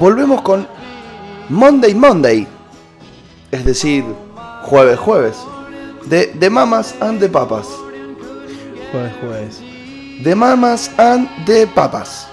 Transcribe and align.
Volvemos 0.00 0.42
con 0.42 0.66
Monday 1.48 1.94
Monday, 1.94 2.46
es 3.50 3.64
decir, 3.64 4.04
jueves 4.62 4.98
jueves, 4.98 5.36
de 6.06 6.26
The 6.38 6.50
Mamas 6.50 6.94
and 7.00 7.20
the 7.20 7.28
Papas. 7.28 7.66
Jueves, 8.92 9.12
jueves. 9.20 9.60
The 10.22 10.34
Mamas 10.34 10.90
and 10.98 11.28
the 11.46 11.66
Papas. 11.68 12.26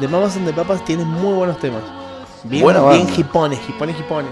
De 0.00 0.08
Mamas 0.08 0.36
and 0.36 0.46
the 0.46 0.52
Papas 0.52 0.84
tiene 0.84 1.04
muy 1.04 1.34
buenos 1.34 1.58
temas. 1.58 1.82
Bien, 2.44 2.62
Buena 2.62 2.80
bien 2.90 3.08
hipones, 3.16 3.58
hipones, 3.68 3.98
hipones. 3.98 4.30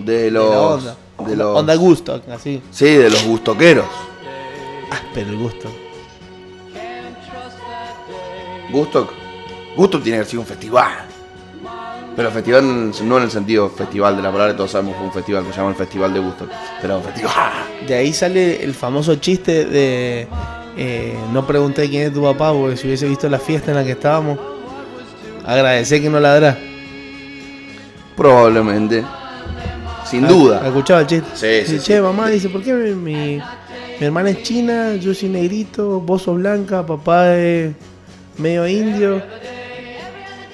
De 0.00 0.24
De 0.24 0.30
la 0.30 0.40
los. 0.40 0.84
onda. 0.84 0.96
De 1.26 1.36
los 1.36 1.56
Onda 1.56 1.74
gusto, 1.76 2.20
así. 2.32 2.62
sí, 2.70 2.84
de 2.84 3.08
los 3.10 3.24
gustoqueros. 3.24 3.86
Áspero 4.90 5.30
el 5.30 5.36
gusto. 5.38 5.68
Gusto. 8.70 9.08
Gusto 9.76 10.00
tiene 10.00 10.18
que 10.20 10.24
ser 10.24 10.38
un 10.38 10.46
festival. 10.46 10.92
Pero 12.16 12.30
festival 12.30 12.90
no 13.04 13.18
en 13.18 13.24
el 13.24 13.30
sentido 13.30 13.68
festival 13.68 14.16
de 14.16 14.22
la 14.22 14.32
palabra, 14.32 14.56
todos 14.56 14.70
sabemos 14.70 14.94
que 14.94 14.98
fue 15.00 15.06
un 15.08 15.12
festival 15.12 15.44
que 15.44 15.50
se 15.52 15.56
llama 15.58 15.70
el 15.70 15.76
Festival 15.76 16.14
de 16.14 16.20
Gusto. 16.20 16.48
Pero 16.80 16.96
un 16.96 17.02
festival. 17.04 17.34
De 17.86 17.94
ahí 17.94 18.12
sale 18.14 18.64
el 18.64 18.72
famoso 18.72 19.16
chiste 19.16 19.66
de 19.66 20.26
eh, 20.78 21.14
no 21.32 21.46
pregunté 21.46 21.88
quién 21.90 22.04
es 22.08 22.12
tu 22.14 22.22
papá 22.22 22.52
porque 22.54 22.76
si 22.78 22.86
hubiese 22.86 23.06
visto 23.06 23.28
la 23.28 23.38
fiesta 23.38 23.70
en 23.70 23.76
la 23.76 23.84
que 23.84 23.92
estábamos, 23.92 24.38
agradecer 25.44 26.00
que 26.00 26.08
no 26.08 26.18
ladrá. 26.18 26.56
Probablemente. 28.16 29.04
Sin 30.06 30.24
¿Ha- 30.24 30.28
duda. 30.28 30.60
¿ha 30.62 30.68
escuchado 30.68 31.00
el 31.00 31.06
chiste? 31.06 31.28
Sí, 31.34 31.46
sí, 31.66 31.72
Dice, 31.72 31.78
sí. 31.80 31.84
Che, 31.92 32.00
mamá, 32.00 32.28
dice, 32.28 32.48
¿por 32.48 32.62
qué 32.62 32.72
mi, 32.72 32.94
mi- 32.94 33.42
mi 34.00 34.06
hermana 34.06 34.30
es 34.30 34.42
china, 34.42 34.94
yo 34.96 35.12
soy 35.14 35.28
negrito, 35.28 36.00
vos 36.00 36.22
sos 36.22 36.36
blanca, 36.36 36.84
papá 36.86 37.34
es 37.34 37.72
medio 38.38 38.66
indio 38.66 39.22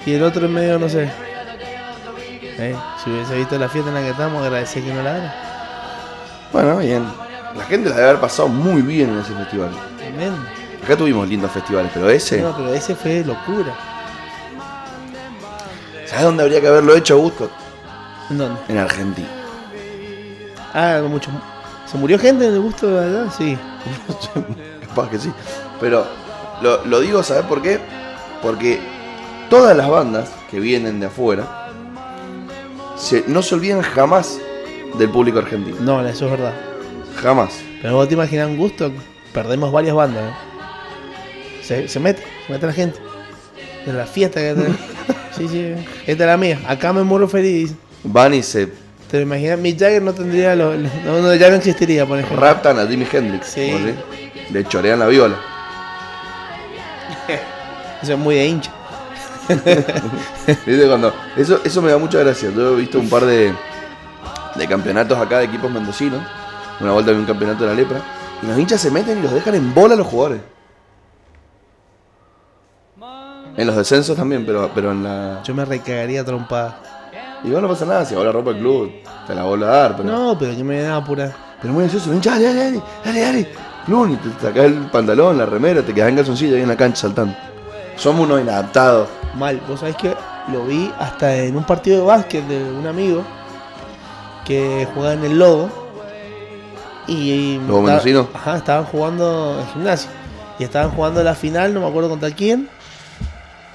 y 0.05 0.13
el 0.13 0.23
otro 0.23 0.45
es 0.45 0.51
medio, 0.51 0.79
no 0.79 0.89
sé? 0.89 1.09
Eh, 2.57 2.75
si 3.03 3.09
hubiese 3.09 3.35
visto 3.35 3.57
la 3.57 3.67
fiesta 3.67 3.89
en 3.89 3.95
la 3.95 4.01
que 4.01 4.09
estamos, 4.09 4.43
agradecer 4.43 4.83
que 4.83 4.93
no 4.93 5.01
ladra. 5.01 5.33
Bueno, 6.51 6.77
bien. 6.77 7.05
La 7.57 7.63
gente 7.65 7.89
la 7.89 7.95
debe 7.95 8.09
haber 8.09 8.21
pasado 8.21 8.47
muy 8.47 8.81
bien 8.81 9.09
en 9.09 9.19
ese 9.19 9.33
festival. 9.33 9.71
Tremendo. 9.97 10.39
Acá 10.83 10.97
tuvimos 10.97 11.27
lindos 11.27 11.51
festivales, 11.51 11.91
pero 11.93 12.09
ese. 12.09 12.41
No, 12.41 12.55
pero 12.55 12.73
ese 12.73 12.95
fue 12.95 13.23
locura. 13.23 13.73
¿Sabes 16.05 16.25
dónde 16.25 16.43
habría 16.43 16.61
que 16.61 16.67
haberlo 16.67 16.95
hecho 16.95 17.17
Gusto? 17.17 17.49
¿En 18.29 18.37
dónde? 18.37 18.59
En 18.67 18.77
Argentina. 18.77 19.27
Ah, 20.73 21.01
mucho. 21.07 21.29
¿Se 21.85 21.97
murió 21.97 22.17
gente 22.19 22.47
en 22.47 22.53
el 22.53 22.59
gusto 22.59 22.87
de 22.87 23.05
allá? 23.05 23.31
Sí. 23.31 23.57
Capaz 24.87 25.09
que 25.09 25.19
sí. 25.19 25.31
Pero 25.79 26.05
lo, 26.63 26.85
lo 26.85 26.99
digo, 27.01 27.21
¿sabes 27.23 27.43
por 27.45 27.61
qué? 27.61 27.79
Porque 28.41 28.79
todas 29.49 29.75
las 29.77 29.89
bandas 29.89 30.29
que 30.49 30.59
vienen 30.59 30.99
de 30.99 31.05
afuera 31.07 31.69
se- 32.97 33.23
no 33.27 33.41
se 33.43 33.55
olvidan 33.55 33.81
jamás 33.81 34.39
del 34.97 35.09
público 35.09 35.39
argentino. 35.39 35.77
No, 35.81 36.05
eso 36.07 36.25
es 36.25 36.31
verdad. 36.31 36.53
Jamás. 37.21 37.51
Pero 37.81 37.95
vos 37.95 38.07
te 38.07 38.13
imaginas 38.15 38.47
un 38.47 38.57
gusto, 38.57 38.91
perdemos 39.33 39.71
varias 39.71 39.95
bandas. 39.95 40.23
¿eh? 40.23 41.63
Se, 41.63 41.87
se 41.87 41.99
mete, 41.99 42.23
se 42.47 42.53
mete 42.53 42.65
la 42.65 42.73
gente. 42.73 42.99
De 43.85 43.93
la 43.93 44.05
fiesta 44.05 44.39
que 44.39 44.53
tenemos. 44.53 44.77
Sí, 45.35 45.47
sí. 45.47 45.73
Esta 46.05 46.23
es 46.25 46.27
la 46.29 46.37
mía. 46.37 46.59
Acá 46.67 46.93
me 46.93 47.01
muero 47.01 47.27
feliz. 47.27 47.73
Van 48.03 48.35
y 48.35 48.43
se 48.43 48.67
¿Te 49.09 49.17
lo 49.17 49.21
imaginas? 49.23 49.57
Mick 49.57 49.79
Jagger 49.79 50.03
no 50.03 50.13
tendría 50.13 50.55
los. 50.55 50.77
no, 50.77 51.21
no, 51.23 51.33
ya 51.33 51.49
no 51.49 51.55
existiría, 51.55 52.05
por 52.05 52.19
ejemplo. 52.19 52.39
raptan 52.39 52.77
a 52.77 52.85
Jimi 52.85 53.07
Hendrix. 53.11 53.47
Sí. 53.47 53.71
¿o 53.73 53.77
sí? 53.79 53.95
Le 54.53 54.63
chorean 54.67 54.99
la 54.99 55.07
viola. 55.07 55.35
Eso 58.03 58.13
es 58.13 58.19
muy 58.19 58.35
de 58.35 58.47
hincha. 58.47 58.71
¿Viste? 59.47 60.87
Cuando, 60.87 61.13
eso, 61.37 61.59
eso 61.63 61.81
me 61.81 61.89
da 61.89 61.97
mucha 61.97 62.19
gracia. 62.19 62.49
Yo 62.53 62.73
he 62.73 62.81
visto 62.81 62.99
un 62.99 63.09
par 63.09 63.25
de, 63.25 63.53
de 64.55 64.67
campeonatos 64.67 65.17
acá 65.17 65.39
de 65.39 65.45
equipos 65.45 65.71
mendocinos. 65.71 66.21
Una 66.81 66.91
vuelta 66.91 67.11
vi 67.11 67.19
un 67.19 67.25
campeonato 67.25 67.63
de 67.63 67.69
la 67.69 67.75
lepra. 67.75 68.01
Y 68.41 68.45
los 68.47 68.59
hinchas 68.59 68.81
se 68.81 68.91
meten 68.91 69.19
y 69.19 69.21
los 69.21 69.31
dejan 69.31 69.55
en 69.55 69.73
bola 69.73 69.93
a 69.93 69.97
los 69.97 70.05
jugadores. 70.05 70.41
En 73.55 73.67
los 73.67 73.75
descensos 73.77 74.17
también, 74.17 74.45
pero, 74.45 74.69
pero 74.75 74.91
en 74.91 75.03
la. 75.03 75.41
Yo 75.43 75.55
me 75.55 75.63
recagaría 75.63 76.25
trompada. 76.25 76.79
Igual 77.45 77.61
no 77.61 77.69
pasa 77.69 77.85
nada, 77.85 78.03
si 78.03 78.15
ahora 78.15 78.33
rompe 78.33 78.51
el 78.51 78.57
club, 78.57 78.91
te 79.27 79.33
la 79.35 79.43
vuelvo 79.43 79.65
a 79.65 79.69
dar, 79.69 79.95
pero. 79.95 80.09
No, 80.09 80.37
pero 80.37 80.51
yo 80.51 80.65
me 80.65 80.81
da 80.81 80.97
apura. 80.97 81.33
Pero 81.61 81.73
muy 81.73 81.83
gracioso, 81.83 82.11
hincha, 82.13 82.31
dale, 82.31 82.53
dale, 82.53 82.81
dale, 83.05 83.21
dale. 83.21 83.49
Plum, 83.85 84.11
y 84.11 84.15
te 84.17 84.29
sacás 84.41 84.65
el 84.65 84.73
pantalón, 84.87 85.37
la 85.37 85.45
remera, 85.45 85.81
te 85.81 85.93
quedás 85.93 86.09
en 86.09 86.15
calzoncillo 86.15 86.55
ahí 86.55 86.63
en 86.63 86.69
la 86.69 86.75
cancha 86.75 87.01
saltando. 87.01 87.33
Somos 87.97 88.25
unos 88.25 88.41
inadaptados. 88.41 89.07
Mal, 89.35 89.61
vos 89.67 89.79
sabés 89.79 89.95
que 89.95 90.13
lo 90.51 90.65
vi 90.65 90.91
hasta 90.99 91.35
en 91.35 91.55
un 91.55 91.63
partido 91.63 92.01
de 92.01 92.05
básquet 92.05 92.45
de 92.47 92.63
un 92.63 92.85
amigo 92.87 93.23
que 94.45 94.87
jugaba 94.93 95.13
en 95.13 95.23
el 95.23 95.39
Lobo. 95.39 95.69
Y. 97.07 97.57
¿Lobo 97.67 97.79
estaba-? 97.89 98.01
Ajá, 98.33 98.57
estaban 98.57 98.85
jugando 98.85 99.59
en 99.59 99.67
gimnasio. 99.73 100.09
Y 100.59 100.63
estaban 100.63 100.91
jugando 100.91 101.23
la 101.23 101.33
final, 101.35 101.73
no 101.73 101.81
me 101.81 101.87
acuerdo 101.87 102.09
contra 102.09 102.29
quién. 102.31 102.69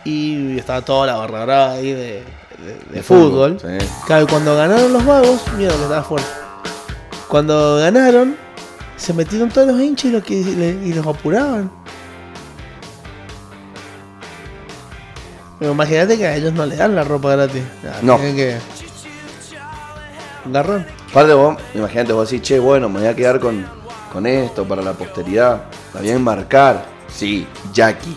Y 0.04 0.58
estaba 0.58 0.80
toda 0.82 1.06
la 1.08 1.16
barra 1.16 1.44
brava 1.44 1.72
ahí 1.72 1.92
de, 1.92 2.22
de- 2.64 2.78
de 2.92 3.02
fútbol. 3.02 3.58
Sí. 3.60 3.86
Claro, 4.06 4.24
y 4.24 4.26
cuando 4.26 4.56
ganaron 4.56 4.92
los 4.92 5.04
vagos, 5.04 5.42
mira 5.56 5.70
que 5.74 5.82
estaba 5.82 6.02
fuerte. 6.02 6.28
Cuando 7.28 7.76
ganaron, 7.76 8.36
se 8.96 9.12
metieron 9.12 9.50
todos 9.50 9.66
los 9.68 9.80
hinchas 9.80 10.06
y 10.06 10.10
los, 10.12 10.22
que, 10.24 10.34
y 10.34 10.92
los 10.94 11.06
apuraban. 11.06 11.70
Pero 15.58 15.72
imagínate 15.72 16.16
que 16.16 16.26
a 16.26 16.36
ellos 16.36 16.52
no 16.52 16.64
le 16.66 16.76
dan 16.76 16.94
la 16.94 17.04
ropa 17.04 17.30
gratis. 17.34 17.62
Ah, 17.84 17.98
No. 18.02 18.16
tienen 18.16 18.36
que. 18.36 18.56
Garrón. 20.46 20.86
Aparte 21.10 21.34
vos, 21.34 21.56
imagínate 21.74 22.12
vos 22.12 22.30
decís, 22.30 22.46
che, 22.46 22.58
bueno, 22.58 22.88
me 22.88 23.00
voy 23.00 23.08
a 23.08 23.14
quedar 23.16 23.40
con, 23.40 23.66
con 24.12 24.26
esto 24.26 24.64
para 24.64 24.82
la 24.82 24.92
posteridad. 24.92 25.62
La 25.94 26.00
voy 26.00 26.10
a 26.10 26.14
enmarcar. 26.14 26.86
Sí, 27.12 27.46
Jackie. 27.72 28.16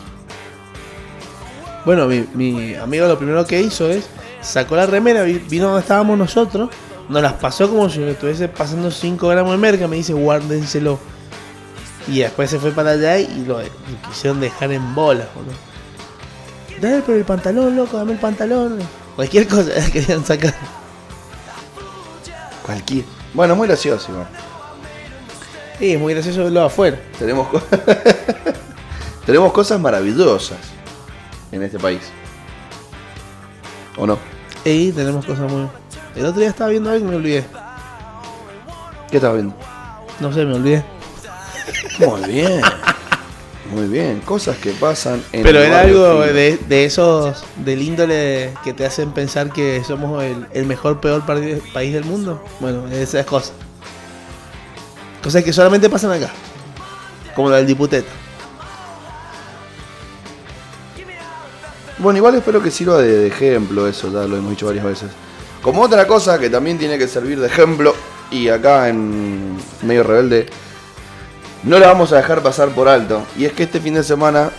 Bueno, 1.85 2.05
mi, 2.07 2.25
mi 2.35 2.75
amigo 2.75 3.07
lo 3.07 3.17
primero 3.17 3.45
que 3.45 3.59
hizo 3.59 3.89
es 3.89 4.07
sacó 4.41 4.75
la 4.75 4.85
remera, 4.85 5.23
vi- 5.23 5.39
vino 5.49 5.65
donde 5.67 5.81
estábamos 5.81 6.17
nosotros, 6.17 6.69
nos 7.09 7.21
las 7.21 7.33
pasó 7.33 7.67
como 7.69 7.89
si 7.89 8.03
estuviese 8.03 8.47
pasando 8.47 8.91
5 8.91 9.27
gramos 9.27 9.51
de 9.53 9.57
merca, 9.57 9.87
me 9.87 9.95
dice 9.95 10.13
guárdenselo. 10.13 10.99
Y 12.07 12.19
después 12.19 12.49
se 12.49 12.59
fue 12.59 12.71
para 12.71 12.91
allá 12.91 13.17
y 13.19 13.45
lo, 13.45 13.59
quisieron 14.07 14.39
dejar 14.39 14.71
en 14.71 14.93
bola, 14.95 15.25
boludo. 15.35 15.53
Dale, 16.81 17.03
pero 17.05 17.17
el 17.17 17.25
pantalón, 17.25 17.75
loco, 17.75 17.97
dame 17.97 18.13
el 18.13 18.19
pantalón. 18.19 18.79
Cualquier 19.15 19.47
cosa 19.47 19.71
querían 19.93 20.25
sacar. 20.25 20.53
Cualquier. 22.65 23.05
Bueno, 23.33 23.55
muy 23.55 23.67
gracioso 23.67 24.11
igual. 24.11 24.27
Y 25.79 25.93
es 25.93 25.99
muy 25.99 26.13
gracioso 26.13 26.43
verlo 26.43 26.63
afuera. 26.65 26.99
Tenemos, 27.17 27.47
co- 27.47 27.61
Tenemos 29.25 29.51
cosas 29.53 29.79
maravillosas 29.79 30.57
en 31.51 31.63
este 31.63 31.79
país. 31.79 32.01
¿O 33.97 34.05
no? 34.05 34.17
Y 34.63 34.91
tenemos 34.91 35.25
cosas 35.25 35.51
muy... 35.51 35.67
El 36.15 36.25
otro 36.25 36.39
día 36.39 36.49
estaba 36.49 36.69
viendo 36.69 36.89
algo 36.89 37.05
y 37.05 37.09
me 37.09 37.15
olvidé. 37.15 37.45
¿Qué 39.09 39.17
estás 39.17 39.33
viendo? 39.33 39.55
No 40.19 40.31
sé, 40.33 40.45
me 40.45 40.55
olvidé. 40.55 40.83
Muy 41.99 42.21
bien. 42.31 42.61
Muy 43.71 43.87
bien. 43.87 44.19
Cosas 44.21 44.57
que 44.57 44.71
pasan 44.71 45.23
en 45.31 45.43
Pero 45.43 45.59
el 45.59 45.65
era 45.65 45.81
algo 45.81 46.19
de, 46.21 46.57
de 46.57 46.85
esos, 46.85 47.43
del 47.57 47.81
índole 47.81 48.53
que 48.63 48.73
te 48.73 48.85
hacen 48.85 49.11
pensar 49.11 49.51
que 49.51 49.81
somos 49.85 50.23
el, 50.23 50.45
el 50.53 50.65
mejor, 50.65 50.99
peor 50.99 51.23
país 51.73 51.93
del 51.93 52.03
mundo. 52.03 52.43
Bueno, 52.59 52.87
esas 52.87 53.25
cosas. 53.25 53.53
Cosas 55.23 55.43
que 55.43 55.53
solamente 55.53 55.89
pasan 55.89 56.11
acá. 56.11 56.31
Como 57.35 57.49
la 57.49 57.57
del 57.57 57.67
diputeta. 57.67 58.09
Bueno, 61.97 62.17
igual 62.17 62.35
espero 62.35 62.61
que 62.61 62.71
sirva 62.71 62.97
de, 62.97 63.19
de 63.19 63.27
ejemplo 63.27 63.87
eso, 63.87 64.11
ya 64.11 64.27
lo 64.27 64.35
hemos 64.35 64.49
dicho 64.49 64.65
varias 64.65 64.83
veces. 64.83 65.09
Como 65.61 65.83
otra 65.83 66.07
cosa 66.07 66.39
que 66.39 66.49
también 66.49 66.79
tiene 66.79 66.97
que 66.97 67.07
servir 67.07 67.39
de 67.39 67.45
ejemplo, 67.45 67.95
y 68.31 68.47
acá 68.47 68.89
en 68.89 69.55
Medio 69.83 70.03
Rebelde, 70.03 70.47
no 71.63 71.79
la 71.79 71.87
vamos 71.87 72.11
a 72.13 72.17
dejar 72.17 72.41
pasar 72.41 72.69
por 72.69 72.87
alto. 72.87 73.23
Y 73.37 73.45
es 73.45 73.53
que 73.53 73.63
este 73.63 73.79
fin 73.79 73.93
de 73.93 74.03
semana 74.03 74.49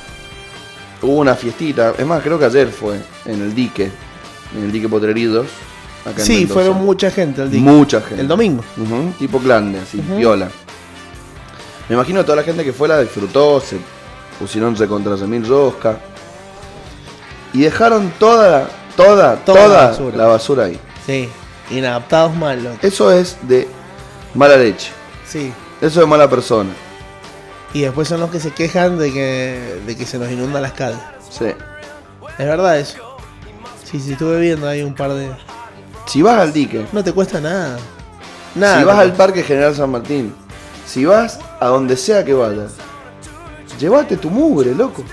hubo 1.00 1.18
una 1.18 1.34
fiestita, 1.34 1.94
es 1.98 2.06
más, 2.06 2.22
creo 2.22 2.38
que 2.38 2.44
ayer 2.44 2.68
fue, 2.68 3.00
en 3.24 3.42
el 3.42 3.54
dique, 3.54 3.90
en 4.56 4.64
el 4.64 4.72
dique 4.72 4.88
Potreridos. 4.88 5.46
acá 6.04 6.20
en 6.20 6.26
Sí, 6.26 6.46
fueron 6.46 6.76
mucha 6.84 7.10
gente 7.10 7.42
el 7.42 7.50
día. 7.50 7.60
Mucha 7.60 8.00
gente. 8.00 8.20
El 8.20 8.28
domingo. 8.28 8.62
Tipo 9.18 9.38
clande, 9.38 9.80
así, 9.80 10.00
viola. 10.16 10.48
Me 11.88 11.94
imagino 11.96 12.24
toda 12.24 12.36
la 12.36 12.42
gente 12.44 12.64
que 12.64 12.72
fue 12.72 12.88
la 12.88 13.00
disfrutó, 13.00 13.60
se 13.60 13.76
pusieron 14.38 14.74
contra 14.74 15.16
mil 15.26 15.46
rosca. 15.46 15.98
Y 17.52 17.62
dejaron 17.62 18.10
toda, 18.18 18.68
toda, 18.96 19.36
Toda 19.36 19.44
toda, 19.44 19.68
la 19.68 19.86
basura. 19.88 20.16
la 20.16 20.26
basura 20.26 20.64
ahí. 20.64 20.80
Sí. 21.04 21.28
Inadaptados 21.70 22.34
mal, 22.34 22.62
loco. 22.62 22.78
Eso 22.82 23.10
es 23.10 23.36
de 23.42 23.68
mala 24.34 24.56
leche. 24.56 24.90
Sí. 25.26 25.52
Eso 25.80 25.86
es 25.88 25.96
de 25.96 26.06
mala 26.06 26.30
persona. 26.30 26.70
Y 27.74 27.82
después 27.82 28.06
son 28.08 28.20
los 28.20 28.30
que 28.30 28.38
se 28.40 28.50
quejan 28.50 28.98
de 28.98 29.12
que, 29.12 29.80
de 29.86 29.96
que 29.96 30.04
se 30.04 30.18
nos 30.18 30.30
inundan 30.30 30.62
las 30.62 30.72
calles. 30.72 30.98
Sí. 31.30 31.46
Es 31.46 32.46
verdad 32.46 32.78
eso. 32.78 32.98
Sí, 33.84 33.98
sí, 34.00 34.12
estuve 34.12 34.40
viendo 34.40 34.68
ahí 34.68 34.82
un 34.82 34.94
par 34.94 35.12
de... 35.12 35.30
Si 36.06 36.20
vas 36.22 36.38
al 36.38 36.52
dique, 36.52 36.86
No 36.92 37.02
te 37.04 37.12
cuesta 37.12 37.40
nada. 37.40 37.78
Nada. 38.54 38.78
si 38.78 38.84
vas 38.84 38.98
al 38.98 39.12
Parque 39.14 39.42
General 39.42 39.74
San 39.74 39.90
Martín, 39.90 40.34
si 40.86 41.04
vas 41.06 41.38
a 41.60 41.66
donde 41.68 41.96
sea 41.96 42.22
que 42.24 42.34
vayas, 42.34 42.72
llévate 43.78 44.16
tu 44.18 44.28
mugre, 44.28 44.74
loco. 44.74 45.04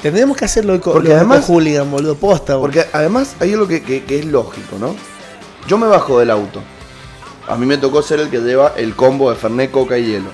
Tendríamos 0.00 0.36
que 0.36 0.44
hacerlo 0.44 0.72
de 0.74 0.80
co- 0.80 0.92
Porque 0.92 1.12
además- 1.12 1.44
hooligan, 1.48 1.90
boludo, 1.90 2.14
posta, 2.14 2.54
boludo. 2.54 2.72
Porque 2.72 2.86
además 2.92 3.34
hay 3.40 3.52
algo 3.52 3.66
que, 3.66 3.82
que- 3.82 4.04
que 4.04 4.20
es 4.20 4.24
lógico, 4.24 4.76
¿no? 4.78 4.94
Yo 5.66 5.76
me 5.76 5.86
bajo 5.88 6.18
del 6.20 6.30
auto. 6.30 6.62
A 7.48 7.56
mí 7.56 7.66
me 7.66 7.76
tocó 7.78 8.00
ser 8.02 8.20
el 8.20 8.30
que 8.30 8.38
lleva 8.38 8.72
el 8.76 8.94
combo 8.94 9.28
de 9.30 9.36
Fernet, 9.36 9.70
Coca 9.70 9.98
y 9.98 10.06
hielo. 10.06 10.30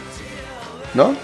¿No? 0.94 1.14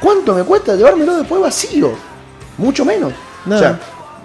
¿Cuánto 0.00 0.34
me 0.34 0.42
cuesta 0.44 0.74
llevármelo 0.74 1.16
después 1.16 1.40
vacío? 1.40 1.92
Mucho 2.58 2.84
menos. 2.84 3.12
Nada. 3.44 3.56
O 3.56 3.60
sea, 3.60 3.80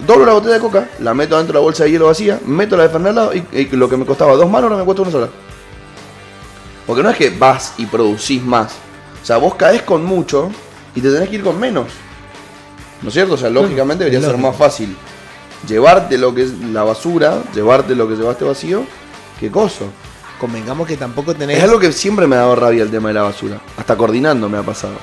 doblo 0.05 0.25
la 0.25 0.33
botella 0.33 0.55
de 0.55 0.59
coca, 0.59 0.89
la 0.99 1.13
meto 1.13 1.37
dentro 1.37 1.53
de 1.53 1.59
la 1.59 1.63
bolsa 1.63 1.83
de 1.83 1.91
hielo 1.91 2.07
vacía, 2.07 2.39
meto 2.45 2.77
la 2.77 2.87
de 2.87 3.13
lado 3.13 3.33
y, 3.33 3.45
y 3.51 3.65
lo 3.71 3.89
que 3.89 3.97
me 3.97 4.05
costaba 4.05 4.35
dos 4.35 4.49
manos 4.49 4.69
ahora 4.69 4.77
me 4.77 4.85
cuesta 4.85 5.01
una 5.03 5.11
sola. 5.11 5.29
Porque 6.85 7.03
no 7.03 7.09
es 7.09 7.17
que 7.17 7.29
vas 7.29 7.73
y 7.77 7.85
producís 7.85 8.43
más. 8.43 8.73
O 9.21 9.25
sea, 9.25 9.37
vos 9.37 9.55
caes 9.55 9.83
con 9.83 10.03
mucho 10.03 10.49
y 10.95 11.01
te 11.01 11.11
tenés 11.11 11.29
que 11.29 11.35
ir 11.35 11.43
con 11.43 11.59
menos. 11.59 11.87
¿No 13.01 13.07
es 13.07 13.13
cierto? 13.13 13.33
O 13.33 13.37
sea, 13.37 13.49
lógicamente 13.49 14.03
debería 14.03 14.27
ser 14.27 14.37
más 14.37 14.55
fácil 14.55 14.95
llevarte 15.67 16.17
lo 16.17 16.33
que 16.33 16.43
es 16.43 16.59
la 16.59 16.83
basura, 16.83 17.41
llevarte 17.53 17.95
lo 17.95 18.07
que 18.07 18.15
llevaste 18.15 18.45
vacío, 18.45 18.83
que 19.39 19.51
coso. 19.51 19.85
Convengamos 20.41 20.87
que 20.87 20.97
tampoco 20.97 21.35
tenés... 21.35 21.59
Es 21.59 21.63
algo 21.63 21.77
que 21.77 21.91
siempre 21.91 22.25
me 22.25 22.35
ha 22.35 22.39
dado 22.39 22.55
rabia 22.55 22.81
el 22.81 22.89
tema 22.89 23.09
de 23.09 23.13
la 23.13 23.21
basura. 23.21 23.61
Hasta 23.77 23.95
coordinando 23.95 24.49
me 24.49 24.57
ha 24.57 24.63
pasado. 24.63 24.95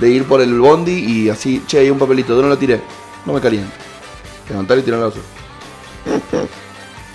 De 0.00 0.10
ir 0.10 0.24
por 0.24 0.40
el 0.40 0.58
bondi 0.58 0.90
y 0.90 1.28
así, 1.30 1.62
che, 1.68 1.78
hay 1.78 1.88
un 1.88 2.00
papelito, 2.00 2.34
yo 2.34 2.42
no 2.42 2.48
lo 2.48 2.58
tiré. 2.58 2.80
No 3.24 3.32
me 3.32 3.40
caliente. 3.40 3.70
Levantar 4.48 4.76
y 4.78 4.82
tirar 4.82 4.98
la 4.98 5.06
basura. 5.06 5.24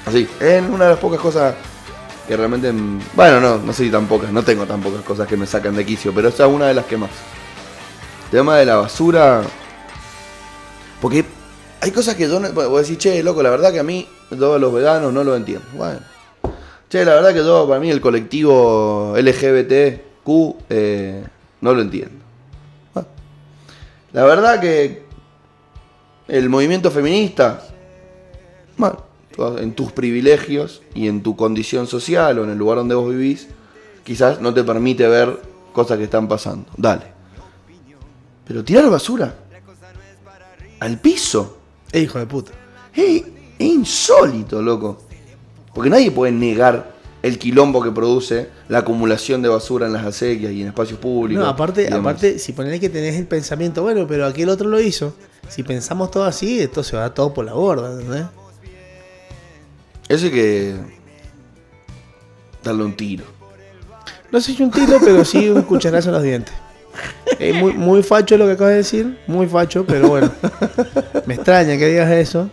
Así, 0.05 0.29
es 0.39 0.63
una 0.63 0.85
de 0.85 0.91
las 0.91 0.99
pocas 0.99 1.19
cosas 1.19 1.55
que 2.25 2.37
realmente. 2.37 2.71
Bueno, 3.15 3.41
no, 3.41 3.57
no 3.57 3.73
sé 3.73 3.83
si 3.83 3.91
tan 3.91 4.07
pocas, 4.07 4.31
no 4.31 4.43
tengo 4.43 4.65
tan 4.65 4.79
pocas 4.79 5.01
cosas 5.01 5.27
que 5.27 5.35
me 5.35 5.45
sacan 5.45 5.75
de 5.75 5.85
quicio, 5.85 6.13
pero 6.13 6.29
esa 6.29 6.45
es 6.45 6.53
una 6.53 6.67
de 6.67 6.73
las 6.73 6.85
que 6.85 6.95
más. 6.95 7.11
El 8.31 8.39
tema 8.39 8.55
de 8.59 8.65
la 8.65 8.77
basura. 8.77 9.41
Porque 11.01 11.25
hay 11.81 11.91
cosas 11.91 12.15
que 12.15 12.29
yo 12.29 12.39
no. 12.39 12.49
Vos 12.53 12.87
decís, 12.87 12.97
che, 12.97 13.21
loco, 13.21 13.43
la 13.43 13.49
verdad 13.49 13.73
que 13.73 13.79
a 13.79 13.83
mí, 13.83 14.07
todos 14.29 14.59
los 14.59 14.73
veganos 14.73 15.11
no 15.11 15.25
lo 15.25 15.35
entiendo. 15.35 15.65
Bueno. 15.73 15.99
Che, 16.91 17.05
la 17.05 17.13
verdad 17.13 17.33
que 17.33 17.39
yo, 17.39 17.65
para 17.69 17.79
mí, 17.79 17.89
el 17.89 18.01
colectivo 18.01 19.13
LGBTQ 19.15 20.55
eh, 20.69 21.23
no 21.61 21.73
lo 21.73 21.81
entiendo. 21.81 22.17
Bueno. 22.93 23.07
La 24.11 24.25
verdad 24.25 24.59
que 24.59 25.03
el 26.27 26.49
movimiento 26.49 26.91
feminista, 26.91 27.65
bueno, 28.75 29.05
en 29.57 29.73
tus 29.73 29.93
privilegios 29.93 30.81
y 30.93 31.07
en 31.07 31.23
tu 31.23 31.37
condición 31.37 31.87
social 31.87 32.39
o 32.39 32.43
en 32.43 32.49
el 32.49 32.57
lugar 32.57 32.79
donde 32.79 32.95
vos 32.95 33.09
vivís, 33.09 33.47
quizás 34.03 34.41
no 34.41 34.53
te 34.53 34.65
permite 34.65 35.07
ver 35.07 35.39
cosas 35.71 35.97
que 35.97 36.03
están 36.03 36.27
pasando. 36.27 36.65
Dale. 36.75 37.05
Pero 38.45 38.65
tirar 38.65 38.89
basura 38.89 39.33
al 40.81 40.99
piso 40.99 41.57
Eh, 41.93 42.01
hijo 42.01 42.19
de 42.19 42.25
puta. 42.25 42.51
es, 42.93 43.23
es 43.57 43.65
insólito, 43.65 44.61
loco. 44.61 45.03
Porque 45.73 45.89
nadie 45.89 46.11
puede 46.11 46.31
negar 46.31 46.91
el 47.21 47.37
quilombo 47.37 47.81
que 47.81 47.91
produce 47.91 48.49
la 48.67 48.79
acumulación 48.79 49.41
de 49.41 49.49
basura 49.49 49.85
en 49.85 49.93
las 49.93 50.05
acequias 50.05 50.51
y 50.51 50.61
en 50.61 50.69
espacios 50.69 50.99
públicos. 50.99 51.43
No, 51.43 51.49
aparte, 51.49 51.93
aparte, 51.93 52.39
si 52.39 52.53
ponele 52.53 52.79
que 52.79 52.89
tenés 52.89 53.15
el 53.15 53.27
pensamiento, 53.27 53.83
bueno, 53.83 54.07
pero 54.07 54.25
aquel 54.25 54.49
otro 54.49 54.67
lo 54.67 54.81
hizo. 54.81 55.13
Si 55.47 55.63
pensamos 55.63 56.11
todo 56.11 56.25
así, 56.25 56.59
esto 56.59 56.83
se 56.83 56.95
va 56.95 57.13
todo 57.13 57.33
por 57.33 57.45
la 57.45 57.53
borda, 57.53 57.91
¿entendés? 57.91 58.25
Hay 60.09 60.29
que 60.29 60.75
darle 62.63 62.83
un 62.83 62.95
tiro. 62.95 63.23
No 64.31 64.41
sé 64.41 64.53
si 64.53 64.63
un 64.63 64.71
tiro, 64.71 64.99
pero 65.03 65.23
sí 65.23 65.49
un 65.49 65.61
cucharazo 65.63 66.09
en 66.09 66.15
los 66.15 66.23
dientes. 66.23 66.53
Eh, 67.39 67.53
muy, 67.53 67.73
muy 67.73 68.03
facho 68.03 68.37
lo 68.37 68.45
que 68.45 68.53
acabas 68.53 68.71
de 68.71 68.77
decir, 68.77 69.17
muy 69.27 69.47
facho, 69.47 69.85
pero 69.85 70.09
bueno. 70.09 70.31
Me 71.25 71.35
extraña 71.35 71.77
que 71.77 71.87
digas 71.87 72.11
eso. 72.11 72.49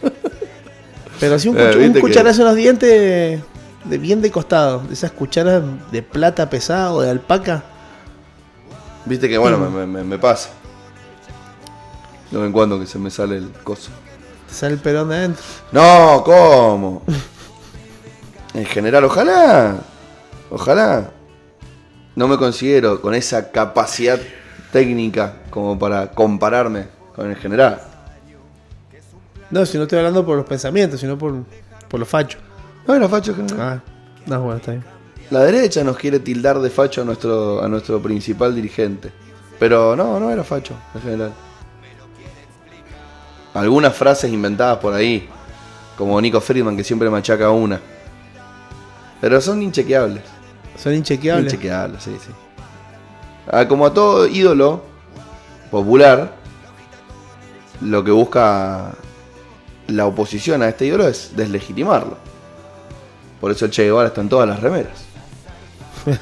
Pero 1.20 1.38
sí 1.38 1.48
un, 1.48 1.58
Eh, 1.58 1.70
cuch- 1.72 1.86
un 1.86 1.92
que- 1.94 2.00
cucharazo 2.00 2.42
en 2.42 2.46
los 2.48 2.56
dientes 2.56 3.40
de 3.84 3.98
bien 3.98 4.20
de 4.22 4.30
costado. 4.30 4.80
De 4.80 4.94
esas 4.94 5.10
cucharas 5.12 5.62
de 5.90 6.02
plata 6.02 6.48
pesada 6.50 6.92
o 6.92 7.00
de 7.00 7.10
alpaca. 7.10 7.62
Viste 9.04 9.28
que 9.28 9.38
bueno, 9.38 9.58
me, 9.58 9.68
me- 9.70 9.86
me- 9.86 10.04
me 10.04 10.18
pasa. 10.18 10.50
De 12.30 12.36
vez 12.36 12.46
en 12.46 12.52
cuando 12.52 12.78
que 12.78 12.86
se 12.86 12.98
me 12.98 13.10
sale 13.10 13.36
el 13.38 13.50
coso. 13.64 13.90
Te 14.48 14.54
sale 14.54 14.74
el 14.74 14.80
perón 14.80 15.08
de 15.08 15.16
adentro. 15.16 15.42
No, 15.72 16.22
¿cómo? 16.24 17.02
En 18.54 18.64
general, 18.66 19.04
ojalá. 19.04 19.76
Ojalá. 20.50 21.10
No 22.16 22.28
me 22.28 22.36
considero 22.36 23.00
con 23.00 23.14
esa 23.14 23.50
capacidad 23.50 24.18
técnica 24.72 25.34
como 25.50 25.78
para 25.78 26.10
compararme 26.10 26.86
con 27.14 27.30
el 27.30 27.36
general. 27.36 27.80
No, 29.50 29.64
si 29.64 29.78
no 29.78 29.84
estoy 29.84 29.98
hablando 29.98 30.24
por 30.24 30.36
los 30.36 30.46
pensamientos, 30.46 31.00
sino 31.00 31.16
por, 31.16 31.34
por 31.88 32.00
los 32.00 32.08
fachos. 32.08 32.40
No 32.86 32.94
era 32.94 33.08
facho 33.08 33.34
general. 33.34 33.60
Ah, 33.60 33.90
no, 34.26 34.42
bueno, 34.42 34.58
está 34.58 34.72
bien. 34.72 34.84
La 35.30 35.40
derecha 35.40 35.84
nos 35.84 35.96
quiere 35.96 36.20
tildar 36.20 36.58
de 36.58 36.70
facho 36.70 37.02
a 37.02 37.04
nuestro, 37.04 37.62
a 37.62 37.68
nuestro 37.68 38.00
principal 38.00 38.54
dirigente. 38.54 39.12
Pero 39.58 39.96
no, 39.96 40.18
no 40.18 40.30
era 40.30 40.44
facho, 40.44 40.74
en 40.94 41.02
general. 41.02 41.32
Algunas 43.54 43.94
frases 43.94 44.32
inventadas 44.32 44.78
por 44.78 44.94
ahí, 44.94 45.28
como 45.96 46.20
Nico 46.20 46.40
Friedman, 46.40 46.76
que 46.76 46.84
siempre 46.84 47.10
machaca 47.10 47.50
una. 47.50 47.80
Pero 49.20 49.40
son 49.40 49.62
inchequeables. 49.62 50.22
Son 50.76 50.94
inchequeables. 50.94 51.52
Inchequeables, 51.52 52.02
sí, 52.02 52.16
sí. 52.24 52.30
Ah, 53.50 53.66
como 53.66 53.86
a 53.86 53.92
todo 53.92 54.26
ídolo 54.28 54.82
popular, 55.70 56.32
lo 57.80 58.04
que 58.04 58.12
busca 58.12 58.92
la 59.88 60.06
oposición 60.06 60.62
a 60.62 60.68
este 60.68 60.86
ídolo 60.86 61.08
es 61.08 61.32
deslegitimarlo. 61.36 62.16
Por 63.40 63.50
eso 63.50 63.64
el 63.64 63.70
Che 63.70 63.84
Guevara 63.84 64.08
está 64.08 64.20
en 64.20 64.28
todas 64.28 64.48
las 64.48 64.60
remeras. 64.60 65.04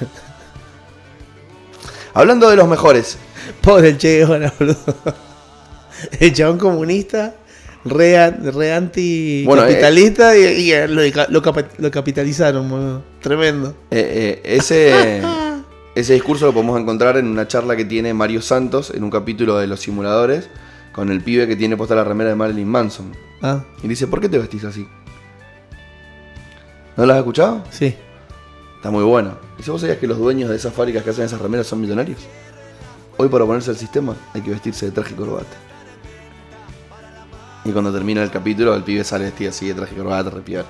Hablando 2.15 2.49
de 2.49 2.57
los 2.57 2.69
mejores, 2.69 3.19
Pobre 3.61 3.91
el 3.91 3.99
Che 3.99 4.19
Guevara, 4.19 4.53
boludo. 4.59 4.77
El 6.21 6.33
chabón 6.33 6.59
comunista, 6.59 7.35
re, 7.85 8.31
re 8.31 8.73
anticapitalista 8.75 10.37
y, 10.37 10.73
y 10.73 10.87
lo, 10.89 11.03
lo 11.79 11.91
capitalizaron, 11.91 12.69
boludo. 12.69 13.03
Tremendo. 13.21 13.75
eh, 13.91 14.41
eh, 14.45 14.57
ese, 14.57 15.23
ese 15.95 16.13
discurso 16.15 16.47
lo 16.47 16.53
podemos 16.53 16.79
encontrar 16.81 17.17
en 17.17 17.27
una 17.27 17.49
charla 17.49 17.77
que 17.77 17.85
tiene 17.85 18.13
Mario 18.15 18.43
Santos 18.43 18.93
en 18.95 19.03
un 19.05 19.11
capítulo 19.11 19.59
de 19.59 19.67
Los 19.67 19.81
Simuladores 19.81 20.49
con 20.97 21.11
el 21.13 21.21
pibe 21.23 21.47
que 21.47 21.55
tiene 21.55 21.77
puesta 21.77 21.95
la 21.95 22.03
remera 22.03 22.31
de 22.31 22.37
Marilyn 22.37 22.67
Manson. 22.69 23.13
Ah, 23.43 23.61
Y 23.83 23.87
dice, 23.89 24.07
¿por 24.09 24.21
qué 24.21 24.29
te 24.29 24.39
vestís 24.39 24.65
así? 24.65 24.89
¿No 26.97 27.07
lo 27.07 27.13
has 27.13 27.19
escuchado? 27.19 27.63
sí. 27.71 27.95
Está 28.77 28.91
muy 28.91 29.05
bueno. 29.05 29.37
Dice, 29.57 29.71
¿vos 29.71 29.81
sabías 29.81 29.99
que 29.99 30.07
los 30.07 30.19
dueños 30.19 30.49
de 30.51 30.55
esas 30.57 30.73
fábricas 30.73 31.03
que 31.03 31.11
hacen 31.11 31.25
esas 31.25 31.41
remeras 31.41 31.67
son 31.67 31.81
millonarios? 31.81 32.19
Hoy 33.17 33.29
para 33.29 33.43
oponerse 33.45 33.71
al 33.71 33.77
sistema 33.77 34.15
hay 34.33 34.43
que 34.43 34.51
vestirse 34.51 34.87
de 34.87 34.93
traje 34.93 35.13
y 35.13 35.17
corbata. 35.17 35.47
Y 37.65 37.73
cuando 37.73 37.93
termina 37.93 38.23
el 38.23 38.31
capítulo, 38.31 38.75
el 38.75 38.85
pibe 38.85 39.03
sale 39.03 39.25
vestido 39.25 39.51
así 39.51 39.67
de 39.67 39.75
traje 39.75 39.95
y 39.95 39.99
corbata, 39.99 40.31
repiar. 40.31 40.67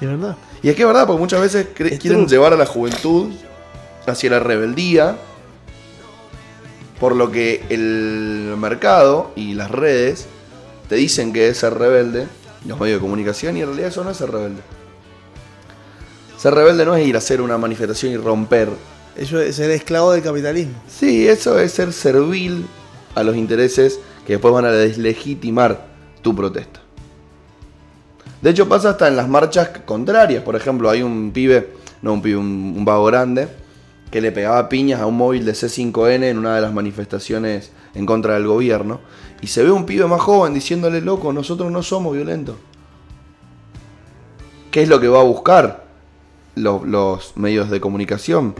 Es 0.00 0.08
verdad. 0.08 0.36
Y 0.62 0.68
es 0.70 0.76
que 0.76 0.82
es 0.82 0.88
verdad, 0.88 1.06
porque 1.06 1.20
muchas 1.20 1.40
veces 1.40 1.66
Es 1.76 1.98
quieren 1.98 2.20
true. 2.20 2.26
llevar 2.28 2.52
a 2.54 2.56
la 2.56 2.64
juventud 2.64 3.30
hacia 4.06 4.30
la 4.30 4.38
rebeldía, 4.38 5.16
por 7.00 7.16
lo 7.16 7.32
que 7.32 7.64
el 7.70 8.54
mercado 8.58 9.32
y 9.34 9.54
las 9.54 9.70
redes 9.70 10.26
te 10.88 10.96
dicen 10.96 11.32
que 11.32 11.48
es 11.48 11.56
ser 11.56 11.74
rebelde, 11.74 12.26
los 12.66 12.78
medios 12.78 12.98
de 12.98 13.00
comunicación, 13.00 13.56
y 13.56 13.62
en 13.62 13.68
realidad 13.68 13.88
eso 13.88 14.04
no 14.04 14.10
es 14.10 14.18
ser 14.18 14.30
rebelde. 14.30 14.60
Ser 16.36 16.54
rebelde 16.54 16.84
no 16.84 16.94
es 16.94 17.06
ir 17.06 17.14
a 17.14 17.18
hacer 17.18 17.40
una 17.40 17.56
manifestación 17.56 18.12
y 18.12 18.16
romper. 18.18 18.68
Eso 19.16 19.40
es 19.40 19.56
ser 19.56 19.70
esclavo 19.70 20.12
del 20.12 20.22
capitalismo. 20.22 20.74
Sí, 20.88 21.26
eso 21.26 21.58
es 21.58 21.72
ser 21.72 21.92
servil 21.92 22.66
a 23.14 23.22
los 23.22 23.34
intereses 23.34 23.98
que 24.26 24.34
después 24.34 24.52
van 24.52 24.66
a 24.66 24.70
deslegitimar 24.70 25.86
tu 26.20 26.36
protesta. 26.36 26.80
De 28.42 28.50
hecho 28.50 28.68
pasa 28.68 28.90
hasta 28.90 29.08
en 29.08 29.16
las 29.16 29.28
marchas 29.28 29.70
contrarias. 29.84 30.42
Por 30.42 30.54
ejemplo, 30.54 30.90
hay 30.90 31.02
un 31.02 31.30
pibe, 31.32 31.70
no 32.02 32.12
un 32.12 32.22
pibe, 32.22 32.36
un, 32.36 32.74
un 32.76 32.84
vago 32.84 33.06
grande, 33.06 33.48
que 34.10 34.20
le 34.20 34.32
pegaba 34.32 34.68
piñas 34.68 35.00
a 35.00 35.06
un 35.06 35.16
móvil 35.16 35.44
de 35.44 35.52
C5N 35.52 36.24
en 36.24 36.38
una 36.38 36.54
de 36.56 36.60
las 36.60 36.72
manifestaciones 36.72 37.70
en 37.94 38.06
contra 38.06 38.34
del 38.34 38.46
gobierno. 38.46 39.00
Y 39.40 39.46
se 39.46 39.62
ve 39.62 39.70
un 39.70 39.86
pibe 39.86 40.06
más 40.06 40.20
joven 40.20 40.52
diciéndole, 40.54 41.00
loco, 41.00 41.32
nosotros 41.32 41.70
no 41.70 41.82
somos 41.82 42.14
violentos. 42.14 42.56
¿Qué 44.70 44.82
es 44.82 44.88
lo 44.88 45.00
que 45.00 45.08
va 45.08 45.20
a 45.20 45.24
buscar? 45.24 45.88
lo- 46.56 46.84
los 46.84 47.36
medios 47.36 47.70
de 47.70 47.80
comunicación. 47.80 48.54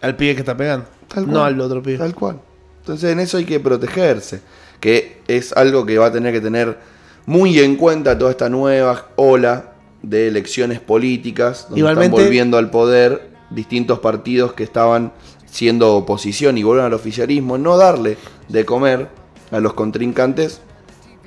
Al 0.00 0.16
pibe 0.16 0.34
que 0.34 0.40
está 0.40 0.56
pegando. 0.56 0.86
Tal 1.06 1.26
no 1.26 1.34
cual. 1.34 1.54
al 1.54 1.60
otro 1.60 1.82
pibe. 1.82 1.98
Tal 1.98 2.14
cual. 2.14 2.40
Entonces 2.80 3.12
en 3.12 3.20
eso 3.20 3.36
hay 3.36 3.44
que 3.44 3.60
protegerse. 3.60 4.40
Que 4.80 5.20
es 5.28 5.52
algo 5.52 5.86
que 5.86 5.98
va 5.98 6.06
a 6.06 6.12
tener 6.12 6.32
que 6.32 6.40
tener 6.40 6.78
muy 7.26 7.58
en 7.60 7.76
cuenta 7.76 8.18
toda 8.18 8.32
esta 8.32 8.48
nueva 8.48 9.10
ola 9.16 9.74
de 10.02 10.26
elecciones 10.28 10.80
políticas, 10.80 11.66
donde 11.68 11.80
Igualmente- 11.80 12.16
están 12.16 12.24
volviendo 12.24 12.58
al 12.58 12.70
poder 12.70 13.30
distintos 13.54 13.98
partidos 14.00 14.52
que 14.52 14.64
estaban 14.64 15.12
siendo 15.50 15.94
oposición 15.96 16.56
y 16.56 16.62
vuelven 16.62 16.86
al 16.86 16.94
oficialismo, 16.94 17.58
no 17.58 17.76
darle 17.76 18.16
de 18.48 18.64
comer 18.64 19.08
a 19.50 19.60
los 19.60 19.74
contrincantes, 19.74 20.60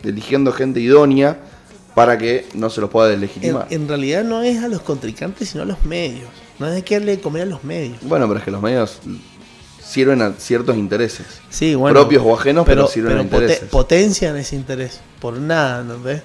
eligiendo 0.03 0.51
gente 0.51 0.79
idónea 0.79 1.39
para 1.93 2.17
que 2.17 2.47
no 2.55 2.69
se 2.69 2.81
los 2.81 2.89
pueda 2.89 3.07
deslegitimar. 3.07 3.67
en 3.69 3.87
realidad 3.87 4.23
no 4.23 4.41
es 4.41 4.63
a 4.63 4.67
los 4.67 4.81
contrincantes, 4.81 5.49
sino 5.49 5.63
a 5.63 5.65
los 5.65 5.83
medios. 5.85 6.27
No 6.59 6.65
hay 6.65 6.81
que 6.81 6.95
darle 6.95 7.17
de 7.17 7.21
comer 7.21 7.43
a 7.43 7.45
los 7.45 7.63
medios. 7.63 7.97
Bueno, 8.01 8.27
pero 8.27 8.39
es 8.39 8.45
que 8.45 8.51
los 8.51 8.61
medios 8.61 8.99
sirven 9.81 10.21
a 10.21 10.33
ciertos 10.33 10.75
intereses. 10.75 11.25
Sí, 11.49 11.75
bueno. 11.75 11.99
Propios 11.99 12.23
o 12.25 12.35
ajenos, 12.35 12.65
pero 12.65 12.87
sirven 12.87 13.17
a 13.17 13.21
intereses. 13.21 13.69
potencian 13.69 14.35
ese 14.37 14.55
interés. 14.55 15.01
Por 15.19 15.37
nada, 15.37 15.83
¿no 15.83 16.01
ves? 16.01 16.21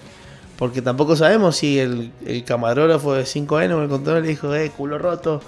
Porque 0.56 0.82
tampoco 0.82 1.16
sabemos 1.16 1.56
si 1.56 1.78
el, 1.78 2.12
el 2.24 2.44
camarógrafo 2.44 3.14
de 3.14 3.24
5N 3.24 3.80
me 3.80 3.88
contó 3.88 4.18
le 4.20 4.26
dijo, 4.26 4.54
eh, 4.54 4.70
culo 4.76 4.98
roto. 4.98 5.40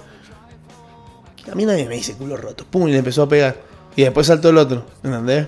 A 1.51 1.55
mí 1.55 1.65
nadie 1.65 1.85
me 1.85 1.95
dice 1.95 2.13
culo 2.13 2.37
roto. 2.37 2.65
Pum, 2.69 2.87
y 2.87 2.91
le 2.91 2.97
empezó 2.99 3.23
a 3.23 3.29
pegar. 3.29 3.55
Y 3.95 4.03
después 4.03 4.27
saltó 4.27 4.49
el 4.49 4.57
otro, 4.57 4.85
¿entendés? 5.03 5.47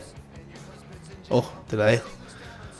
Ojo, 1.30 1.52
te 1.70 1.76
la 1.78 1.86
dejo. 1.86 2.08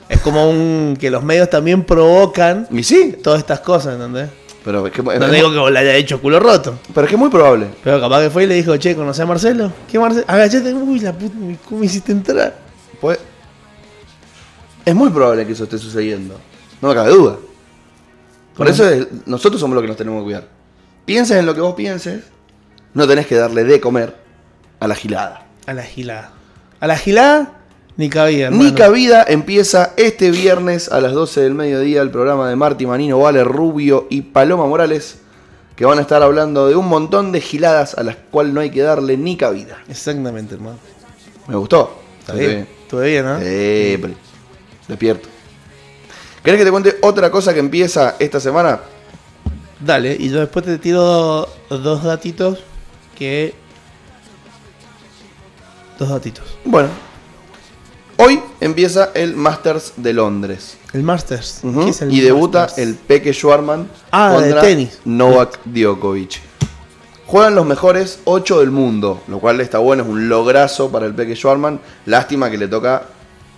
Es 0.10 0.20
como 0.22 0.48
un 0.50 0.96
que 1.00 1.10
los 1.10 1.24
medios 1.24 1.50
también 1.50 1.84
provocan 1.84 2.68
Y 2.70 2.84
sí, 2.84 3.18
todas 3.24 3.40
estas 3.40 3.62
cosas, 3.62 3.94
¿entendés? 3.96 4.30
pero 4.64 4.86
es 4.88 4.94
que, 4.94 5.02
No 5.04 5.12
es- 5.12 5.32
digo 5.32 5.52
que 5.52 5.58
vos 5.60 5.72
le 5.72 5.80
haya 5.80 5.96
hecho 5.96 6.20
culo 6.22 6.40
roto. 6.40 6.78
pero 6.94 7.06
es 7.06 7.10
que 7.10 7.16
es 7.16 7.20
muy 7.20 7.30
probable. 7.30 7.68
Pero 7.84 8.00
capaz 8.02 8.22
que 8.22 8.30
fue 8.32 8.44
y 8.44 8.48
le 8.48 8.56
dijo, 8.56 8.76
che, 8.78 8.96
¿conocés 8.96 9.22
a 9.22 9.26
Marcelo? 9.28 9.72
¿Qué 9.92 9.98
Marcelo? 10.00 10.26
Agachate, 10.28 10.74
uy, 10.74 11.00
la 11.00 11.14
puta, 11.14 11.36
¿cómo 11.68 11.80
me 11.80 11.86
hiciste 11.86 12.12
entrar? 12.12 12.56
Pues, 13.02 13.20
es 14.86 14.94
muy 14.96 15.10
probable 15.10 15.46
que 15.46 15.54
eso 15.54 15.64
esté 15.66 15.78
sucediendo. 15.78 16.36
No 16.82 16.90
me 16.90 16.96
cabe 16.96 17.12
duda. 17.12 17.38
Por 18.56 18.68
eso 18.68 18.88
es- 18.90 19.08
nosotros 19.26 19.60
somos 19.60 19.76
los 19.76 19.82
que 19.82 19.88
nos 19.88 19.98
tenemos 19.98 20.20
que 20.22 20.26
cuidar. 20.26 20.48
Pienses 21.06 21.38
en 21.38 21.46
lo 21.46 21.54
que 21.54 21.62
vos 21.62 21.76
pienses, 21.76 22.24
no 22.96 23.08
tenés 23.08 23.28
que 23.28 23.36
darle 23.36 23.66
de 23.66 23.80
comer 23.80 24.16
a 24.80 24.88
la 24.88 24.96
gilada. 24.96 25.46
A 25.68 25.74
la 25.74 25.84
gilada. 25.84 26.32
A 26.80 26.88
la 26.88 26.98
gilada, 26.98 27.52
ni 27.98 28.10
cabida, 28.10 28.46
hermano. 28.48 28.64
Ni 28.64 28.72
cabida 28.74 29.26
empieza 29.28 29.92
este 29.98 30.32
viernes 30.32 30.90
a 30.90 31.02
las 31.02 31.12
12 31.12 31.42
del 31.42 31.56
mediodía 31.56 32.02
el 32.02 32.10
programa 32.10 32.50
de 32.50 32.56
Marti 32.56 32.88
Manino, 32.88 33.20
Vale 33.20 33.44
Rubio 33.44 34.08
y 34.10 34.22
Paloma 34.22 34.66
Morales, 34.66 35.20
que 35.76 35.84
van 35.86 36.00
a 36.00 36.02
estar 36.02 36.24
hablando 36.24 36.68
de 36.70 36.76
un 36.76 36.88
montón 36.88 37.34
de 37.34 37.42
giladas 37.42 37.96
a 37.96 38.04
las 38.04 38.16
cuales 38.32 38.54
no 38.54 38.62
hay 38.62 38.72
que 38.72 38.82
darle 38.82 39.18
ni 39.18 39.36
cabida. 39.36 39.78
Exactamente, 39.90 40.56
hermano. 40.56 40.80
Me 41.48 41.58
gustó. 41.58 42.02
Está 42.22 42.34
bien. 42.34 42.68
Bien, 42.92 43.26
¿no? 43.26 43.40
Siempre. 43.42 44.14
Despierto. 44.88 45.28
¿Querés 46.42 46.60
que 46.60 46.66
te 46.66 46.72
cuente 46.72 46.96
otra 47.02 47.30
cosa 47.30 47.54
que 47.54 47.60
empieza 47.60 48.16
esta 48.20 48.40
semana? 48.40 48.80
Dale, 49.82 50.16
y 50.18 50.30
yo 50.30 50.40
después 50.40 50.64
te 50.64 50.78
tiro 50.78 51.50
dos 51.70 52.04
datitos 52.04 52.60
que... 53.16 53.56
Dos 55.98 56.10
datitos. 56.10 56.46
Bueno. 56.66 56.90
Hoy 58.18 58.40
empieza 58.62 59.12
el 59.14 59.36
Masters 59.36 59.94
de 59.98 60.14
Londres. 60.14 60.78
El 60.94 61.04
Masters. 61.04 61.62
¿Qué 61.62 61.90
es 61.90 62.02
el 62.02 62.14
y 62.14 62.22
debuta 62.22 62.62
Masters? 62.62 62.88
el 62.88 62.96
Peque 62.96 63.34
Schwarman 63.34 63.90
Ah, 64.12 64.30
de 64.32 64.36
contra 64.42 64.62
tenis. 64.62 65.00
Novak 65.04 65.60
Djokovic. 65.66 66.40
Juegan 67.28 67.56
los 67.56 67.66
mejores 67.66 68.20
8 68.26 68.60
del 68.60 68.72
mundo, 68.72 69.22
lo 69.28 69.40
cual 69.40 69.60
está 69.60 69.80
bueno, 69.80 70.04
es 70.04 70.10
un 70.10 70.30
lograzo 70.30 70.92
para 70.92 71.06
el 71.08 71.14
Peque 71.16 71.36
Schwarman. 71.36 71.82
Lástima 72.06 72.50
que 72.50 72.58
le 72.58 72.68
toca 72.68 73.04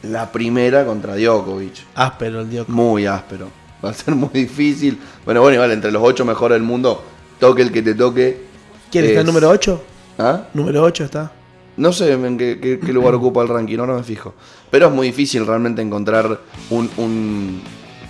la 0.03 0.31
primera 0.31 0.85
contra 0.85 1.15
Djokovic. 1.15 1.75
Áspero 1.95 2.41
el 2.41 2.49
Dioco. 2.49 2.71
Muy 2.71 3.05
áspero. 3.05 3.49
Va 3.83 3.89
a 3.91 3.93
ser 3.93 4.15
muy 4.15 4.29
difícil. 4.33 4.97
Bueno, 5.25 5.41
bueno, 5.41 5.55
igual, 5.55 5.71
entre 5.71 5.91
los 5.91 6.01
8 6.03 6.25
mejores 6.25 6.55
del 6.55 6.63
mundo, 6.63 7.03
toque 7.39 7.61
el 7.61 7.71
que 7.71 7.83
te 7.83 7.93
toque. 7.93 8.46
¿Quién 8.91 9.05
está 9.05 9.15
es- 9.15 9.19
el 9.21 9.25
número 9.27 9.49
8? 9.49 9.83
¿Ah? 10.19 10.43
Número 10.53 10.83
8 10.83 11.03
está. 11.05 11.31
No 11.77 11.93
sé 11.93 12.11
en 12.13 12.37
qué, 12.37 12.59
qué- 12.59 12.79
qué 12.79 12.91
lugar 12.93 13.13
ocupa 13.15 13.41
el 13.43 13.47
ranking, 13.49 13.77
ahora 13.77 13.93
me 13.95 14.03
fijo. 14.03 14.33
Pero 14.71 14.87
es 14.87 14.91
muy 14.93 15.07
difícil 15.07 15.45
realmente 15.45 15.81
encontrar 15.81 16.39
un, 16.71 16.89
un 16.97 17.61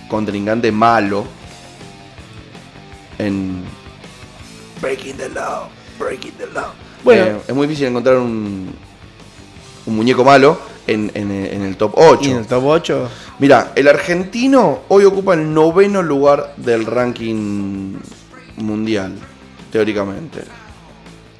contrincante 0.10 0.72
malo 0.72 1.26
en 3.18 3.64
Breaking 4.82 5.18
the 5.18 5.30
Law, 5.30 5.68
Breaking 6.00 6.34
the 6.38 6.48
Law. 6.54 6.72
Bueno. 7.04 7.24
Eh, 7.24 7.38
es 7.48 7.56
muy 7.56 7.68
difícil 7.68 7.88
encontrar 7.88 8.18
un, 8.18 8.74
un 9.86 9.96
muñeco 9.96 10.24
malo 10.24 10.58
en, 10.86 11.12
en- 11.14 11.32
en 11.32 11.62
el 11.64 11.76
top 11.78 11.94
8. 11.96 12.22
Y 12.24 12.32
en 12.32 12.38
el 12.38 12.48
top 12.48 12.64
8. 12.66 13.10
Mira, 13.40 13.72
el 13.76 13.88
argentino 13.88 14.82
hoy 14.88 15.04
ocupa 15.06 15.34
el 15.34 15.54
noveno 15.54 16.02
lugar 16.02 16.54
del 16.58 16.86
ranking 16.86 17.96
mundial, 18.58 19.14
teóricamente. 19.72 20.44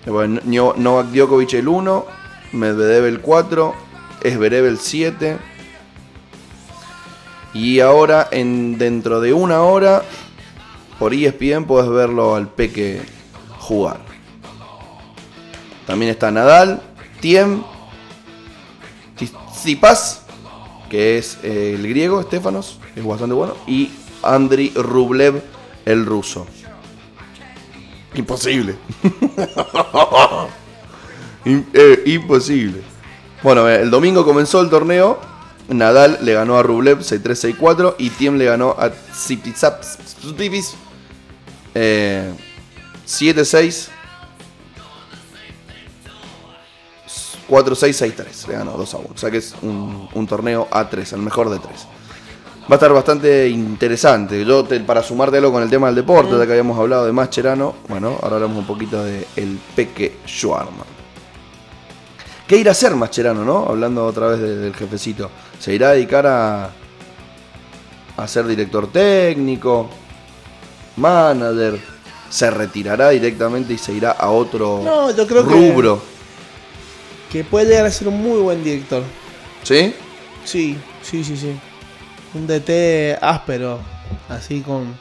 Nio- 0.08 0.74
Novak 0.78 1.08
Djokovic 1.08 1.54
el 1.54 1.68
1, 1.68 2.06
Medvedev 2.54 3.06
el 3.06 3.20
4, 3.22 3.74
Esberev 4.24 4.66
el 4.66 4.80
7. 4.80 5.38
Y 7.54 7.80
ahora, 7.80 8.28
en, 8.32 8.78
dentro 8.78 9.20
de 9.20 9.34
una 9.34 9.62
hora, 9.62 10.04
por 11.00 11.14
ESPN 11.14 11.66
puedes 11.66 11.90
verlo 11.90 12.36
al 12.36 12.48
Peque 12.48 13.02
jugar. 13.60 14.00
También 15.86 16.12
está 16.12 16.32
Nadal, 16.32 16.82
Tiem, 17.20 17.64
Tsipas, 19.54 20.22
que 20.90 21.18
es 21.18 21.40
eh, 21.44 21.74
el 21.76 21.88
griego, 21.88 22.20
Estefanos, 22.20 22.80
es 22.96 23.04
bastante 23.06 23.34
bueno, 23.34 23.54
y 23.66 23.92
Andriy 24.24 24.72
Rublev, 24.76 25.42
el 25.86 26.06
ruso. 26.06 26.46
Imposible. 28.18 28.76
Im- 31.46 31.66
eh, 31.74 32.04
imposible. 32.08 32.82
Bueno, 33.44 33.68
eh, 33.70 33.82
el 33.82 33.92
domingo 33.92 34.26
comenzó 34.26 34.60
el 34.62 34.70
torneo. 34.70 35.20
Nadal 35.70 36.20
le 36.22 36.34
ganó 36.34 36.58
a 36.58 36.64
Rublev 36.64 37.00
6-3, 37.00 37.56
6-4 37.58 37.96
y 38.00 38.10
Tiem 38.10 38.38
le 38.38 38.46
ganó 38.46 38.76
a 38.80 38.90
Tsitsipas 38.90 39.98
eh, 41.76 42.34
7-6 43.06 43.90
4-6-6-3. 47.50 48.48
Le 48.48 48.54
ganó 48.54 48.72
2 48.74 48.94
a 48.94 48.98
1. 48.98 49.08
O 49.14 49.18
sea 49.18 49.32
que 49.32 49.38
es 49.38 49.56
un, 49.62 50.10
un 50.14 50.28
torneo 50.28 50.68
A3, 50.72 51.14
el 51.14 51.22
mejor 51.22 51.50
de 51.50 51.60
3. 51.60 51.88
Va 52.70 52.72
a 52.72 52.76
estar 52.76 52.92
bastante 52.92 53.48
interesante. 53.48 54.44
Yo, 54.44 54.64
te- 54.66 54.80
para 54.82 55.02
sumártelo 55.02 55.52
con 55.54 55.64
el 55.64 55.70
tema 55.70 55.88
del 55.88 55.96
deporte, 55.96 56.38
ya 56.38 56.46
que 56.46 56.52
habíamos 56.52 56.78
hablado 56.78 57.06
de 57.06 57.14
Mascherano, 57.14 57.76
bueno, 57.88 58.18
ahora 58.22 58.36
hablamos 58.36 58.58
un 58.58 58.66
poquito 58.68 59.04
de 59.04 59.26
el 59.38 59.58
Peque 59.76 60.18
Schwarman. 60.28 60.86
¿Qué 62.46 62.58
irá 62.58 62.72
a 62.72 62.74
hacer 62.74 62.94
Mascherano, 62.96 63.46
no? 63.46 63.66
Hablando 63.70 64.06
otra 64.06 64.28
vez 64.28 64.40
de- 64.40 64.58
del 64.58 64.76
jefecito. 64.76 65.30
¿Se 65.60 65.74
irá 65.74 65.90
a 65.90 65.94
dedicar 65.94 66.28
a, 66.28 66.70
a 68.18 68.28
ser 68.28 68.46
director 68.48 68.92
técnico? 68.92 69.90
¿Manager? 70.98 71.80
¿Se 72.30 72.50
retirará 72.52 73.10
directamente 73.12 73.74
y 73.74 73.78
se 73.78 73.94
irá 73.94 74.12
a 74.12 74.30
otro 74.30 74.82
No, 74.84 75.12
yo 75.16 75.26
creo 75.26 75.48
que- 75.48 75.54
rubro? 75.54 76.02
Que 77.32 77.44
puede 77.46 77.68
llegar 77.68 77.86
a 77.86 77.92
ser 77.92 78.08
un 78.10 78.22
muy 78.22 78.40
buen 78.42 78.62
director. 78.64 79.04
¿Sí? 79.64 79.94
Sí, 80.44 80.78
sí, 81.02 81.24
sí, 81.24 81.36
sí. 81.38 81.58
Un 82.34 82.48
DT 82.48 83.18
áspero, 83.22 83.80
así 84.30 84.62
con 84.62 84.96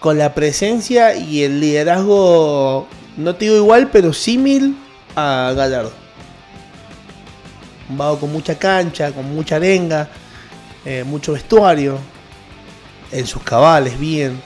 con 0.00 0.18
la 0.18 0.34
presencia 0.34 1.14
y 1.14 1.44
el 1.44 1.60
liderazgo, 1.60 2.88
no 3.16 3.36
te 3.36 3.44
digo 3.44 3.56
igual, 3.56 3.88
pero 3.92 4.12
símil 4.12 4.76
a 5.14 5.52
Gallardo. 5.54 5.92
Un 7.88 7.98
vago 7.98 8.18
con 8.18 8.32
mucha 8.32 8.58
cancha, 8.58 9.12
con 9.12 9.32
mucha 9.32 9.56
arenga, 9.56 10.08
eh, 10.84 11.04
mucho 11.06 11.34
vestuario, 11.34 11.98
en 13.12 13.24
sus 13.28 13.44
cabales, 13.44 13.96
bien. 13.96 14.42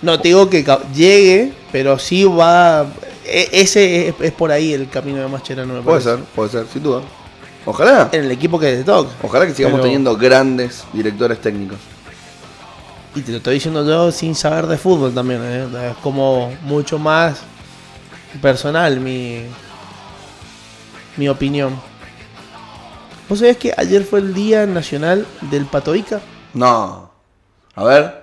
No 0.00 0.20
te 0.20 0.28
digo 0.28 0.48
que 0.48 0.64
llegue, 0.94 1.52
pero 1.72 1.98
sí 1.98 2.22
va. 2.22 2.86
e- 3.24 3.48
Ese 3.50 4.08
es, 4.10 4.14
es 4.20 4.32
por 4.32 4.52
ahí 4.52 4.74
el 4.74 4.88
camino 4.88 5.18
de 5.22 5.26
Mascherano, 5.26 5.74
me 5.74 5.82
Puede 5.82 6.04
parece. 6.04 6.16
ser, 6.22 6.24
puede 6.36 6.50
ser, 6.50 6.66
sin 6.72 6.84
duda. 6.84 7.02
Ojalá. 7.70 8.08
En 8.12 8.24
el 8.24 8.30
equipo 8.30 8.58
que 8.58 8.76
te 8.76 8.84
toca. 8.84 9.10
Ojalá 9.22 9.46
que 9.46 9.52
sigamos 9.54 9.76
Pero- 9.76 9.84
teniendo 9.84 10.16
grandes 10.16 10.84
directores 10.92 11.38
técnicos. 11.40 11.76
Y 13.14 13.20
te 13.20 13.30
lo 13.32 13.36
estoy 13.38 13.54
diciendo 13.54 13.84
yo 13.86 14.10
sin 14.10 14.34
saber 14.34 14.66
de 14.66 14.78
fútbol 14.78 15.12
también. 15.12 15.40
¿eh? 15.44 15.90
Es 15.90 15.96
como 15.98 16.50
mucho 16.62 16.98
más 16.98 17.40
personal 18.40 19.00
mi, 19.00 19.42
mi 21.16 21.28
opinión. 21.28 21.78
¿Vos 23.28 23.40
sabés 23.40 23.58
que 23.58 23.74
ayer 23.76 24.04
fue 24.04 24.20
el 24.20 24.32
Día 24.32 24.64
Nacional 24.66 25.26
del 25.50 25.66
Patoica? 25.66 26.20
No. 26.54 27.10
A 27.74 27.84
ver. 27.84 28.22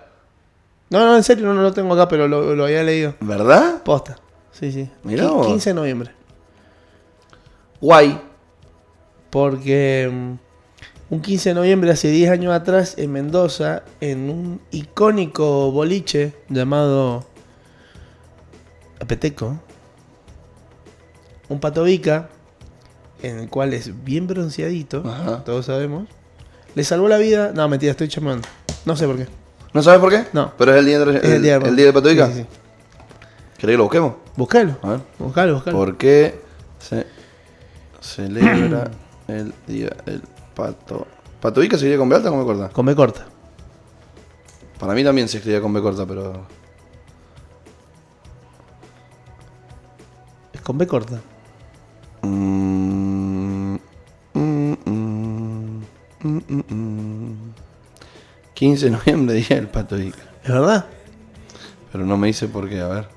No, 0.90 1.06
no, 1.06 1.16
en 1.18 1.24
serio, 1.24 1.46
no, 1.46 1.54
no 1.54 1.62
lo 1.62 1.72
tengo 1.74 1.94
acá, 1.94 2.08
pero 2.08 2.28
lo, 2.28 2.56
lo 2.56 2.64
había 2.66 2.82
leído. 2.84 3.14
¿Verdad? 3.20 3.84
Posta. 3.84 4.18
Sí, 4.52 4.72
sí. 4.72 4.90
Mirá 5.04 5.26
Qui- 5.26 5.30
vos. 5.34 5.48
15 5.48 5.70
de 5.70 5.74
noviembre. 5.76 6.12
Guay. 7.82 8.20
Porque 9.40 10.10
mm, 10.10 11.14
un 11.14 11.22
15 11.22 11.50
de 11.50 11.56
noviembre, 11.56 11.92
hace 11.92 12.08
10 12.08 12.32
años 12.32 12.54
atrás, 12.54 12.94
en 12.98 13.12
Mendoza, 13.12 13.84
en 14.00 14.30
un 14.30 14.62
icónico 14.72 15.74
boliche 15.74 16.32
llamado 16.48 17.26
Apeteco, 19.02 19.60
un 21.50 21.60
patovica, 21.60 22.30
en 23.22 23.40
el 23.40 23.50
cual 23.50 23.74
es 23.74 24.06
bien 24.06 24.26
bronceadito, 24.26 25.04
Ajá. 25.06 25.44
todos 25.44 25.66
sabemos, 25.66 26.08
le 26.74 26.86
salvó 26.86 27.10
la 27.10 27.18
vida. 27.18 27.52
No, 27.54 27.68
mentira, 27.68 27.92
estoy 27.92 28.08
chamando. 28.08 28.48
No 28.86 28.96
sé 28.96 29.06
por 29.06 29.18
qué. 29.18 29.28
¿No 29.74 29.84
sabes 29.84 30.00
por 30.00 30.12
qué? 30.12 30.24
No. 30.32 30.54
Pero 30.58 30.72
es 30.72 30.78
el 30.80 30.86
día, 30.86 31.00
de- 31.00 31.18
Es 31.18 31.24
el 31.26 31.42
día, 31.44 31.56
el 31.58 31.76
día 31.76 31.86
de 31.88 31.92
Patovica. 31.92 32.28
Sí, 32.28 32.34
sí, 32.36 32.40
sí. 32.44 32.48
¿Querés 33.58 33.74
que 33.74 33.78
lo 33.80 33.84
busquemos? 33.84 34.14
Buscalo. 34.38 34.78
A 34.82 34.92
ver. 34.92 35.00
Buscalo, 35.20 35.56
buscalo. 35.56 35.78
¿Por 35.78 35.98
qué 35.98 36.40
se 36.80 37.06
celebra 38.00 38.92
el 39.28 39.54
día 39.68 39.90
del 40.06 40.22
pato? 40.56 41.08
¿Patovica 41.42 41.78
se 41.78 41.86
escribe 41.86 41.98
con 41.98 42.10
B 42.10 42.16
alta 42.16 42.30
o 42.30 42.32
con 42.32 42.40
B 42.40 42.46
corta? 42.46 42.70
Con 42.74 42.86
B 42.86 42.96
corta. 42.96 43.26
Para 44.80 44.94
mí 44.94 45.04
también 45.04 45.28
se 45.28 45.38
escribía 45.38 45.62
con 45.62 45.74
B 45.74 45.82
corta, 45.82 46.06
pero. 46.06 46.46
Es 50.54 50.62
con 50.62 50.78
B 50.78 50.88
corta. 50.88 51.22
Mm, 52.22 53.76
mm, 54.34 54.76
mm, 54.86 55.82
mm, 56.24 56.42
mm, 56.48 56.64
mm. 56.74 57.54
15 58.54 58.86
de 58.86 58.92
noviembre, 58.92 59.36
día 59.48 59.58
del 59.58 59.68
Patovica. 59.68 60.24
¿Es 60.44 60.50
verdad? 60.50 60.86
Pero 61.92 62.06
no 62.06 62.18
me 62.18 62.28
dice 62.28 62.48
por 62.48 62.68
qué, 62.68 62.82
a 62.82 62.88
ver. 62.88 63.08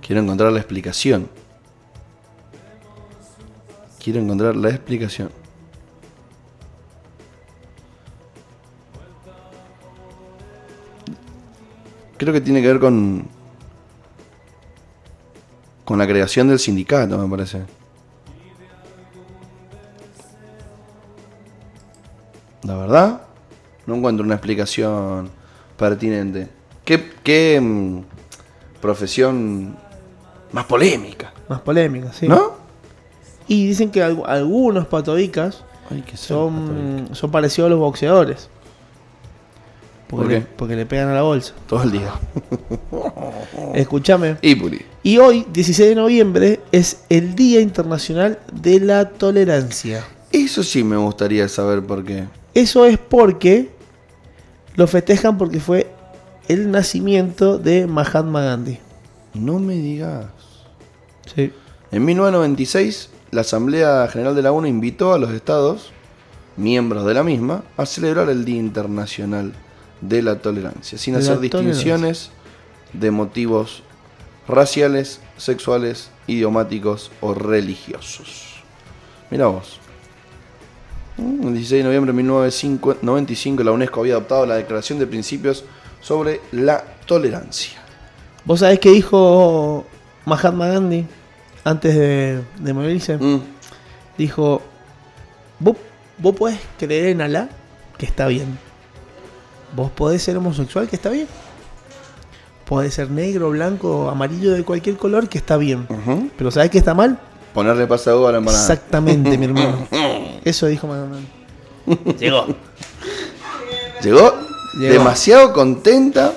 Quiero 0.00 0.22
encontrar 0.22 0.52
la 0.52 0.58
explicación. 0.58 1.28
Quiero 4.08 4.22
encontrar 4.22 4.56
la 4.56 4.70
explicación. 4.70 5.28
Creo 12.16 12.32
que 12.32 12.40
tiene 12.40 12.62
que 12.62 12.68
ver 12.68 12.80
con. 12.80 13.28
con 15.84 15.98
la 15.98 16.06
creación 16.06 16.48
del 16.48 16.58
sindicato, 16.58 17.18
me 17.18 17.28
parece. 17.28 17.64
La 22.62 22.76
verdad, 22.76 23.20
no 23.84 23.96
encuentro 23.96 24.24
una 24.24 24.36
explicación 24.36 25.28
pertinente. 25.76 26.48
¿Qué, 26.82 27.10
qué 27.22 27.60
mm, 27.60 28.00
profesión 28.80 29.76
más 30.52 30.64
polémica? 30.64 31.34
Más 31.46 31.60
polémica, 31.60 32.10
sí. 32.14 32.26
¿No? 32.26 32.57
Y 33.48 33.66
dicen 33.66 33.90
que 33.90 34.04
algu- 34.04 34.24
algunos 34.26 34.86
ser 34.86 36.16
son, 36.16 37.08
son 37.12 37.30
parecidos 37.30 37.66
a 37.68 37.70
los 37.70 37.78
boxeadores. 37.78 38.48
Porque, 40.08 40.24
¿Por 40.24 40.32
le, 40.32 40.40
porque 40.40 40.76
le 40.76 40.86
pegan 40.86 41.08
a 41.08 41.14
la 41.14 41.22
bolsa. 41.22 41.54
todo 41.66 41.82
el 41.82 41.92
día. 41.92 42.12
Escúchame. 43.74 44.36
Y. 44.42 44.84
Y 45.02 45.18
hoy, 45.18 45.46
16 45.52 45.90
de 45.90 45.94
noviembre, 45.94 46.60
es 46.72 47.04
el 47.08 47.34
Día 47.34 47.60
Internacional 47.60 48.38
de 48.52 48.80
la 48.80 49.08
Tolerancia. 49.10 50.04
Eso 50.32 50.62
sí 50.62 50.84
me 50.84 50.96
gustaría 50.96 51.48
saber 51.48 51.82
por 51.84 52.04
qué. 52.04 52.24
Eso 52.54 52.84
es 52.84 52.98
porque 52.98 53.70
lo 54.76 54.86
festejan 54.86 55.38
porque 55.38 55.60
fue 55.60 55.90
el 56.48 56.70
nacimiento 56.70 57.58
de 57.58 57.86
Mahatma 57.86 58.42
Gandhi. 58.42 58.78
No 59.34 59.58
me 59.58 59.74
digas. 59.74 60.26
Sí. 61.34 61.52
En 61.90 62.04
1996, 62.04 63.10
la 63.30 63.42
Asamblea 63.42 64.08
General 64.08 64.34
de 64.34 64.42
la 64.42 64.52
ONU 64.52 64.66
invitó 64.66 65.12
a 65.12 65.18
los 65.18 65.30
estados, 65.30 65.90
miembros 66.56 67.04
de 67.04 67.14
la 67.14 67.22
misma, 67.22 67.62
a 67.76 67.86
celebrar 67.86 68.30
el 68.30 68.44
Día 68.44 68.58
Internacional 68.58 69.52
de 70.00 70.22
la 70.22 70.38
Tolerancia, 70.38 70.98
sin 70.98 71.14
la 71.14 71.20
hacer 71.20 71.40
distinciones 71.40 72.30
de 72.92 73.10
motivos 73.10 73.82
raciales, 74.46 75.20
sexuales, 75.36 76.10
idiomáticos 76.26 77.10
o 77.20 77.34
religiosos. 77.34 78.62
Mira 79.30 79.46
vos. 79.46 79.78
Mm, 81.18 81.48
El 81.48 81.54
16 81.54 81.80
de 81.80 81.84
noviembre 81.84 82.12
de 82.12 82.16
1995 82.16 83.62
la 83.64 83.72
UNESCO 83.72 84.00
había 84.00 84.14
adoptado 84.14 84.46
la 84.46 84.56
Declaración 84.56 84.98
de 84.98 85.06
Principios 85.06 85.64
sobre 86.00 86.40
la 86.52 86.82
Tolerancia. 87.06 87.78
¿Vos 88.44 88.60
sabés 88.60 88.78
qué 88.78 88.90
dijo 88.90 89.84
Mahatma 90.24 90.68
Gandhi 90.68 91.06
antes 91.64 91.94
de, 91.94 92.42
de 92.58 92.72
morirse? 92.72 93.16
Mm, 93.16 93.40
Dijo, 94.16 94.62
¿vos, 95.60 95.76
vos 96.18 96.34
podés 96.34 96.58
creer 96.78 97.06
en 97.08 97.20
Alá, 97.20 97.48
que 97.96 98.06
está 98.06 98.26
bien. 98.26 98.58
Vos 99.76 99.90
podés 99.92 100.22
ser 100.22 100.36
homosexual, 100.36 100.88
que 100.88 100.96
está 100.96 101.10
bien. 101.10 101.28
Podés 102.64 102.94
ser 102.94 103.10
negro, 103.10 103.50
blanco, 103.50 104.10
amarillo, 104.10 104.52
de 104.52 104.64
cualquier 104.64 104.96
color, 104.96 105.28
que 105.28 105.38
está 105.38 105.56
bien. 105.56 105.86
Pero 106.36 106.50
¿sabés 106.50 106.70
qué 106.70 106.78
está 106.78 106.94
mal? 106.94 107.18
Ponerle 107.54 107.86
pasago 107.86 108.26
a 108.28 108.32
la 108.32 108.38
empanada. 108.38 108.62
Exactamente, 108.62 109.38
mi 109.38 109.44
hermano. 109.46 109.86
Eso 110.44 110.66
dijo 110.66 110.88
Gandhi. 110.88 111.26
Llegó. 112.18 112.46
Llegó, 114.02 114.34
Llegó. 114.78 114.92
demasiado 114.92 115.52
contenta 115.52 116.32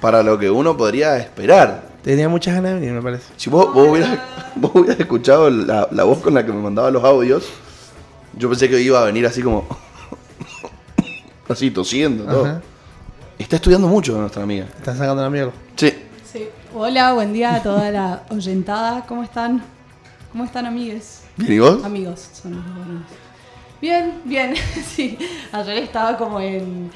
para 0.00 0.22
lo 0.22 0.38
que 0.38 0.50
uno 0.50 0.76
podría 0.76 1.16
esperar. 1.18 1.85
Tenía 2.06 2.28
muchas 2.28 2.54
ganas 2.54 2.74
de 2.74 2.78
venir, 2.78 2.92
me 2.92 3.02
parece. 3.02 3.32
Si 3.36 3.50
vos, 3.50 3.74
vos, 3.74 3.88
hubieras, 3.88 4.16
vos 4.54 4.70
hubieras 4.76 5.00
escuchado 5.00 5.50
la, 5.50 5.88
la 5.90 6.04
voz 6.04 6.20
con 6.20 6.34
la 6.34 6.46
que 6.46 6.52
me 6.52 6.62
mandaba 6.62 6.88
los 6.88 7.02
audios, 7.02 7.48
yo 8.38 8.48
pensé 8.48 8.68
que 8.68 8.80
iba 8.80 9.02
a 9.02 9.06
venir 9.06 9.26
así 9.26 9.42
como. 9.42 9.66
así 11.48 11.72
tosiendo. 11.72 12.22
Todo. 12.22 12.44
Ajá. 12.44 12.62
Está 13.36 13.56
estudiando 13.56 13.88
mucho 13.88 14.16
nuestra 14.20 14.44
amiga. 14.44 14.66
Está 14.78 14.94
sacando 14.94 15.20
la 15.20 15.30
mierda. 15.30 15.50
Sí. 15.74 15.94
Sí. 16.32 16.48
Hola, 16.72 17.12
buen 17.12 17.32
día 17.32 17.56
a 17.56 17.62
toda 17.64 17.90
la 17.90 18.22
oyentada. 18.30 19.04
¿Cómo 19.08 19.24
están? 19.24 19.64
¿Cómo 20.30 20.44
están, 20.44 20.64
amigues? 20.64 21.22
¿Bien 21.36 21.54
y 21.54 21.58
vos? 21.58 21.84
Amigos, 21.84 22.30
son 22.40 22.54
los 22.54 22.64
varones. 22.68 23.02
Bien, 23.80 24.20
bien, 24.22 24.54
sí. 24.94 25.18
Ayer 25.50 25.78
estaba 25.78 26.16
como 26.16 26.38
en... 26.38 26.88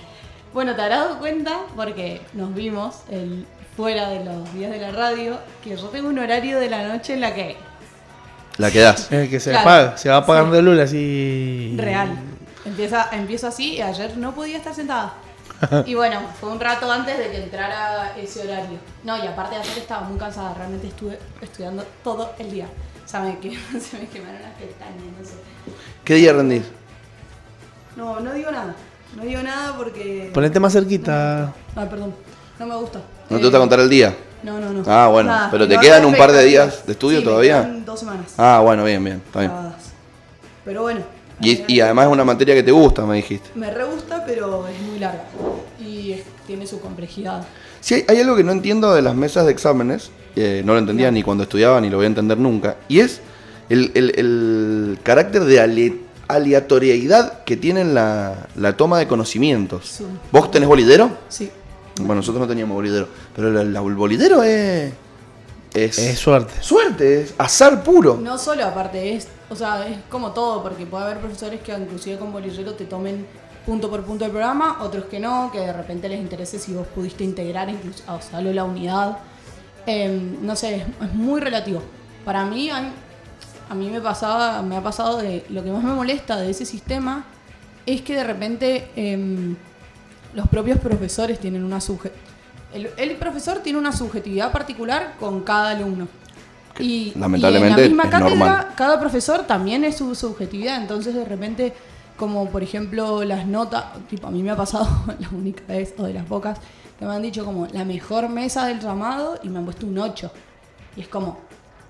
Bueno, 0.53 0.75
te 0.75 0.83
habrás 0.83 1.01
dado 1.01 1.19
cuenta, 1.19 1.61
porque 1.77 2.21
nos 2.33 2.55
vimos 2.55 3.03
el, 3.11 3.47
fuera 3.77 4.09
de 4.09 4.25
los 4.25 4.53
días 4.53 4.71
de 4.71 4.79
la 4.81 4.91
radio, 4.91 5.39
que 5.63 5.77
yo 5.77 5.89
tengo 5.89 6.09
un 6.09 6.19
horario 6.19 6.59
de 6.59 6.69
la 6.69 6.89
noche 6.89 7.15
en 7.15 7.21
la 7.21 7.35
que... 7.35 7.57
La 8.59 8.71
que 8.71 8.81
das. 8.81 9.11
El 9.13 9.31
que 9.31 9.39
se 9.41 9.51
Claro. 9.51 9.69
apaga, 9.71 9.97
se 9.97 10.09
va 10.11 10.17
apagando 10.19 10.59
el 10.59 10.65
lula 10.65 10.83
así. 10.83 11.75
Real. 11.79 12.11
Empieza, 12.65 13.09
empiezo 13.13 13.47
así 13.47 13.77
y 13.77 13.81
ayer 13.83 14.17
no 14.17 14.35
podía 14.35 14.59
estar 14.59 14.75
sentada. 14.75 15.15
Y 15.87 15.95
bueno, 15.95 16.21
fue 16.41 16.51
un 16.51 16.59
rato 16.59 16.91
antes 16.91 17.17
de 17.19 17.31
que 17.31 17.45
entrara 17.45 18.15
ese 18.17 18.41
horario. 18.43 18.79
No, 19.05 19.23
y 19.23 19.27
aparte 19.27 19.55
de 19.55 19.61
ayer 19.63 19.79
estaba 19.79 20.03
muy 20.03 20.19
cansada, 20.19 20.55
realmente 20.55 20.89
estuve 20.89 21.19
estudiando 21.41 21.85
todo 22.03 22.33
el 22.39 22.51
día. 22.51 22.67
O 23.05 23.09
sea, 23.09 23.21
me 23.21 23.33
se 23.81 23.99
me 23.99 24.07
quemaron 24.09 24.43
las 24.43 24.53
pestañas, 24.55 25.05
no 25.19 25.25
sé. 25.25 25.35
¿Qué 26.05 26.15
día 26.15 26.33
rendís? 26.33 26.65
No, 27.97 28.21
no 28.21 28.33
digo 28.33 28.51
nada. 28.51 28.75
No 29.16 29.25
digo 29.25 29.42
nada 29.42 29.77
porque... 29.77 30.31
Ponete 30.33 30.61
más 30.61 30.73
cerquita. 30.73 31.53
Ah, 31.75 31.87
perdón. 31.88 32.14
No 32.59 32.66
me 32.66 32.77
gusta. 32.77 32.99
¿No 33.29 33.37
te 33.37 33.42
Eh, 33.42 33.44
gusta 33.44 33.59
contar 33.59 33.81
el 33.81 33.88
día? 33.90 34.14
No, 34.42 34.59
no, 34.61 34.73
no. 34.73 34.83
Ah, 34.87 35.09
bueno, 35.09 35.35
pero 35.51 35.68
¿te 35.68 35.79
quedan 35.79 36.05
un 36.05 36.14
par 36.14 36.33
de 36.33 36.44
días 36.44 36.87
de 36.87 36.92
estudio 36.92 37.18
Sí, 37.18 37.25
me 37.25 37.31
todavía? 37.31 37.61
quedan 37.62 37.85
dos 37.85 38.01
semanas. 38.01 38.33
Ah, 38.38 38.61
bueno, 38.62 38.85
bien, 38.85 39.03
bien. 39.05 39.23
Está 39.27 39.40
bien. 39.40 39.53
Pero 40.64 40.83
bueno. 40.83 41.01
Y, 41.42 41.64
y 41.73 41.81
además 41.81 42.07
es 42.07 42.12
una 42.12 42.25
materia 42.25 42.55
que 42.55 42.62
te 42.62 42.70
gusta, 42.70 43.05
me 43.07 43.16
dijiste. 43.16 43.49
Me 43.55 43.70
re 43.70 43.85
gusta, 43.85 44.25
pero 44.27 44.66
es 44.68 44.81
muy 44.81 44.99
larga. 44.99 45.25
Y 45.81 46.12
es- 46.12 46.23
tiene 46.46 46.66
su 46.66 46.81
complejidad. 46.81 47.44
Sí, 47.81 47.94
hay, 47.94 48.05
hay 48.09 48.20
algo 48.20 48.37
que 48.37 48.44
no 48.44 48.53
entiendo 48.53 48.94
de 48.94 49.03
las 49.03 49.14
mesas 49.14 49.46
de 49.46 49.53
exámenes, 49.53 50.11
eh, 50.37 50.62
no 50.64 50.75
lo 50.75 50.79
entendía 50.79 51.11
ni 51.11 51.23
cuando 51.23 51.44
estudiaba 51.44 51.81
ni 51.81 51.88
lo 51.90 51.96
voy 51.96 52.05
a 52.05 52.09
entender 52.09 52.37
nunca, 52.38 52.77
y 52.88 53.01
es 53.01 53.20
el, 53.70 53.90
el- 53.94 54.12
el 54.18 54.99
carácter 55.03 55.44
de 55.44 55.61
ale- 55.61 55.96
aleatoriedad 56.33 57.45
que 57.45 57.57
tiene 57.57 57.85
la, 57.85 58.47
la 58.57 58.77
toma 58.77 58.99
de 58.99 59.07
conocimientos. 59.07 59.87
Sí. 59.87 60.07
¿Vos 60.33 60.51
tenés 60.51 60.69
bolidero? 60.69 61.11
Sí. 61.29 61.51
Bueno, 61.99 62.16
nosotros 62.16 62.40
no 62.40 62.49
teníamos 62.49 62.75
bolidero, 62.75 63.09
pero 63.37 63.51
la- 63.51 63.64
la- 63.64 63.81
el 63.81 63.95
bolidero 63.95 64.43
es, 64.43 64.93
es... 65.75 65.99
Es 65.99 66.19
suerte. 66.19 66.55
suerte, 66.62 67.23
es 67.23 67.35
azar 67.38 67.83
puro. 67.83 68.19
No 68.23 68.38
solo, 68.38 68.64
aparte, 68.64 69.14
es, 69.14 69.29
o 69.51 69.57
sea, 69.57 69.87
es 69.87 69.99
como 70.09 70.33
todo, 70.33 70.62
porque 70.62 70.87
puede 70.87 71.05
haber 71.05 71.19
profesores 71.19 71.61
que 71.61 71.73
inclusive 71.73 72.19
con 72.19 72.33
bolillero 72.33 72.73
te 72.75 72.85
tomen 72.87 73.27
punto 73.66 73.90
por 73.90 74.03
punto 74.05 74.25
el 74.25 74.31
programa, 74.31 74.79
otros 74.81 75.05
que 75.05 75.21
no, 75.21 75.51
que 75.53 75.61
de 75.61 75.73
repente 75.73 76.09
les 76.09 76.19
interese 76.21 76.59
si 76.59 76.73
vos 76.73 76.87
pudiste 76.95 77.23
integrar 77.25 77.69
incluso, 77.69 78.03
o 78.09 78.21
sea, 78.23 78.40
la 78.40 78.64
unidad. 78.64 79.19
Em, 79.87 80.37
no 80.45 80.57
sé, 80.57 80.77
es, 80.77 80.83
es 81.09 81.14
muy 81.14 81.40
relativo. 81.40 81.83
Para 82.25 82.45
mí, 82.47 82.71
a, 83.71 83.75
mí- 83.75 83.89
me 83.89 84.01
pasaba, 84.01 84.61
me 84.63 84.77
ha 84.77 84.83
pasado 84.83 85.19
de 85.19 85.45
lo 85.49 85.63
que 85.65 85.71
más 85.71 85.83
me 85.83 85.93
molesta 85.93 86.37
de 86.37 86.51
ese 86.51 86.67
sistema 86.67 87.25
es 87.87 88.03
que 88.03 88.15
de 88.15 88.25
repente 88.25 88.91
em, 88.97 89.57
los 90.35 90.49
propios 90.49 90.79
profesores 90.79 91.39
tienen 91.39 91.65
una 91.65 91.81
el, 92.75 92.91
el 92.97 93.17
profesor 93.17 93.59
tiene 93.59 93.79
una 93.79 93.93
subjetividad 93.93 94.53
particular 94.53 95.15
con 95.19 95.41
cada 95.41 95.71
alumno. 95.71 96.09
Y, 96.79 97.13
lamentablemente 97.17 97.83
y 97.83 97.85
en 97.87 97.97
la 97.97 98.05
misma 98.05 98.11
cátedra, 98.11 98.29
normal. 98.31 98.69
cada 98.77 99.01
profesor 99.01 99.45
también 99.47 99.85
es 99.85 99.97
su 99.97 100.15
subjetividad. 100.15 100.81
Entonces, 100.81 101.15
de 101.15 101.25
repente, 101.25 101.73
como 102.17 102.49
por 102.49 102.63
ejemplo 102.63 103.25
las 103.25 103.47
notas, 103.47 103.85
tipo, 104.09 104.29
a 104.29 104.31
mí 104.31 104.43
me 104.43 104.51
ha 104.51 104.57
pasado 104.57 104.89
la 105.19 105.29
única 105.31 105.65
vez, 105.67 105.95
o 105.99 106.05
de 106.05 106.15
las 106.15 106.25
pocas, 106.25 106.59
que 106.99 107.05
me 107.05 107.13
han 107.13 107.23
dicho 107.23 107.45
como 107.45 107.67
la 107.67 107.85
mejor 107.85 108.29
mesa 108.29 108.67
del 108.67 108.81
llamado 108.81 109.39
y 109.43 109.49
me 109.49 109.59
han 109.59 109.65
puesto 109.65 109.87
un 109.87 109.99
8. 109.99 110.31
Y 110.97 111.01
es 111.03 111.09
como, 111.09 111.39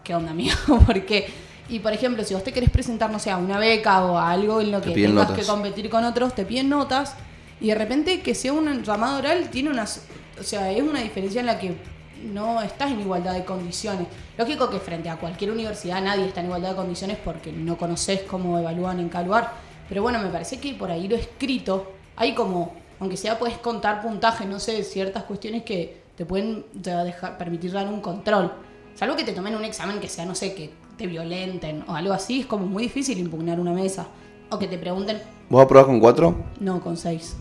¿qué 0.02 0.14
onda, 0.14 0.30
amigo? 0.30 0.56
¿Por 0.86 1.04
qué? 1.04 1.49
Y 1.70 1.78
por 1.78 1.92
ejemplo, 1.92 2.24
si 2.24 2.34
vos 2.34 2.42
te 2.42 2.52
querés 2.52 2.68
presentar, 2.68 3.10
no 3.10 3.18
sé, 3.18 3.30
a 3.30 3.36
una 3.36 3.58
beca 3.58 4.04
o 4.04 4.18
a 4.18 4.30
algo 4.30 4.60
en 4.60 4.72
lo 4.72 4.80
Te 4.80 4.88
que 4.88 4.94
piden 4.94 5.12
tengas 5.12 5.28
notas. 5.28 5.46
que 5.46 5.50
competir 5.50 5.88
con 5.88 6.04
otros, 6.04 6.34
te 6.34 6.44
piden 6.44 6.68
notas 6.68 7.14
y 7.60 7.68
de 7.68 7.74
repente 7.76 8.20
que 8.20 8.34
sea 8.34 8.52
un 8.52 8.82
llamado 8.82 9.18
oral 9.18 9.48
tiene 9.50 9.70
unas, 9.70 10.02
o 10.38 10.42
sea, 10.42 10.70
es 10.72 10.82
una 10.82 11.00
diferencia 11.00 11.40
en 11.40 11.46
la 11.46 11.58
que 11.58 11.76
no 12.24 12.60
estás 12.60 12.90
en 12.90 13.00
igualdad 13.00 13.34
de 13.34 13.44
condiciones. 13.44 14.08
Lógico 14.36 14.68
que 14.68 14.80
frente 14.80 15.08
a 15.08 15.16
cualquier 15.16 15.52
universidad 15.52 16.02
nadie 16.02 16.26
está 16.26 16.40
en 16.40 16.46
igualdad 16.46 16.70
de 16.70 16.76
condiciones 16.76 17.18
porque 17.24 17.52
no 17.52 17.78
conoces 17.78 18.22
cómo 18.22 18.58
evalúan 18.58 18.98
en 18.98 19.08
cada 19.08 19.24
lugar. 19.24 19.52
Pero 19.88 20.02
bueno, 20.02 20.18
me 20.18 20.28
parece 20.28 20.58
que 20.58 20.74
por 20.74 20.90
ahí 20.90 21.06
lo 21.08 21.16
escrito, 21.16 21.92
hay 22.16 22.34
como, 22.34 22.74
aunque 22.98 23.16
sea 23.16 23.38
puedes 23.38 23.58
contar 23.58 24.02
puntaje, 24.02 24.44
no 24.44 24.58
sé, 24.58 24.82
ciertas 24.82 25.24
cuestiones 25.24 25.62
que 25.62 26.00
te 26.16 26.26
pueden 26.26 26.64
te 26.82 26.90
dejar, 26.90 27.38
permitir 27.38 27.72
dar 27.72 27.86
un 27.88 28.00
control. 28.00 28.52
Salvo 28.94 29.16
que 29.16 29.24
te 29.24 29.32
tomen 29.32 29.54
un 29.54 29.64
examen 29.64 30.00
que 30.00 30.08
sea, 30.08 30.26
no 30.26 30.34
sé, 30.34 30.54
que 30.54 30.70
te 31.00 31.06
violenten 31.06 31.82
o 31.88 31.94
algo 31.94 32.12
así, 32.12 32.40
es 32.40 32.46
como 32.46 32.66
muy 32.66 32.82
difícil 32.82 33.18
impugnar 33.18 33.58
una 33.58 33.72
mesa. 33.72 34.06
O 34.50 34.58
que 34.58 34.66
te 34.66 34.76
pregunten, 34.76 35.18
¿Vos 35.48 35.64
aprobás 35.64 35.86
con 35.86 35.98
cuatro? 35.98 36.34
no, 36.60 36.80
con 36.80 36.96
seis. 36.98 37.36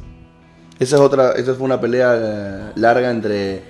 Esa 0.79 0.95
es 0.95 1.01
otra, 1.01 1.33
esa 1.33 1.53
fue 1.55 1.65
una 1.65 1.79
pelea 1.81 2.15
eh, 2.15 2.71
larga 2.75 3.09
entre 3.11 3.61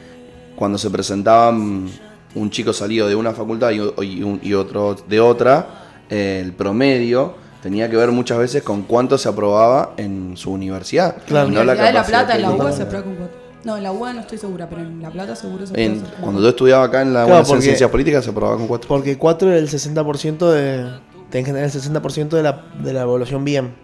cuando 0.56 0.78
se 0.78 0.92
presentaban 0.92 1.88
un 2.36 2.50
chico 2.52 2.72
salido 2.72 3.08
de 3.08 3.16
una 3.16 3.32
facultad 3.34 3.72
y, 3.72 3.80
o- 3.80 4.04
y 4.04 4.22
un- 4.22 4.40
y 4.44 4.54
otro 4.54 4.94
de 5.08 5.20
otra, 5.20 5.66
eh, 6.08 6.40
el 6.46 6.54
promedio 6.54 7.34
tenía 7.64 7.90
que 7.90 7.96
ver 7.98 8.12
muchas 8.12 8.38
veces 8.38 8.62
con 8.62 8.84
cuánto 8.84 9.18
se 9.18 9.28
aprobaba 9.28 9.94
en 9.98 10.38
su 10.38 10.52
universidad. 10.52 11.16
Claro. 11.26 11.50
Y 11.50 11.54
no 11.54 11.64
la 11.64 11.74
la 11.74 11.84
de 11.86 11.94
La 11.94 12.04
Plata, 12.04 12.36
en 12.36 12.42
la. 12.44 12.52
UBA 12.52 12.72
se 12.72 12.84
aprueba 12.84 13.04
con 13.06 13.16
cuatro. 13.16 13.38
No, 13.64 13.76
en 13.76 13.84
la 13.84 13.92
UBA 13.92 14.14
no 14.14 14.22
estoy 14.22 14.38
segura, 14.38 14.70
pero 14.70 14.82
en 14.82 15.02
La 15.02 15.10
Plata 15.10 15.36
seguro 15.36 15.68
se 15.68 15.74
En- 15.84 16.00
con 16.00 16.10
cuando 16.22 16.42
yo 16.42 16.50
estudiaba 16.50 16.86
acá 16.86 17.02
en 17.02 17.14
la 17.14 17.26
Claro, 17.26 17.28
Universidad 17.28 17.44
de 17.44 17.50
porque- 17.50 17.64
Ciencias 17.66 17.90
Políticas 17.92 18.24
se 18.24 18.30
aprobaba 18.32 18.58
con 18.58 18.68
cuatro. 18.68 18.88
Porque 18.88 19.18
4 19.18 19.54
es 19.54 19.62
el 19.62 19.68
60% 19.70 20.50
de. 20.52 20.86
Tenés 21.30 21.46
que 21.46 21.52
tener 21.52 21.64
el 21.66 21.72
60% 21.72 22.38
de 22.38 22.44
la, 22.44 22.64
de 22.82 22.94
la 22.94 23.02
evaluación 23.02 23.44
bien. 23.44 23.76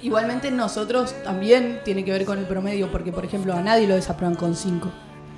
Igualmente 0.00 0.50
nosotros 0.52 1.14
también 1.24 1.80
tiene 1.84 2.04
que 2.04 2.12
ver 2.12 2.24
con 2.24 2.38
el 2.38 2.46
promedio, 2.46 2.90
porque 2.92 3.10
por 3.12 3.24
ejemplo 3.24 3.52
a 3.52 3.60
nadie 3.60 3.86
lo 3.88 3.94
desaprueban 3.96 4.36
con 4.36 4.54
5. 4.54 4.88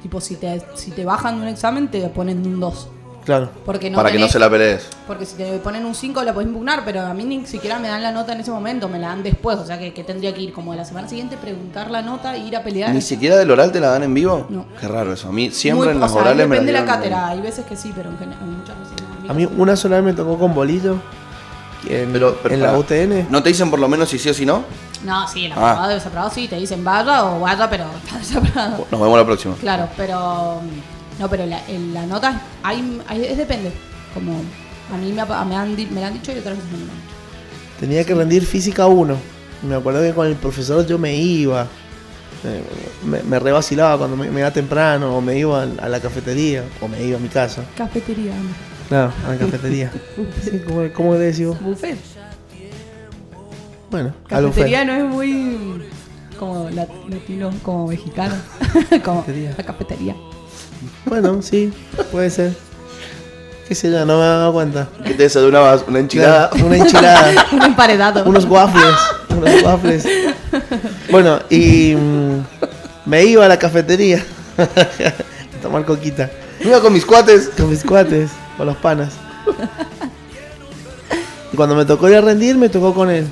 Tipo, 0.02 0.20
si 0.20 0.36
te, 0.36 0.62
si 0.74 0.90
te 0.90 1.04
bajan 1.04 1.36
de 1.36 1.42
un 1.42 1.48
examen 1.48 1.90
te 1.90 2.00
ponen 2.10 2.46
un 2.46 2.60
2. 2.60 2.88
Claro. 3.24 3.50
Porque 3.66 3.90
no 3.90 3.96
para 3.96 4.10
que 4.10 4.18
no 4.18 4.26
tenés- 4.26 4.32
se 4.32 4.38
la 4.38 4.48
pelees. 4.50 4.88
Porque 5.06 5.26
si 5.26 5.36
te 5.36 5.58
ponen 5.58 5.84
un 5.84 5.94
5 5.94 6.22
la 6.22 6.32
podés 6.32 6.48
impugnar, 6.48 6.82
pero 6.84 7.02
a 7.02 7.12
mí 7.14 7.22
ni 7.24 7.44
siquiera 7.46 7.78
me 7.78 7.88
dan 7.88 8.02
la 8.02 8.12
nota 8.12 8.32
en 8.32 8.40
ese 8.40 8.50
momento, 8.50 8.88
me 8.88 8.98
la 8.98 9.08
dan 9.08 9.22
después. 9.22 9.58
O 9.58 9.66
sea 9.66 9.78
que, 9.78 9.92
que 9.92 10.02
tendría 10.04 10.32
que 10.34 10.40
ir 10.40 10.52
como 10.52 10.72
a 10.72 10.76
la 10.76 10.84
semana 10.84 11.06
siguiente, 11.08 11.36
preguntar 11.36 11.90
la 11.90 12.00
nota 12.02 12.34
e 12.34 12.38
ir 12.40 12.56
a 12.56 12.62
pelear. 12.62 12.92
Ni 12.94 13.02
siquiera 13.02 13.36
del 13.36 13.50
oral 13.50 13.72
te 13.72 13.80
la 13.80 13.88
dan 13.90 14.02
en 14.04 14.14
vivo. 14.14 14.46
No. 14.48 14.64
Qué 14.80 14.88
raro 14.88 15.12
eso. 15.12 15.28
A 15.28 15.32
mí 15.32 15.50
siempre 15.50 15.92
Muy- 15.94 16.02
en 16.02 16.08
sea, 16.08 16.18
orales 16.18 16.48
me 16.48 16.56
la 16.56 16.60
depende 16.62 16.72
de 16.72 16.80
la 16.80 16.84
cátedra, 16.86 17.28
hay 17.28 17.40
veces 17.40 17.64
que 17.66 17.76
sí, 17.76 17.92
pero 17.94 18.10
en 18.10 18.18
general, 18.18 18.44
muchas 18.46 18.78
veces 18.78 18.94
no. 19.24 19.30
A 19.30 19.34
mí 19.34 19.46
una 19.56 19.76
sola 19.76 19.96
vez 19.96 20.04
me 20.06 20.12
tocó 20.14 20.38
con 20.38 20.54
bolillo. 20.54 20.96
En, 21.88 22.12
Pero, 22.12 22.38
pero 22.42 22.54
en 22.54 22.60
la 22.62 22.76
UTN. 22.76 23.26
¿No 23.30 23.42
te 23.42 23.48
dicen 23.48 23.70
por 23.70 23.78
lo 23.78 23.88
menos 23.88 24.08
si 24.10 24.18
sí 24.18 24.28
o 24.28 24.34
si 24.34 24.44
no? 24.44 24.64
No, 25.02 25.26
sí, 25.28 25.46
el 25.46 25.52
Ah. 25.52 25.70
aprobado 25.70 25.90
y 25.92 25.94
desaprobado 25.94 26.30
sí, 26.30 26.46
te 26.46 26.56
dicen 26.56 26.84
vaya 26.84 27.24
o 27.24 27.40
vaya, 27.40 27.70
pero 27.70 27.84
está 28.04 28.18
desaprobado. 28.18 28.86
Nos 28.90 29.00
vemos 29.00 29.18
la 29.18 29.24
próxima. 29.24 29.54
Claro, 29.56 29.88
pero. 29.96 30.60
No, 31.20 31.28
pero 31.30 31.44
la, 31.46 31.60
nota 32.06 32.40
hay, 32.64 33.00
hay- 33.06 33.24
es 33.26 33.36
depende. 33.36 33.70
Como 34.14 34.32
a 34.92 34.96
mí 34.96 35.12
me, 35.12 35.20
ha- 35.20 35.44
me 35.44 35.54
han, 35.54 35.76
di- 35.76 35.86
me 35.86 36.00
la 36.00 36.08
han 36.08 36.14
dicho 36.14 36.32
y 36.32 36.38
otras 36.38 36.56
veces 36.56 36.72
no 36.72 36.78
me 36.78 36.84
lo 36.86 36.90
han 36.92 36.98
dicho. 36.98 37.14
Tenía 37.78 38.04
que 38.04 38.14
rendir 38.14 38.44
física 38.44 38.86
1. 38.86 39.16
Me 39.68 39.74
acuerdo 39.76 40.00
que 40.00 40.12
con 40.14 40.26
el 40.26 40.34
profesor 40.34 40.86
yo 40.86 40.98
me 40.98 41.14
iba. 41.14 41.66
eh, 42.44 42.62
Me, 43.04 43.22
me 43.22 43.38
revacilaba 43.38 43.98
cuando 43.98 44.16
me, 44.16 44.30
me 44.30 44.40
iba 44.40 44.50
temprano, 44.50 45.14
o 45.16 45.20
me 45.20 45.38
iba 45.38 45.62
a 45.62 45.88
la 45.88 46.00
cafetería, 46.00 46.64
o 46.80 46.88
me 46.88 47.02
iba 47.04 47.18
a 47.18 47.20
mi 47.20 47.28
casa. 47.28 47.62
Cafetería, 47.76 48.32
Claro, 48.88 49.12
a 49.26 49.32
la 49.32 49.36
cafetería. 49.38 49.92
Sí, 50.42 50.60
¿cómo, 50.66 50.88
¿Cómo 50.94 51.12
le 51.14 51.20
decís 51.20 51.46
vos? 51.46 51.60
buffet. 51.60 51.98
Bueno, 53.90 54.14
al 54.30 54.46
buffet. 54.46 54.64
Cafetería 54.64 54.84
no 54.84 54.92
es 54.94 55.04
muy. 55.04 55.82
como 56.38 56.70
lat- 56.70 56.88
latino, 57.08 57.50
como 57.62 57.88
mexicano. 57.88 58.34
como 59.04 59.20
Cafetería. 59.20 59.54
la 59.58 59.64
cafetería. 59.64 60.16
Bueno, 61.04 61.42
sí, 61.42 61.72
puede 62.12 62.30
ser. 62.30 62.52
Qué 63.68 63.74
sé 63.74 63.90
yo, 63.90 64.04
no 64.04 64.18
me 64.18 64.24
he 64.24 64.26
dado 64.28 64.52
cuenta. 64.52 64.88
Que 65.04 65.14
te 65.14 65.22
desayunabas 65.24 65.84
una 65.86 66.00
enchilada. 66.00 66.50
Claro, 66.50 66.66
Una 66.66 66.76
enchilada. 66.76 67.46
Un 67.52 67.62
emparedado. 67.62 68.24
unos 68.24 68.44
waffles. 68.44 68.96
Unos 69.28 69.62
waffles. 69.62 70.04
Bueno, 71.10 71.38
y 71.48 71.94
mm, 71.94 72.40
me 73.06 73.24
iba 73.24 73.44
a 73.44 73.48
la 73.48 73.58
cafetería 73.58 74.24
a 74.58 75.62
tomar 75.62 75.84
coquita 75.84 76.28
Me 76.60 76.70
iba 76.70 76.80
con 76.80 76.92
mis 76.92 77.04
cuates. 77.06 77.50
con 77.56 77.70
mis 77.70 77.84
cuates, 77.84 78.30
con 78.56 78.66
los 78.66 78.76
panas. 78.76 79.12
Y 81.52 81.56
cuando 81.56 81.74
me 81.74 81.84
tocó 81.84 82.08
ir 82.08 82.16
a 82.16 82.20
rendir, 82.20 82.56
me 82.56 82.68
tocó 82.68 82.92
con 82.94 83.10
él. 83.10 83.26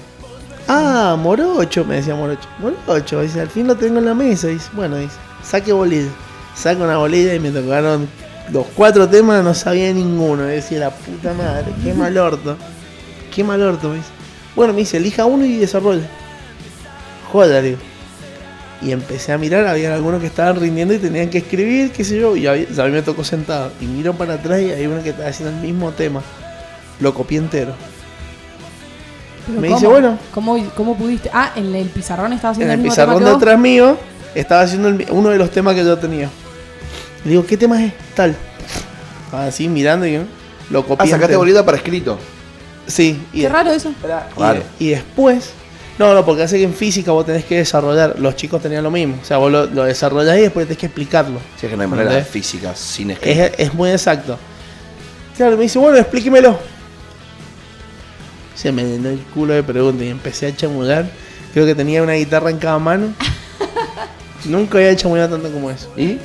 Ah, 0.68 1.16
morocho, 1.18 1.84
me 1.84 1.96
decía 1.96 2.14
morocho. 2.14 2.48
Morocho, 2.58 3.22
dice, 3.22 3.40
al 3.40 3.48
fin 3.48 3.66
lo 3.66 3.76
tengo 3.76 3.98
en 3.98 4.04
la 4.04 4.14
mesa. 4.14 4.48
Dice, 4.48 4.68
bueno, 4.74 4.96
dice, 4.96 5.14
saque 5.42 5.72
bolilla. 5.72 6.10
Saca 6.58 6.82
una 6.82 6.96
bolilla 6.96 7.34
y 7.34 7.40
me 7.40 7.50
tocaron 7.50 8.08
los 8.52 8.66
cuatro 8.74 9.08
temas, 9.08 9.44
no 9.44 9.54
sabía 9.54 9.92
ninguno. 9.92 10.48
Y 10.48 10.54
decía, 10.56 10.80
la 10.80 10.90
puta 10.90 11.32
madre, 11.34 11.66
qué 11.84 11.94
mal 11.94 12.16
orto. 12.18 12.56
Qué 13.34 13.44
mal 13.44 13.62
orto, 13.62 13.90
me 13.90 13.96
dice. 13.96 14.08
Bueno, 14.56 14.72
me 14.72 14.80
dice, 14.80 14.96
elija 14.96 15.24
uno 15.24 15.44
y 15.44 15.58
desarrolla. 15.58 16.08
Joda, 17.30 17.62
digo. 17.62 17.78
Y 18.82 18.90
empecé 18.90 19.32
a 19.32 19.38
mirar, 19.38 19.66
había 19.66 19.94
algunos 19.94 20.20
que 20.20 20.26
estaban 20.26 20.56
rindiendo 20.56 20.94
y 20.94 20.98
tenían 20.98 21.30
que 21.30 21.38
escribir, 21.38 21.92
qué 21.92 22.04
sé 22.04 22.18
yo, 22.18 22.36
y 22.36 22.46
a 22.46 22.52
mí, 22.54 22.66
a 22.76 22.84
mí 22.84 22.90
me 22.90 23.02
tocó 23.02 23.22
sentado. 23.22 23.70
Y 23.80 23.86
miro 23.86 24.14
para 24.14 24.34
atrás 24.34 24.60
y 24.60 24.70
hay 24.70 24.86
uno 24.86 25.02
que 25.02 25.10
estaba 25.10 25.28
haciendo 25.28 25.56
el 25.56 25.62
mismo 25.62 25.92
tema. 25.92 26.22
Lo 27.00 27.14
copié 27.14 27.38
entero. 27.38 27.72
Pero 29.46 29.60
me 29.60 29.68
¿cómo? 29.68 29.78
dice, 29.78 29.86
bueno. 29.88 30.18
¿Cómo, 30.32 30.70
¿Cómo 30.76 30.96
pudiste? 30.96 31.30
Ah, 31.32 31.52
en 31.54 31.74
el 31.74 31.88
pizarrón 31.88 32.32
estaba 32.32 32.54
En 32.54 32.54
haciendo 32.54 32.74
el 32.74 32.80
mismo 32.80 32.92
pizarrón 32.92 33.18
tema 33.18 33.30
de 33.30 33.36
que 33.36 33.44
atrás 33.44 33.58
mío 33.60 33.96
estaba 34.34 34.62
haciendo 34.62 34.88
el 34.88 35.06
uno 35.10 35.30
de 35.30 35.38
los 35.38 35.50
temas 35.50 35.74
que 35.74 35.84
yo 35.84 35.96
tenía. 35.98 36.28
Le 37.24 37.30
digo, 37.30 37.44
¿qué 37.46 37.56
tema 37.56 37.84
es? 37.84 37.92
Tal. 38.14 38.34
Así 39.32 39.68
mirando 39.68 40.06
y 40.06 40.16
¿no? 40.16 40.24
lo 40.70 40.86
copié. 40.86 41.06
Ah, 41.06 41.10
sacaste 41.10 41.36
bolita 41.36 41.64
para 41.64 41.76
escrito. 41.76 42.18
Sí, 42.86 43.20
y, 43.32 43.42
Qué 43.42 43.48
raro 43.48 43.70
eso. 43.70 43.90
y- 43.90 44.38
Raro. 44.40 44.62
y 44.78 44.88
después. 44.88 45.50
No, 45.98 46.14
no, 46.14 46.24
porque 46.24 46.44
hace 46.44 46.56
que 46.58 46.64
en 46.64 46.72
física 46.74 47.10
vos 47.10 47.26
tenés 47.26 47.44
que 47.44 47.56
desarrollar. 47.56 48.18
Los 48.18 48.36
chicos 48.36 48.62
tenían 48.62 48.84
lo 48.84 48.90
mismo. 48.90 49.18
O 49.20 49.24
sea, 49.24 49.36
vos 49.38 49.50
lo, 49.50 49.66
lo 49.66 49.84
desarrollás 49.84 50.38
y 50.38 50.42
después 50.42 50.66
tenés 50.66 50.78
que 50.78 50.86
explicarlo. 50.86 51.40
Si 51.58 51.66
es 51.66 51.70
que 51.70 51.76
no 51.76 51.82
hay 51.82 51.88
manera 51.88 52.12
de 52.14 52.22
física 52.24 52.74
sin 52.74 53.10
escrito. 53.10 53.42
Es, 53.42 53.52
es 53.58 53.74
muy 53.74 53.90
exacto. 53.90 54.38
Claro, 55.36 55.56
me 55.56 55.64
dice, 55.64 55.78
bueno, 55.78 55.98
explíquemelo. 55.98 56.58
Se 58.54 58.72
me 58.72 58.84
llenó 58.84 59.08
el 59.10 59.20
culo 59.34 59.54
de 59.54 59.62
preguntas 59.62 60.04
y 60.06 60.08
empecé 60.10 60.46
a 60.46 60.56
chamullar. 60.56 61.06
Creo 61.52 61.66
que 61.66 61.74
tenía 61.74 62.02
una 62.02 62.12
guitarra 62.14 62.50
en 62.50 62.58
cada 62.58 62.78
mano. 62.78 63.12
Nunca 64.44 64.78
había 64.78 64.94
chamullado 64.96 65.30
tanto 65.36 65.52
como 65.52 65.70
eso. 65.70 65.92
¿Y? 65.96 66.18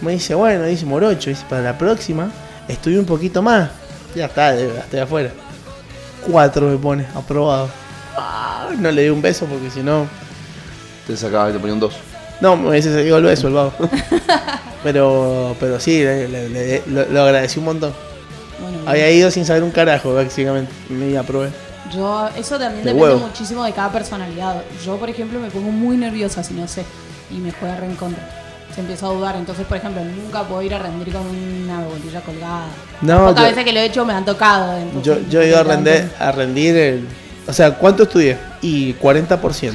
Me 0.00 0.12
dice, 0.12 0.34
bueno, 0.34 0.64
dice 0.64 0.86
Morocho, 0.86 1.30
dice, 1.30 1.44
para 1.48 1.62
la 1.62 1.76
próxima 1.78 2.30
estudio 2.68 3.00
un 3.00 3.06
poquito 3.06 3.42
más. 3.42 3.70
Ya 4.14 4.26
está, 4.26 4.54
estoy 4.54 5.00
afuera. 5.00 5.30
Cuatro 6.30 6.66
me 6.68 6.76
pone, 6.76 7.06
aprobado. 7.14 7.68
Ah, 8.16 8.68
no 8.78 8.90
le 8.90 9.02
di 9.02 9.08
un 9.08 9.22
beso 9.22 9.46
porque 9.46 9.70
si 9.70 9.80
no. 9.82 10.06
Te 11.06 11.16
sacaba 11.16 11.50
y 11.50 11.52
te 11.52 11.58
ponía 11.58 11.74
un 11.74 11.80
2. 11.80 11.94
No, 12.40 12.56
me 12.56 12.68
hubiese 12.70 12.92
seguido 12.92 13.16
el 13.18 13.24
beso 13.24 13.48
el 13.48 13.54
vago. 13.54 13.72
pero, 14.82 15.56
pero 15.58 15.80
sí, 15.80 16.02
le- 16.02 16.28
le- 16.28 16.48
le- 16.48 16.82
lo, 16.86 17.04
lo 17.06 17.22
agradecí 17.22 17.58
un 17.58 17.64
montón. 17.66 17.92
Bueno, 18.60 18.78
Había 18.90 19.10
ido 19.10 19.30
sin 19.30 19.44
saber 19.44 19.62
un 19.62 19.70
carajo, 19.70 20.14
básicamente. 20.14 20.72
Me 20.88 21.16
aprobé. 21.16 21.50
Yo, 21.94 22.28
eso 22.36 22.58
también 22.58 22.84
De 22.84 22.92
depende 22.92 23.02
huevo. 23.14 23.18
muchísimo 23.26 23.64
de 23.64 23.72
cada 23.72 23.90
personalidad. 23.90 24.62
Yo, 24.84 24.96
por 24.98 25.08
ejemplo, 25.08 25.40
me 25.40 25.50
pongo 25.50 25.70
muy 25.70 25.96
nerviosa 25.96 26.42
si 26.44 26.54
no 26.54 26.68
sé 26.68 26.84
y 27.30 27.34
me 27.38 27.50
juega 27.52 27.76
re 27.76 27.86
en 27.86 27.96
contra. 27.96 28.28
Se 28.78 28.82
empiezo 28.82 29.10
a 29.10 29.12
dudar. 29.12 29.34
Entonces, 29.34 29.66
por 29.66 29.76
ejemplo, 29.76 30.00
nunca 30.04 30.44
puedo 30.44 30.62
ir 30.62 30.72
a 30.72 30.78
rendir 30.78 31.12
con 31.12 31.26
una 31.26 31.80
bolilla 31.80 32.20
colgada. 32.20 32.66
No, 33.00 33.26
Pocas 33.26 33.48
veces 33.48 33.64
que 33.64 33.72
lo 33.72 33.80
he 33.80 33.86
hecho 33.86 34.04
me 34.04 34.12
han 34.12 34.24
tocado. 34.24 34.78
entonces 34.78 35.02
Yo, 35.02 35.28
yo 35.28 35.42
iba 35.42 35.58
a 35.58 35.64
me 35.64 35.70
rendir, 35.74 36.12
a 36.16 36.30
rendir 36.30 36.76
el. 36.76 37.08
O 37.48 37.52
sea, 37.52 37.74
¿cuánto 37.74 38.04
estudié? 38.04 38.38
Y 38.62 38.94
40%. 38.94 39.72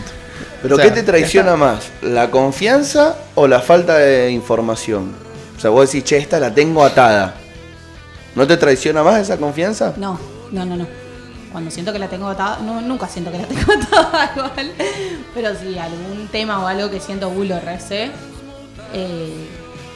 ¿Pero 0.62 0.76
O 0.76 0.78
sea, 0.78 0.86
qué 0.86 0.92
te 0.92 1.04
traiciona 1.04 1.58
más? 1.58 1.92
¿La 2.02 2.32
confianza 2.32 3.18
o 3.36 3.46
la 3.46 3.60
falta 3.60 3.98
de 3.98 4.32
información? 4.32 5.14
O 5.58 5.60
sea, 5.60 5.70
vos 5.70 5.92
decís, 5.92 6.06
che, 6.06 6.16
esta 6.16 6.40
la 6.40 6.54
tengo 6.54 6.82
atada. 6.82 7.34
¿No 8.36 8.48
te 8.48 8.56
traiciona 8.56 9.04
más 9.04 9.20
esa 9.20 9.36
confianza? 9.36 9.96
No, 9.98 10.18
no, 10.54 10.66
no, 10.66 10.78
no. 10.78 10.88
cuando 11.52 11.70
siento 11.72 11.92
que 11.92 12.00
la 12.00 12.08
tengo 12.08 12.30
atada, 12.30 12.60
no, 12.60 12.80
nunca 12.80 13.10
siento 13.10 13.34
que 13.34 13.40
la 13.40 13.48
tengo 13.48 13.70
atada 13.70 14.32
igual, 14.34 14.72
pero 15.36 15.50
si 15.56 15.78
algún 15.78 16.30
tema 16.32 16.64
o 16.64 16.68
algo 16.68 16.90
que 16.90 17.02
siento, 17.02 17.28
uy, 17.28 17.50
lo 17.50 17.60
recé, 17.60 18.10
eh, 18.94 19.34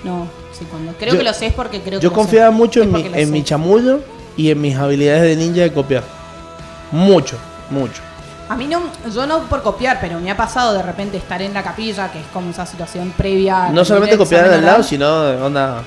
no, 0.03 0.27
sí, 0.57 0.65
cuando 0.69 0.93
creo 0.93 1.13
Yo- 1.13 1.19
que 1.19 1.23
lo 1.23 1.33
sé 1.33 1.53
porque 1.55 1.81
creo 1.81 1.99
que 1.99 2.03
Yo 2.03 2.11
confiaba 2.13 2.49
sé. 2.51 2.55
mucho 2.55 2.81
Es 2.81 2.87
en 2.87 2.93
mi, 2.93 3.09
en 3.13 3.31
mi 3.31 3.43
chamullo 3.43 4.01
y 4.35 4.51
en 4.51 4.61
mis 4.61 4.75
habilidades 4.75 5.23
de 5.23 5.35
ninja 5.35 5.61
de 5.61 5.73
copiar. 5.73 6.03
Mucho, 6.91 7.37
mucho. 7.69 8.01
A 8.49 8.55
mí 8.55 8.65
no, 8.65 8.81
yo 9.13 9.27
no 9.27 9.39
por 9.43 9.61
copiar, 9.61 9.97
pero 9.99 10.19
me 10.21 10.31
ha 10.31 10.37
pasado 10.37 10.73
de 10.73 10.81
repente 10.81 11.17
estar 11.17 11.41
en 11.41 11.53
la 11.53 11.63
capilla, 11.63 12.09
que 12.11 12.19
es 12.19 12.25
como 12.31 12.51
esa 12.51 12.65
situación 12.65 13.13
previa. 13.17 13.69
No 13.69 13.83
solamente 13.83 14.15
del 14.15 14.25
copiar 14.25 14.45
al 14.45 14.63
lado, 14.65 14.83
sino 14.83 15.23
de 15.23 15.41
onda 15.41 15.83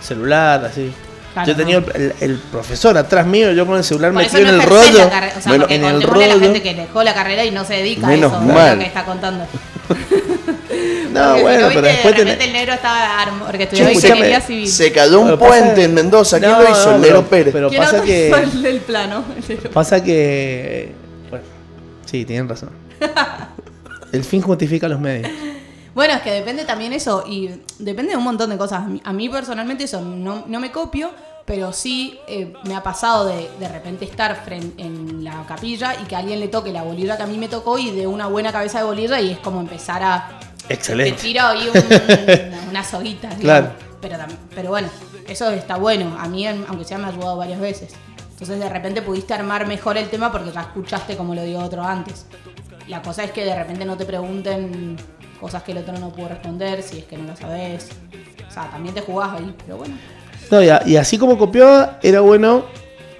celular, 0.00 0.64
así. 0.66 0.92
Claro, 1.32 1.48
yo 1.48 1.56
tenía 1.56 1.80
no. 1.80 1.86
el, 1.94 2.12
el 2.20 2.36
profesor 2.36 2.98
atrás 2.98 3.24
mío, 3.26 3.52
yo 3.52 3.66
con 3.66 3.78
el 3.78 3.84
celular 3.84 4.12
Por 4.12 4.20
metido 4.22 4.40
en 4.42 4.48
el 4.48 4.62
rollo. 4.62 5.06
o 5.06 5.10
sea, 5.10 5.32
Bueno, 5.46 5.64
en 5.70 5.82
el 5.82 5.96
a 5.96 5.98
la 6.00 6.06
rollo. 6.06 6.40
gente 6.40 6.60
que 6.60 6.74
dejó 6.74 7.02
la 7.02 7.14
carrera 7.14 7.46
y 7.46 7.50
no 7.50 7.64
se 7.64 7.76
dedica 7.76 8.06
Menos 8.08 8.30
a 8.30 8.36
eso, 8.36 8.46
es 8.46 8.54
mal. 8.54 8.72
lo 8.74 8.78
que 8.80 8.86
está 8.88 9.04
contando. 9.06 9.46
No, 11.12 11.28
Porque 11.28 11.42
bueno, 11.42 11.60
no, 11.60 11.68
pero 11.68 11.80
después 11.82 12.14
de 12.16 12.24
repente 12.24 12.44
el 12.44 12.52
negro 12.52 12.72
estaba 12.74 13.20
arm- 13.22 13.40
porque 13.46 13.62
estudió 13.64 13.90
ingeniería 13.90 14.40
civil. 14.40 14.68
Se 14.68 14.92
cayó 14.92 15.20
un 15.20 15.26
Pero 15.26 15.38
pasa- 15.38 15.50
puente 15.50 15.84
en 15.84 15.94
Mendoza. 15.94 16.38
¿Quién 16.38 16.50
No, 16.52 16.62
lo 16.62 16.70
hizo? 16.70 16.90
no, 16.90 16.94
el 16.96 17.00
negro 17.02 17.16
pero- 17.18 17.28
Pérez. 17.30 17.52
pero- 17.52 17.68
¿Quién 17.68 17.82
pasa 17.82 18.02
que- 18.02 18.30
el, 18.30 18.66
el 18.66 18.80
plano? 18.80 19.24
Pasa 19.72 20.02
que. 20.02 20.92
Bueno, 21.30 21.44
sí, 22.06 22.24
tienen 22.24 22.48
razón. 22.48 22.70
El 24.12 24.24
fin 24.24 24.42
justifica 24.42 24.88
los 24.88 25.00
medios. 25.00 25.30
Bueno, 25.94 26.14
es 26.14 26.20
que 26.20 26.30
depende 26.30 26.64
también 26.64 26.92
eso, 26.92 27.24
y 27.26 27.50
depende 27.78 28.12
de 28.12 28.16
un 28.18 28.24
montón 28.24 28.50
de 28.50 28.56
cosas. 28.58 28.82
A 28.82 28.86
mí, 28.86 29.00
a 29.04 29.12
mí 29.12 29.28
personalmente 29.28 29.84
eso 29.84 30.00
no, 30.02 30.44
no 30.46 30.60
me 30.60 30.70
copio, 30.70 31.10
pero 31.46 31.72
sí 31.72 32.18
eh, 32.28 32.52
me 32.64 32.74
ha 32.74 32.82
pasado 32.82 33.26
de 33.26 33.48
de 33.58 33.68
repente 33.68 34.04
estar 34.04 34.42
en 34.78 35.24
la 35.24 35.44
capilla 35.46 35.94
y 36.00 36.04
que 36.04 36.14
a 36.14 36.18
alguien 36.18 36.40
le 36.40 36.48
toque 36.48 36.72
la 36.72 36.82
bolilla 36.82 37.16
que 37.16 37.22
a 37.22 37.26
mí 37.26 37.36
me 37.38 37.48
tocó 37.48 37.78
y 37.78 37.90
de 37.90 38.06
una 38.06 38.26
buena 38.26 38.52
cabeza 38.52 38.78
de 38.78 38.84
bolilla 38.84 39.20
y 39.20 39.32
es 39.32 39.38
como 39.38 39.60
empezar 39.60 40.02
a... 40.02 40.38
Excelente. 40.72 41.12
Te 41.16 41.22
tiro 41.22 41.42
ahí 41.42 41.68
un- 41.72 42.68
una, 42.70 42.84
soguita. 42.84 43.28
digamos. 43.28 43.40
Claro. 43.42 43.70
Pero, 44.00 44.16
pero 44.54 44.68
bueno, 44.70 44.88
eso 45.28 45.50
está 45.50 45.76
bueno. 45.76 46.16
A 46.18 46.26
mí, 46.28 46.46
aunque 46.46 46.84
sea, 46.84 46.98
me 46.98 47.04
ha 47.04 47.08
ayudado 47.08 47.36
varias 47.36 47.60
veces. 47.60 47.92
Entonces 48.32 48.58
de 48.58 48.68
repente 48.68 49.02
pudiste 49.02 49.34
armar 49.34 49.66
mejor 49.68 49.96
el 49.96 50.08
tema 50.08 50.32
porque 50.32 50.50
ya 50.50 50.62
escuchaste 50.62 51.16
como 51.16 51.34
lo 51.34 51.44
dio 51.44 51.60
otro 51.60 51.82
antes. 51.84 52.26
La 52.88 53.00
cosa 53.00 53.22
es 53.22 53.30
que 53.30 53.44
de 53.44 53.54
repente 53.54 53.84
no 53.84 53.96
te 53.96 54.04
pregunten 54.04 54.96
cosas 55.40 55.62
que 55.62 55.70
el 55.72 55.78
otro 55.78 55.96
no 55.98 56.10
pudo 56.12 56.28
responder, 56.28 56.82
si 56.82 56.98
es 56.98 57.04
que 57.04 57.16
no 57.16 57.24
lo 57.30 57.36
sabes. 57.36 57.88
O 58.48 58.50
sea, 58.52 58.68
también 58.70 58.94
te 58.94 59.00
jugás 59.00 59.30
ahí, 59.38 59.54
pero 59.64 59.76
bueno. 59.78 59.94
No, 60.50 60.60
y, 60.62 60.68
a- 60.68 60.82
y 60.84 60.96
así 60.96 61.16
como 61.18 61.38
copiaba, 61.38 61.98
era 62.02 62.20
bueno 62.20 62.64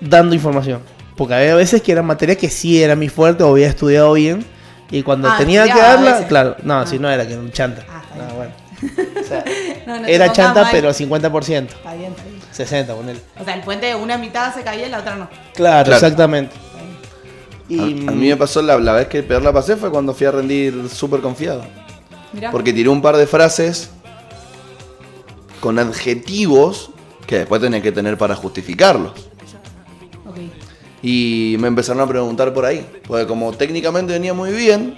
dando 0.00 0.34
información. 0.34 0.80
Porque 1.16 1.34
había 1.34 1.54
veces 1.54 1.80
que 1.82 1.92
eran 1.92 2.06
materias 2.06 2.38
que 2.38 2.50
sí 2.50 2.82
era 2.82 2.96
mi 2.96 3.08
fuerte 3.08 3.44
o 3.44 3.50
había 3.50 3.68
estudiado 3.68 4.12
bien. 4.14 4.44
Y 4.92 5.02
cuando 5.02 5.28
Ah, 5.28 5.36
tenía 5.38 5.64
que 5.64 5.78
darla, 5.78 6.26
claro, 6.28 6.56
no, 6.62 6.80
Ah. 6.80 6.86
si 6.86 6.98
no 7.00 7.10
era 7.10 7.26
que 7.26 7.32
era 7.32 7.42
un 7.42 7.50
chanta. 7.50 7.84
Ah, 7.90 8.02
está 8.12 8.24
No, 8.28 8.34
bueno. 8.34 8.52
O 9.20 9.24
sea, 9.24 9.44
No, 9.86 10.00
no 10.00 10.06
te 10.06 10.14
era 10.14 10.30
chanta, 10.32 10.62
mal. 10.62 10.70
pero 10.72 10.92
50%. 10.92 11.74
Está 11.74 11.94
bien, 11.94 12.12
está 12.12 12.22
bien. 12.24 12.40
60, 12.52 12.94
ponele. 12.94 13.20
O 13.40 13.44
sea, 13.44 13.54
el 13.54 13.62
puente, 13.62 13.94
una 13.96 14.18
mitad 14.18 14.54
se 14.54 14.62
caía 14.62 14.86
y 14.86 14.90
la 14.90 14.98
otra 15.00 15.16
no. 15.16 15.28
Claro, 15.54 15.84
Claro. 15.84 15.92
exactamente. 15.94 16.54
A, 16.54 17.72
Y, 17.72 18.06
a 18.06 18.10
mí 18.12 18.28
me 18.28 18.36
pasó 18.36 18.60
la, 18.60 18.76
la 18.78 18.92
vez 18.92 19.08
que 19.08 19.22
peor 19.22 19.42
la 19.42 19.52
pasé 19.52 19.76
fue 19.76 19.90
cuando 19.90 20.12
fui 20.12 20.26
a 20.26 20.30
rendir 20.32 20.88
súper 20.92 21.20
confiado. 21.20 21.64
Mirá. 22.34 22.50
Porque 22.50 22.72
tiré 22.72 22.88
un 22.90 23.00
par 23.00 23.16
de 23.16 23.26
frases 23.26 23.90
con 25.60 25.78
adjetivos 25.78 26.90
que 27.26 27.38
después 27.38 27.62
tenés 27.62 27.82
que 27.82 27.92
tener 27.92 28.18
para 28.18 28.34
justificarlos. 28.34 29.12
Y 31.02 31.56
me 31.58 31.68
empezaron 31.68 32.00
a 32.00 32.06
preguntar 32.06 32.54
por 32.54 32.64
ahí. 32.64 32.86
Porque 33.06 33.26
como 33.26 33.52
técnicamente 33.52 34.12
venía 34.12 34.34
muy 34.34 34.52
bien, 34.52 34.96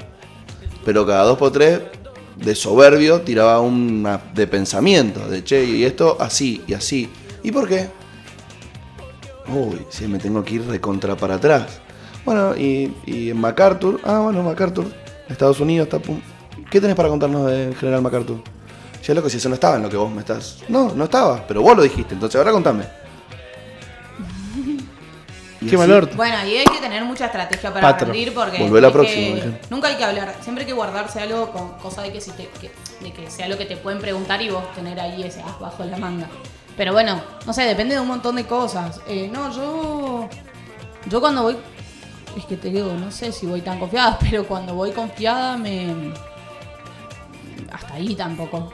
pero 0.84 1.06
cada 1.06 1.24
dos 1.24 1.38
por 1.38 1.50
tres, 1.50 1.80
de 2.36 2.54
soberbio, 2.54 3.22
tiraba 3.22 3.60
una 3.60 4.20
de 4.34 4.46
pensamiento. 4.46 5.26
De 5.28 5.42
che, 5.42 5.64
y 5.64 5.84
esto 5.84 6.16
así 6.20 6.62
y 6.66 6.74
así. 6.74 7.08
¿Y 7.42 7.52
por 7.52 7.68
qué? 7.68 7.88
Uy, 9.48 9.80
si 9.90 10.06
me 10.06 10.18
tengo 10.18 10.44
que 10.44 10.56
ir 10.56 10.62
de 10.64 10.80
contra 10.80 11.16
para 11.16 11.36
atrás. 11.36 11.80
Bueno, 12.24 12.56
y, 12.56 12.92
y 13.06 13.30
en 13.30 13.38
MacArthur, 13.38 14.00
ah, 14.04 14.20
bueno, 14.20 14.42
MacArthur, 14.42 14.86
Estados 15.28 15.60
Unidos, 15.60 15.86
está, 15.86 15.98
pum. 15.98 16.20
¿qué 16.70 16.80
tenés 16.80 16.96
para 16.96 17.08
contarnos 17.08 17.50
del 17.50 17.74
general 17.76 18.02
MacArthur? 18.02 18.38
Ya 19.06 19.14
loco, 19.14 19.28
si 19.28 19.36
eso 19.36 19.50
no 19.50 19.54
estaba 19.54 19.76
en 19.76 19.82
lo 19.82 19.90
que 19.90 19.96
vos 19.96 20.10
me 20.10 20.20
estás. 20.20 20.58
No, 20.68 20.94
no 20.94 21.04
estaba, 21.04 21.46
pero 21.46 21.60
vos 21.60 21.76
lo 21.76 21.82
dijiste, 21.82 22.14
entonces 22.14 22.36
ahora 22.36 22.52
contame. 22.52 22.84
Y 25.64 25.70
qué 25.70 25.76
orto. 25.76 26.16
Bueno, 26.16 26.36
ahí 26.36 26.56
hay 26.58 26.64
que 26.64 26.78
tener 26.80 27.04
mucha 27.04 27.26
estrategia 27.26 27.72
para 27.72 27.88
Patro. 27.90 28.06
rendir 28.06 28.32
porque 28.34 28.58
Volvé 28.58 28.80
la 28.80 28.86
hay 28.88 28.92
próxima, 28.92 29.26
que- 29.26 29.34
dije. 29.34 29.60
nunca 29.70 29.88
hay 29.88 29.96
que 29.96 30.04
hablar, 30.04 30.34
siempre 30.40 30.62
hay 30.64 30.66
que 30.68 30.74
guardarse 30.74 31.20
algo 31.20 31.50
con 31.50 31.72
cosa 31.78 32.02
de 32.02 32.12
que, 32.12 32.20
si 32.20 32.30
te, 32.32 32.48
que, 32.60 32.70
de 33.00 33.12
que 33.12 33.30
sea 33.30 33.48
lo 33.48 33.56
que 33.58 33.64
te 33.66 33.76
pueden 33.76 34.00
preguntar 34.00 34.40
y 34.42 34.50
vos 34.50 34.62
tener 34.74 34.98
ahí 35.00 35.22
ese 35.22 35.40
as 35.42 35.58
bajo 35.58 35.84
la 35.84 35.96
manga. 35.96 36.28
Pero 36.76 36.92
bueno, 36.92 37.20
no 37.46 37.52
sé, 37.52 37.62
depende 37.62 37.94
de 37.94 38.00
un 38.00 38.08
montón 38.08 38.36
de 38.36 38.44
cosas. 38.46 39.00
Eh, 39.06 39.30
no, 39.32 39.50
yo 39.54 40.28
yo 41.06 41.20
cuando 41.20 41.42
voy 41.42 41.56
es 42.36 42.44
que 42.46 42.56
te 42.56 42.68
digo, 42.70 42.92
no 42.94 43.10
sé 43.12 43.30
si 43.30 43.46
voy 43.46 43.60
tan 43.60 43.78
confiada, 43.78 44.18
pero 44.30 44.44
cuando 44.46 44.74
voy 44.74 44.90
confiada 44.90 45.56
me 45.56 46.12
hasta 47.72 47.94
ahí 47.94 48.14
tampoco. 48.14 48.72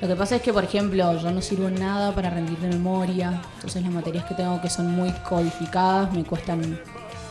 Lo 0.00 0.08
que 0.08 0.16
pasa 0.16 0.36
es 0.36 0.42
que, 0.42 0.52
por 0.52 0.64
ejemplo, 0.64 1.18
yo 1.20 1.30
no 1.30 1.42
sirvo 1.42 1.68
en 1.68 1.74
nada 1.74 2.14
para 2.14 2.30
rendir 2.30 2.58
de 2.58 2.68
memoria. 2.68 3.42
Entonces 3.56 3.82
las 3.82 3.92
materias 3.92 4.24
que 4.24 4.34
tengo 4.34 4.60
que 4.62 4.70
son 4.70 4.90
muy 4.90 5.12
codificadas 5.28 6.12
me 6.12 6.24
cuestan 6.24 6.80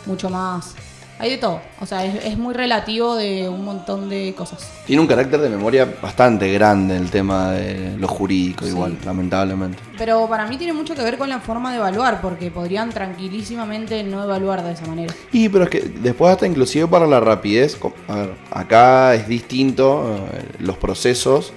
mucho 0.05 0.29
más. 0.29 0.75
Hay 1.21 1.31
de 1.31 1.37
todo. 1.37 1.59
O 1.81 1.85
sea, 1.85 2.05
es, 2.05 2.23
es 2.23 2.37
muy 2.37 2.53
relativo 2.53 3.15
de 3.15 3.49
un 3.49 3.65
montón 3.65 4.07
de 4.07 4.33
cosas. 4.37 4.71
Tiene 4.87 5.01
un 5.01 5.07
carácter 5.07 5.41
de 5.41 5.49
memoria 5.49 5.85
bastante 6.01 6.49
grande 6.53 6.95
el 6.95 7.09
tema 7.11 7.51
de 7.51 7.97
lo 7.97 8.07
jurídico, 8.07 8.63
Sí. 8.63 8.71
igual, 8.71 8.97
lamentablemente. 9.03 9.77
Pero 9.97 10.29
para 10.29 10.47
mí 10.47 10.55
tiene 10.55 10.71
mucho 10.71 10.95
que 10.95 11.01
ver 11.03 11.17
con 11.17 11.27
la 11.27 11.41
forma 11.41 11.71
de 11.71 11.77
evaluar, 11.77 12.21
porque 12.21 12.51
podrían 12.51 12.89
tranquilísimamente 12.91 14.01
no 14.05 14.23
evaluar 14.23 14.63
de 14.63 14.71
esa 14.71 14.85
manera. 14.85 15.13
Y 15.33 15.49
pero 15.49 15.65
es 15.65 15.69
que 15.69 15.81
después 15.81 16.31
hasta 16.31 16.47
inclusive 16.47 16.87
para 16.87 17.05
la 17.05 17.19
rapidez, 17.19 17.77
a 18.07 18.15
ver, 18.15 18.33
acá 18.51 19.13
es 19.13 19.27
distinto 19.27 20.15
eh, 20.33 20.45
los 20.59 20.77
procesos 20.77 21.51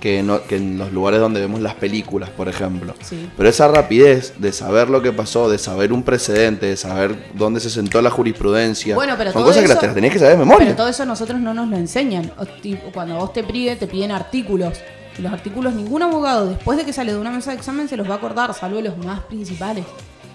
que, 0.00 0.22
no- 0.22 0.42
que 0.44 0.56
en 0.56 0.78
los 0.78 0.92
lugares 0.92 1.20
donde 1.20 1.40
vemos 1.40 1.60
las 1.60 1.74
películas, 1.74 2.30
por 2.30 2.48
ejemplo. 2.48 2.94
Sí. 3.02 3.28
Pero 3.36 3.48
esa 3.48 3.68
rapidez 3.68 4.34
de 4.38 4.52
saber 4.52 4.88
lo 4.90 5.02
que 5.02 5.12
pasó, 5.12 5.48
de 5.50 5.58
saber 5.58 5.92
un 5.92 6.02
precedente, 6.02 6.66
de 6.66 6.76
saber 6.76 7.16
dónde 7.34 7.58
se 7.60 7.68
sentó 7.70 8.00
la 8.00 8.10
jurisprudencia, 8.10 8.94
Bueno, 8.94 9.14
pero 9.18 9.32
son 9.32 9.42
cosas 9.42 9.56
que 9.62 9.68
las 9.68 9.70
eso- 9.72 9.80
te 9.80 9.86
las 9.86 9.94
tenés 9.94 10.12
que 10.12 10.18
saber 10.18 10.34
de 10.34 10.38
memoria. 10.38 10.66
Pero 10.66 10.76
todo 10.76 10.88
eso 10.88 11.04
nosotros 11.04 11.40
no 11.40 11.52
nos 11.54 11.68
lo 11.68 11.76
enseñan. 11.76 12.30
Cuando 12.94 13.16
vos 13.16 13.32
te 13.32 13.42
pide, 13.44 13.76
te 13.76 13.86
piden 13.86 14.12
artículos. 14.12 14.78
Los 15.18 15.32
artículos, 15.32 15.74
ningún 15.74 16.02
abogado, 16.04 16.46
después 16.48 16.78
de 16.78 16.84
que 16.84 16.92
sale 16.92 17.12
de 17.12 17.18
una 17.18 17.30
mesa 17.32 17.50
de 17.50 17.56
examen, 17.56 17.88
se 17.88 17.96
los 17.96 18.08
va 18.08 18.14
a 18.14 18.16
acordar, 18.18 18.54
salvo 18.54 18.80
los 18.80 18.96
más 18.98 19.20
principales. 19.22 19.84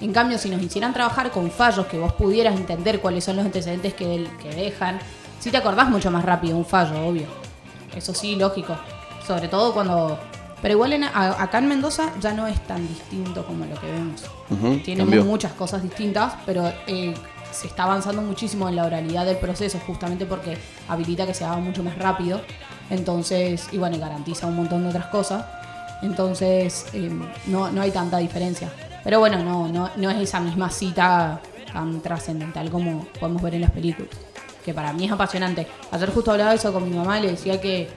En 0.01 0.11
cambio, 0.11 0.37
si 0.37 0.49
nos 0.49 0.61
hicieran 0.61 0.93
trabajar 0.93 1.31
con 1.31 1.49
fallos 1.49 1.85
que 1.85 1.97
vos 1.97 2.11
pudieras 2.11 2.57
entender 2.57 2.99
cuáles 2.99 3.23
son 3.23 3.37
los 3.37 3.45
antecedentes 3.45 3.93
que, 3.93 4.05
del- 4.05 4.27
que 4.41 4.49
dejan, 4.49 4.99
sí 5.39 5.51
te 5.51 5.55
acordás 5.57 5.89
mucho 5.89 6.11
más 6.11 6.25
rápido 6.25 6.57
un 6.57 6.65
fallo, 6.65 6.99
obvio. 7.07 7.27
Eso 7.95 8.13
sí, 8.13 8.35
lógico. 8.35 8.75
Sobre 9.27 9.47
todo 9.47 9.73
cuando... 9.73 10.17
Pero 10.61 10.75
igual 10.75 10.93
en- 10.93 11.03
a- 11.03 11.41
acá 11.43 11.57
en 11.57 11.67
Mendoza 11.67 12.11
ya 12.21 12.33
no 12.33 12.47
es 12.47 12.59
tan 12.65 12.87
distinto 12.87 13.45
como 13.45 13.65
lo 13.65 13.79
que 13.79 13.87
vemos. 13.91 14.23
Cambió. 15.03 15.25
muchas 15.25 15.51
cosas 15.53 15.83
distintas, 15.83 16.33
pero 16.45 16.71
eh, 16.87 17.13
se 17.51 17.67
está 17.67 17.83
avanzando 17.83 18.21
muchísimo 18.21 18.69
en 18.69 18.77
la 18.77 18.85
oralidad 18.85 19.25
del 19.25 19.35
proceso, 19.37 19.77
justamente 19.85 20.25
porque 20.25 20.57
habilita 20.87 21.25
que 21.25 21.33
se 21.33 21.43
haga 21.43 21.57
mucho 21.57 21.83
más 21.83 21.97
rápido. 21.97 22.39
Entonces, 22.89 23.67
y 23.71 23.77
bueno, 23.77 23.97
y 23.97 23.99
garantiza 23.99 24.47
un 24.47 24.55
montón 24.55 24.83
de 24.83 24.89
otras 24.89 25.07
cosas. 25.07 25.45
Entonces, 26.01 26.85
eh, 26.93 27.09
no, 27.47 27.71
no 27.71 27.81
hay 27.81 27.91
tanta 27.91 28.17
diferencia. 28.17 28.71
Pero 29.03 29.19
bueno, 29.19 29.43
no, 29.43 29.67
no, 29.67 29.89
no 29.97 30.09
es 30.11 30.17
esa 30.17 30.39
misma 30.39 30.69
cita 30.69 31.41
tan 31.73 31.99
trascendental 32.01 32.69
como 32.69 33.05
podemos 33.19 33.41
ver 33.41 33.55
en 33.55 33.61
las 33.61 33.71
películas. 33.71 34.11
Que 34.63 34.73
para 34.73 34.93
mí 34.93 35.05
es 35.05 35.11
apasionante. 35.11 35.67
Ayer 35.91 36.09
justo 36.13 36.31
hablaba 36.31 36.51
de 36.51 36.55
eso 36.57 36.71
con 36.71 36.89
mi 36.89 36.95
mamá 36.95 37.19
y 37.19 37.23
le 37.23 37.31
decía 37.31 37.59
que, 37.59 37.89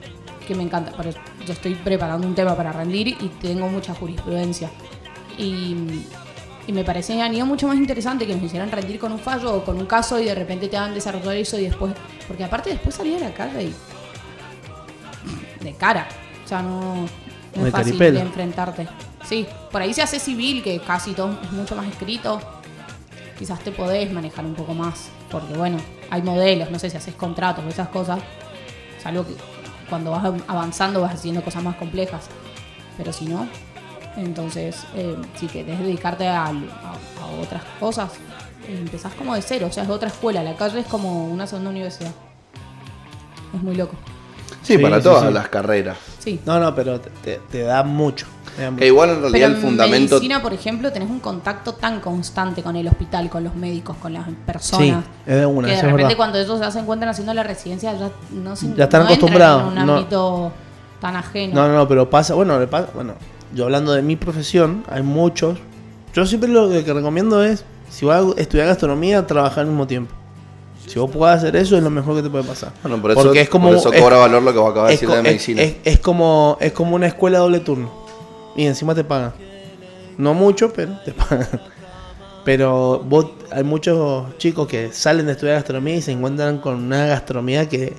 que 0.47 0.55
me 0.55 0.63
encanta. 0.63 0.93
Pero 0.95 1.11
yo 1.45 1.53
estoy 1.53 1.75
preparando 1.75 2.25
un 2.25 2.33
tema 2.33 2.55
para 2.55 2.71
rendir 2.71 3.09
y 3.09 3.29
tengo 3.41 3.67
mucha 3.67 3.93
jurisprudencia. 3.93 4.69
Y, 5.37 5.75
y 6.65 6.71
me 6.71 6.83
parecía 6.83 7.29
mucho 7.45 7.67
más 7.67 7.77
interesante 7.77 8.25
que 8.25 8.33
nos 8.33 8.43
hicieran 8.43 8.71
rendir 8.71 8.99
con 8.99 9.11
un 9.11 9.19
fallo 9.19 9.55
o 9.55 9.63
con 9.63 9.77
un 9.77 9.85
caso 9.85 10.19
y 10.19 10.25
de 10.25 10.35
repente 10.35 10.67
te 10.67 10.77
hagan 10.77 10.93
desarrollar 10.93 11.35
eso 11.35 11.59
y 11.59 11.63
después. 11.63 11.93
Porque 12.27 12.43
aparte 12.43 12.71
después 12.71 12.95
salía 12.95 13.17
a 13.17 13.21
la 13.21 13.33
calle 13.33 13.63
y. 13.63 13.73
de 15.63 15.73
cara. 15.73 16.07
O 16.43 16.47
sea, 16.47 16.61
no, 16.61 17.05
no 17.55 17.65
es 17.65 17.71
fácil 17.71 17.97
caripela. 17.97 18.19
de 18.19 18.25
enfrentarte. 18.25 18.87
Sí, 19.27 19.45
por 19.71 19.81
ahí 19.81 19.93
se 19.93 20.01
hace 20.01 20.19
civil, 20.19 20.63
que 20.63 20.79
casi 20.79 21.11
todo 21.11 21.37
es 21.43 21.51
mucho 21.51 21.75
más 21.75 21.87
escrito. 21.87 22.39
Quizás 23.37 23.59
te 23.59 23.71
podés 23.71 24.11
manejar 24.11 24.45
un 24.45 24.55
poco 24.55 24.73
más. 24.73 25.09
Porque 25.29 25.53
bueno, 25.53 25.77
hay 26.09 26.21
modelos, 26.21 26.71
no 26.71 26.79
sé 26.79 26.89
si 26.89 26.97
haces 26.97 27.15
contratos 27.15 27.63
o 27.65 27.69
esas 27.69 27.89
cosas. 27.89 28.19
Es 28.97 29.05
algo 29.05 29.25
que 29.25 29.35
cuando 29.89 30.11
vas 30.11 30.23
avanzando 30.47 31.01
vas 31.01 31.13
haciendo 31.13 31.41
cosas 31.43 31.63
más 31.63 31.75
complejas. 31.75 32.27
Pero 32.97 33.13
si 33.13 33.25
no, 33.25 33.47
entonces, 34.15 34.85
eh, 34.95 35.15
si 35.35 35.47
querés 35.47 35.79
dedicarte 35.79 36.27
a, 36.27 36.45
a- 36.45 36.51
otras 37.41 37.61
cosas, 37.79 38.11
empezás 38.67 39.13
como 39.13 39.35
de 39.35 39.41
cero, 39.41 39.67
o 39.69 39.71
sea, 39.71 39.83
es 39.83 39.89
otra 39.89 40.07
escuela. 40.07 40.41
La 40.43 40.55
calle 40.55 40.79
es 40.79 40.87
como 40.87 41.27
una 41.27 41.45
segunda 41.45 41.69
universidad. 41.69 42.11
Es 43.53 43.61
muy 43.61 43.75
loco. 43.75 43.95
Sí, 44.67 44.73
Sí, 44.75 44.79
para 44.79 44.97
sí, 44.97 45.03
todas 45.03 45.27
sí. 45.27 45.33
las 45.33 45.47
carreras. 45.49 45.97
Sí. 46.19 46.39
No, 46.45 46.59
no, 46.59 46.75
pero 46.75 46.99
te, 46.99 47.39
da 47.63 47.83
mucho. 47.83 48.25
te 48.55 48.61
da 48.61 48.69
mucho. 48.71 48.77
Que 48.79 48.87
igual 48.87 49.09
en 49.11 49.21
realidad 49.21 49.31
Pero 49.31 49.45
el 49.47 49.55
en 49.55 49.61
fundamento. 49.61 50.15
medicina, 50.15 50.41
por 50.41 50.53
ejemplo, 50.53 50.91
tenés 50.91 51.09
un 51.09 51.19
contacto 51.19 51.73
tan 51.73 51.99
constante 52.01 52.61
con 52.63 52.75
el 52.75 52.87
hospital, 52.87 53.29
con 53.29 53.43
los 53.43 53.55
médicos, 53.55 53.95
con 53.97 54.13
las 54.13 54.25
Sí, 54.25 54.35
personas. 54.45 55.05
es 55.25 55.35
de 55.35 55.45
una, 55.45 55.67
que 55.67 55.73
de 55.73 55.79
es 55.79 55.83
repente 55.85 56.15
cuando 56.17 56.37
ellos 56.39 56.59
ya 56.59 56.69
se 56.71 56.79
encuentran 56.79 57.09
haciendo 57.09 57.33
la 57.33 57.43
residencia 57.43 57.93
ya 57.93 58.09
no 58.31 58.55
se 58.55 58.73
Ya 58.75 58.83
están 58.85 59.01
no 59.03 59.07
acostumbrados, 59.07 59.61
en 59.73 59.79
un 59.79 59.85
no. 59.85 59.93
ámbito 59.95 60.51
tan 60.99 61.15
ajeno. 61.15 61.53
No, 61.55 61.67
no, 61.67 61.73
no, 61.75 61.87
pero 61.87 62.09
pasa, 62.09 62.33
bueno, 62.33 62.59
le 62.59 62.67
pasa, 62.67 62.89
bueno, 62.93 63.13
yo 63.55 63.65
hablando 63.65 63.93
de 63.93 64.01
mi 64.01 64.15
profesión, 64.15 64.83
hay 64.89 65.03
muchos. 65.03 65.57
Yo 66.13 66.25
siempre 66.25 66.49
lo 66.49 66.67
que 66.69 66.81
recomiendo 66.93 67.43
es, 67.43 67.63
si 67.89 68.05
vas 68.05 68.23
a 68.37 68.41
estudiar 68.41 68.67
gastronomía, 68.67 69.25
trabajar 69.27 69.59
al 69.61 69.67
mismo 69.67 69.85
tiempo. 69.87 70.13
Si 70.87 70.97
vos 70.99 71.11
podés 71.11 71.37
hacer 71.37 71.55
eso, 71.57 71.77
es 71.77 71.83
lo 71.83 71.89
mejor 71.89 72.15
que 72.15 72.23
te 72.23 72.29
puede 72.29 72.43
pasar. 72.45 72.71
Bueno, 72.81 72.99
por 73.01 73.11
eso, 73.11 73.21
Porque 73.21 73.41
es 73.41 73.49
como- 73.49 73.67
por 73.69 73.77
eso 73.77 73.91
es- 73.93 74.01
cobra 74.01 74.17
valor 74.17 74.41
lo 74.41 74.53
que 74.53 74.59
vos 74.59 74.71
acabas 74.71 74.87
de 74.89 74.93
decir 74.95 75.09
de 75.09 75.21
medicina. 75.21 75.61
es- 75.61 75.75
es 75.83 75.99
como, 75.99 76.57
es 76.61 76.71
como 76.71 76.95
una 76.95 77.07
escuela 77.07 77.39
doble 77.39 77.59
turno. 77.59 77.91
Y 78.55 78.65
encima 78.65 78.95
te 78.95 79.03
pagan. 79.03 79.33
No 80.17 80.33
mucho, 80.33 80.71
pero 80.73 80.97
te 81.05 81.11
pagan. 81.29 81.47
Pero 82.45 82.99
vos, 83.05 83.27
hay 83.51 83.63
muchos 83.63 84.37
chicos 84.37 84.67
que 84.67 84.91
salen 84.93 85.25
de 85.25 85.33
estudiar 85.33 85.57
gastronomía 85.57 85.95
y 85.95 86.01
se 86.01 86.13
encuentran 86.13 86.59
con 86.59 86.75
una 86.75 87.05
gastronomía 87.05 87.67
que, 87.67 87.93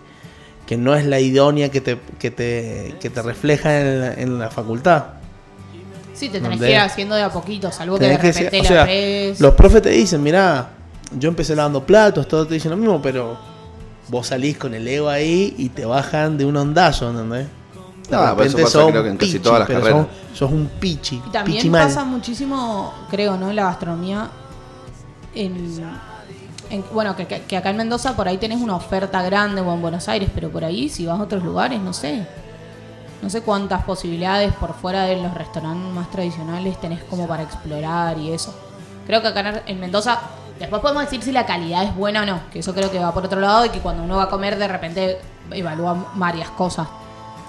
que 0.67 0.77
no 0.79 0.95
es 0.95 1.05
la 1.05 1.21
idónea 1.21 1.71
que 1.71 1.81
te, 1.83 1.99
que 2.19 2.31
te, 2.31 2.95
que 3.01 3.11
te 3.11 3.21
refleja 3.23 3.81
en 3.81 4.01
la, 4.01 4.15
en 4.15 4.39
la 4.39 4.51
facultad. 4.51 5.05
Sí, 6.15 6.31
te 6.31 6.41
tenés 6.41 6.59
que 6.59 6.71
ir 6.71 6.79
haciendo 6.79 7.15
de 7.15 7.23
a 7.23 7.31
poquito, 7.31 7.71
salvo 7.71 7.99
que 7.99 8.07
de 8.09 8.19
que 8.19 8.33
repente 8.33 8.51
ser- 8.51 8.61
o 8.61 8.63
la 8.63 8.69
sea, 8.69 8.85
ves. 8.87 9.41
Los 9.41 9.55
profes 9.55 9.83
te 9.83 9.91
dicen, 9.91 10.23
mirá, 10.23 10.71
yo 11.19 11.29
empecé 11.29 11.55
lavando 11.57 11.85
platos, 11.85 12.27
todos 12.29 12.49
te 12.49 12.55
dicen 12.55 12.71
lo 12.71 12.77
mismo, 12.77 13.01
pero 13.01 13.37
vos 14.09 14.27
salís 14.27 14.57
con 14.59 14.75
el 14.75 14.87
ego 14.87 15.09
ahí 15.09 15.55
y 15.59 15.69
te 15.71 15.85
bajan 15.85 16.37
de 16.39 16.45
un 16.45 16.57
ondazo, 16.57 17.11
¿entendés? 17.11 17.47
De 18.09 18.17
Ah, 18.17 18.35
pero 18.37 18.45
eso 18.49 18.57
repente 18.57 18.63
pasa 18.63 18.73
sos 18.73 18.91
creo 18.91 19.03
que 19.03 19.09
en 19.11 19.17
casi 19.19 19.39
todas 19.39 19.59
las 19.61 19.69
carreras. 19.69 20.07
Sos, 20.33 20.39
sos 20.39 20.51
un 20.53 20.71
pichi. 20.81 21.17
Y 21.27 21.31
también 21.31 21.59
pichi 21.59 21.71
mal. 21.71 21.87
pasa 21.87 22.05
muchísimo, 22.05 22.95
creo, 23.11 23.37
¿no? 23.37 23.51
En 23.51 23.57
la 23.57 23.65
gastronomía. 23.65 24.29
En, 25.35 25.83
en- 26.71 26.85
bueno, 26.93 27.15
que, 27.17 27.27
que- 27.27 27.57
acá 27.57 27.71
en 27.71 27.77
Mendoza 27.77 28.17
por 28.17 28.27
ahí 28.29 28.39
tenés 28.39 28.61
una 28.61 28.77
oferta 28.77 29.23
grande 29.23 29.61
o 29.61 29.73
en 29.75 29.83
Buenos 29.83 30.09
Aires, 30.09 30.31
pero 30.35 30.51
por 30.51 30.65
ahí 30.65 30.89
si 30.89 31.05
vas 31.07 31.19
a 31.21 31.23
otros 31.23 31.43
lugares, 31.45 31.81
no 31.81 31.93
sé. 31.93 32.27
No 33.21 33.29
sé 33.31 33.43
cuántas 33.43 33.85
posibilidades 33.85 34.53
por 34.55 34.75
fuera 34.75 35.03
de 35.03 35.21
los 35.21 35.35
restaurantes 35.35 35.93
más 35.93 36.11
tradicionales 36.11 36.81
tenés 36.81 37.03
como 37.05 37.27
para 37.27 37.43
explorar 37.43 38.17
y 38.19 38.33
eso. 38.33 38.55
Creo 39.07 39.21
que 39.21 39.29
acá 39.29 39.41
en- 39.41 39.63
en 39.67 39.81
Mendoza, 39.81 40.19
después 40.59 40.81
podemos 40.83 41.05
decir 41.05 41.23
si 41.23 41.33
la 41.33 41.47
calidad 41.47 41.85
es 41.85 41.95
buena 41.95 42.23
o 42.23 42.27
no, 42.27 42.41
que 42.53 42.59
eso 42.61 42.75
creo 42.75 42.91
que 42.91 42.99
va 42.99 43.13
por 43.15 43.25
otro 43.25 43.41
lado 43.41 43.65
y 43.67 43.71
que 43.71 43.79
cuando 43.81 44.03
uno 44.03 44.17
va 44.17 44.25
a 44.25 44.29
comer 44.29 44.59
de 44.59 44.69
repente 44.69 45.19
evalúa 45.51 46.13
varias 46.15 46.51
cosas. 46.51 46.87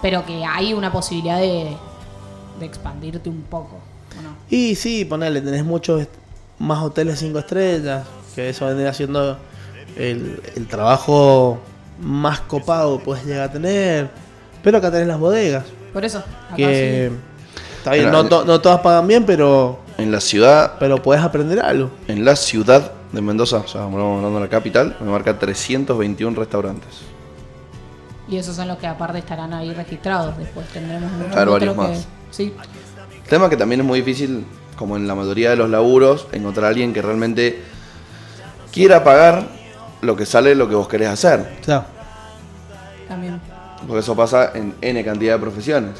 Pero 0.01 0.25
que 0.25 0.45
hay 0.45 0.73
una 0.73 0.91
posibilidad 0.91 1.39
de, 1.39 1.75
de 2.59 2.65
expandirte 2.65 3.29
un 3.29 3.41
poco, 3.43 3.75
¿o 4.17 4.21
no? 4.21 4.29
Y 4.49 4.75
sí, 4.75 5.03
ponele, 5.05 5.41
tenés 5.41 5.65
muchos 5.65 6.07
más 6.57 6.81
hoteles 6.83 7.19
5 7.19 7.39
estrellas, 7.39 8.05
que 8.35 8.49
eso 8.49 8.65
vendría 8.65 8.93
siendo 8.93 9.37
el, 9.97 10.41
el 10.55 10.67
trabajo 10.67 11.59
más 12.01 12.39
copado 12.41 12.97
que 12.99 13.03
puedes 13.05 13.25
llegar 13.25 13.49
a 13.49 13.51
tener. 13.51 14.09
Pero 14.63 14.77
acá 14.77 14.89
tenés 14.91 15.07
las 15.07 15.19
bodegas, 15.19 15.65
Por 15.93 16.03
eso, 16.05 16.19
acá 16.19 16.55
que 16.55 17.09
sí. 17.11 17.15
está 17.77 17.91
bien, 17.93 18.11
no, 18.11 18.25
to- 18.25 18.45
no 18.45 18.59
todas 18.61 18.79
pagan 18.81 19.07
bien, 19.07 19.25
pero, 19.25 19.79
En 19.97 20.11
la 20.11 20.21
ciudad, 20.21 20.73
pero 20.79 21.01
puedes 21.01 21.23
aprender 21.23 21.59
algo. 21.59 21.89
en 22.07 22.23
la 22.23 22.35
ciudad 22.37 22.91
de 23.11 23.21
Mendoza, 23.21 23.57
o 23.57 23.67
sea, 23.67 23.81
estamos 23.81 23.99
hablando 24.17 24.35
de 24.35 24.45
la 24.45 24.49
capital, 24.49 24.95
me 24.99 25.09
marca 25.11 25.37
321 25.37 26.35
restaurantes. 26.37 26.89
Y 28.27 28.37
esos 28.37 28.55
son 28.55 28.67
los 28.67 28.77
que 28.77 28.85
aparte 28.87 29.17
estarán 29.19 29.53
ahí 29.53 29.73
registrados. 29.73 30.37
Después 30.37 30.67
tendremos 30.67 31.11
muchos 31.13 31.31
Claro, 31.33 31.51
varios 31.53 31.73
que- 31.73 31.79
más. 31.81 32.07
Sí, 32.31 32.53
Tema 33.27 33.47
que 33.49 33.57
también 33.57 33.81
es 33.81 33.85
muy 33.87 33.99
difícil, 34.01 34.43
como 34.75 34.95
en 34.97 35.07
la 35.07 35.13
mayoría 35.15 35.51
de 35.51 35.55
los 35.55 35.69
laburos, 35.69 36.27
encontrar 36.31 36.65
a 36.65 36.69
alguien 36.69 36.93
que 36.93 37.01
realmente 37.01 37.61
quiera 38.71 39.03
pagar 39.03 39.47
lo 40.01 40.15
que 40.15 40.25
sale 40.25 40.55
lo 40.55 40.67
que 40.67 40.73
vos 40.75 40.87
querés 40.87 41.09
hacer. 41.09 41.57
O 41.61 41.63
sea, 41.63 41.85
también. 43.07 43.39
Porque 43.85 43.99
eso 43.99 44.15
pasa 44.15 44.51
en 44.55 44.73
N 44.81 45.03
cantidad 45.03 45.33
de 45.35 45.39
profesiones. 45.39 45.91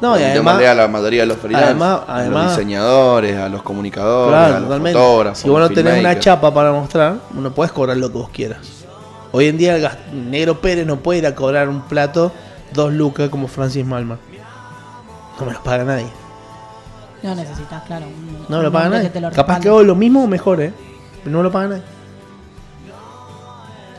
No, 0.00 0.16
y 0.16 0.20
Yo 0.20 0.26
además, 0.26 0.54
mandé 0.54 0.68
a 0.68 0.74
la 0.74 0.88
mayoría 0.88 1.20
de 1.22 1.26
los 1.26 1.36
freelancers, 1.38 1.70
además- 1.80 2.00
a 2.08 2.24
los 2.24 2.50
diseñadores, 2.56 3.36
a 3.38 3.48
los 3.48 3.62
comunicadores, 3.62 4.30
claro, 4.30 4.46
a 4.46 4.58
los 4.60 4.68
totalmente. 4.68 4.98
fotógrafos. 4.98 5.38
Si 5.38 5.48
vos 5.48 5.60
no 5.60 5.70
tenés 5.70 6.00
una 6.00 6.18
chapa 6.18 6.52
para 6.54 6.72
mostrar, 6.72 7.16
no 7.32 7.50
puedes 7.52 7.72
cobrar 7.72 7.96
lo 7.96 8.08
que 8.10 8.18
vos 8.18 8.30
quieras. 8.30 8.58
Hoy 9.32 9.46
en 9.46 9.58
día 9.58 9.76
el 9.76 10.30
Negro 10.30 10.60
Pérez 10.60 10.86
no 10.86 10.96
puede 10.96 11.20
ir 11.20 11.26
a 11.26 11.34
cobrar 11.34 11.68
un 11.68 11.82
plato 11.82 12.32
dos 12.72 12.92
lucas 12.92 13.28
como 13.28 13.46
Francis 13.48 13.84
Malma. 13.86 14.18
No 15.38 15.46
me 15.46 15.52
lo 15.52 15.62
paga 15.62 15.84
nadie. 15.84 16.06
No 17.22 17.34
necesitas, 17.34 17.82
claro. 17.84 18.06
un- 18.06 18.46
No 18.48 18.58
me 18.58 18.62
lo 18.64 18.72
paga 18.72 18.88
nadie. 18.88 19.02
que 19.04 19.10
te 19.10 19.20
lo 19.20 19.30
Capaz 19.30 19.60
que 19.60 19.68
hago 19.68 19.82
lo 19.82 19.94
mismo 19.94 20.24
o 20.24 20.26
mejor, 20.26 20.60
¿eh? 20.62 20.72
Pero 21.22 21.30
no 21.32 21.38
me 21.38 21.44
lo 21.44 21.52
paga 21.52 21.68
nadie. 21.68 21.82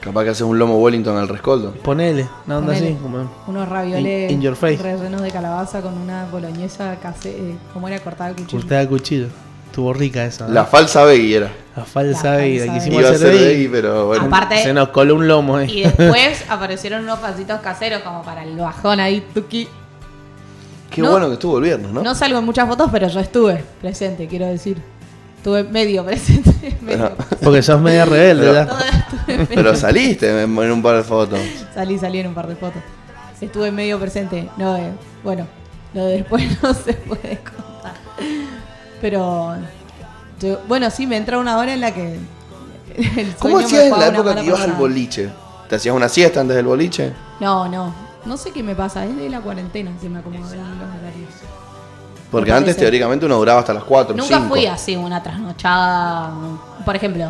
Capaz 0.01 0.23
que 0.23 0.29
haces 0.31 0.41
un 0.41 0.57
lomo 0.57 0.77
Wellington 0.79 1.15
al 1.15 1.27
rescoldo. 1.27 1.73
Ponele, 1.73 2.27
una 2.47 2.57
onda 2.57 2.73
Ponele. 2.73 2.87
así. 2.93 2.97
Como... 3.01 3.29
Unos 3.47 3.69
ravioles 3.69 4.31
In- 4.31 4.37
in 4.37 4.41
your 4.41 4.55
face. 4.55 4.77
rellenos 4.81 5.21
de 5.21 5.29
calabaza 5.31 5.81
con 5.81 5.95
una 5.97 6.25
boloñesa 6.31 6.97
eh, 7.25 7.55
¿Cómo 7.73 7.87
era 7.87 7.99
cortada 7.99 8.31
el 8.31 8.35
cuchillo? 8.35 8.59
Cortada 8.61 8.81
a 8.81 8.87
cuchillo. 8.87 9.27
Estuvo 9.67 9.93
rica 9.93 10.25
esa. 10.25 10.47
¿eh? 10.47 10.51
La 10.51 10.65
falsa 10.65 11.03
veggie 11.05 11.37
era. 11.37 11.51
La 11.77 11.85
falsa 11.85 12.31
La 12.31 12.37
vida 12.39 12.65
falsa 12.65 12.73
que 12.73 12.77
hicimos 12.79 12.99
Iba 12.99 13.09
a 13.09 13.13
hacer 13.13 13.31
veggie, 13.33 13.69
pero 13.69 14.07
bueno. 14.07 14.25
Aparte- 14.25 14.63
Se 14.63 14.73
nos 14.73 14.89
coló 14.89 15.15
un 15.15 15.27
lomo, 15.27 15.59
¿eh? 15.59 15.67
Y 15.69 15.83
después 15.83 16.43
aparecieron 16.49 17.03
unos 17.03 17.19
pasitos 17.19 17.61
caseros 17.61 18.01
como 18.01 18.23
para 18.23 18.43
el 18.43 18.57
bajón 18.57 18.99
ahí, 18.99 19.23
tuki. 19.33 19.67
Qué 20.89 21.01
no- 21.01 21.11
bueno 21.11 21.27
que 21.27 21.33
estuvo 21.33 21.57
el 21.59 21.63
viernes, 21.63 21.91
¿no? 21.91 22.01
¿No? 22.01 22.15
salgo 22.15 22.39
en 22.39 22.45
muchas 22.45 22.67
fotos, 22.67 22.89
pero 22.91 23.07
yo 23.07 23.19
estuve 23.19 23.63
presente, 23.79 24.27
quiero 24.27 24.47
decir. 24.47 24.81
Estuve 25.41 25.63
medio 25.63 26.05
presente. 26.05 26.77
medio. 26.81 27.13
Porque 27.41 27.63
sos 27.63 27.81
media 27.81 28.05
rebelde, 28.05 28.45
Pero- 28.45 28.61
estuve 28.61 29.47
Pero 29.55 29.75
saliste 29.75 30.43
en, 30.43 30.51
un 30.71 30.83
par 30.83 30.97
de 30.97 31.03
fotos. 31.03 31.39
Salí, 31.73 31.97
salí 31.97 32.19
en 32.19 32.27
un 32.27 32.35
par 32.35 32.45
de 32.47 32.55
fotos. 32.55 32.79
Estuve 33.41 33.71
medio 33.71 33.99
presente. 33.99 34.47
No, 34.57 34.77
eh, 34.77 34.91
bueno, 35.23 35.47
lo 35.95 36.05
de 36.05 36.17
después 36.17 36.43
no 36.61 36.75
se 36.75 36.93
puede 36.93 37.39
contar. 37.39 37.95
Pero, 39.01 39.55
yo- 40.39 40.59
bueno, 40.67 40.91
sí, 40.91 41.07
me 41.07 41.17
entra 41.17 41.39
una 41.39 41.57
hora 41.57 41.73
en 41.73 41.81
la 41.81 41.91
que. 41.91 42.19
el 43.17 43.35
¿Cómo 43.39 43.57
hacías 43.57 43.85
en 43.85 43.99
la 43.99 44.07
época 44.09 44.35
que 44.35 44.45
ibas 44.45 44.61
al 44.61 44.73
boliche? 44.73 45.29
¿Te 45.69 45.77
hacías 45.77 45.95
una 45.95 46.07
siesta 46.07 46.41
antes 46.41 46.55
del 46.55 46.67
boliche? 46.67 47.13
No, 47.39 47.67
no. 47.67 47.95
No 48.25 48.37
sé 48.37 48.51
qué 48.51 48.61
me 48.61 48.75
pasa. 48.75 49.05
Es 49.05 49.17
de 49.17 49.27
la 49.27 49.41
cuarentena 49.41 49.91
se 49.99 50.07
me 50.07 50.19
acomodan 50.19 50.43
los 50.43 50.51
horarios. 50.51 51.29
Porque 52.31 52.51
antes 52.51 52.77
teóricamente 52.77 53.25
uno 53.25 53.37
duraba 53.37 53.59
hasta 53.59 53.73
las 53.73 53.83
4, 53.83 54.15
Nunca 54.15 54.37
5. 54.39 54.47
fui 54.49 54.65
así, 54.65 54.95
una 54.95 55.21
trasnochada. 55.21 56.31
Por 56.85 56.95
ejemplo, 56.95 57.25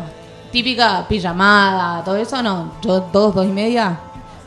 típica 0.52 1.06
pijamada, 1.08 2.04
todo 2.04 2.16
eso, 2.16 2.40
no. 2.42 2.72
Yo 2.82 3.00
dos, 3.12 3.34
dos 3.34 3.44
y 3.44 3.48
media. 3.50 3.98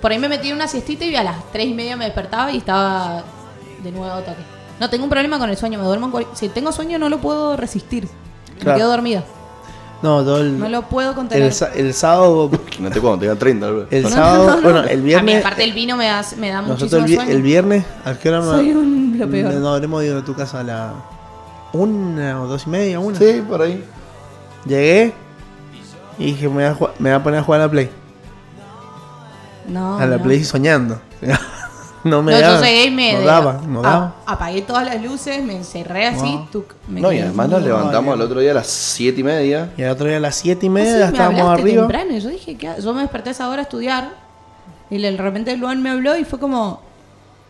Por 0.01 0.11
ahí 0.11 0.19
me 0.19 0.29
metí 0.29 0.49
en 0.49 0.55
una 0.55 0.67
siestita 0.67 1.03
y 1.05 1.15
a 1.15 1.23
las 1.23 1.35
tres 1.51 1.67
y 1.67 1.73
media 1.73 1.97
me 1.97 2.05
despertaba 2.05 2.51
y 2.51 2.57
estaba 2.57 3.23
de 3.83 3.91
nuevo 3.91 4.17
toque. 4.19 4.43
No 4.79 4.89
tengo 4.89 5.03
un 5.03 5.09
problema 5.09 5.37
con 5.39 5.49
el 5.49 5.57
sueño, 5.57 5.77
me 5.79 5.85
duermo 5.85 6.05
en 6.07 6.11
cual- 6.11 6.27
Si 6.33 6.49
tengo 6.49 6.71
sueño 6.71 6.97
no 6.99 7.09
lo 7.09 7.19
puedo 7.19 7.55
resistir. 7.57 8.07
Me 8.63 8.73
quedo 8.75 8.89
dormida. 8.89 9.23
No, 10.01 10.23
todo 10.23 10.41
el, 10.41 10.59
No 10.59 10.69
lo 10.69 10.83
puedo 10.83 11.15
contener. 11.15 11.51
el, 11.75 11.93
sábado. 11.93 12.51
No 12.79 12.89
te 12.91 12.99
cuando 12.99 13.19
tenga 13.19 13.35
30. 13.35 13.65
boludo. 13.67 13.87
El 13.89 14.03
No, 14.03 14.09
sábado. 14.09 14.45
no, 14.47 14.55
no. 14.57 14.61
Bueno, 14.61 14.79
el 14.83 14.89
A 14.89 14.95
mí, 14.97 15.03
viernes. 15.03 15.39
aparte 15.45 15.63
el 15.63 15.73
vino 15.73 15.95
me 15.97 16.05
da, 16.05 16.23
me 16.37 16.49
da 16.49 16.61
Nosotros 16.61 17.01
muchísimo 17.01 17.23
el, 17.23 17.37
el 17.37 17.41
viernes, 17.41 17.85
¿a 18.03 18.13
qué 18.15 18.29
hora 18.29 18.43
Soy 18.43 18.71
un, 18.71 19.15
lo 19.17 19.29
peor. 19.29 19.53
No, 19.53 19.69
habremos 19.73 20.03
ido 20.03 20.19
a 20.19 20.25
tu 20.25 20.35
casa 20.35 20.59
a 20.59 20.63
la. 20.63 20.93
Una 21.73 22.41
o 22.41 22.47
dos 22.47 22.67
y 22.67 22.69
media, 22.69 22.99
una. 22.99 23.17
Sí, 23.17 23.41
por 23.47 23.61
ahí. 23.61 23.83
Llegué 24.65 25.13
y 26.19 26.25
dije, 26.25 26.47
me 26.47 26.53
voy, 26.55 26.63
a, 26.63 26.75
ju- 26.75 26.89
me 26.99 27.09
voy 27.09 27.19
a 27.19 27.23
poner 27.23 27.39
a 27.39 27.43
jugar 27.43 27.61
a 27.61 27.65
la 27.65 27.71
Play. 27.71 27.89
No, 29.67 29.97
a 29.97 30.05
la 30.05 30.17
no. 30.17 30.23
Play 30.23 30.43
soñando. 30.43 30.99
no 32.05 32.21
me 32.23 32.31
No, 32.31 32.39
daba. 32.39 32.59
yo 32.59 32.63
llegué 32.65 32.85
y 32.85 32.91
me 32.91 33.13
no 33.13 33.19
de- 33.19 33.25
daba, 33.25 33.61
no 33.67 33.79
a- 33.79 33.83
daba. 33.83 34.15
apagué 34.25 34.61
todas 34.61 34.85
las 34.85 35.01
luces, 35.03 35.43
me 35.43 35.55
encerré 35.57 36.05
así. 36.07 36.33
No. 36.35 36.47
tuc, 36.51 36.73
me 36.87 37.01
No, 37.01 37.11
y 37.11 37.19
además 37.19 37.49
nos 37.49 37.61
levantamos 37.63 38.13
al 38.13 38.21
otro 38.21 38.39
día 38.39 38.51
a 38.51 38.53
las 38.55 38.67
7 38.67 39.19
y 39.19 39.23
media. 39.23 39.71
Y 39.75 39.83
al 39.83 39.91
otro 39.91 40.07
día 40.07 40.17
a 40.17 40.19
las 40.21 40.35
siete 40.35 40.67
y 40.67 40.69
Ah, 40.69 40.71
media 40.71 40.93
sí, 40.93 40.99
ya 40.99 41.05
me 41.07 41.11
estábamos 41.11 41.59
arriba. 41.59 41.81
temprano. 41.81 42.17
Yo 42.17 42.29
dije, 42.29 42.55
¿qué 42.57 42.69
Yo 42.81 42.93
me 42.93 43.01
desperté 43.01 43.29
a 43.29 43.31
esa 43.33 43.49
hora 43.49 43.59
a 43.59 43.63
estudiar. 43.63 44.09
Y 44.89 44.99
de 45.01 45.17
repente 45.17 45.57
Luan 45.57 45.81
me 45.83 45.89
habló 45.89 46.15
y 46.15 46.23
fue 46.25 46.39
como, 46.39 46.81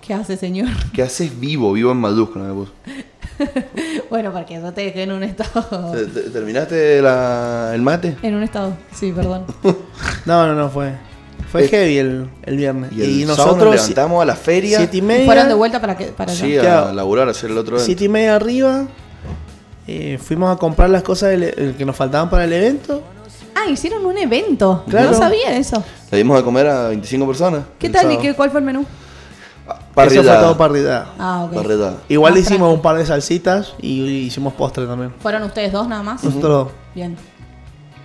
¿qué 0.01 0.13
hace, 0.13 0.37
señor? 0.37 0.69
¿Qué 0.93 1.03
haces 1.03 1.39
vivo? 1.39 1.73
Vivo 1.73 1.91
en 1.91 1.97
mayúscula 1.97 2.45
me 2.45 2.53
puso. 2.53 2.71
bueno, 4.09 4.31
porque 4.31 4.53
yo 4.55 4.71
te 4.71 4.81
dejé 4.85 5.03
en 5.03 5.11
un 5.11 5.23
estado. 5.23 5.91
¿Te- 5.91 6.05
te- 6.05 6.29
¿Terminaste 6.29 7.01
la- 7.01 7.71
el 7.73 7.81
mate? 7.81 8.15
En 8.21 8.35
un 8.35 8.43
estado, 8.43 8.77
sí, 8.93 9.11
perdón. 9.11 9.45
No, 10.25 10.47
no, 10.47 10.55
no, 10.55 10.69
fue. 10.69 10.93
Fue 11.59 11.65
Eh, 11.65 11.69
heavy 11.69 11.97
el, 11.97 12.29
el 12.43 12.57
viernes. 12.57 12.91
Y, 12.91 13.01
el 13.01 13.09
Y, 13.09 13.21
sábado 13.25 13.37
nos 13.37 13.45
nosotros. 13.47 13.75
levantamos 13.75 14.21
a 14.21 14.25
la 14.25 14.35
feria. 14.35 14.77
Siete 14.77 14.97
y 14.97 15.01
media. 15.01 15.25
fueron 15.25 15.47
de 15.47 15.53
vuelta 15.53 15.79
para, 15.81 15.95
que, 15.97 16.05
para 16.05 16.31
Sí, 16.33 16.57
allá. 16.57 16.59
a 16.59 16.81
Claro. 16.81 16.93
laburar, 16.95 17.27
a 17.27 17.31
hacer 17.31 17.49
el 17.51 17.57
otro 17.57 17.75
evento. 17.75 17.85
Siete 17.85 18.03
y 18.05 18.09
media 18.09 18.35
arriba. 18.35 18.85
eh, 19.87 20.17
fuimos 20.21 20.51
a 20.55 20.57
comprar 20.57 20.89
las 20.89 21.03
cosas 21.03 21.29
del- 21.29 21.43
el 21.43 21.75
que 21.77 21.85
nos 21.85 21.95
faltaban 21.95 22.27
para 22.29 22.43
el 22.45 22.53
evento. 22.53 23.03
Ah, 23.53 23.69
hicieron 23.69 24.03
un 24.05 24.17
evento. 24.17 24.83
Claro. 24.89 25.11
No 25.11 25.17
sabía 25.17 25.55
eso. 25.57 25.83
Le 26.11 26.17
dimos 26.17 26.37
de 26.37 26.43
comer 26.43 26.67
a 26.67 26.87
25 26.89 27.27
personas. 27.27 27.63
¿Qué 27.77 27.89
tal 27.89 28.11
y 28.11 28.17
qué, 28.17 28.33
cuál 28.33 28.49
fue 28.49 28.59
el 28.61 28.65
menú? 28.65 28.81
Eso 28.81 29.77
Parrillada. 29.93 30.33
fue 30.39 30.43
todo 30.43 30.57
parrillada. 30.57 31.13
Ah, 31.17 31.43
ok. 31.45 31.53
Parrillada. 31.53 31.97
Igual 32.09 32.33
Ah, 32.33 32.35
le 32.35 32.41
hicimos 32.41 32.73
un 32.73 32.81
par 32.81 32.97
de 32.97 33.05
salsitas 33.05 33.73
y 33.79 34.01
hicimos 34.25 34.53
postre 34.53 34.85
también. 34.85 35.13
¿Fueron 35.19 35.43
ustedes 35.43 35.71
dos 35.71 35.87
nada 35.87 36.03
más? 36.03 36.23
Nosotros, 36.23 36.69
Bien. 36.93 37.15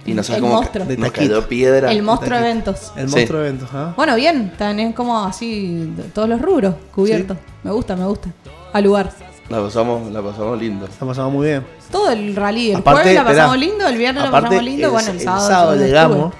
Y 0.06 0.14
no 0.14 0.22
sabes 0.22 0.38
El 0.38 0.42
cómo 0.42 0.54
monstruo. 0.54 0.84
que- 0.86 0.92
De 0.92 0.96
nos 0.98 1.12
taquito. 1.12 1.34
cayó 1.34 1.48
piedra. 1.48 1.90
El 1.92 2.02
monstruo 2.02 2.38
de 2.38 2.44
eventos. 2.50 2.92
el 2.96 3.08
monstruo 3.08 3.40
de 3.40 3.48
eventos, 3.48 3.68
¿ah? 3.74 3.92
Bueno, 3.96 4.16
bien, 4.16 4.52
también 4.56 4.92
como 4.92 5.24
así 5.24 5.92
todos 6.14 6.28
los 6.28 6.40
rubros 6.40 6.74
cubiertos. 6.94 7.36
Me 7.62 7.70
gusta, 7.70 7.94
me 7.96 8.06
gusta. 8.06 8.30
Al 8.72 8.84
lugar. 8.84 9.12
La 9.48 9.60
pasamos, 9.60 10.10
la 10.12 10.22
pasamos 10.22 10.58
lindo. 10.60 10.86
La 11.00 11.06
pasamos 11.06 11.32
muy 11.32 11.48
bien. 11.48 11.66
Todo 11.90 12.10
el 12.12 12.36
rally. 12.36 12.70
El 12.70 12.76
Aparte, 12.78 13.02
jueves 13.02 13.14
la 13.16 13.24
pasamos 13.24 13.56
esperá. 13.56 13.70
lindo, 13.72 13.88
el 13.88 13.98
viernes 13.98 14.22
la 14.24 14.30
pasamos 14.30 14.62
lindo. 14.62 14.90
Bueno, 14.92 15.10
el, 15.10 15.16
el 15.16 15.22
sábado. 15.22 15.48
sábado 15.48 15.74
yo 15.74 15.80
no 15.80 15.86
llegamos 15.86 16.16
estuve. 16.26 16.34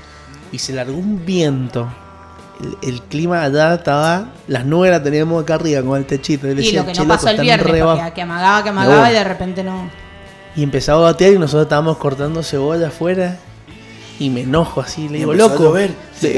y 0.53 0.59
se 0.59 0.73
largó 0.73 0.95
un 0.97 1.27
viento. 1.27 1.89
El, 2.83 2.89
el 2.89 3.03
clima 3.03 3.43
allá 3.43 3.75
estaba. 3.75 4.27
Las 4.47 4.65
nubes 4.65 4.91
las 4.93 5.03
teníamos 5.03 5.43
acá 5.43 5.55
arriba 5.57 5.83
con 5.83 5.99
el 5.99 6.07
techito. 6.07 6.47
Y, 6.47 6.55
le 6.55 6.63
Y 6.63 6.65
decía, 6.67 6.81
lo 6.81 6.87
que 6.87 6.93
"Che, 6.93 7.03
no 7.03 7.09
pasó 7.09 7.29
el 7.31 7.41
viernes, 7.41 7.67
porque 7.67 7.83
bajo". 7.83 8.15
que 8.15 8.23
amagaba, 8.23 8.63
que 8.63 8.69
amagaba 8.69 9.11
y 9.11 9.15
de 9.15 9.25
repente 9.25 9.65
no. 9.65 9.91
Y 10.55 10.63
empezaba 10.63 11.01
a 11.01 11.13
batear 11.13 11.33
y 11.33 11.39
nosotros 11.39 11.63
estábamos 11.65 11.97
cortando 11.97 12.43
cebolla 12.45 12.89
afuera. 12.89 13.39
Y 14.21 14.31
me 14.31 14.43
enojo 14.43 14.81
así, 14.81 15.09
le 15.09 15.16
Y 15.16 15.21
digo, 15.21 15.35
loco. 15.35 15.55
a 15.55 15.59
llover, 15.59 15.91
Le- 16.23 16.29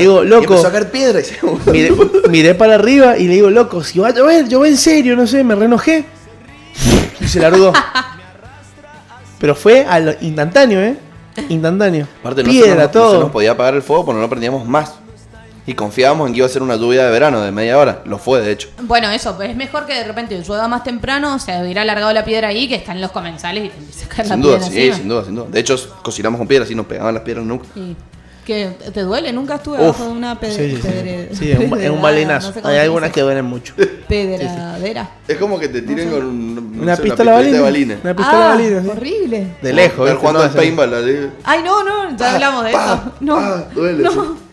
digo, 0.00 0.24
Y 0.24 0.26
loco. 0.28 0.42
empezó 0.44 0.66
a 0.66 0.72
caer 0.72 0.90
piedra 0.90 1.20
y 1.20 1.24
se 1.24 1.38
miré, 1.70 1.92
miré 2.28 2.54
para 2.54 2.74
arriba 2.74 3.16
y 3.16 3.26
le 3.28 3.34
digo, 3.34 3.48
loco, 3.50 3.82
si 3.82 3.98
va 4.00 4.08
a 4.08 4.10
llover, 4.12 4.48
llover 4.48 4.72
en 4.72 4.76
serio, 4.76 5.16
no 5.16 5.26
sé, 5.26 5.42
me 5.44 5.54
renojé. 5.54 6.04
Y 7.20 7.26
se 7.28 7.38
largó. 7.40 7.72
Pero 9.38 9.54
fue 9.54 9.84
a 9.84 10.00
lo 10.00 10.12
instantáneo, 10.20 10.80
¿eh? 10.80 10.96
Instantáneo. 11.48 12.06
Aparte, 12.20 12.42
no, 12.42 12.50
Piedra, 12.50 12.70
se 12.70 12.76
nos, 12.76 12.84
no 12.86 12.90
todo. 12.90 13.12
se 13.12 13.18
nos 13.20 13.30
podía 13.30 13.52
apagar 13.52 13.74
el 13.74 13.82
fuego 13.82 14.04
porque 14.04 14.16
no 14.16 14.22
lo 14.22 14.28
prendíamos 14.28 14.66
más. 14.66 14.94
Y 15.66 15.72
confiábamos 15.74 16.26
en 16.28 16.34
que 16.34 16.38
iba 16.38 16.46
a 16.46 16.50
ser 16.50 16.62
una 16.62 16.76
lluvia 16.76 17.06
de 17.06 17.10
verano 17.10 17.40
de 17.40 17.50
media 17.50 17.78
hora. 17.78 18.02
Lo 18.04 18.18
fue, 18.18 18.40
de 18.42 18.52
hecho. 18.52 18.68
Bueno, 18.82 19.08
eso, 19.10 19.34
pues 19.36 19.48
es 19.50 19.56
mejor 19.56 19.86
que 19.86 19.94
de 19.94 20.04
repente 20.04 20.38
llueva 20.46 20.68
más 20.68 20.84
temprano, 20.84 21.38
se 21.38 21.58
hubiera 21.62 21.82
alargado 21.82 22.12
la 22.12 22.24
piedra 22.24 22.48
ahí, 22.48 22.68
que 22.68 22.74
están 22.74 23.00
los 23.00 23.10
comensales 23.12 23.64
y 23.64 23.68
te 23.70 23.78
empieza 23.78 24.04
a 24.04 24.08
caer 24.08 24.28
la 24.28 24.34
Sin 24.34 24.42
duda, 24.42 24.56
piedra 24.58 24.70
sí, 24.72 24.78
encima. 24.80 24.96
sin 24.96 25.08
duda, 25.08 25.24
sin 25.24 25.34
duda. 25.36 25.46
De 25.50 25.60
hecho, 25.60 25.96
cocinamos 26.02 26.38
con 26.38 26.46
piedras 26.46 26.70
y 26.70 26.74
nos 26.74 26.84
pegaban 26.86 27.14
las 27.14 27.22
piedras 27.22 27.46
nunca. 27.46 27.64
Y 27.76 27.96
que 28.44 28.76
te 28.92 29.00
duele, 29.00 29.32
nunca 29.32 29.54
estuve 29.54 29.76
Uf, 29.78 29.82
abajo 29.84 30.04
de 30.04 30.10
una 30.10 30.34
sí, 30.34 30.38
pedre- 30.42 30.76
sí, 30.82 31.28
sí. 31.32 31.36
Sí, 31.38 31.50
es 31.52 31.58
un, 31.60 31.80
es 31.80 31.88
un 31.90 32.02
balinazo. 32.02 32.48
no 32.48 32.52
sé 32.54 32.60
cómo 32.60 32.74
Hay 32.74 32.80
algunas 32.80 33.10
que 33.10 33.20
duelen 33.22 33.44
mucho. 33.46 33.72
Pedradera. 34.08 35.08
Es 35.26 35.38
como 35.38 35.58
que 35.58 35.68
te 35.68 35.80
tiren 35.80 36.10
con 36.10 36.24
un- 36.26 36.76
no 36.76 36.82
Una 36.82 36.96
sé, 36.96 37.02
pistola 37.04 37.30
de 37.32 37.36
balina. 37.38 37.60
balines. 37.62 37.98
Una 38.04 38.14
pistola 38.14 38.44
ah, 38.44 38.48
balina, 38.54 38.82
sí. 38.82 38.88
horrible. 38.88 39.46
De 39.62 39.72
lejos, 39.72 40.04
¿viste? 40.04 40.18
jugando 40.18 40.38
No, 40.40 40.44
al 40.44 40.50
esa- 40.50 40.58
paintball. 40.58 40.94
así. 40.94 41.16
Ay, 41.42 41.62
no, 41.64 41.82
no, 41.84 42.16
ya 42.18 42.34
hablamos 42.34 42.64
de 42.64 42.72
pa, 42.72 42.84
eso. 42.84 43.12
No, 43.20 43.34
pa, 43.36 43.68
duele, 43.74 44.02
no. 44.02 44.43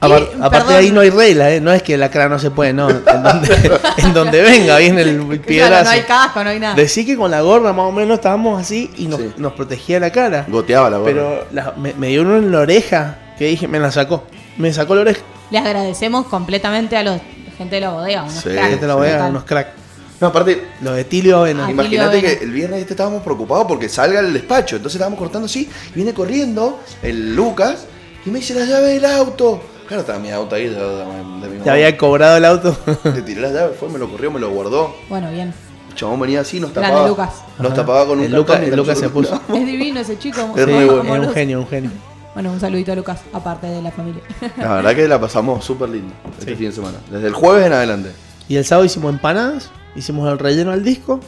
Aparte 0.00 0.50
perdón. 0.50 0.74
ahí 0.74 0.90
no 0.90 1.00
hay 1.00 1.10
regla, 1.10 1.50
¿eh? 1.52 1.60
No 1.60 1.72
es 1.72 1.82
que 1.82 1.96
la 1.96 2.10
cara 2.10 2.28
no 2.28 2.38
se 2.38 2.50
puede, 2.50 2.72
no. 2.72 2.88
En 2.88 3.04
donde, 3.22 3.78
en 3.98 4.14
donde 4.14 4.40
venga 4.42 4.78
viene 4.78 5.02
el 5.02 5.18
Claro, 5.18 5.42
piedrazo. 5.42 5.84
no 5.84 5.90
hay 5.90 6.02
casco, 6.02 6.42
no 6.44 6.50
hay 6.50 6.60
nada. 6.60 6.74
Decí 6.74 7.04
que 7.04 7.16
con 7.16 7.30
la 7.30 7.40
gorra 7.42 7.72
más 7.72 7.86
o 7.86 7.92
menos 7.92 8.14
estábamos 8.14 8.60
así 8.60 8.90
y 8.96 9.06
nos, 9.06 9.20
Sí. 9.20 9.32
nos 9.36 9.52
protegía 9.52 10.00
la 10.00 10.10
cara. 10.10 10.46
Goteaba 10.48 10.88
la 10.90 10.96
gorra. 10.98 11.10
Pero 11.12 11.46
la- 11.52 11.74
me, 11.76 11.92
me 11.94 12.08
dio 12.08 12.22
uno 12.22 12.38
en 12.38 12.50
la 12.50 12.60
oreja 12.60 13.18
que 13.38 13.44
dije, 13.46 13.68
me 13.68 13.78
la 13.78 13.90
sacó. 13.92 14.24
Me 14.56 14.72
sacó 14.72 14.94
la 14.94 15.02
oreja. 15.02 15.20
Les 15.50 15.62
agradecemos 15.64 16.26
completamente 16.26 16.96
a 16.96 17.02
los 17.02 17.20
gente 17.58 17.74
de 17.76 17.80
la 17.82 17.90
bodega, 17.90 18.22
unos 18.22 18.34
Sí. 18.34 18.48
cracks. 18.48 18.68
Que 18.70 18.76
te 18.76 18.86
la 18.86 18.94
voy 18.94 19.06
a 19.06 19.10
dar, 19.10 19.18
Total. 19.18 19.30
unos 19.32 19.44
crack. 19.44 19.68
No, 20.20 20.26
aparte, 20.28 20.62
Los 20.82 20.96
de 20.96 21.04
Tilio 21.04 21.38
Avena. 21.38 21.66
Ah, 21.66 21.70
imagínate 21.70 22.20
que 22.20 22.26
Avena. 22.26 22.42
el 22.42 22.50
viernes 22.52 22.80
este 22.80 22.92
estábamos 22.92 23.22
preocupados 23.22 23.64
porque 23.66 23.88
salga 23.88 24.20
el 24.20 24.32
despacho. 24.34 24.76
Entonces 24.76 24.96
estábamos 24.96 25.18
cortando 25.18 25.46
así. 25.46 25.68
Y 25.90 25.94
viene 25.94 26.12
corriendo 26.14 26.80
el 27.02 27.34
Lucas 27.34 27.86
y 28.26 28.30
me 28.30 28.38
dice 28.40 28.52
la 28.54 28.66
llave 28.66 28.88
del 28.94 29.04
auto. 29.06 29.62
Claro, 29.90 30.02
estaba 30.02 30.18
mi 30.20 30.30
auto 30.30 30.54
ahí 30.54 30.68
de, 30.68 30.76
de- 30.76 31.04
de 31.42 31.48
mi 31.48 31.58
Te 31.64 31.68
había 31.70 31.96
cobrado 31.98 32.36
el 32.36 32.44
auto. 32.44 32.76
Le 33.04 33.22
tiré 33.22 33.40
la 33.40 33.48
llave, 33.50 33.74
fue, 33.74 33.88
me 33.88 33.98
lo 33.98 34.08
corrió, 34.08 34.30
me 34.30 34.38
lo 34.38 34.48
guardó. 34.50 34.94
Bueno, 35.08 35.30
bien. 35.32 35.52
El 35.88 35.94
chabón 35.96 36.20
venía 36.20 36.40
así, 36.42 36.60
nos 36.60 36.72
Grande 36.72 36.90
tapaba. 36.90 37.08
Lucas. 37.08 37.30
Nos 37.58 37.66
Ajá. 37.72 37.74
tapaba 37.74 38.06
con 38.06 38.18
un 38.20 38.24
El 38.26 38.30
Lucas- 38.32 38.46
cartón 38.56 38.68
y 38.68 38.70
el 38.70 38.76
Lucas 38.76 38.98
se 38.98 39.06
nosotros 39.08 39.40
puso. 39.40 39.54
Es 39.58 39.66
divino 39.66 39.98
ese 39.98 40.16
chico. 40.16 40.40
Es 40.56 40.64
sí, 40.64 40.70
re 40.70 40.84
bueno. 40.86 41.14
es 41.22 41.28
un 41.28 41.34
genio, 41.34 41.58
un 41.60 41.66
genio. 41.68 41.90
Bueno, 42.34 42.52
un 42.52 42.60
saludito 42.60 42.92
a 42.92 42.94
Lucas, 42.94 43.20
aparte 43.32 43.66
de 43.66 43.82
la 43.82 43.90
familia. 43.90 44.22
La 44.56 44.74
verdad 44.76 44.94
que 44.94 45.08
la 45.08 45.20
pasamos 45.20 45.64
súper 45.64 45.88
lindo 45.88 46.14
este 46.38 46.52
Sí. 46.52 46.56
fin 46.56 46.66
de 46.68 46.72
semana. 46.72 46.98
Desde 47.10 47.26
el 47.26 47.34
jueves 47.34 47.66
en 47.66 47.72
adelante. 47.72 48.12
Y 48.48 48.54
el 48.56 48.64
sábado 48.64 48.84
hicimos 48.84 49.12
empanadas, 49.12 49.70
hicimos 49.96 50.30
el 50.30 50.38
relleno 50.38 50.70
al 50.70 50.84
disco 50.84 51.18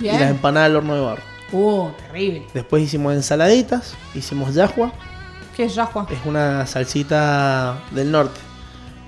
y 0.00 0.02
Bien. 0.04 0.18
las 0.20 0.30
empanadas 0.32 0.66
al 0.70 0.76
horno 0.76 0.94
de 0.96 1.00
barro. 1.02 1.22
Uh, 1.52 1.88
terrible. 2.08 2.42
Después 2.52 2.82
hicimos 2.82 3.14
ensaladitas, 3.14 3.94
hicimos 4.16 4.52
yahua, 4.54 4.92
¿Qué 5.58 5.64
es 5.64 5.74
Yahua? 5.74 6.06
es 6.08 6.18
una 6.24 6.64
salsita 6.68 7.80
del 7.90 8.12
norte, 8.12 8.38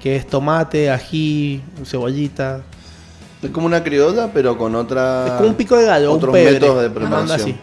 que 0.03 0.17
es 0.17 0.27
tomate, 0.27 0.91
ají, 0.91 1.63
cebollita. 1.85 2.63
Es 3.41 3.51
como 3.51 3.67
una 3.67 3.85
criolla, 3.85 4.33
pero 4.35 4.59
con 4.59 4.75
otra. 4.75 5.27
es 5.29 5.33
como 5.35 5.49
un 5.51 5.55
pico 5.55 5.77
de 5.77 5.87
gallo, 5.87 6.13
otros 6.13 6.35
un 6.35 6.43
métodos 6.45 6.83
de 6.83 6.91
preparación. 6.91 7.41
así. 7.41 7.57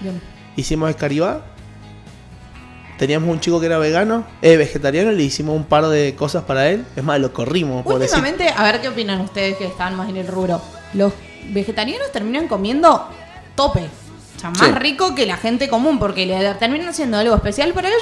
Bien. 0.00 0.20
Hicimos 0.56 0.90
escaribá. 0.90 1.40
Teníamos 2.98 3.30
un 3.30 3.40
chico 3.40 3.60
que 3.60 3.66
era 3.66 3.78
vegano, 3.78 4.26
eh, 4.42 4.58
vegetariano, 4.58 5.10
y 5.12 5.16
le 5.16 5.22
hicimos 5.22 5.56
un 5.56 5.64
par 5.64 5.86
de 5.86 6.14
cosas 6.14 6.42
para 6.44 6.68
él. 6.68 6.84
Es 6.96 7.02
más, 7.02 7.18
lo 7.20 7.32
corrimos. 7.32 7.84
Últimamente, 7.86 8.46
a 8.54 8.62
ver 8.64 8.82
qué 8.82 8.88
opinan 8.90 9.22
ustedes 9.22 9.56
que 9.56 9.64
están 9.66 9.96
más 9.96 10.10
en 10.10 10.18
el 10.18 10.26
rubro. 10.28 10.60
Los 10.92 11.14
vegetarianos 11.48 12.12
terminan 12.12 12.46
comiendo 12.46 13.08
tope. 13.56 13.88
O 14.36 14.38
sea, 14.38 14.50
más 14.50 14.58
Sí. 14.60 14.70
rico 14.72 15.14
que 15.14 15.24
la 15.24 15.38
gente 15.38 15.70
común, 15.70 15.98
porque 15.98 16.26
le 16.26 16.54
terminan 16.56 16.88
haciendo 16.88 17.16
algo 17.16 17.34
especial 17.34 17.72
para 17.72 17.88
ellos 17.88 18.00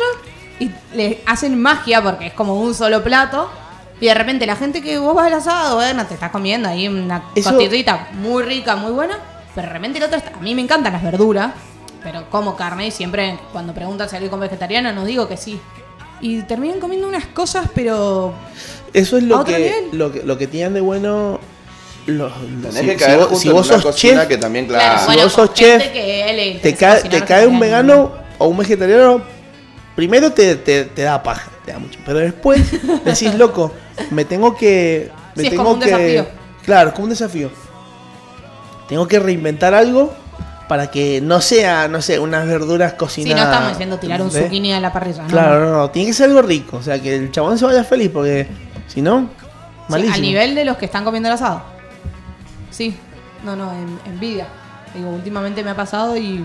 y 0.60 0.70
le 0.94 1.20
hacen 1.26 1.60
magia 1.60 2.02
porque 2.02 2.26
es 2.28 2.32
como 2.34 2.60
un 2.60 2.74
solo 2.74 3.02
plato. 3.02 3.48
Y 4.00 4.06
de 4.06 4.14
repente 4.14 4.46
la 4.46 4.56
gente 4.56 4.82
que 4.82 4.98
vos 4.98 5.14
vas 5.14 5.26
al 5.26 5.34
asado, 5.34 5.76
bueno, 5.76 6.04
te 6.06 6.14
estás 6.14 6.30
comiendo 6.30 6.68
ahí 6.68 6.88
una 6.88 7.22
Eso- 7.34 7.50
costillita 7.50 8.08
muy 8.14 8.42
rica, 8.42 8.74
muy 8.76 8.90
buena, 8.92 9.16
pero 9.54 9.68
de 9.68 9.72
repente 9.72 9.98
el 9.98 10.04
otro 10.04 10.16
está... 10.18 10.32
A 10.36 10.40
mí 10.40 10.54
me 10.56 10.62
encantan 10.62 10.92
las 10.92 11.02
verduras, 11.04 11.52
pero 12.02 12.28
como 12.28 12.56
carne 12.56 12.88
y 12.88 12.90
siempre 12.90 13.38
cuando 13.52 13.72
preguntan 13.72 14.08
si 14.08 14.16
alguien 14.16 14.30
come 14.30 14.46
vegetariana 14.46 14.92
no 14.92 15.04
digo 15.04 15.28
que 15.28 15.36
sí. 15.36 15.60
Y 16.20 16.42
terminan 16.42 16.80
comiendo 16.80 17.06
unas 17.08 17.26
cosas, 17.26 17.66
pero 17.74 18.32
Eso 18.92 19.16
es 19.18 19.22
¿A 19.24 19.26
lo 19.26 19.44
que, 19.44 19.88
lo 19.92 20.10
que 20.12 20.22
lo 20.24 20.36
que 20.38 20.46
tienen 20.48 20.74
de 20.74 20.80
bueno 20.80 21.38
los, 22.06 22.32
Tenés 22.62 22.74
si, 22.74 22.86
que 22.86 22.92
si 22.92 22.98
caer 22.98 23.18
vos, 23.18 23.26
justo 23.28 23.42
si 23.42 23.48
en 23.48 23.54
vos 23.54 23.70
una 23.70 23.80
sos 23.82 23.94
chef, 23.96 24.26
que 24.26 24.36
también, 24.36 24.66
Claro, 24.66 24.82
claro. 24.84 24.98
Si 24.98 25.06
bueno, 25.06 25.22
vos 25.22 25.32
sos 25.32 25.54
chef, 25.54 25.82
que 25.92 26.58
te, 26.60 26.74
cae, 26.74 26.94
cocinar 27.02 27.20
te 27.20 27.24
cae 27.24 27.46
un 27.46 27.60
vegetariano. 27.60 27.92
vegano 28.08 28.12
o 28.38 28.46
un 28.48 28.56
vegetariano, 28.56 29.22
primero 29.96 30.32
te, 30.32 30.56
te, 30.56 30.84
te 30.84 31.02
da 31.02 31.22
paja, 31.22 31.50
te 31.64 31.72
da 31.72 31.78
mucho, 31.78 31.98
pero 32.04 32.18
después 32.18 32.60
decís, 33.04 33.34
loco, 33.34 33.72
me 34.10 34.24
tengo 34.24 34.56
que... 34.56 35.10
Me 35.34 35.42
Sí, 35.42 35.46
es 35.48 35.50
tengo 35.50 35.62
como 35.64 35.74
un 35.74 35.80
que, 35.80 35.86
desafío. 35.86 36.26
Claro, 36.64 36.88
es 36.90 36.94
como 36.94 37.04
un 37.04 37.10
desafío. 37.10 37.50
Tengo 38.88 39.08
que 39.08 39.18
reinventar 39.18 39.74
algo 39.74 40.12
para 40.68 40.90
que 40.90 41.20
no 41.20 41.40
sea, 41.40 41.88
no 41.88 42.00
sé, 42.02 42.18
unas 42.18 42.46
verduras 42.46 42.92
Sí, 42.92 42.96
cocinadas. 42.98 43.44
no 43.44 43.50
estamos 43.52 43.68
diciendo 43.70 43.98
tirar 43.98 44.22
un 44.22 44.30
zucchini 44.30 44.72
a 44.72 44.80
la 44.80 44.92
parrilla. 44.92 45.22
¿no? 45.22 45.28
Claro, 45.28 45.60
no, 45.64 45.72
no, 45.78 45.90
tiene 45.90 46.08
que 46.08 46.14
ser 46.14 46.28
algo 46.30 46.42
rico, 46.42 46.78
o 46.78 46.82
sea, 46.82 47.00
que 47.00 47.14
el 47.16 47.30
chabón 47.30 47.58
se 47.58 47.64
vaya 47.64 47.84
feliz, 47.84 48.10
porque 48.12 48.46
si 48.86 49.02
no, 49.02 49.20
Sí, 49.20 49.26
malísimo. 49.88 50.14
al 50.14 50.22
nivel 50.22 50.54
de 50.54 50.64
los 50.64 50.76
que 50.76 50.84
están 50.86 51.04
comiendo 51.04 51.28
el 51.28 51.34
asado. 51.34 51.62
Sí, 52.70 52.94
no, 53.44 53.56
no, 53.56 53.70
en, 53.72 53.98
envidia. 54.06 54.46
Digo, 54.94 55.10
últimamente 55.10 55.62
me 55.62 55.70
ha 55.70 55.76
pasado 55.76 56.16
y 56.16 56.44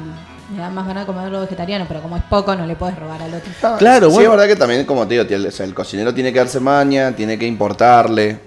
me 0.50 0.60
da 0.60 0.70
más 0.70 0.88
ganas 0.88 1.04
de 1.06 1.14
comer 1.14 1.32
lo 1.32 1.42
vegetariano, 1.42 1.86
pero 1.88 2.02
como 2.02 2.16
es 2.18 2.24
poco, 2.24 2.56
no 2.56 2.66
le 2.66 2.76
puedes 2.76 2.98
robar 2.98 3.22
al 3.22 3.34
otro. 3.34 3.52
Claro, 3.78 4.08
sí, 4.10 4.14
bueno. 4.16 4.32
es 4.34 4.38
verdad 4.38 4.48
que 4.54 4.56
también, 4.56 4.86
como 4.86 5.06
te 5.08 5.16
digo, 5.16 5.26
tiene- 5.26 5.48
o 5.48 5.52
sea, 5.52 5.66
el 5.66 5.74
cocinero 5.74 6.14
tiene 6.14 6.32
que 6.32 6.40
darse 6.40 6.60
maña, 6.60 7.12
tiene 7.16 7.38
que 7.38 7.46
importarle. 7.46 8.40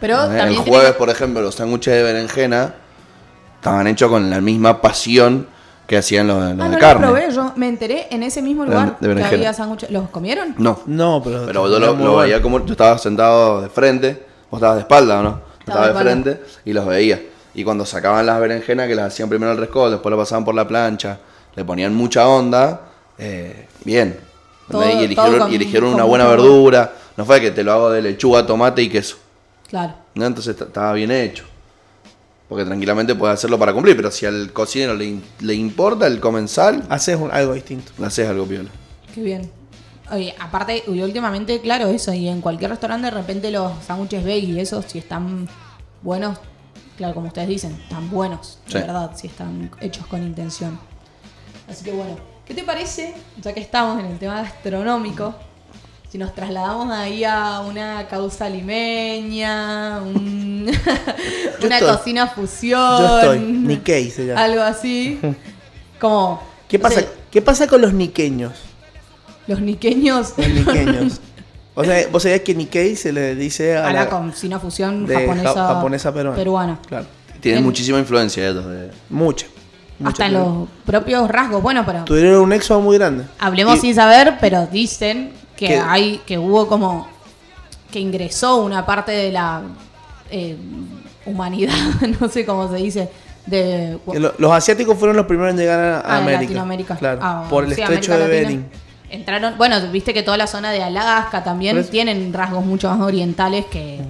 Pero 0.00 0.14
el 0.24 0.36
también 0.38 0.62
tiene 0.62 0.78
jueves, 0.78 0.92
por 0.94 1.10
ejemplo, 1.10 1.42
los 1.42 1.54
sándwiches 1.56 1.92
de 1.94 2.02
berenjena 2.02 2.74
estaban 3.56 3.86
hechos 3.88 4.10
con 4.10 4.30
la 4.30 4.40
misma 4.40 4.80
pasión 4.80 5.48
que 5.86 5.96
hacían 5.96 6.26
los, 6.28 6.36
los 6.38 6.46
Ah, 6.46 6.48
de 6.50 6.54
no 6.56 6.68
los 6.68 6.76
carne. 6.78 7.06
probé, 7.06 7.30
yo 7.32 7.52
me 7.56 7.68
enteré 7.68 8.06
en 8.10 8.22
ese 8.22 8.40
mismo 8.42 8.64
lugar 8.64 8.90
de 8.90 8.96
que 9.00 9.08
berenjena. 9.08 9.36
había 9.36 9.52
sándwiches. 9.54 9.90
¿Los 9.90 10.08
comieron? 10.10 10.54
No, 10.58 10.80
No, 10.86 11.20
pero. 11.24 11.46
pero 11.46 11.68
yo 11.68 11.78
lo, 11.78 11.94
lo 11.96 12.16
veía 12.18 12.40
como 12.42 12.64
yo 12.64 12.72
estaba 12.72 12.96
sentado 12.98 13.62
de 13.62 13.68
frente, 13.70 14.24
vos 14.50 14.58
estabas 14.58 14.76
de 14.76 14.82
espalda, 14.82 15.18
¿o 15.20 15.22
no? 15.22 15.40
Estaba 15.60 15.86
Estaba 15.86 15.86
de 15.86 15.92
de 15.94 16.00
frente 16.00 16.42
y 16.64 16.72
los 16.72 16.86
veía. 16.86 17.20
Y 17.58 17.64
cuando 17.64 17.84
sacaban 17.84 18.24
las 18.24 18.38
berenjenas, 18.40 18.86
que 18.86 18.94
las 18.94 19.06
hacían 19.12 19.28
primero 19.28 19.50
al 19.50 19.58
rescoldo, 19.58 19.90
después 19.96 20.10
lo 20.12 20.16
pasaban 20.16 20.44
por 20.44 20.54
la 20.54 20.68
plancha, 20.68 21.18
le 21.56 21.64
ponían 21.64 21.92
mucha 21.92 22.28
onda, 22.28 22.82
eh, 23.18 23.66
bien. 23.84 24.16
Todo- 24.70 24.88
y 24.88 25.04
eligieron, 25.04 25.38
con- 25.40 25.52
y 25.52 25.56
eligieron 25.56 25.88
con 25.90 25.94
una 25.96 26.04
buena 26.04 26.26
verdura. 26.28 26.92
No 27.16 27.24
fue 27.24 27.40
que 27.40 27.50
te 27.50 27.64
lo 27.64 27.72
hago 27.72 27.90
de 27.90 28.00
lechuga, 28.00 28.46
tomate 28.46 28.82
y 28.82 28.88
queso. 28.88 29.16
Claro. 29.68 29.92
¿no? 30.14 30.24
Entonces 30.26 30.60
estaba 30.60 30.92
bien 30.92 31.10
hecho. 31.10 31.44
Porque 32.48 32.64
tranquilamente 32.64 33.16
puedes 33.16 33.34
hacerlo 33.34 33.58
para 33.58 33.72
cumplir, 33.72 33.96
pero 33.96 34.10
si 34.12 34.24
al 34.24 34.52
cocinero 34.52 34.94
le, 34.94 35.06
in- 35.06 35.24
le 35.40 35.54
importa 35.54 36.06
el 36.06 36.20
comensal, 36.20 36.84
Haces 36.88 37.16
un- 37.16 37.32
algo 37.32 37.54
distinto. 37.54 37.90
le 37.98 38.06
haces 38.06 38.28
algo 38.28 38.46
piola. 38.46 38.70
Qué 39.12 39.20
bien. 39.20 39.50
Oye, 40.12 40.32
aparte, 40.38 40.84
y 40.86 41.00
últimamente, 41.02 41.60
claro, 41.60 41.88
eso, 41.88 42.14
y 42.14 42.28
en 42.28 42.40
cualquier 42.40 42.70
restaurante 42.70 43.06
de 43.06 43.10
repente 43.10 43.50
los 43.50 43.72
sándwiches 43.84 44.22
veggie 44.24 44.54
y 44.54 44.60
esos, 44.60 44.84
si 44.86 44.98
están 45.00 45.48
buenos, 46.02 46.38
claro, 46.98 47.14
como 47.14 47.28
ustedes 47.28 47.48
dicen, 47.48 47.72
están 47.82 48.10
buenos, 48.10 48.58
de 48.66 48.72
Sí. 48.72 48.78
verdad, 48.78 49.12
si 49.16 49.28
están 49.28 49.70
hechos 49.80 50.06
con 50.06 50.22
intención. 50.22 50.78
Así 51.70 51.82
que 51.84 51.92
bueno, 51.92 52.16
¿Qué 52.44 52.54
te 52.54 52.62
parece, 52.64 53.14
ya 53.42 53.52
que 53.52 53.60
estamos 53.60 54.00
en 54.00 54.06
el 54.06 54.18
tema 54.18 54.40
gastronómico, 54.40 55.34
si 56.10 56.16
nos 56.16 56.34
trasladamos 56.34 56.90
ahí 56.90 57.22
a 57.22 57.60
una 57.60 58.06
causa 58.08 58.48
limeña, 58.48 59.98
un- 60.02 60.66
una 61.62 61.78
estoy. 61.78 61.94
cocina 61.96 62.26
fusión, 62.26 62.98
Yo 62.98 63.18
estoy. 63.20 63.38
Nikkei 63.40 64.10
se 64.10 64.24
llama. 64.26 64.42
algo 64.44 64.62
así? 64.62 65.20
Como, 66.00 66.40
¿Qué 66.68 66.78
pasa, 66.78 67.00
sé, 67.00 67.08
¿Qué 67.30 67.42
pasa 67.42 67.66
con 67.66 67.82
los 67.82 67.92
niqueños? 67.92 68.52
los 69.46 69.60
niqueños 69.60 70.32
Los 70.38 70.48
niqueños. 70.48 71.20
O 71.80 71.84
sea, 71.84 72.06
vos 72.10 72.22
sabés 72.22 72.40
que 72.42 72.54
Nikkei 72.54 72.96
se 72.96 73.12
le 73.12 73.34
dice 73.34 73.76
a, 73.76 73.86
a 73.86 73.92
la 73.92 74.04
la, 74.04 74.08
cocina 74.10 74.58
fusión 74.58 75.06
de 75.06 75.14
japonesa, 75.14 75.54
ja- 75.54 75.66
japonesa 75.74 76.12
peruana. 76.12 76.36
peruana. 76.36 76.78
Claro. 76.86 77.06
Tienen 77.40 77.58
En- 77.60 77.64
muchísima 77.64 77.98
influencia 77.98 78.48
ellos. 78.48 78.66
De... 78.66 78.90
Mucha. 79.10 79.46
mucha, 80.00 80.10
Hasta 80.10 80.28
los 80.28 80.68
propios 80.84 81.28
rasgos. 81.30 81.62
Bueno, 81.62 81.84
pero 81.86 82.04
Tuvieron 82.04 82.40
un 82.42 82.52
éxodo 82.52 82.80
muy 82.80 82.98
grande. 82.98 83.24
hablemos 83.38 83.76
Y- 83.76 83.80
sin 83.80 83.94
saber, 83.94 84.38
pero 84.40 84.66
dicen 84.66 85.30
que 85.56 85.66
Que- 85.68 85.78
hay, 85.78 86.20
que 86.26 86.36
hubo 86.38 86.66
como 86.66 87.08
que 87.92 88.00
ingresó 88.00 88.56
una 88.62 88.84
parte 88.84 89.12
de 89.12 89.30
la 89.32 89.62
eh, 90.30 90.56
humanidad, 91.26 91.74
no 92.20 92.28
sé 92.28 92.44
cómo 92.44 92.68
se 92.70 92.76
dice, 92.76 93.08
de 93.46 93.98
los 94.38 94.52
asiáticos 94.52 94.98
fueron 94.98 95.16
los 95.16 95.26
primeros 95.26 95.52
en 95.52 95.58
llegar 95.58 95.78
a, 95.80 96.00
a 96.00 96.14
a 96.14 96.18
América. 96.18 96.40
Latinoamérica. 96.42 96.96
Claro. 96.96 97.20
Ah, 97.22 97.46
por 97.48 97.64
el 97.64 97.72
sí, 97.74 97.80
estrecho 97.80 98.12
América 98.12 98.28
de 98.28 98.42
Latina. 98.42 98.48
Bering. 98.48 98.87
Entraron, 99.10 99.56
bueno, 99.56 99.76
viste 99.90 100.12
que 100.12 100.22
toda 100.22 100.36
la 100.36 100.46
zona 100.46 100.70
de 100.70 100.82
Alaska 100.82 101.42
también 101.42 101.82
tienen 101.88 102.32
rasgos 102.32 102.64
mucho 102.64 102.90
más 102.90 103.00
orientales 103.00 103.64
que, 103.66 104.00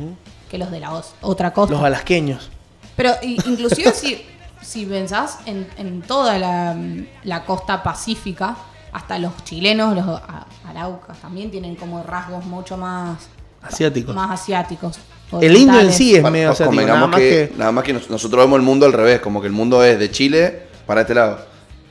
que 0.51 0.59
los 0.59 0.71
de 0.71 0.81
la 0.81 1.01
otra 1.21 1.53
costa. 1.53 1.75
Los 1.75 1.85
alasqueños. 1.85 2.51
Pero 2.97 3.13
inclusive 3.23 3.93
si, 3.93 4.25
si 4.61 4.87
pensás 4.87 5.39
en, 5.47 5.67
en 5.77 6.03
toda 6.03 6.39
la, 6.39 6.77
la 7.25 7.45
costa 7.45 7.83
pacífica, 7.83 8.57
hasta 8.93 9.19
los 9.19 9.33
chilenos, 9.45 9.95
los 9.95 10.07
a- 10.07 10.47
araucas 10.69 11.19
también 11.19 11.51
tienen 11.51 11.77
como 11.77 12.03
rasgos 12.03 12.45
mucho 12.45 12.77
más 12.77 13.29
Asiáticos. 13.63 14.15
más 14.15 14.31
asiáticos. 14.31 14.99
El 15.41 15.57
indio 15.57 15.79
en 15.81 15.93
sí 15.93 16.17
es 16.17 16.23
medio 16.23 16.51
asiático. 16.51 16.83
Nada 16.83 17.07
más 17.07 17.21
que, 17.21 17.51
que. 17.51 17.59
nada 17.59 17.71
más 17.71 17.85
que 17.85 17.93
nos- 17.93 18.09
nosotros 18.11 18.43
vemos 18.45 18.57
el 18.59 18.65
mundo 18.65 18.87
al 18.87 18.93
revés, 18.95 19.21
como 19.21 19.41
que 19.41 19.47
el 19.47 19.53
mundo 19.53 19.85
es 19.85 19.99
de 19.99 20.11
Chile 20.11 20.63
para 20.87 21.03
este 21.03 21.15
lado. 21.15 21.39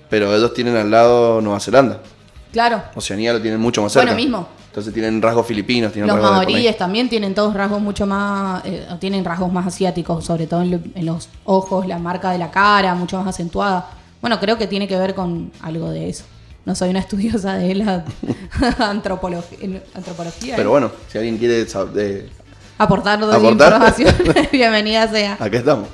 Pero 0.09 0.35
ellos 0.35 0.53
tienen 0.53 0.75
al 0.75 0.89
lado 0.89 1.39
Nueva 1.41 1.59
Zelanda. 1.59 2.01
Claro. 2.51 2.81
Oceanía 2.95 3.33
lo 3.33 3.41
tienen 3.41 3.59
mucho 3.59 3.81
más 3.81 3.91
cerca. 3.93 4.05
Bueno, 4.11 4.15
mismo. 4.15 4.47
Entonces 4.67 4.93
tienen 4.93 5.21
rasgos 5.21 5.47
filipinos, 5.47 5.91
tienen 5.91 6.07
Los 6.07 6.17
rasgos 6.17 6.39
de 6.41 6.45
maoríes 6.45 6.77
también 6.77 7.09
tienen 7.09 7.33
todos 7.33 7.53
rasgos 7.53 7.81
mucho 7.81 8.05
más, 8.05 8.63
eh, 8.65 8.85
tienen 8.99 9.25
rasgos 9.25 9.51
más 9.51 9.65
asiáticos, 9.67 10.23
sobre 10.23 10.45
todo 10.45 10.61
en, 10.61 10.71
lo- 10.71 10.79
en 10.93 11.05
los 11.05 11.29
ojos, 11.45 11.87
la 11.87 11.97
marca 11.97 12.29
de 12.31 12.37
la 12.37 12.51
cara, 12.51 12.93
mucho 12.93 13.17
más 13.17 13.27
acentuada. 13.27 13.89
Bueno, 14.21 14.39
creo 14.39 14.57
que 14.57 14.67
tiene 14.67 14.87
que 14.87 14.95
ver 14.97 15.15
con 15.15 15.51
algo 15.61 15.89
de 15.89 16.09
eso. 16.09 16.25
No 16.65 16.75
soy 16.75 16.89
una 16.89 16.99
estudiosa 17.05 17.55
de 17.55 17.73
la 17.75 18.05
antropología. 18.89 20.55
Pero 20.55 20.69
¿eh? 20.69 20.71
bueno, 20.71 20.91
si 21.07 21.17
alguien 21.17 21.37
quiere 21.37 21.67
saber, 21.67 22.29
aportar 22.77 23.19
información, 23.19 24.15
bienvenida 24.51 25.07
sea. 25.07 25.33
acá 25.39 25.57
estamos. 25.57 25.87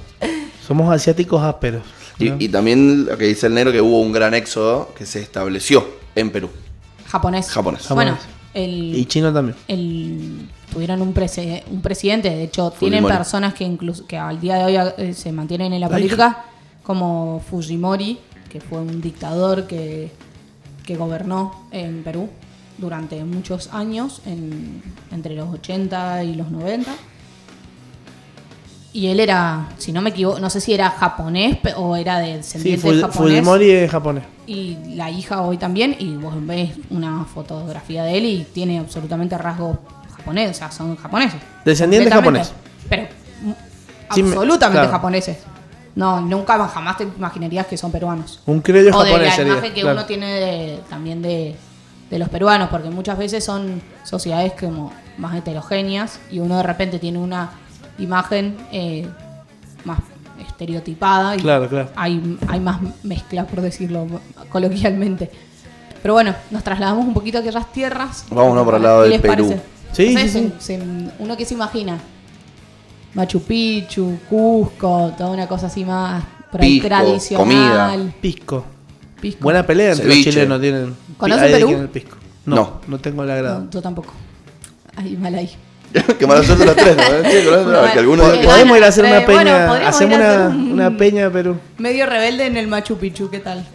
Somos 0.65 0.93
asiáticos 0.93 1.41
ásperos. 1.41 1.83
¿no? 2.19 2.25
Y, 2.37 2.45
y 2.45 2.49
también 2.49 3.05
lo 3.05 3.17
que 3.17 3.25
dice 3.25 3.47
el 3.47 3.53
negro, 3.53 3.71
que 3.71 3.81
hubo 3.81 3.99
un 4.01 4.11
gran 4.11 4.33
éxodo 4.33 4.93
que 4.97 5.05
se 5.05 5.19
estableció 5.21 5.85
en 6.15 6.31
Perú. 6.31 6.49
Japonés. 7.07 7.49
Japonés. 7.49 7.87
Bueno, 7.89 8.17
el, 8.53 8.95
Y 8.95 9.05
chino 9.05 9.31
también. 9.33 9.55
el- 9.67 10.49
tuvieron 10.71 11.01
un, 11.01 11.13
prese- 11.13 11.63
un 11.71 11.81
presidente, 11.81 12.29
de 12.29 12.43
hecho 12.43 12.71
tienen 12.71 13.03
personas 13.05 13.53
que 13.53 13.63
incluso 13.63 14.07
que 14.07 14.17
al 14.17 14.39
día 14.41 14.55
de 14.55 14.65
hoy 14.65 14.91
eh, 14.97 15.13
se 15.13 15.31
mantienen 15.31 15.73
en 15.73 15.81
la 15.81 15.87
La 15.87 15.93
política, 15.95 16.45
como 16.81 17.41
Fujimori, 17.47 18.17
que 18.49 18.59
fue 18.59 18.79
un 18.79 18.99
dictador 19.01 19.67
que, 19.67 20.11
que 20.85 20.95
gobernó 20.95 21.67
en 21.71 22.03
Perú 22.03 22.27
durante 22.79 23.23
muchos 23.23 23.69
años, 23.73 24.21
en- 24.25 24.81
entre 25.11 25.35
los 25.35 25.53
80 25.53 26.23
y 26.23 26.33
los 26.35 26.49
90. 26.49 26.91
Y 28.95 29.07
él 29.07 29.19
era, 29.19 29.69
si 29.79 29.91
no 29.91 30.01
me 30.01 30.11
equivoco, 30.11 30.39
no 30.39 30.49
sé 30.51 30.61
si 30.61 30.71
era 30.73 30.91
japonés 30.91 31.57
o 31.77 31.95
era 31.95 32.19
de 32.19 32.27
Sí, 32.43 32.59
descendiente 32.59 32.81
Fu- 32.81 33.01
japonés 33.01 33.15
Fujimori 33.39 33.71
es 33.71 33.91
japonés. 33.91 34.23
y 34.45 34.77
la 34.95 35.09
hija 35.09 35.41
hoy 35.41 35.57
también, 35.57 35.95
y 35.97 36.15
vos 36.15 36.35
ves 36.45 36.69
una 36.91 37.25
fotografía 37.25 38.03
de 38.03 38.17
él 38.19 38.25
y 38.25 38.43
tiene 38.53 38.77
absolutamente 38.79 39.35
rasgos 39.37 39.77
japoneses, 40.15 40.57
o 40.57 40.59
sea, 40.59 40.71
son 40.71 40.95
japoneses. 40.95 41.41
Descendiente 41.65 42.09
Completamente. 42.11 42.49
japonés. 42.49 42.87
Pero 42.87 43.03
mm, 43.41 44.13
Sí, 44.13 44.21
me- 44.21 44.29
absolutamente 44.29 44.77
claro. 44.81 44.91
japoneses. 44.91 45.37
No, 45.95 46.21
nunca 46.21 46.57
más- 46.57 46.71
jamás 46.71 46.97
te 46.97 47.03
imaginarías 47.03 47.65
que 47.65 47.77
son 47.77 47.91
peruanos. 47.91 48.41
Un 48.45 48.61
criollo 48.61 48.95
o 48.95 49.03
de 49.03 49.09
japonés 49.09 49.27
la 49.29 49.35
sería. 49.35 49.53
imagen 49.53 49.73
que 49.73 49.81
claro. 49.81 49.97
uno 49.97 50.05
tiene 50.05 50.27
de- 50.39 50.79
también 50.87 51.21
de, 51.23 51.55
de 52.11 52.19
los 52.19 52.29
peruanos, 52.29 52.69
porque 52.69 52.91
muchas 52.91 53.17
veces 53.17 53.43
son 53.43 53.81
sociedades 54.03 54.53
como 54.59 54.93
más 55.17 55.35
heterogéneas 55.35 56.19
y 56.31 56.39
uno 56.39 56.57
de 56.57 56.63
repente 56.63 56.99
tiene 56.99 57.17
una 57.17 57.49
imagen 58.03 58.55
eh, 58.71 59.07
más 59.85 59.99
estereotipada 60.47 61.35
y 61.35 61.39
Claro, 61.39 61.67
claro. 61.69 61.89
hay, 61.95 62.37
hay 62.47 62.59
más 62.59 62.79
mezcla, 63.03 63.45
por 63.45 63.61
decirlo 63.61 64.07
coloquialmente. 64.49 65.29
Pero 66.01 66.13
bueno, 66.15 66.35
nos 66.51 66.63
trasladamos 66.63 67.05
un 67.05 67.13
poquito 67.13 67.37
a 67.37 67.41
aquellas 67.41 67.71
tierras. 67.71 68.25
Vámonos 68.29 68.65
para 68.65 68.77
el 68.77 68.83
lado 68.83 69.03
¿Qué 69.03 69.09
del 69.09 69.21
Perú. 69.21 69.47
parece? 69.49 69.63
Sí, 69.93 70.17
sí, 70.17 70.29
sí. 70.29 70.51
se- 70.59 70.77
se- 70.79 70.85
uno 71.19 71.37
que 71.37 71.45
se 71.45 71.53
imagina. 71.53 71.97
Machu 73.13 73.41
Picchu, 73.43 74.17
Cusco, 74.29 75.13
toda 75.17 75.29
una 75.29 75.47
cosa 75.47 75.67
así 75.67 75.85
más 75.85 76.23
por 76.51 76.61
ahí 76.61 76.73
Pisco, 76.81 76.87
tradicional. 76.87 77.37
comida. 77.99 78.13
Pisco. 78.21 78.65
Pisco. 79.21 79.39
Buena 79.43 79.65
pelea 79.65 79.91
entre 79.91 80.05
Ceviche. 80.09 80.25
los 80.25 80.33
chilenos 80.33 80.61
tienen. 80.61 80.95
¿Conoce 81.17 81.41
Hay 81.45 81.51
de 81.51 81.57
Perú? 81.59 81.69
el 81.81 81.89
pisco. 81.89 82.17
No, 82.45 82.55
No. 82.55 82.81
no, 82.87 82.99
tengo 82.99 83.23
el 83.23 83.31
agrado. 83.31 83.59
No, 83.61 83.69
yo 83.69 83.81
tampoco. 83.81 84.13
Ay, 84.95 85.15
mal 85.15 85.33
ahí. 85.35 85.49
Qué 86.19 86.27
mala 86.27 86.43
suerte 86.43 86.65
las 86.65 86.75
tres, 86.75 86.95
¿no? 86.97 87.03
Sí, 87.29 87.37
que 87.37 87.49
Bueno, 88.05 88.31
que- 88.33 88.45
Podemos 88.47 88.77
ir 88.77 88.83
a 88.83 88.87
hacer 88.87 89.05
una 89.05 89.17
Eh, 89.19 89.25
bueno, 89.25 89.39
peña. 89.43 89.67
podríamos 89.67 89.95
hacemos 89.95 90.15
una, 90.17 90.29
hacer 90.45 90.47
un- 90.57 90.71
una 90.71 90.97
peña, 90.97 91.29
Perú. 91.29 91.57
Medio 91.77 92.05
rebelde 92.05 92.45
en 92.47 92.57
el 92.57 92.67
Machu 92.67 92.97
Picchu, 92.97 93.29
¿qué 93.29 93.39
tal? 93.39 93.65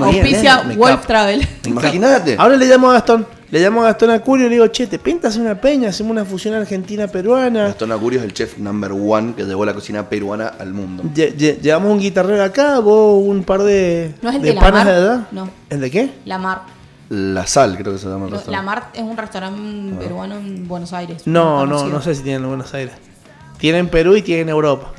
Auspicia 0.00 0.62
Wolf. 0.76 1.06
Travel. 1.06 1.46
Imagínate. 1.64 2.36
Ahora 2.38 2.56
le 2.56 2.66
llamo 2.66 2.90
a 2.90 2.94
Gastón. 2.94 3.26
Le 3.48 3.60
llamo 3.60 3.82
a 3.82 3.84
Gastón 3.84 4.10
Acurio 4.10 4.46
y 4.46 4.48
le 4.48 4.54
digo, 4.56 4.66
che, 4.66 4.88
¿te 4.88 4.98
pintas 4.98 5.36
una 5.36 5.54
peña? 5.60 5.90
Hacemos 5.90 6.10
una 6.10 6.24
fusión 6.24 6.54
argentina-peruana. 6.54 7.66
Gastón 7.68 7.92
Acurio 7.92 8.18
es 8.18 8.24
el 8.24 8.32
chef 8.32 8.58
number 8.58 8.90
one 8.90 9.34
que 9.36 9.44
llevó 9.44 9.64
la 9.64 9.72
cocina 9.72 10.08
peruana 10.08 10.48
al 10.58 10.72
mundo. 10.72 11.04
Lle- 11.14 11.32
lle- 11.36 11.60
Llevamos 11.60 11.92
un 11.92 12.00
guitarrero 12.00 12.42
acá, 12.42 12.80
vos 12.80 13.22
un 13.24 13.44
par 13.44 13.62
de, 13.62 14.14
¿No 14.22 14.30
es 14.30 14.36
el 14.36 14.42
de 14.42 14.48
de 14.48 14.54
la 14.54 14.60
panas 14.60 14.84
Mar? 14.84 14.94
de 14.94 15.00
edad. 15.00 15.20
No. 15.30 15.48
¿El 15.70 15.80
de 15.80 15.90
qué? 15.92 16.10
La 16.24 16.38
Mar. 16.38 16.62
La 17.08 17.46
Sal, 17.46 17.76
creo 17.76 17.92
que 17.92 17.98
se 17.98 18.08
llama 18.08 18.24
el 18.26 18.30
No, 18.32 18.36
La 18.36 18.36
restaurante. 18.38 18.66
Mar 18.66 18.88
es 18.92 19.02
un 19.02 19.16
restaurante 19.16 19.94
peruano 19.96 20.36
en 20.36 20.66
Buenos 20.66 20.92
Aires. 20.92 21.22
No, 21.26 21.64
no, 21.66 21.86
no 21.86 22.02
sé 22.02 22.14
si 22.14 22.22
tienen 22.22 22.42
en 22.42 22.48
Buenos 22.48 22.74
Aires. 22.74 22.94
Tienen 23.58 23.88
Perú 23.88 24.16
y 24.16 24.22
tienen 24.22 24.48
Europa. 24.48 24.92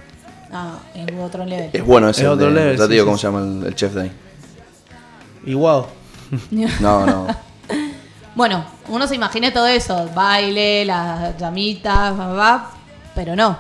Ah, 0.52 0.76
es 0.96 1.06
otro 1.20 1.44
nivel. 1.46 1.70
Es 1.74 1.86
bueno 1.86 2.08
ese. 2.10 2.22
Es 2.24 2.28
otro 2.30 2.48
de- 2.48 2.54
level, 2.54 2.78
ya 2.78 2.84
te 2.84 2.88
sí, 2.88 2.94
digo 2.94 3.04
sí, 3.04 3.06
cómo 3.06 3.18
sí. 3.18 3.22
se 3.22 3.28
llama 3.28 3.40
el, 3.42 3.66
el 3.68 3.76
chef 3.76 3.94
de 3.94 4.02
ahí. 4.04 4.12
Y 5.46 5.54
wow. 5.54 5.86
No, 6.80 7.06
no. 7.06 7.28
Bueno, 8.36 8.64
uno 8.90 9.08
se 9.08 9.16
imagina 9.16 9.52
todo 9.52 9.66
eso, 9.66 10.08
baile, 10.14 10.86
las 10.86 11.36
llamitas, 11.40 12.16
bla, 12.16 12.26
bla, 12.28 12.34
bla, 12.36 12.66
pero 13.16 13.36
no. 13.36 13.58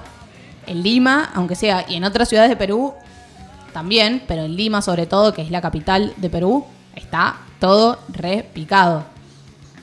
En 0.68 0.84
Lima, 0.84 1.32
aunque 1.34 1.56
sea, 1.56 1.84
y 1.90 1.96
en 1.96 2.04
otras 2.04 2.30
ciudades 2.30 2.50
de 2.52 2.56
Perú 2.58 2.94
también, 3.74 4.24
pero 4.28 4.44
en 4.44 4.56
Lima 4.56 4.84
sobre 4.84 5.08
todo, 5.08 5.34
que 5.34 5.42
es 5.42 5.50
la 5.50 5.62
capital 5.62 6.14
de 6.18 6.30
Perú, 6.30 6.64
está 6.96 7.38
todo 7.60 7.98
repicado. 8.10 9.04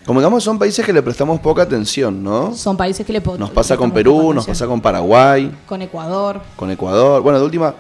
Como 0.06 0.20
digamos, 0.20 0.44
son 0.44 0.58
países 0.58 0.84
que 0.84 0.92
le 0.92 1.02
prestamos 1.02 1.40
poca 1.40 1.62
atención, 1.62 2.22
¿no? 2.22 2.54
Son 2.54 2.76
países 2.76 3.06
que 3.06 3.12
le 3.12 3.20
Nos 3.38 3.50
pasa 3.50 3.76
con 3.76 3.90
Perú, 3.90 4.34
nos 4.34 4.46
pasa 4.46 4.66
con 4.66 4.80
Paraguay, 4.80 5.50
con 5.66 5.80
Ecuador. 5.80 6.42
con 6.56 6.70
Ecuador. 6.70 7.22
Bueno, 7.22 7.38
de 7.38 7.44
última, 7.46 7.74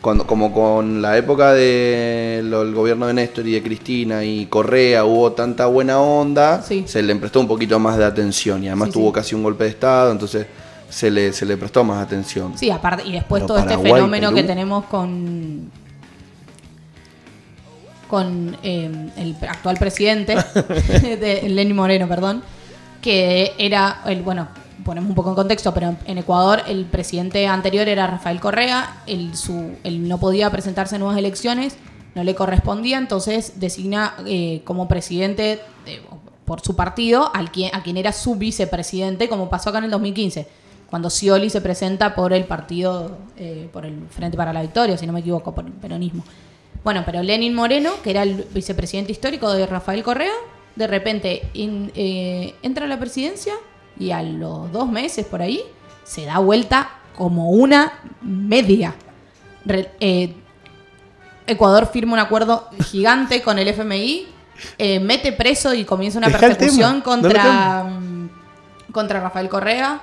cuando, 0.00 0.24
como 0.24 0.52
con 0.52 1.02
la 1.02 1.16
época 1.18 1.52
del 1.52 2.72
gobierno 2.74 3.06
de 3.08 3.14
Néstor 3.14 3.46
y 3.48 3.52
de 3.54 3.62
Cristina 3.62 4.22
y 4.22 4.46
Correa 4.46 5.04
hubo 5.04 5.32
tanta 5.32 5.66
buena 5.66 5.98
onda, 6.00 6.62
Sí. 6.62 6.84
se 6.86 7.02
le 7.02 7.16
prestó 7.16 7.40
un 7.40 7.48
poquito 7.48 7.78
más 7.80 7.96
de 7.96 8.04
atención 8.04 8.62
y 8.62 8.68
además 8.68 8.90
Sí, 8.90 8.92
tuvo 8.94 9.08
sí. 9.08 9.12
casi 9.14 9.34
un 9.34 9.42
golpe 9.42 9.64
de 9.64 9.70
Estado, 9.70 10.12
entonces 10.12 10.46
se 10.88 11.10
le, 11.10 11.32
se 11.32 11.44
le 11.44 11.56
prestó 11.56 11.82
más 11.82 12.00
atención. 12.00 12.52
Sí, 12.56 12.70
aparte, 12.70 13.02
y 13.04 13.10
después 13.12 13.42
Pero 13.42 13.46
todo 13.54 13.58
este 13.58 13.78
fenómeno 13.78 14.28
Perú. 14.28 14.36
que 14.36 14.42
tenemos 14.44 14.84
con 14.84 15.70
con 18.14 18.56
eh, 18.62 19.10
el 19.16 19.36
actual 19.48 19.76
presidente, 19.76 20.36
de 21.02 21.48
Lenny 21.48 21.72
Moreno, 21.72 22.06
perdón, 22.06 22.44
que 23.02 23.54
era, 23.58 24.02
el 24.06 24.22
bueno, 24.22 24.46
ponemos 24.84 25.08
un 25.08 25.16
poco 25.16 25.30
en 25.30 25.34
contexto, 25.34 25.74
pero 25.74 25.96
en 26.06 26.18
Ecuador 26.18 26.62
el 26.68 26.84
presidente 26.84 27.44
anterior 27.48 27.88
era 27.88 28.06
Rafael 28.06 28.38
Correa, 28.38 29.02
él, 29.08 29.36
su, 29.36 29.72
él 29.82 30.06
no 30.06 30.18
podía 30.18 30.48
presentarse 30.48 30.94
en 30.94 31.00
nuevas 31.00 31.18
elecciones, 31.18 31.76
no 32.14 32.22
le 32.22 32.36
correspondía, 32.36 32.98
entonces 32.98 33.58
designa 33.58 34.14
eh, 34.26 34.62
como 34.62 34.86
presidente 34.86 35.58
eh, 35.86 36.00
por 36.44 36.60
su 36.60 36.76
partido 36.76 37.34
al 37.34 37.50
quien, 37.50 37.74
a 37.74 37.82
quien 37.82 37.96
era 37.96 38.12
su 38.12 38.36
vicepresidente, 38.36 39.28
como 39.28 39.50
pasó 39.50 39.70
acá 39.70 39.78
en 39.78 39.84
el 39.86 39.90
2015, 39.90 40.46
cuando 40.88 41.10
Scioli 41.10 41.50
se 41.50 41.60
presenta 41.60 42.14
por 42.14 42.32
el 42.32 42.44
partido, 42.44 43.18
eh, 43.36 43.68
por 43.72 43.84
el 43.84 44.06
Frente 44.08 44.36
para 44.36 44.52
la 44.52 44.62
Victoria, 44.62 44.96
si 44.96 45.04
no 45.04 45.12
me 45.12 45.18
equivoco, 45.18 45.52
por 45.52 45.66
el 45.66 45.72
peronismo. 45.72 46.22
Bueno, 46.84 47.02
pero 47.06 47.22
Lenin 47.22 47.54
Moreno, 47.54 47.90
que 48.02 48.10
era 48.10 48.22
el 48.22 48.46
vicepresidente 48.52 49.10
histórico 49.10 49.52
de 49.52 49.66
Rafael 49.66 50.02
Correa, 50.02 50.32
de 50.76 50.86
repente 50.86 51.48
in- 51.54 51.90
eh, 51.94 52.54
entra 52.62 52.84
a 52.84 52.88
la 52.88 52.98
presidencia 52.98 53.54
y 53.98 54.10
a 54.10 54.22
los 54.22 54.70
dos 54.70 54.88
meses 54.88 55.24
por 55.24 55.40
ahí 55.40 55.62
se 56.04 56.26
da 56.26 56.38
vuelta 56.38 56.90
como 57.16 57.50
una 57.50 58.00
media. 58.20 58.94
Re- 59.64 59.92
eh, 60.00 60.34
Ecuador 61.46 61.86
firma 61.92 62.14
un 62.14 62.18
acuerdo 62.18 62.68
gigante 62.90 63.40
con 63.42 63.58
el 63.58 63.68
FMI, 63.68 64.26
eh, 64.78 64.98
mete 65.00 65.32
preso 65.32 65.74
y 65.74 65.84
comienza 65.84 66.18
una 66.18 66.28
persecución 66.48 66.98
no 66.98 67.04
contra, 67.04 67.84
mm, 67.84 68.28
contra 68.92 69.20
Rafael 69.20 69.48
Correa. 69.48 70.00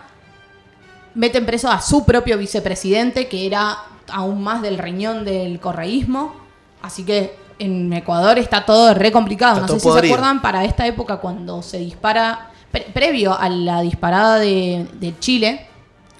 Meten 1.15 1.45
preso 1.45 1.69
a 1.69 1.81
su 1.81 2.05
propio 2.05 2.37
vicepresidente, 2.37 3.27
que 3.27 3.45
era 3.45 3.77
aún 4.07 4.41
más 4.43 4.61
del 4.61 4.77
riñón 4.77 5.25
del 5.25 5.59
correísmo. 5.59 6.35
Así 6.81 7.03
que 7.03 7.35
en 7.59 7.91
Ecuador 7.93 8.39
está 8.39 8.65
todo 8.65 8.93
re 8.93 9.11
complicado. 9.11 9.55
Está 9.61 9.67
no 9.73 9.79
sé 9.79 9.79
si 9.79 9.91
se 9.91 9.97
acuerdan, 10.13 10.41
para 10.41 10.63
esta 10.65 10.85
época 10.87 11.17
cuando 11.17 11.61
se 11.61 11.77
dispara, 11.77 12.49
pre- 12.71 12.87
previo 12.93 13.37
a 13.39 13.49
la 13.49 13.81
disparada 13.81 14.39
de, 14.39 14.87
de 14.99 15.17
Chile, 15.19 15.67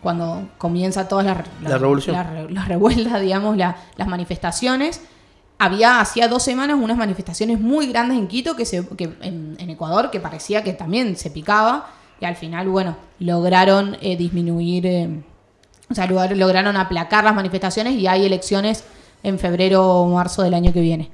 cuando 0.02 0.50
comienza 0.58 1.08
todas 1.08 1.26
las 1.26 1.38
La 1.62 1.78
revolución. 1.78 2.16
las 2.16 2.30
re- 2.30 2.52
las 2.52 2.68
revueltas, 2.68 3.22
digamos, 3.22 3.58
la- 3.58 3.76
las 3.98 4.08
manifestaciones. 4.08 5.02
Había 5.60 6.00
hacía 6.00 6.28
dos 6.28 6.42
semanas 6.42 6.78
unas 6.82 6.98
manifestaciones 6.98 7.60
muy 7.60 7.88
grandes 7.88 8.18
en 8.18 8.28
Quito, 8.28 8.56
que, 8.56 8.66
se, 8.66 8.88
que 8.96 9.04
en, 9.22 9.56
en 9.60 9.70
Ecuador, 9.70 10.10
que 10.10 10.20
parecía 10.20 10.64
que 10.64 10.74
también 10.74 11.16
se 11.18 11.30
picaba. 11.30 11.88
Y 12.20 12.26
al 12.26 12.36
final, 12.36 12.68
bueno, 12.68 12.98
lograron 13.20 13.96
eh, 14.02 14.16
disminuir, 14.18 14.86
eh, 14.88 15.24
o 15.90 15.94
sea, 15.96 16.08
lograr- 16.08 16.36
lograron 16.36 16.78
aplacar 16.78 17.24
las 17.24 17.34
manifestaciones 17.36 17.94
y 17.94 18.08
hay 18.08 18.26
elecciones 18.26 18.84
en 19.24 19.40
febrero 19.40 19.86
o 19.88 20.08
marzo 20.14 20.42
del 20.44 20.54
año 20.54 20.74
que 20.74 20.82
viene. 20.82 21.10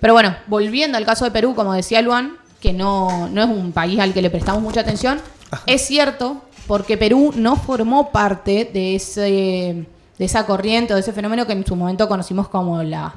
Pero 0.00 0.12
bueno, 0.12 0.34
volviendo 0.46 0.98
al 0.98 1.04
caso 1.06 1.24
de 1.24 1.30
Perú, 1.30 1.54
como 1.54 1.72
decía 1.72 2.02
Luan, 2.02 2.36
que 2.60 2.72
no, 2.72 3.28
no 3.28 3.42
es 3.42 3.48
un 3.48 3.72
país 3.72 3.98
al 4.00 4.12
que 4.12 4.22
le 4.22 4.30
prestamos 4.30 4.62
mucha 4.62 4.80
atención, 4.80 5.20
es 5.66 5.86
cierto, 5.86 6.42
porque 6.66 6.96
Perú 6.96 7.32
no 7.36 7.56
formó 7.56 8.10
parte 8.10 8.68
de, 8.72 8.96
ese, 8.96 9.86
de 10.18 10.24
esa 10.24 10.46
corriente 10.46 10.92
o 10.92 10.96
de 10.96 11.00
ese 11.02 11.12
fenómeno 11.12 11.46
que 11.46 11.52
en 11.52 11.64
su 11.66 11.76
momento 11.76 12.08
conocimos 12.08 12.48
como 12.48 12.82
la, 12.82 13.14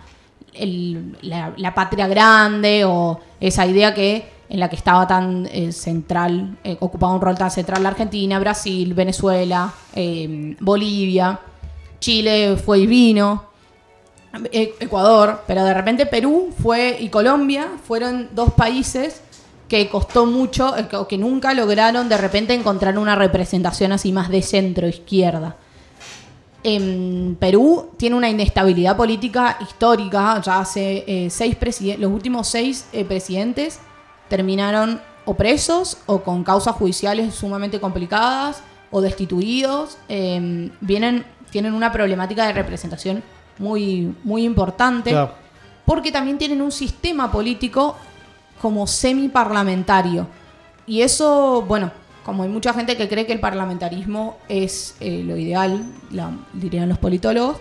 el- 0.53 1.17
la, 1.21 1.53
la 1.57 1.73
patria 1.73 2.07
grande 2.07 2.83
o 2.85 3.19
esa 3.39 3.65
idea 3.65 3.93
que 3.93 4.35
en 4.49 4.61
la 4.61 4.69
que 4.69 4.77
estaba 4.77 5.05
tan 5.07 5.45
eh, 5.51 5.73
central, 5.73 6.57
eh, 6.63 6.77
ocupaba 6.79 7.13
un 7.13 7.19
rol 7.21 7.37
tan 7.37 7.51
central 7.51 7.83
la 7.83 7.89
Argentina, 7.89 8.39
Brasil, 8.39 8.93
Venezuela, 8.93 9.73
eh, 9.93 10.55
Bolivia, 10.61 11.37
Chile 11.99 12.55
fue 12.55 12.79
y 12.79 12.87
vino, 12.87 13.43
Ecuador, 14.51 15.43
pero 15.47 15.63
de 15.63 15.73
repente 15.73 16.05
Perú 16.05 16.53
fue 16.61 16.97
y 16.99 17.09
Colombia 17.09 17.67
fueron 17.85 18.29
dos 18.33 18.53
países 18.53 19.21
que 19.67 19.89
costó 19.89 20.25
mucho, 20.25 20.77
eh, 20.77 20.87
o 20.95 21.07
que 21.07 21.17
nunca 21.17 21.53
lograron 21.53 22.09
de 22.09 22.17
repente 22.17 22.53
encontrar 22.53 22.97
una 22.97 23.15
representación 23.15 23.91
así 23.91 24.11
más 24.11 24.29
de 24.29 24.41
centro 24.41 24.87
izquierda. 24.87 25.57
En 26.63 27.37
Perú 27.39 27.91
tiene 27.97 28.15
una 28.15 28.29
inestabilidad 28.29 28.97
política 28.97 29.57
histórica, 29.61 30.41
ya 30.41 30.59
hace 30.59 31.03
eh, 31.07 31.29
seis 31.29 31.55
presidentes, 31.55 32.01
los 32.01 32.11
últimos 32.11 32.47
seis 32.47 32.87
eh, 32.91 33.05
presidentes 33.05 33.79
terminaron 34.27 34.99
o 35.25 35.33
presos 35.33 35.97
o 36.05 36.23
con 36.23 36.43
causas 36.43 36.75
judiciales 36.75 37.33
sumamente 37.35 37.79
complicadas 37.79 38.63
o 38.91 39.01
destituidos. 39.01 39.97
Vienen, 40.07 41.25
tienen 41.51 41.73
una 41.73 41.91
problemática 41.91 42.47
de 42.47 42.53
representación 42.53 43.23
muy, 43.59 44.13
muy 44.23 44.43
importante 44.43 45.11
Claro. 45.11 45.33
porque 45.85 46.11
también 46.11 46.37
tienen 46.37 46.61
un 46.61 46.71
sistema 46.71 47.31
político 47.31 47.95
como 48.61 48.87
semiparlamentario. 48.87 50.27
Y 50.85 51.01
eso, 51.01 51.63
bueno, 51.67 51.91
como 52.25 52.43
hay 52.43 52.49
mucha 52.49 52.73
gente 52.73 52.97
que 52.97 53.07
cree 53.07 53.25
que 53.25 53.33
el 53.33 53.39
parlamentarismo 53.39 54.37
es 54.49 54.95
eh, 54.99 55.23
lo 55.25 55.37
ideal, 55.37 55.83
la- 56.11 56.31
dirían 56.53 56.89
los 56.89 56.97
politólogos, 56.97 57.57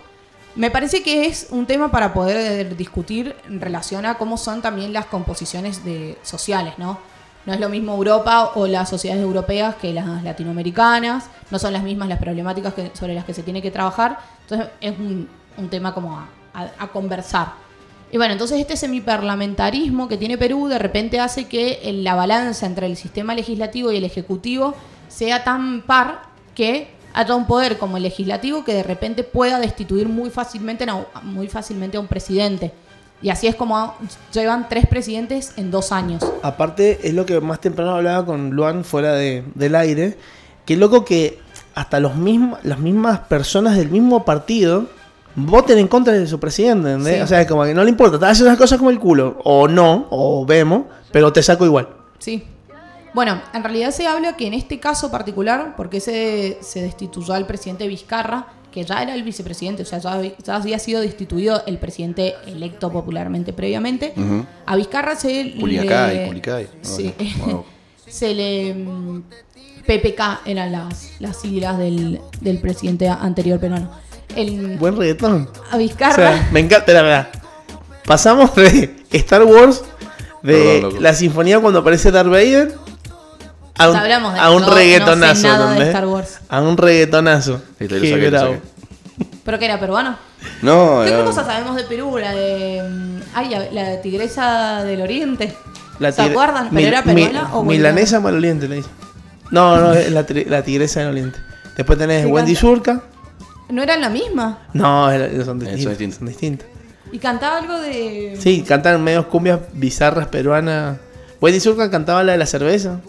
me 0.54 0.70
parece 0.70 1.02
que 1.02 1.26
es 1.26 1.48
un 1.50 1.66
tema 1.66 1.90
para 1.90 2.14
poder 2.14 2.76
discutir 2.76 3.36
en 3.46 3.60
relación 3.60 4.06
a 4.06 4.14
cómo 4.16 4.36
son 4.38 4.62
también 4.62 4.92
las 4.92 5.06
composiciones 5.06 5.84
de, 5.84 6.16
sociales, 6.22 6.74
¿no? 6.78 6.98
No 7.44 7.52
es 7.52 7.60
lo 7.60 7.68
mismo 7.68 7.92
Europa 7.94 8.52
o 8.56 8.66
las 8.66 8.88
sociedades 8.88 9.22
europeas 9.22 9.76
que 9.76 9.92
las 9.92 10.24
latinoamericanas, 10.24 11.26
no 11.50 11.58
son 11.58 11.72
las 11.74 11.82
mismas 11.82 12.08
las 12.08 12.18
problemáticas 12.18 12.72
que- 12.74 12.90
sobre 12.94 13.14
las 13.14 13.24
que 13.24 13.34
se 13.34 13.42
tiene 13.42 13.60
que 13.62 13.70
trabajar, 13.70 14.18
entonces 14.42 14.68
es 14.80 14.98
un, 14.98 15.28
un 15.58 15.68
tema 15.68 15.92
como 15.94 16.16
a- 16.18 16.86
conversar. 16.88 17.52
Y 18.12 18.18
bueno, 18.18 18.32
entonces 18.32 18.60
este 18.60 18.76
semiparlamentarismo 18.76 20.08
que 20.08 20.16
tiene 20.16 20.38
Perú 20.38 20.68
de 20.68 20.78
repente 20.78 21.20
hace 21.20 21.46
que 21.48 21.80
la 22.02 22.14
balanza 22.14 22.66
entre 22.66 22.86
el 22.86 22.96
sistema 22.96 23.34
legislativo 23.34 23.90
y 23.92 23.96
el 23.96 24.04
ejecutivo 24.04 24.74
sea 25.08 25.44
tan 25.44 25.82
par 25.82 26.22
que 26.54 26.88
haya 27.14 27.34
un 27.34 27.46
poder 27.46 27.78
como 27.78 27.96
el 27.96 28.02
legislativo 28.04 28.64
que 28.64 28.74
de 28.74 28.82
repente 28.82 29.24
pueda 29.24 29.58
destituir 29.58 30.08
muy 30.08 30.30
fácilmente, 30.30 30.86
muy 31.22 31.48
fácilmente 31.48 31.96
a 31.96 32.00
un 32.00 32.06
presidente. 32.06 32.72
Y 33.22 33.30
así 33.30 33.46
es 33.46 33.54
como 33.54 33.94
llevan 34.32 34.68
tres 34.68 34.86
presidentes 34.86 35.54
en 35.56 35.70
dos 35.70 35.90
años. 35.92 36.22
Aparte, 36.42 37.00
es 37.02 37.14
lo 37.14 37.24
que 37.24 37.40
más 37.40 37.60
temprano 37.60 37.92
hablaba 37.96 38.24
con 38.26 38.50
Luan 38.50 38.84
fuera 38.84 39.14
de- 39.14 39.42
del 39.54 39.74
aire. 39.74 40.18
Qué 40.66 40.76
loco 40.76 41.04
que 41.04 41.38
hasta 41.74 41.98
los 42.00 42.12
las 42.62 42.78
mismas 42.78 43.20
personas 43.20 43.76
del 43.76 43.90
mismo 43.90 44.24
partido 44.24 44.86
voten 45.36 45.78
en 45.78 45.86
contra 45.88 46.12
de 46.14 46.26
su 46.26 46.40
presidente, 46.40 46.90
¿entendés? 46.92 47.16
Sí. 47.16 47.20
O 47.22 47.26
sea, 47.26 47.40
es 47.42 47.46
como 47.48 47.64
que 47.64 47.74
no 47.74 47.84
le 47.84 47.90
importa, 47.90 48.18
te 48.18 48.26
haces 48.26 48.46
las 48.46 48.56
cosas 48.56 48.78
como 48.78 48.90
el 48.90 48.98
culo, 48.98 49.38
o 49.44 49.68
no, 49.68 50.06
o 50.10 50.44
vemos, 50.46 50.84
pero 51.12 51.32
te 51.32 51.42
saco 51.42 51.64
igual. 51.64 51.88
Sí. 52.18 52.42
Bueno, 53.14 53.40
en 53.54 53.62
realidad 53.62 53.92
se 53.92 54.06
habla 54.06 54.36
que 54.36 54.46
en 54.46 54.54
este 54.54 54.78
caso 54.78 55.10
particular, 55.10 55.74
porque 55.76 56.00
se, 56.00 56.58
se 56.60 56.82
destituyó 56.82 57.32
al 57.34 57.46
presidente 57.46 57.86
Vizcarra, 57.88 58.48
que 58.70 58.84
ya 58.84 59.02
era 59.02 59.14
el 59.14 59.22
vicepresidente, 59.22 59.84
o 59.84 59.86
sea, 59.86 59.98
ya, 60.00 60.12
había- 60.12 60.34
ya 60.44 60.56
había 60.56 60.78
sido 60.78 61.00
destituido 61.00 61.62
el 61.66 61.78
presidente 61.78 62.34
electo 62.46 62.92
popularmente 62.92 63.54
previamente. 63.54 64.12
A 64.66 64.76
Vizcarra 64.76 65.16
se 65.16 65.54
Culiacay, 65.58 66.16
le... 66.18 66.26
Culicay. 66.28 66.68
Sí. 66.82 67.14
Bueno, 67.38 67.64
se 68.06 68.34
le... 68.34 68.74
mm, 68.74 69.22
PPK 69.86 70.40
eran 70.46 70.72
las, 70.72 71.12
las 71.20 71.36
siglas 71.40 71.78
del, 71.78 72.20
del 72.40 72.58
presidente 72.60 73.08
anterior 73.08 73.58
peruano. 73.60 73.88
El, 74.34 74.76
Buen 74.78 74.96
reggaetón. 74.96 75.48
a 75.70 75.76
O 75.76 75.78
Vizcarra... 75.78 76.14
sea, 76.14 76.48
me 76.52 76.60
encanta, 76.60 76.92
la 76.92 77.02
verdad. 77.02 77.28
Pasamos 78.04 78.54
de 78.54 78.94
Star 79.12 79.42
Wars, 79.44 79.82
de 80.42 80.80
Perdón, 80.82 81.02
la 81.02 81.14
sinfonía 81.14 81.58
cuando 81.60 81.80
aparece 81.80 82.10
Darth 82.10 82.28
Vader, 82.28 82.74
a 83.78 83.90
un, 83.90 84.02
de 84.02 84.12
a 84.14 84.50
un 84.50 84.60
no- 84.62 84.66
no 84.68 84.68
sé 84.68 84.74
reggaetonazo, 84.74 85.42
nada 85.48 85.72
de. 85.74 85.86
Star 85.86 86.06
Wars. 86.06 86.38
A 86.48 86.60
un 86.60 86.76
reggaetonazo. 86.76 87.54
Ahí 87.80 87.86
está, 87.86 87.94
lo 87.96 88.00
Qué 88.02 88.10
saqué, 88.10 88.24
lo 88.24 88.30
bravo. 88.30 88.54
saqué. 88.54 88.62
¿Pero 89.44 89.58
que 89.58 89.64
era 89.64 89.80
peruano? 89.80 90.16
No, 90.62 91.02
¿Qué 91.04 91.10
no. 91.10 91.16
otra 91.18 91.24
cosa 91.24 91.44
sabemos 91.44 91.76
de 91.76 91.84
Perú? 91.84 92.16
La 92.18 92.32
de. 92.34 92.82
mm, 92.88 93.20
Ay, 93.34 93.50
la, 93.72 94.00
tigresa 94.00 94.82
del 94.84 95.02
oriente. 95.02 95.54
La 95.98 96.12
¿Se 96.12 96.22
acuerdan? 96.22 96.68
¿Pero 96.72 96.88
era 96.88 97.02
mi- 97.02 97.14
peruana 97.24 97.50
o 97.54 97.62
boliviana? 97.64 97.90
Milanesa 97.94 98.20
maloliente, 98.20 98.68
le 98.68 98.76
dice. 98.76 98.88
No, 99.50 99.76
no, 99.78 99.92
es 99.94 100.10
la, 100.12 100.24
la 100.46 100.62
tigresa 100.62 101.00
del 101.00 101.10
oriente. 101.10 101.38
Después 101.76 101.98
tenés 101.98 102.24
¿Qué 102.26 102.30
Wendy? 102.32 102.54
Surca. 102.54 103.02
¿No 103.68 103.82
eran 103.82 104.00
la 104.00 104.08
misma? 104.10 104.60
No, 104.72 105.10
era- 105.10 105.28
son 105.44 105.58
distintas. 105.58 105.82
son 105.82 105.90
distintas. 105.92 106.18
Son 106.18 106.28
distintas. 106.28 106.66
Y 107.12 107.18
cantaba 107.18 107.58
algo 107.58 107.78
de. 107.80 108.36
Sí, 108.40 108.62
cantan 108.66 109.02
medios 109.02 109.26
cumbias 109.26 109.60
bizarras 109.72 110.26
peruanas. 110.28 110.98
Wendy 111.40 111.60
Surca 111.60 111.90
cantaba 111.90 112.22
la 112.24 112.32
de 112.32 112.38
la 112.38 112.46
cerveza. 112.46 113.00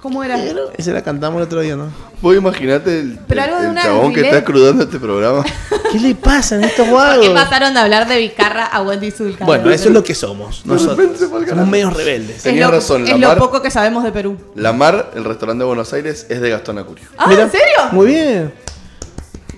¿Cómo 0.00 0.22
era? 0.22 0.38
Esa 0.76 0.92
la 0.92 1.02
cantamos 1.02 1.38
el 1.38 1.44
otro 1.46 1.60
día, 1.60 1.74
¿no? 1.74 1.86
Vos 2.22 2.36
imaginate 2.36 3.00
el, 3.00 3.18
Pero 3.26 3.42
el- 3.42 3.48
algo 3.48 3.58
de 3.60 3.64
el 3.66 3.70
una 3.72 3.82
chabón 3.82 4.12
que 4.14 4.20
está 4.20 4.44
crudando 4.44 4.84
este 4.84 4.98
programa. 5.00 5.44
¿Qué 5.92 5.98
le 5.98 6.14
pasa 6.14 6.54
a 6.56 6.60
estos 6.60 6.86
¿Por 6.86 7.20
qué 7.20 7.30
pasaron 7.30 7.74
de 7.74 7.80
hablar 7.80 8.06
de 8.06 8.18
Vizcarra 8.18 8.66
a 8.66 8.82
Wendy 8.82 9.10
Zulka? 9.10 9.44
Bueno, 9.44 9.70
eso 9.70 9.88
es 9.88 9.94
lo 9.94 10.04
que 10.04 10.14
somos. 10.14 10.64
Nosotros. 10.66 11.18
Somos 11.48 11.66
medios 11.66 11.92
rebeldes. 11.96 12.36
es 12.36 12.42
tenías 12.44 12.70
lo, 12.70 12.76
razón, 12.76 13.02
es 13.04 13.10
la 13.10 13.16
lo 13.18 13.28
mar- 13.28 13.38
poco 13.38 13.60
que 13.60 13.70
sabemos 13.72 14.04
de 14.04 14.12
Perú. 14.12 14.36
La 14.54 14.72
Mar, 14.72 15.10
el 15.16 15.24
restaurante 15.24 15.62
de 15.62 15.66
Buenos 15.66 15.92
Aires, 15.92 16.26
es 16.28 16.40
de 16.40 16.50
Gastón 16.50 16.78
Acurio. 16.78 17.04
Ah, 17.16 17.26
Mira, 17.28 17.42
¿en 17.42 17.50
serio? 17.50 17.66
Muy 17.90 18.06
bien. 18.06 18.52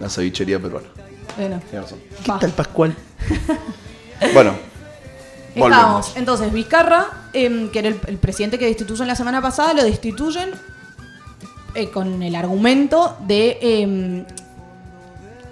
La 0.00 0.08
cevichería 0.08 0.58
peruana. 0.58 0.88
Bueno, 1.36 1.60
Tienes 1.70 1.82
razón. 1.90 1.98
¿Qué 2.24 2.30
Va. 2.32 2.38
tal 2.38 2.50
Pascual? 2.50 2.96
Bueno, 4.34 4.52
volvemos. 5.54 5.70
estábamos. 5.78 6.16
Entonces, 6.16 6.52
Vizcarra, 6.52 7.06
em, 7.32 7.70
que 7.70 7.78
era 7.78 7.88
el, 7.88 7.98
el 8.06 8.18
presidente 8.18 8.58
que 8.58 8.66
destituyen 8.66 9.06
la 9.06 9.14
semana 9.14 9.40
pasada, 9.40 9.72
lo 9.72 9.82
destituyen 9.82 10.50
eh, 11.74 11.88
con 11.90 12.22
el 12.22 12.34
argumento 12.34 13.16
de. 13.26 13.58
em, 13.62 14.24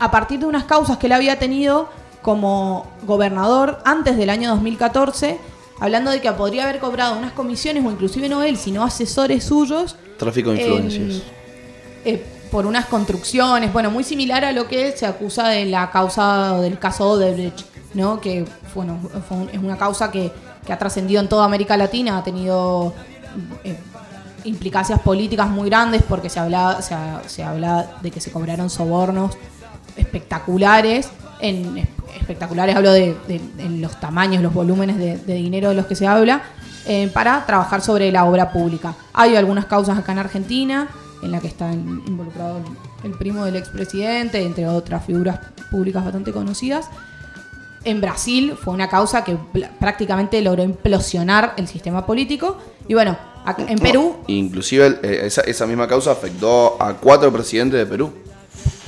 a 0.01 0.11
partir 0.11 0.39
de 0.41 0.47
unas 0.47 0.65
causas 0.65 0.99
que 0.99 1.07
él 1.07 1.13
había 1.13 1.39
tenido 1.39 1.89
como 2.21 2.87
gobernador 3.05 3.79
antes 3.87 4.17
del 4.19 4.29
año 4.31 4.51
2014, 4.51 5.39
hablando 5.81 6.11
de 6.11 6.21
que 6.21 6.31
podría 6.33 6.65
haber 6.65 6.79
cobrado 6.79 7.17
unas 7.19 7.33
comisiones, 7.33 7.85
o 7.85 7.91
inclusive 7.91 8.29
no 8.29 8.43
él, 8.43 8.59
sino 8.59 8.85
asesores 8.85 9.45
suyos, 9.45 9.97
Tráfico 10.19 10.51
de 10.51 10.61
influencias. 10.61 11.23
en- 12.05 12.15
eh, 12.15 12.23
por 12.51 12.67
unas 12.67 12.87
construcciones, 12.87 13.73
bueno, 13.73 13.91
muy 13.91 14.05
similar 14.05 14.45
a 14.45 14.53
lo 14.53 14.67
que 14.67 14.93
se 14.97 15.07
acusa 15.07 15.49
de 15.49 15.65
la 15.67 15.91
causa 15.91 16.59
del 16.61 16.79
caso 16.79 17.11
Odebrecht, 17.11 17.63
¿no? 17.95 18.21
Que 18.21 18.45
bueno, 18.75 18.99
fue 19.29 19.47
es 19.53 19.59
una 19.59 19.77
causa 19.77 20.11
que, 20.11 20.33
que 20.67 20.73
ha 20.73 20.79
trascendido 20.79 21.21
en 21.21 21.29
toda 21.29 21.45
América 21.45 21.77
Latina, 21.77 22.19
ha 22.19 22.23
tenido 22.25 22.93
eh, 23.65 23.77
implicancias 24.45 25.01
políticas 25.01 25.49
muy 25.49 25.69
grandes 25.69 26.03
porque 26.03 26.29
se 26.29 26.41
habla, 26.41 26.81
se, 26.83 26.95
se 27.27 27.43
habla 27.43 27.87
de 28.03 28.11
que 28.11 28.21
se 28.21 28.31
cobraron 28.31 28.71
sobornos 28.71 29.37
espectaculares. 29.97 31.09
En, 31.41 31.87
espectaculares 32.19 32.75
hablo 32.75 32.93
de, 32.93 33.17
de- 33.29 33.41
los 33.79 33.99
tamaños, 34.01 34.43
los 34.43 34.53
volúmenes 34.53 34.97
de, 34.99 35.19
de 35.19 35.35
dinero 35.35 35.69
de 35.69 35.75
los 35.77 35.87
que 35.87 35.95
se 35.95 36.07
habla, 36.07 36.43
eh, 36.87 37.09
para 37.13 37.45
trabajar 37.47 37.81
sobre 37.81 38.11
la 38.11 38.25
obra 38.25 38.51
pública. 38.51 38.95
Hay 39.13 39.37
algunas 39.37 39.67
causas 39.67 39.99
acá 39.99 40.13
en 40.13 40.19
Argentina, 40.19 40.89
en 41.23 41.31
la 41.33 41.41
que 41.41 41.49
está 41.49 41.73
in- 41.73 42.03
involucrado 42.07 42.59
el, 42.59 43.11
el 43.11 43.19
primo 43.19 43.45
del 43.45 43.57
expresidente, 43.57 44.43
entre 44.43 44.67
otras 44.69 45.05
figuras 45.05 45.41
públicas 45.71 46.05
bastante 46.05 46.33
conocidas. 46.33 46.87
En 47.85 48.01
Brasil 48.01 48.55
fue 48.63 48.75
una 48.75 48.89
causa 48.89 49.25
que 49.25 49.37
prácticamente 49.79 50.41
logró 50.43 50.63
implosionar 50.63 51.55
el 51.57 51.69
sistema 51.69 52.05
político. 52.07 52.59
Y 52.89 52.95
bueno, 52.95 53.17
acá- 53.45 53.65
en 53.69 53.79
Perú 53.79 54.17
No, 54.21 54.25
inclusive 54.35 54.87
el- 54.87 54.99
eh, 55.03 55.21
esa, 55.27 55.43
esa 55.43 55.67
misma 55.67 55.87
causa 55.89 56.11
afectó 56.13 56.77
a 56.83 56.95
cuatro 56.95 57.33
presidentes 57.33 57.79
de 57.79 57.87
Perú. 57.87 58.13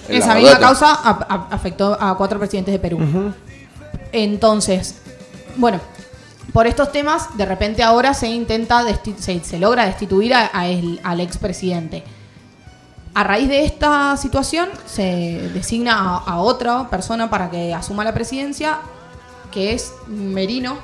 Esa 0.09 0.35
misma 0.35 0.51
verdad, 0.51 0.61
causa 0.61 0.87
a- 0.93 1.27
a- 1.29 1.49
afectó 1.55 1.97
a 2.01 2.17
cuatro 2.17 2.39
presidentes 2.39 2.73
de 2.73 2.79
Perú. 2.81 2.99
Entonces, 4.13 4.97
bueno, 5.57 5.81
por 6.53 6.67
estos 6.67 6.91
temas, 6.91 7.37
de 7.37 7.47
repente 7.47 7.83
ahora 7.83 8.13
se 8.13 8.27
intenta, 8.29 8.85
se 9.17 9.59
logra 9.59 9.87
destituir 9.87 10.35
a- 10.35 10.51
a 10.53 10.67
el- 10.67 11.01
al 11.05 11.21
expresidente. 11.21 12.03
A 13.13 13.25
raíz 13.25 13.49
de 13.49 13.65
esta 13.65 14.17
situación, 14.17 14.69
se 14.87 15.51
designa 15.53 15.95
a, 15.95 16.17
a 16.19 16.39
otra 16.39 16.89
persona 16.89 17.29
para 17.29 17.51
que 17.51 17.75
asuma 17.75 18.05
la 18.05 18.15
presidencia, 18.15 18.79
que 19.51 19.75
es 19.75 19.93
Merino, 20.07 20.79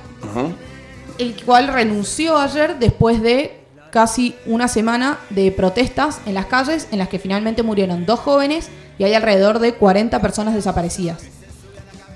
el 1.18 1.44
cual 1.44 1.68
renunció 1.68 2.36
ayer 2.36 2.78
después 2.78 3.22
de 3.22 3.60
casi 3.90 4.34
una 4.44 4.68
semana 4.68 5.18
de 5.30 5.50
protestas 5.52 6.20
en 6.26 6.34
las 6.34 6.46
calles 6.46 6.88
en 6.90 6.98
las 6.98 7.08
que 7.08 7.18
finalmente 7.18 7.62
murieron 7.62 8.04
dos 8.04 8.20
jóvenes 8.20 8.68
y 8.98 9.04
hay 9.04 9.14
alrededor 9.14 9.58
de 9.58 9.74
40 9.74 10.20
personas 10.20 10.54
desaparecidas. 10.54 11.22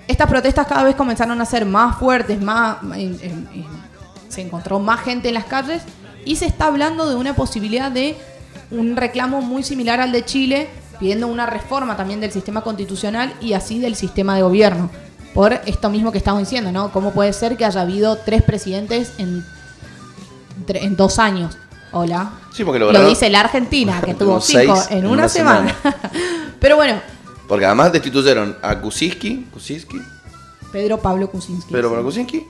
Estas 0.09 0.29
protestas 0.29 0.67
cada 0.67 0.83
vez 0.83 0.97
comenzaron 0.97 1.41
a 1.41 1.47
ser 1.47 1.65
más 1.65 1.99
fuertes, 1.99 2.41
más 2.43 2.79
se 4.29 4.43
encontró 4.43 4.79
más 4.81 5.01
gente 5.01 5.29
en 5.29 5.35
las 5.35 5.45
calles 5.45 5.83
y 6.25 6.37
se 6.37 6.47
está 6.47 6.67
hablando 6.67 7.09
de 7.09 7.15
una 7.15 7.35
posibilidad 7.35 7.91
de 7.91 8.17
un 8.71 8.97
reclamo 8.97 9.41
muy 9.43 9.63
similar 9.63 10.01
al 10.01 10.13
de 10.13 10.25
Chile, 10.25 10.69
pidiendo 10.99 11.27
una 11.27 11.47
reforma 11.47 11.97
también 11.97 12.21
del 12.21 12.31
sistema 12.33 12.63
constitucional 12.63 13.35
y 13.41 13.55
así 13.55 13.79
del 13.79 13.97
sistema 13.97 14.37
de 14.37 14.43
gobierno. 14.43 14.91
Por 15.35 15.53
esto 15.67 15.91
mismo 15.91 16.13
que 16.13 16.19
estamos 16.19 16.41
diciendo, 16.41 16.73
¿no? 16.73 16.93
¿Cómo 16.93 17.13
puede 17.13 17.33
ser 17.33 17.57
que 17.57 17.65
haya 17.65 17.81
habido 17.81 18.17
tres 18.19 18.43
presidentes 18.43 19.13
en, 19.19 19.45
en 20.69 20.97
dos 20.97 21.19
años? 21.19 21.57
Hola. 21.93 22.33
Sí, 22.53 22.65
porque 22.65 22.79
Lo 22.79 22.87
lograron- 22.93 23.09
dice 23.09 23.31
la 23.31 23.41
Argentina, 23.41 24.01
que 24.05 24.15
tuvo 24.15 24.41
cinco 24.41 24.81
en 24.91 25.07
una, 25.07 25.29
semana. 25.29 25.75
Pero 26.61 26.77
bueno, 26.77 27.01
Porque 27.49 27.65
además 27.67 27.93
destituyeron 27.93 28.57
a 28.63 28.79
Kuczynski, 28.81 29.47
Kuczynski, 29.53 30.01
Pedro 30.71 30.99
Pablo 31.01 31.29
Kuczynski. 31.31 31.73
Pedro 31.73 31.89
Pablo 31.91 32.05
Kuczynski, 32.05 32.47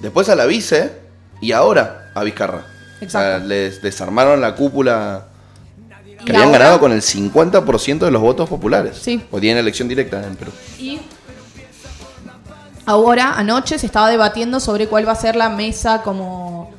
después 0.00 0.28
a 0.28 0.34
la 0.34 0.46
vice 0.46 0.92
y 1.40 1.52
ahora 1.52 2.10
a 2.14 2.24
Vizcarra. 2.24 2.58
O 2.58 2.98
sea, 2.98 3.36
Exacto. 3.36 3.46
les 3.48 3.80
desarmaron 3.82 4.40
la 4.40 4.54
cúpula 4.56 5.26
que 6.24 6.32
habían 6.32 6.48
ahora- 6.48 6.58
ganado 6.58 6.80
con 6.80 6.92
el 6.92 7.02
50% 7.02 7.98
de 8.06 8.10
los 8.10 8.20
votos 8.22 8.48
populares. 8.48 8.98
Sí. 9.00 9.18
Porque 9.30 9.42
tienen 9.42 9.58
elección 9.62 9.88
directa 9.88 10.24
en 10.26 10.36
Perú. 10.36 10.52
Y 10.78 10.98
ahora, 12.86 13.34
anoche, 13.36 13.78
se 13.78 13.86
estaba 13.86 14.08
debatiendo 14.10 14.60
sobre 14.60 14.86
cuál 14.88 15.06
va 15.06 15.12
a 15.12 15.16
ser 15.16 15.36
la 15.36 15.48
mesa 15.48 16.02
como, 16.02 16.70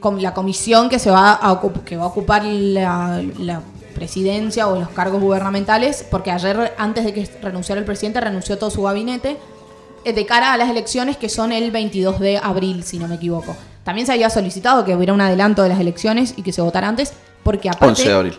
como 0.00 0.18
la 0.18 0.34
comisión 0.34 0.88
que 0.88 0.98
se 0.98 1.10
va 1.10 1.32
a, 1.42 1.60
que 1.84 1.96
va 1.96 2.04
a 2.04 2.06
ocupar 2.06 2.44
la, 2.44 3.22
la 3.38 3.60
presidencia 3.94 4.68
o 4.68 4.78
los 4.78 4.88
cargos 4.90 5.20
gubernamentales, 5.20 6.04
porque 6.10 6.30
ayer, 6.30 6.74
antes 6.78 7.04
de 7.04 7.12
que 7.12 7.28
renunciara 7.42 7.78
el 7.78 7.84
presidente, 7.84 8.20
renunció 8.20 8.58
todo 8.58 8.70
su 8.70 8.82
gabinete, 8.82 9.36
eh, 10.04 10.12
de 10.12 10.26
cara 10.26 10.52
a 10.52 10.56
las 10.56 10.70
elecciones 10.70 11.16
que 11.16 11.28
son 11.28 11.52
el 11.52 11.70
22 11.70 12.18
de 12.20 12.38
abril, 12.38 12.82
si 12.84 12.98
no 12.98 13.06
me 13.08 13.16
equivoco. 13.16 13.56
También 13.84 14.06
se 14.06 14.12
había 14.12 14.30
solicitado 14.30 14.84
que 14.84 14.94
hubiera 14.94 15.12
un 15.12 15.20
adelanto 15.20 15.62
de 15.62 15.68
las 15.68 15.80
elecciones 15.80 16.34
y 16.36 16.42
que 16.42 16.52
se 16.52 16.62
votara 16.62 16.88
antes, 16.88 17.12
porque 17.42 17.68
aparte... 17.68 17.86
11 18.02 18.08
de 18.08 18.14
abril. 18.14 18.38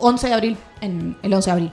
11 0.00 0.28
de 0.28 0.34
abril, 0.34 0.56
en 0.80 1.16
el 1.22 1.32
11 1.34 1.46
de 1.46 1.52
abril. 1.52 1.72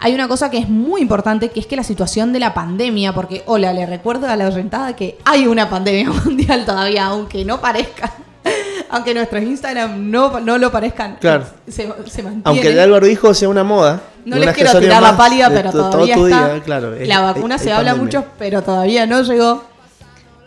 Hay 0.00 0.14
una 0.14 0.28
cosa 0.28 0.48
que 0.50 0.58
es 0.58 0.68
muy 0.68 1.00
importante, 1.00 1.48
que 1.50 1.58
es 1.58 1.66
que 1.66 1.74
la 1.74 1.82
situación 1.82 2.32
de 2.32 2.38
la 2.38 2.54
pandemia, 2.54 3.12
porque, 3.12 3.42
hola, 3.46 3.72
le 3.72 3.84
recuerdo 3.84 4.28
a 4.28 4.36
la 4.36 4.48
rentada 4.50 4.94
que 4.94 5.18
hay 5.24 5.46
una 5.48 5.68
pandemia 5.68 6.10
mundial 6.24 6.64
todavía, 6.64 7.06
aunque 7.06 7.44
no 7.44 7.60
parezca, 7.60 8.12
aunque 8.90 9.12
nuestros 9.12 9.42
Instagram 9.42 10.08
no, 10.10 10.38
no 10.40 10.56
lo 10.56 10.70
parezcan, 10.70 11.16
Claro. 11.20 11.46
se, 11.66 11.92
se 12.06 12.22
mantiene. 12.22 12.42
Aunque 12.44 12.68
el 12.70 12.78
Álvaro 12.78 13.06
dijo 13.06 13.34
sea 13.34 13.48
una 13.48 13.64
moda. 13.64 14.00
No 14.24 14.36
les 14.36 14.54
quiero 14.54 14.78
tirar 14.78 15.02
la 15.02 15.16
pálida, 15.16 15.48
de 15.48 15.56
pero 15.56 15.70
todavía 15.72 16.14
está. 16.14 16.26
día, 16.54 16.62
claro, 16.62 16.94
es- 16.94 17.08
la 17.08 17.20
vacuna 17.20 17.58
se 17.58 17.72
habla 17.72 17.92
pandemia. 17.92 18.20
mucho, 18.20 18.32
pero 18.38 18.62
todavía 18.62 19.06
no 19.06 19.22
llegó. 19.22 19.64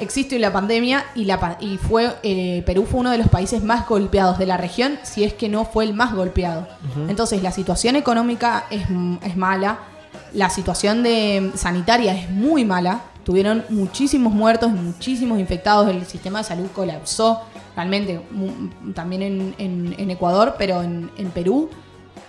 Existe 0.01 0.37
la 0.39 0.51
pandemia 0.51 1.05
y, 1.15 1.25
la, 1.25 1.57
y 1.61 1.77
fue 1.77 2.09
eh, 2.23 2.63
Perú 2.65 2.85
fue 2.89 2.99
uno 2.99 3.11
de 3.11 3.17
los 3.19 3.29
países 3.29 3.63
más 3.63 3.87
golpeados 3.87 4.37
de 4.39 4.45
la 4.47 4.57
región, 4.57 4.99
si 5.03 5.23
es 5.23 5.33
que 5.33 5.47
no 5.47 5.63
fue 5.65 5.83
el 5.85 5.93
más 5.93 6.13
golpeado. 6.13 6.67
Entonces 7.07 7.41
la 7.43 7.51
situación 7.51 7.95
económica 7.95 8.65
es, 8.69 8.81
es 9.23 9.37
mala, 9.37 9.79
la 10.33 10.49
situación 10.49 11.03
de 11.03 11.51
sanitaria 11.55 12.13
es 12.15 12.29
muy 12.29 12.65
mala. 12.65 13.01
Tuvieron 13.23 13.63
muchísimos 13.69 14.33
muertos, 14.33 14.71
muchísimos 14.71 15.39
infectados, 15.39 15.87
el 15.89 16.03
sistema 16.07 16.39
de 16.39 16.45
salud 16.45 16.67
colapsó 16.73 17.41
realmente 17.75 18.19
también 18.95 19.21
en, 19.21 19.55
en- 19.59 19.95
en 19.97 20.09
Ecuador, 20.11 20.55
pero 20.57 20.81
en, 20.81 21.11
en 21.17 21.29
Perú 21.29 21.69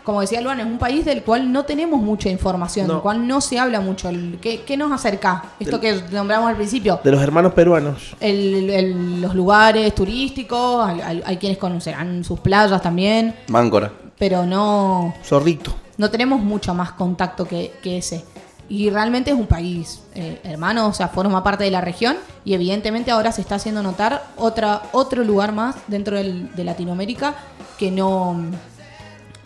como 0.05 0.21
decía 0.21 0.41
Luan, 0.41 0.61
es 0.61 0.67
un 0.67 0.79
país 0.79 1.05
del 1.05 1.23
cual 1.23 1.53
no 1.53 1.65
tenemos 1.65 2.01
mucha 2.01 2.29
información, 2.29 2.87
No. 2.87 2.95
del 2.95 3.03
cual 3.03 3.27
no 3.27 3.41
se 3.41 3.59
habla 3.59 3.81
mucho. 3.81 4.09
El- 4.09 4.39
¿Qué, 4.41 4.63
qué 4.63 4.77
nos 4.77 4.91
acerca? 4.93 5.45
Esto 5.61 5.81
que 5.81 6.03
nombramos 6.11 6.49
al 6.51 6.57
principio. 6.57 7.01
De 7.05 7.11
los 7.13 7.23
hermanos 7.23 7.53
peruanos. 7.53 8.15
El- 8.21 8.71
el- 8.71 9.21
los 9.21 9.35
lugares 9.35 9.95
turísticos, 9.95 10.87
hay, 10.89 11.01
hay- 11.01 11.23
hay 11.25 11.37
quienes 11.37 11.59
conocerán 11.59 12.25
sus 12.25 12.41
playas 12.41 12.81
también, 12.83 13.35
Máncora. 13.49 13.93
pero 14.19 14.45
no, 14.47 15.15
Zorrito. 15.25 15.73
no 15.99 16.11
tenemos 16.11 16.41
mucho 16.41 16.75
más 16.75 16.93
contacto 16.93 17.45
que, 17.45 17.73
que 17.83 17.99
ese. 17.99 18.25
Y 18.69 18.89
realmente 18.91 19.31
es 19.31 19.37
un 19.37 19.47
país 19.47 20.03
eh, 20.15 20.41
hermano, 20.45 20.87
o 20.87 20.93
sea, 20.95 21.09
forma 21.09 21.43
parte 21.43 21.65
de 21.65 21.71
la 21.71 21.81
región 21.81 22.17
y 22.45 22.55
evidentemente 22.55 23.11
ahora 23.11 23.31
se 23.33 23.41
está 23.43 23.57
haciendo 23.57 23.83
notar 23.83 24.23
otra, 24.37 24.83
otro 24.93 25.25
lugar 25.25 25.53
más 25.53 25.77
dentro 25.89 26.17
del- 26.17 26.55
de 26.55 26.65
Latinoamérica 26.65 27.35
que 27.79 27.91
no, 27.91 28.37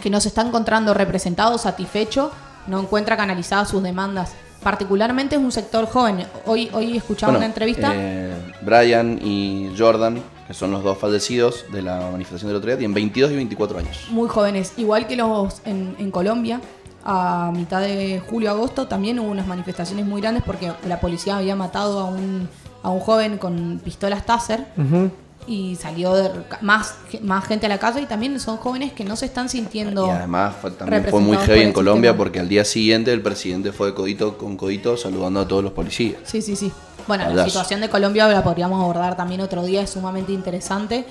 que 0.03 0.11
no 0.11 0.21
se 0.21 0.29
está 0.29 0.43
encontrando 0.43 0.95
representado, 0.95 1.59
satisfecho, 1.59 2.31
no 2.67 2.81
encuentra 2.81 3.17
canalizadas 3.17 3.69
sus 3.71 3.83
demandas. 3.83 4.33
Particularmente 4.63 5.37
es 5.37 5.41
un 5.41 5.53
sector 5.53 5.87
joven. 5.87 6.27
Hoy, 6.47 6.69
hoy 6.73 6.97
escuchaba 6.97 7.31
Bueno, 7.33 7.39
una 7.39 7.47
entrevista. 7.47 7.93
eh, 7.95 8.33
Brian 8.63 9.19
y 9.23 9.73
Jordan, 9.79 10.21
que 10.49 10.55
son 10.55 10.73
los 10.73 10.83
dos 10.83 10.99
fallecidos 10.99 11.65
de 11.73 11.83
la 11.83 12.01
manifestación 12.11 12.49
del 12.49 12.57
otro 12.57 12.69
día, 12.69 12.79
tienen 12.79 12.95
22 12.95 13.31
y 13.33 13.37
24 13.37 13.79
años. 13.79 14.07
muy 14.11 14.29
jóvenes, 14.29 14.73
igual 14.77 15.07
que 15.07 15.17
los 15.17 15.61
en, 15.65 15.95
en 15.99 16.11
Colombia. 16.11 16.61
A 17.09 17.53
mitad 17.55 17.81
de 17.83 18.21
julio-agosto 18.29 18.89
también 18.89 19.21
hubo 19.21 19.31
unas 19.31 19.47
manifestaciones 19.47 20.05
muy 20.05 20.21
grandes 20.21 20.43
porque 20.45 20.73
la 20.89 20.99
policía 20.99 21.37
había 21.37 21.55
matado 21.55 22.01
a 22.01 22.05
un, 22.07 22.49
a 22.83 22.91
un 22.91 22.99
joven 22.99 23.39
con 23.39 23.81
pistolas 23.85 24.27
Taser 24.27 24.67
Ujú. 24.77 25.11
Y 25.47 25.77
salió 25.77 26.15
de- 26.15 26.31
más, 26.61 26.95
más 27.23 27.45
gente 27.47 27.67
a 27.67 27.69
la 27.69 27.79
calle 27.79 28.01
y 28.01 28.07
también 28.07 28.39
son 28.41 28.57
jóvenes 28.57 28.93
que 28.93 29.05
no 29.05 29.15
se 29.17 29.27
están 29.27 29.49
sintiendo... 29.49 30.07
Y 30.07 30.11
además 30.11 30.55
fue- 30.61 30.71
también 30.73 31.05
fue 31.09 31.21
muy 31.21 31.37
heavy 31.39 31.61
en 31.63 31.73
Colombia 31.73 32.11
sistema. 32.11 32.17
porque 32.19 32.41
al 32.41 32.49
día 32.49 32.65
siguiente 32.65 33.13
el 33.13 33.23
presidente 33.23 33.71
fue 33.73 33.95
codito 33.95 34.37
con 34.39 34.57
codito 34.57 34.97
saludando 34.97 35.41
a 35.41 35.47
todos 35.49 35.63
los 35.63 35.73
policías. 35.73 36.17
Sí, 36.25 36.43
sí, 36.43 36.57
sí. 36.57 36.73
Bueno, 37.07 37.29
la 37.33 37.45
situación 37.45 37.81
de 37.81 37.89
Colombia 37.89 38.27
la 38.27 38.43
podríamos 38.43 38.81
abordar 38.83 39.17
también 39.17 39.41
otro 39.41 39.63
día, 39.65 39.83
es 39.83 39.91
sumamente 39.91 40.33
interesante, 40.33 41.05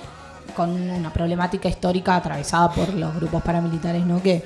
con 0.54 0.70
una 0.70 1.10
problemática 1.12 1.68
histórica 1.70 2.16
atravesada 2.16 2.70
por 2.70 2.92
los 2.92 3.14
grupos 3.16 3.42
paramilitares, 3.42 4.04
¿no? 4.04 4.22
Que, 4.22 4.44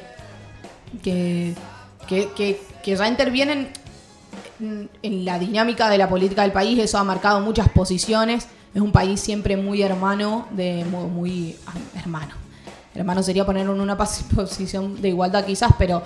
que, 1.02 1.54
que, 2.06 2.28
que- 2.36 2.62
que 2.82 2.96
ya 2.96 3.06
intervienen 3.08 3.68
en, 4.60 4.88
en 5.02 5.24
la 5.24 5.38
dinámica 5.38 5.90
de 5.90 5.98
la 5.98 6.08
política 6.08 6.42
del 6.42 6.52
país, 6.52 6.78
eso 6.78 6.96
ha 6.98 7.04
marcado 7.04 7.40
muchas 7.40 7.68
posiciones, 7.68 8.46
es 8.74 8.80
un 8.80 8.92
país 8.92 9.20
siempre 9.20 9.56
muy 9.56 9.82
hermano, 9.82 10.46
de 10.50 10.84
muy, 10.90 11.04
muy- 11.08 11.56
ah, 11.66 11.72
hermano. 11.98 12.34
Hermano 12.94 13.22
sería 13.22 13.44
ponerlo 13.46 13.74
en 13.74 13.80
una 13.80 13.96
posición 14.34 15.00
de 15.00 15.08
igualdad 15.08 15.44
quizás, 15.44 15.72
pero 15.78 16.02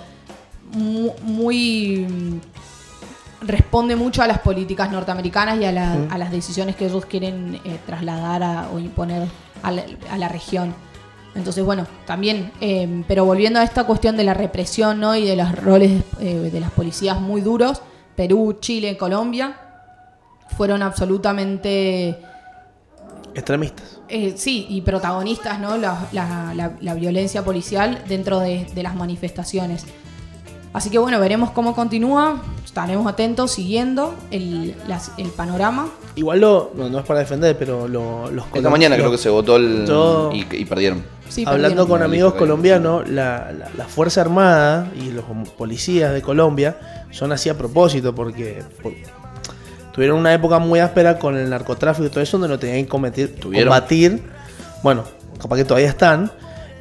mu- 0.73 1.13
muy 1.23 2.05
mm, 2.09 3.45
responde 3.47 3.95
mucho 3.95 4.21
a 4.23 4.27
las 4.27 4.39
políticas 4.39 4.91
norteamericanas 4.91 5.59
y 5.59 5.65
a, 5.65 5.71
la- 5.71 5.97
a 6.09 6.17
las 6.17 6.31
decisiones 6.31 6.75
que 6.75 6.85
ellos 6.87 7.05
quieren 7.05 7.59
eh, 7.65 7.79
trasladar 7.85 8.43
a- 8.43 8.69
o 8.73 8.79
imponer 8.79 9.27
a 9.61 9.71
la, 9.71 9.83
a 10.11 10.17
la 10.17 10.27
región. 10.29 10.73
Entonces, 11.35 11.65
bueno, 11.65 11.85
también, 12.07 12.51
eh, 12.61 13.03
pero 13.09 13.25
volviendo 13.25 13.59
a 13.59 13.63
esta 13.63 13.83
cuestión 13.83 14.15
de 14.15 14.23
la 14.23 14.33
represión 14.33 14.99
¿no? 15.01 15.15
y 15.17 15.25
de 15.25 15.35
los 15.35 15.51
roles 15.53 16.01
eh, 16.19 16.49
de 16.51 16.59
las 16.61 16.71
policías 16.71 17.19
muy 17.19 17.41
duros, 17.41 17.81
Perú, 18.15 18.57
Chile, 18.61 18.95
Colombia, 18.95 19.57
fueron 20.55 20.81
absolutamente 20.81 22.17
Extremistas. 23.35 23.99
eh, 24.09 24.33
sí, 24.37 24.65
y 24.69 24.81
protagonistas, 24.81 25.59
¿no? 25.59 25.77
La, 25.77 26.07
la- 26.13 26.53
la- 26.55 26.71
la 26.79 26.93
violencia 26.93 27.43
policial 27.43 28.01
dentro 28.07 28.39
de, 28.39 28.65
de 28.73 28.83
las 28.83 28.95
manifestaciones. 28.95 29.85
Así 30.73 30.89
que 30.89 30.97
bueno, 30.97 31.19
veremos 31.19 31.51
cómo 31.51 31.73
continúa. 31.73 32.41
Estaremos 32.65 33.07
atentos, 33.07 33.51
siguiendo 33.51 34.13
el, 34.31 34.75
las- 34.89 35.11
el 35.17 35.29
panorama. 35.29 35.87
Igual 36.15 36.41
lo, 36.41 36.71
no, 36.75 36.89
no 36.89 36.99
es 36.99 37.05
para 37.05 37.19
defender, 37.21 37.57
pero 37.57 37.87
lo- 37.87 38.29
los 38.31 38.45
Esta 38.53 38.69
mañana 38.69 38.95
creo 38.97 39.11
que 39.11 39.17
se 39.17 39.29
votó 39.29 39.55
el. 39.55 39.85
Yo- 39.87 40.31
Y, 40.33 40.45
y 40.55 40.65
perdieron. 40.65 41.03
Sí, 41.29 41.43
Hablando 41.47 41.83
perdieron. 41.83 41.87
con 41.87 42.03
amigos 42.03 42.33
colombianos, 42.33 43.07
la, 43.09 43.51
la- 43.57 43.69
la 43.75 43.85
Fuerza 43.85 44.21
Armada 44.21 44.91
y 45.01 45.11
los 45.11 45.23
policías 45.57 46.13
de 46.13 46.21
Colombia 46.21 47.05
son 47.11 47.31
así 47.31 47.47
a 47.49 47.57
propósito 47.57 48.13
porque 48.13 48.61
por- 48.83 48.93
tuvieron 49.95 50.19
una 50.19 50.33
época 50.33 50.59
muy 50.59 50.79
áspera 50.79 51.17
con 51.17 51.37
el 51.37 51.49
narcotráfico 51.49 52.05
y 52.05 52.09
todo 52.09 52.21
eso 52.21 52.37
donde 52.37 52.53
lo 52.53 52.59
tenían 52.59 52.85
que 52.85 53.27
¿Tuvieron? 53.27 53.69
combatir. 53.69 54.21
Bueno, 54.83 55.05
capaz 55.41 55.55
que 55.55 55.63
todavía 55.63 55.87
están 55.87 56.31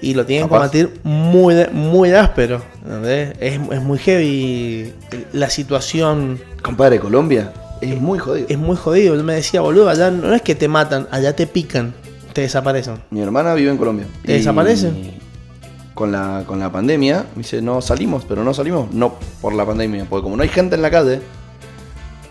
y 0.02 0.14
lo 0.14 0.26
tienen 0.26 0.46
que 0.46 0.50
combatir 0.50 1.00
muy, 1.04 1.54
muy 1.72 2.10
áspero. 2.12 2.60
¿entendés? 2.84 3.34
Es, 3.38 3.60
es 3.70 3.80
muy 3.80 3.98
heavy 3.98 4.92
la 5.32 5.48
situación. 5.48 6.40
Compadre, 6.60 6.98
Colombia 6.98 7.52
es 7.80 8.00
muy 8.00 8.18
jodido. 8.18 8.46
Es 8.48 8.58
muy 8.58 8.76
jodido. 8.76 9.14
Él 9.14 9.22
me 9.22 9.34
decía, 9.34 9.60
boludo, 9.60 9.88
allá 9.88 10.10
no 10.10 10.34
es 10.34 10.42
que 10.42 10.54
te 10.56 10.66
matan, 10.66 11.06
allá 11.10 11.36
te 11.36 11.46
pican, 11.46 11.94
te 12.32 12.40
desaparecen. 12.42 12.96
Mi 13.10 13.20
hermana 13.20 13.54
vive 13.54 13.70
en 13.70 13.76
Colombia. 13.76 14.06
¿Te 14.24 14.32
Y 14.32 14.36
desaparecen? 14.38 15.12
Con 15.94 16.10
la, 16.10 16.42
con 16.46 16.58
la 16.58 16.72
pandemia, 16.72 17.24
me 17.36 17.42
dice, 17.42 17.62
no 17.62 17.80
salimos, 17.80 18.24
pero 18.28 18.42
no 18.42 18.52
salimos, 18.52 18.92
no 18.92 19.14
por 19.40 19.54
la 19.54 19.64
pandemia, 19.64 20.06
porque 20.10 20.24
como 20.24 20.36
no 20.36 20.42
hay 20.42 20.48
gente 20.48 20.74
en 20.74 20.82
la 20.82 20.90
calle, 20.90 21.20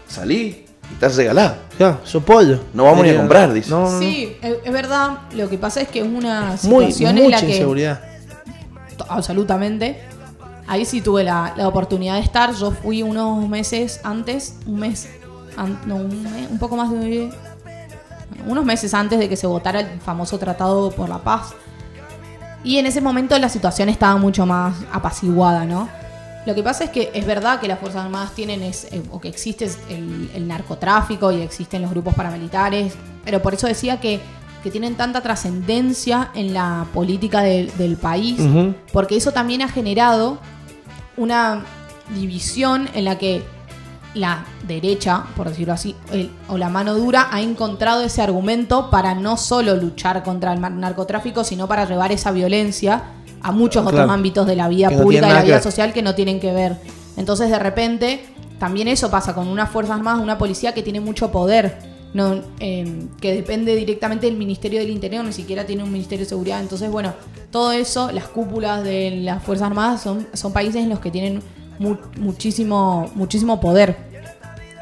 salí 0.05 0.65
y 0.89 0.93
estás 0.93 1.15
regalada. 1.15 1.59
Ya, 1.79 1.99
su 2.03 2.21
pollo. 2.21 2.59
No 2.73 2.83
vamos 2.85 3.03
ni 3.03 3.09
a 3.11 3.17
comprar, 3.17 3.51
dice. 3.53 3.69
No, 3.69 3.81
no, 3.85 3.91
no. 3.91 3.99
Sí, 3.99 4.37
es, 4.41 4.71
verdad. 4.71 5.19
Lo 5.33 5.49
que 5.49 5.57
pasa 5.57 5.81
es 5.81 5.87
que 5.87 5.99
es 5.99 6.05
una 6.05 6.55
Muy, 6.63 6.85
situación 6.91 7.17
en 7.17 7.23
mucha 7.25 7.37
la 7.37 7.41
que 7.45 7.51
inseguridad. 7.51 8.01
To- 8.97 9.05
Absolutamente. 9.09 10.01
Ahí 10.67 10.85
sí 10.85 11.01
tuve 11.01 11.23
la, 11.23 11.53
la 11.57 11.67
oportunidad 11.67 12.15
de 12.15 12.21
estar. 12.21 12.53
Yo 12.53 12.71
fui 12.71 13.01
unos 13.03 13.47
meses 13.49 13.99
antes, 14.03 14.55
un 14.65 14.79
mes, 14.79 15.09
an- 15.57 15.79
no, 15.85 15.95
un, 15.95 16.23
mes, 16.23 16.49
un 16.49 16.59
poco 16.59 16.75
más 16.77 16.91
de... 16.91 17.29
Unos 18.47 18.65
meses 18.65 18.93
antes 18.93 19.19
de 19.19 19.29
que 19.29 19.35
se 19.37 19.47
votara 19.47 19.79
el 19.81 19.99
famoso 20.01 20.37
Tratado 20.37 20.91
por 20.91 21.09
la 21.09 21.17
Paz. 21.19 21.53
Y 22.63 22.77
en 22.77 22.85
ese 22.85 23.01
momento 23.01 23.37
la 23.39 23.49
situación 23.49 23.89
estaba 23.89 24.15
mucho 24.17 24.45
más 24.45 24.75
apaciguada, 24.91 25.65
¿no? 25.65 25.89
Lo 26.45 26.53
que 26.55 26.61
pasa 26.63 26.83
es 26.85 26.89
que 26.89 27.09
es 27.13 27.25
verdad 27.25 27.59
que 27.59 27.67
las 27.67 27.79
Fuerzas 27.79 28.03
Armadas 28.03 28.31
tienen, 28.35 28.63
es, 28.63 28.85
eh, 28.91 29.01
o 29.11 29.19
que 29.21 29.29
existe 29.29 29.69
el, 29.89 30.29
el 30.35 30.47
narcotráfico 30.47 31.31
y 31.31 31.41
existen 31.41 31.81
los 31.81 31.91
grupos 31.91 32.13
paramilitares, 32.15 32.93
pero 33.23 33.41
por 33.41 33.53
eso 33.53 33.67
decía 33.67 33.99
que, 34.01 34.19
que 34.61 34.69
tienen 34.71 34.95
tanta 34.95 35.21
trascendencia 35.21 36.31
en 36.35 36.53
la 36.53 36.85
política 36.93 37.41
del- 37.41 37.75
del 37.77 37.95
país, 37.97 38.39
porque 38.91 39.15
eso 39.15 39.31
también 39.31 39.61
ha 39.61 39.69
generado 39.69 40.39
una 41.17 41.63
división 42.13 42.89
en 42.93 43.05
la 43.05 43.17
que 43.17 43.43
la 44.13 44.45
derecha, 44.67 45.23
por 45.35 45.49
decirlo 45.49 45.73
así, 45.73 45.95
el- 46.11 46.31
o 46.47 46.57
la 46.57 46.69
mano 46.69 46.93
dura 46.93 47.29
ha 47.31 47.41
encontrado 47.41 48.03
ese 48.03 48.21
argumento 48.21 48.89
para 48.91 49.15
no 49.15 49.37
solo 49.37 49.75
luchar 49.75 50.23
contra 50.23 50.53
el 50.53 50.61
narcotráfico, 50.61 51.43
sino 51.43 51.67
para 51.67 51.85
llevar 51.85 52.11
esa 52.11 52.31
violencia 52.31 53.03
a 53.43 53.51
muchos 53.51 53.83
Claro. 53.83 53.97
otros 53.97 54.09
ámbitos 54.11 54.47
de 54.47 54.55
la 54.55 54.67
vida 54.69 54.89
Que 54.89 54.97
pública 54.97 55.27
y 55.29 55.33
la 55.33 55.41
vida 55.43 55.61
social 55.61 55.93
que 55.93 56.01
no 56.01 56.15
tienen 56.15 56.39
que 56.39 56.51
ver. 56.53 56.77
Entonces, 57.17 57.49
de 57.49 57.59
repente, 57.59 58.25
también 58.59 58.87
eso 58.87 59.11
pasa 59.11 59.35
con 59.35 59.47
unas 59.47 59.69
fuerzas 59.69 59.97
armadas, 59.97 60.21
una 60.21 60.37
policía 60.37 60.73
que 60.73 60.81
tiene 60.81 60.99
mucho 61.01 61.31
poder, 61.31 61.77
no, 62.13 62.41
eh, 62.59 63.05
que 63.19 63.33
depende 63.33 63.75
directamente 63.75 64.25
del 64.27 64.37
Ministerio 64.37 64.79
del 64.79 64.89
Interior, 64.89 65.23
ni 65.25 65.33
siquiera 65.33 65.65
tiene 65.65 65.83
un 65.83 65.91
Ministerio 65.91 66.25
de 66.25 66.29
Seguridad. 66.29 66.61
Entonces, 66.61 66.89
bueno, 66.89 67.13
todo 67.51 67.71
eso, 67.71 68.11
las 68.11 68.27
cúpulas 68.27 68.83
de 68.83 69.11
las 69.23 69.43
Fuerzas 69.43 69.67
Armadas 69.67 70.01
son, 70.01 70.27
son 70.33 70.53
países 70.53 70.81
en 70.83 70.89
los 70.89 70.99
que 70.99 71.11
tienen 71.11 71.41
mu- 71.79 71.97
muchísimo, 72.19 73.09
muchísimo 73.15 73.59
poder, 73.59 73.97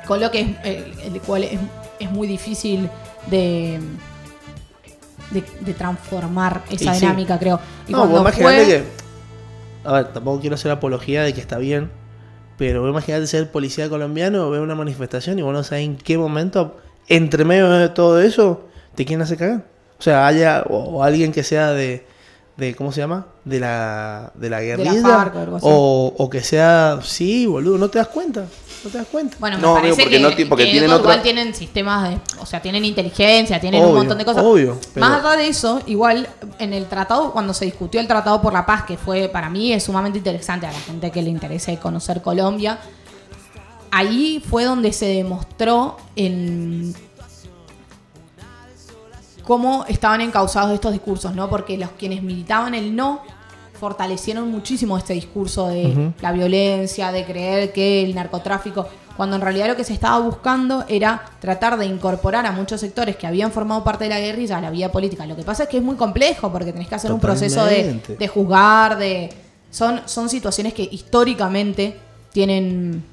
con 0.07 0.20
lo 0.20 0.30
que 0.30 0.41
es, 0.41 0.47
eh, 0.66 0.91
el 1.05 1.22
cual 1.22 1.43
es, 1.45 1.59
es 1.99 2.12
muy 2.12 2.28
difícil 2.28 2.89
de, 3.30 3.80
de, 5.32 5.44
de 5.62 5.74
transformar 5.74 6.64
esa 6.70 6.92
Y 6.92 6.96
sí. 6.96 7.02
dinámica, 7.02 7.40
creo. 7.40 7.60
Y 7.88 7.92
No, 7.94 8.06
vos 8.08 8.22
imaginate 8.22 8.56
fue- 8.66 8.66
que. 8.68 8.84
A 9.84 9.94
ver, 9.94 10.14
tampoco 10.14 10.40
quiero 10.42 10.56
hacer 10.56 10.72
apología 10.72 11.24
de 11.24 11.34
que 11.34 11.42
está 11.42 11.58
bien. 11.58 11.90
Pero 12.58 12.82
vos 12.82 12.90
imaginate 12.92 13.26
ser 13.26 13.50
policía 13.50 13.90
colombiano, 13.90 14.50
ver 14.52 14.62
una 14.62 14.76
manifestación 14.76 15.40
y 15.40 15.42
vos 15.42 15.54
no 15.54 15.64
sabés 15.64 15.86
en 15.86 15.96
qué 15.98 16.18
momento, 16.18 16.78
entre 17.08 17.44
medio 17.44 17.68
de 17.72 17.90
todo 17.90 18.22
eso, 18.22 18.68
te 18.94 19.04
quieren 19.06 19.24
hacer 19.24 19.38
cagar. 19.40 19.66
O 19.98 20.04
sea, 20.04 20.28
haya 20.28 20.64
o, 20.70 20.78
o 20.78 21.04
alguien 21.04 21.32
que 21.32 21.44
sea 21.44 21.72
de, 21.72 22.06
de. 22.58 22.76
¿Cómo 22.76 22.92
se 22.92 23.02
llama? 23.02 23.28
De 23.46 23.60
la, 23.60 24.32
de 24.36 24.50
la 24.52 24.62
guerrilla. 24.62 25.32
O, 25.62 26.14
o 26.18 26.30
que 26.30 26.42
sea. 26.42 27.00
Sí, 27.04 27.48
boludo, 27.48 27.78
no 27.80 27.90
te 27.90 27.98
das 27.98 28.08
cuenta. 28.10 28.46
No 28.84 28.90
te 28.90 28.98
das 28.98 29.08
cuenta. 29.08 29.38
Bueno, 29.40 29.58
me 29.58 29.62
No, 29.62 29.70
amigo, 29.78 29.82
parece 29.96 30.02
porque 30.04 30.18
que, 30.18 30.24
no 30.24 30.36
ti- 30.36 30.46
porque 30.46 30.66
que 30.66 30.72
tienen 30.72 30.90
igual 30.90 31.02
otra- 31.02 31.22
tienen 31.22 31.54
sistemas 31.54 32.10
de, 32.10 32.20
o 32.40 32.46
sea, 32.48 32.62
tienen 32.62 32.84
inteligencia, 32.84 33.60
tienen 33.60 33.80
un 33.82 33.88
Obvio, 33.90 33.96
montón 33.98 34.18
de 34.18 34.26
cosas. 34.26 34.44
obvio, 34.44 34.80
pero- 34.94 35.06
Más 35.06 35.24
allá 35.24 35.38
de 35.38 35.48
eso, 35.48 35.82
igual 35.86 36.28
en 36.58 36.74
el 36.74 36.88
tratado, 36.88 37.32
cuando 37.32 37.54
se 37.54 37.66
discutió 37.66 38.02
el 38.02 38.08
tratado 38.08 38.42
por 38.42 38.54
la 38.54 38.66
paz, 38.66 38.84
que 38.86 38.98
fue 38.98 39.30
para 39.30 39.50
mí 39.50 39.72
es 39.72 39.84
sumamente 39.84 40.18
interesante 40.18 40.66
a 40.66 40.72
la 40.72 40.80
gente 40.80 41.12
que 41.12 41.22
le 41.22 41.30
interese 41.30 41.78
conocer 41.78 42.22
Colombia, 42.24 42.80
ahí 43.92 44.44
fue 44.50 44.64
donde 44.64 44.94
se 44.94 45.06
demostró 45.06 45.98
en 46.16 46.96
cómo 49.44 49.86
estaban 49.88 50.22
encausados 50.22 50.72
estos 50.72 50.92
discursos, 50.92 51.36
¿no? 51.36 51.50
Porque 51.50 51.78
los 51.78 51.90
quienes 51.92 52.24
militaban 52.24 52.74
el 52.74 52.96
no 52.96 53.22
fortalecieron 53.82 54.52
muchísimo 54.52 54.96
este 54.96 55.14
discurso 55.14 55.68
de 55.68 56.14
la 56.22 56.32
violencia, 56.32 57.12
de 57.12 57.26
creer 57.26 57.74
que 57.74 58.04
el 58.04 58.14
narcotráfico, 58.14 58.88
cuando 59.18 59.38
en 59.38 59.42
realidad 59.42 59.70
lo 59.70 59.76
que 59.76 59.84
se 59.84 59.92
estaba 59.92 60.20
buscando 60.20 60.86
era 60.88 61.26
tratar 61.40 61.80
de 61.80 61.88
incorporar 61.88 62.46
a 62.46 62.52
muchos 62.52 62.80
sectores 62.80 63.16
que 63.16 63.26
habían 63.26 63.52
formado 63.52 63.84
parte 63.84 64.04
de 64.04 64.12
la 64.12 64.20
guerrilla 64.20 64.60
a 64.60 64.62
la 64.62 64.70
vida 64.70 64.92
política. 64.92 65.26
Lo 65.26 65.36
que 65.36 65.42
pasa 65.42 65.64
es 65.64 65.70
que 65.70 65.78
es 65.78 65.84
muy 65.84 65.96
complejo 65.96 66.52
porque 66.52 66.72
tenés 66.72 66.90
que 66.90 66.94
hacer 66.94 67.12
un 67.12 67.20
proceso 67.20 67.66
de, 67.66 68.00
de 68.20 68.28
juzgar, 68.28 69.00
de 69.00 69.32
son 69.72 70.02
son 70.06 70.30
situaciones 70.30 70.76
que 70.76 70.88
históricamente 70.92 71.98
tienen 72.32 73.04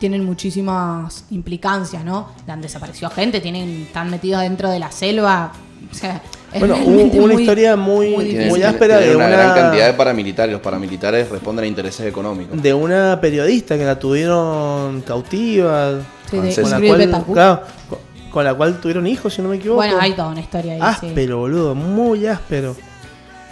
tienen 0.00 0.24
muchísimas 0.24 1.26
implicancias, 1.30 2.04
¿no? 2.04 2.30
Han 2.48 2.60
desaparecido 2.60 3.08
gente, 3.10 3.40
tienen 3.40 3.82
están 3.82 4.10
metidos 4.10 4.42
dentro 4.42 4.68
de 4.68 4.80
la 4.80 4.90
selva. 4.90 5.52
Sea, 5.96 6.20
es 6.52 6.60
Bueno, 6.60 6.76
una 6.76 6.86
muy- 7.32 7.42
historia 7.42 7.76
muy- 7.76 8.10
muy 8.48 8.62
áspera 8.62 8.98
de 8.98 9.16
una, 9.16 9.26
una- 9.26 9.36
gran 9.36 9.54
cantidad 9.54 9.86
de 9.86 9.92
paramilitares. 9.94 10.52
Los 10.52 10.60
paramilitares 10.60 11.28
responden 11.30 11.64
a 11.64 11.68
intereses 11.68 12.06
económicos. 12.06 12.60
de 12.62 12.74
una 12.74 13.20
periodista 13.20 13.76
que 13.76 13.84
la 13.84 13.98
tuvieron 13.98 15.00
cautiva. 15.02 16.00
Sí, 16.30 16.38
de 16.38 16.54
Con 16.62 16.70
la 16.70 16.80
cual, 16.80 17.24
claro, 17.32 17.60
con, 17.88 17.98
con 18.30 18.44
la 18.44 18.54
cual 18.54 18.80
tuvieron 18.80 19.06
hijos, 19.06 19.32
si 19.34 19.42
no 19.42 19.48
me 19.48 19.56
equivoco. 19.56 19.76
Bueno, 19.76 19.96
hay 20.00 20.12
toda 20.12 20.28
una 20.28 20.40
historia 20.40 20.72
ahí. 20.74 20.80
sí. 21.00 21.06
áspero, 21.06 21.38
boludo, 21.38 21.74
muy 21.74 22.26
áspero. 22.26 22.76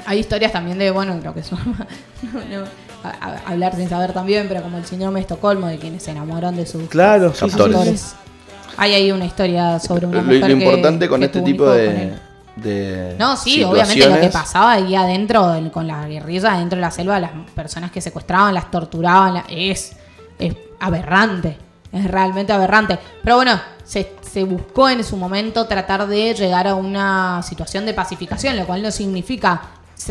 Hay 0.07 0.19
historias 0.19 0.53
también 0.53 0.77
de, 0.79 0.91
bueno, 0.91 1.17
creo 1.21 1.33
que 1.33 1.41
eso 1.41 1.57
no, 2.23 2.41
no, 2.61 2.65
a- 3.05 3.09
a- 3.27 3.51
hablar 3.53 3.75
sin 3.77 3.89
saber 3.89 4.13
también, 4.13 4.47
pero 4.49 4.61
como 4.63 4.77
el 4.79 4.85
síndrome 4.85 5.21
de 5.21 5.23
Estocolmo, 5.23 5.67
de 5.69 5.79
quienes 5.79 6.03
se 6.03 6.11
enamoran 6.11 6.57
de 6.57 6.67
sus 6.67 6.89
Claro, 6.89 7.33
sí, 7.33 7.45
sí, 7.45 7.51
sí, 7.51 7.57
Captores. 7.57 8.01
sí. 8.01 8.17
Hay 8.77 8.93
ahí 8.93 9.13
una 9.13 9.25
historia 9.25 9.79
sobre 9.79 10.07
una 10.07 10.17
Lo, 10.19 10.25
mujer 10.25 10.41
lo 10.41 10.47
que- 10.49 10.53
importante 10.53 11.09
con 11.09 11.21
que 11.21 11.27
este 11.27 11.41
tipo 11.43 11.71
de, 11.71 11.87
él. 11.87 12.13
De 12.57 13.17
No, 13.19 13.37
sí, 13.37 13.65
obviamente 13.65 14.09
lo 14.09 14.21
que 14.21 14.29
pasaba 14.29 14.73
ahí 14.73 14.95
adentro, 14.95 15.53
con 15.73 15.87
la 15.87 16.07
guerrilla, 16.07 16.53
dentro 16.59 16.77
de 16.77 16.83
la 16.83 16.91
selva, 16.91 17.19
las 17.19 17.31
personas 17.55 17.91
que 17.91 18.01
secuestraban, 18.01 18.55
las 18.55 18.71
torturaban, 18.71 19.35
la- 19.35 19.45
es, 19.49 19.93
es 20.39 20.55
aberrante, 20.81 21.59
es 21.93 22.11
realmente 22.11 22.53
aberrante. 22.53 22.99
Pero 23.23 23.37
bueno, 23.37 23.61
se, 23.85 24.13
se 24.23 24.45
buscó 24.45 24.89
en 24.89 25.03
su 25.05 25.17
momento 25.17 25.67
tratar 25.67 26.07
de 26.07 26.33
llegar 26.35 26.67
a 26.69 26.75
una 26.75 27.43
situación 27.43 27.87
de 27.87 27.95
pacificación, 27.95 28.57
lo 28.57 28.67
cual 28.67 28.83
no 28.83 28.91
significa 28.91 29.61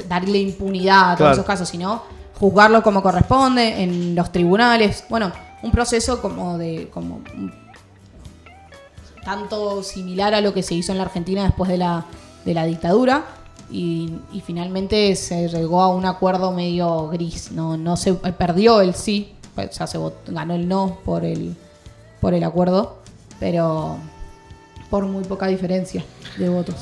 darle 0.08 0.39
impunidad 0.39 1.00
a 1.02 1.16
todos 1.16 1.18
Claro. 1.18 1.34
esos 1.34 1.46
casos, 1.46 1.70
sino 1.70 2.04
juzgarlo 2.39 2.84
como 2.84 3.02
corresponde 3.02 3.84
en 3.84 4.16
los 4.16 4.32
tribunales. 4.32 5.06
Bueno, 5.10 5.32
un 5.62 5.72
proceso 5.72 6.22
como 6.22 6.58
de... 6.58 6.89
Como 6.94 7.22
tanto 9.24 9.84
similar 9.84 10.34
a 10.34 10.41
lo 10.41 10.54
que 10.54 10.64
se 10.64 10.74
hizo 10.76 10.91
en 10.91 10.98
la 10.98 11.06
Argentina 11.06 11.44
después 11.44 11.70
de 11.70 11.78
la, 11.78 12.04
de 12.46 12.54
la 12.54 12.66
dictadura 12.66 13.26
y, 13.72 14.14
y 14.34 14.41
finalmente 14.41 15.16
se 15.16 15.48
llegó 15.48 15.82
a 15.82 15.88
un 15.88 16.06
acuerdo 16.06 16.52
medio 16.52 17.08
gris, 17.10 17.52
no, 17.52 17.78
no 17.78 17.96
se 17.98 18.12
eh, 18.12 18.34
perdió 18.38 18.82
el 18.82 18.94
sí, 18.94 19.34
o 19.56 19.72
sea, 19.72 19.88
se 19.88 19.98
vot- 19.98 20.14
ganó 20.28 20.54
el 20.56 20.68
no 20.68 20.98
por 21.06 21.24
el, 21.26 21.56
por 22.20 22.34
el 22.34 22.44
acuerdo, 22.44 22.98
pero 23.39 23.98
por 24.89 25.06
muy 25.06 25.24
poca 25.24 25.48
diferencia 25.48 26.04
de 26.38 26.50
votos. 26.50 26.76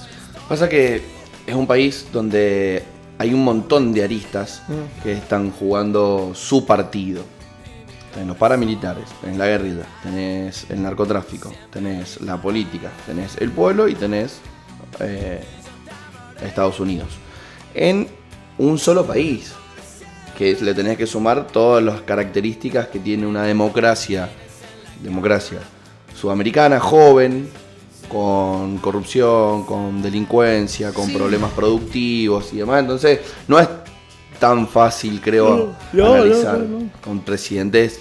Pasa 0.50 0.68
que 0.68 1.02
es 1.48 1.56
un 1.56 1.66
país 1.68 2.06
donde 2.12 2.84
hay 3.18 3.34
un 3.34 3.44
montón 3.44 3.94
de 3.94 4.04
aristas 4.04 4.64
Mm. 4.68 5.04
que 5.04 5.12
están 5.14 5.52
jugando 5.52 6.32
su 6.34 6.66
partido. 6.66 7.24
tenés 8.14 8.28
los 8.28 8.36
paramilitares, 8.38 9.06
tenés 9.22 9.38
la 9.38 9.46
guerrilla, 9.48 9.86
tenés 10.04 10.66
el 10.70 10.82
narcotráfico, 10.84 11.50
tenés 11.72 12.20
la 12.20 12.36
política, 12.42 12.90
tenés 13.06 13.38
el 13.38 13.52
pueblo 13.52 13.88
y 13.88 13.96
tenés 13.96 14.40
eh, 15.00 15.42
Estados 16.44 16.80
Unidos. 16.80 17.10
En 17.74 18.08
un 18.58 18.78
solo 18.78 19.06
país, 19.06 19.54
que 20.38 20.56
le 20.62 20.74
tenés 20.74 20.98
que 20.98 21.08
sumar 21.08 21.48
todas 21.48 21.84
las 21.84 22.02
características 22.02 22.88
que 22.88 23.00
tiene 23.00 23.28
una 23.28 23.44
democracia, 23.44 24.30
democracia 25.04 25.60
sudamericana, 26.20 26.80
joven, 26.80 27.50
con 28.10 28.78
corrupción, 28.80 29.64
con 29.66 30.02
delincuencia, 30.02 30.92
con 30.94 31.08
Sí. 31.08 31.14
problemas 31.16 31.52
productivos 31.52 32.52
y 32.54 32.58
demás. 32.58 32.82
Entonces, 32.82 33.20
no 33.48 33.58
es 33.60 33.68
tan 34.40 34.68
fácil, 34.68 35.22
creo, 35.22 35.74
No, 35.94 36.04
no, 36.06 36.14
analizar 36.16 36.60
no, 36.60 36.90
con 37.02 37.20
presidentes. 37.20 38.00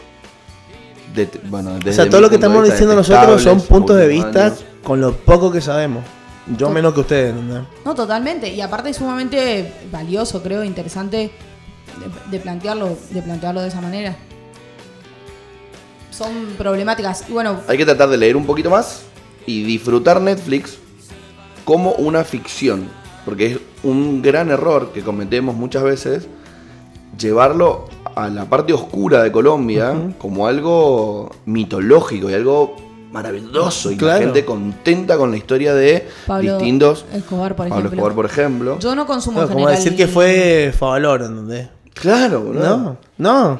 De, 1.15 1.29
bueno, 1.45 1.73
O 1.73 1.79
desde 1.79 1.93
sea, 1.93 2.05
mi 2.05 2.11
todo 2.11 2.21
lo 2.21 2.29
que 2.29 2.37
estamos 2.37 2.65
diciendo 2.65 2.95
nosotros 2.95 3.43
son 3.43 3.61
puntos 3.63 3.97
de 3.97 4.07
vista 4.09 4.55
con 4.83 5.01
lo 5.01 5.13
poco 5.15 5.51
que 5.51 5.61
sabemos. 5.61 6.05
Yo 6.57 6.67
To- 6.69 6.73
menos 6.73 6.95
que 6.95 7.01
ustedes, 7.01 7.31
¿entendés? 7.35 7.63
No, 7.85 7.95
totalmente. 7.95 8.49
Y 8.53 8.61
aparte 8.61 8.91
es 8.91 8.97
sumamente 8.97 9.73
valioso, 9.93 10.43
creo, 10.43 10.65
interesante 10.65 11.17
de, 11.17 12.31
de 12.31 12.41
plantearlo, 12.41 12.97
de 13.11 13.23
plantearlo 13.23 13.61
de 13.63 13.69
esa 13.69 13.81
manera. 13.81 14.17
Son 16.11 16.29
problemáticas. 16.59 17.29
Y 17.29 17.33
bueno, 17.33 17.61
Hay 17.69 17.79
que 17.79 17.85
tratar 17.85 18.09
de 18.09 18.17
leer 18.17 18.37
un 18.37 18.45
poquito 18.47 18.71
más 18.71 19.03
y 19.47 19.63
disfrutar 19.63 20.21
Netflix 20.21 20.77
como 21.65 21.93
una 21.93 22.25
ficción. 22.25 22.89
Porque 23.25 23.47
es 23.53 23.59
un 23.83 24.23
gran 24.23 24.51
error 24.51 24.93
que 24.93 25.03
cometemos 25.03 25.55
muchas 25.55 25.83
veces 25.83 26.27
llevarlo 27.19 27.89
a 28.17 28.29
la 28.29 28.47
parte 28.47 28.73
oscura 28.73 29.23
de 29.23 29.31
Colombia 29.31 29.95
como 30.19 30.47
algo 30.47 31.31
mitológico 31.45 32.29
y 32.31 32.35
algo 32.35 32.77
maravilloso. 33.11 33.91
Y 33.91 33.97
Claro. 33.97 34.19
la 34.19 34.25
gente 34.27 34.45
contenta 34.45 35.17
con 35.17 35.31
la 35.31 35.37
historia 35.37 35.75
de 35.75 36.09
Pablo 36.27 36.57
distintos. 36.57 37.05
Escobar, 37.13 37.55
por 37.57 37.69
Pablo 37.69 37.77
ejemplo. 37.79 37.97
Escobar, 37.97 38.15
por 38.15 38.27
ejemplo. 38.27 38.79
yo 38.79 38.95
no 38.95 39.07
consumo 39.07 39.35
Claro, 39.39 39.49
en 39.49 39.53
como 39.55 39.67
general. 39.67 39.85
decir 39.85 39.97
que 39.97 40.07
fue 40.07 40.73
Favalor, 40.77 41.23
¿entendés? 41.23 41.69
Claro, 41.95 42.41
boludo. 42.43 42.77
No, 42.79 42.97
no. 43.19 43.53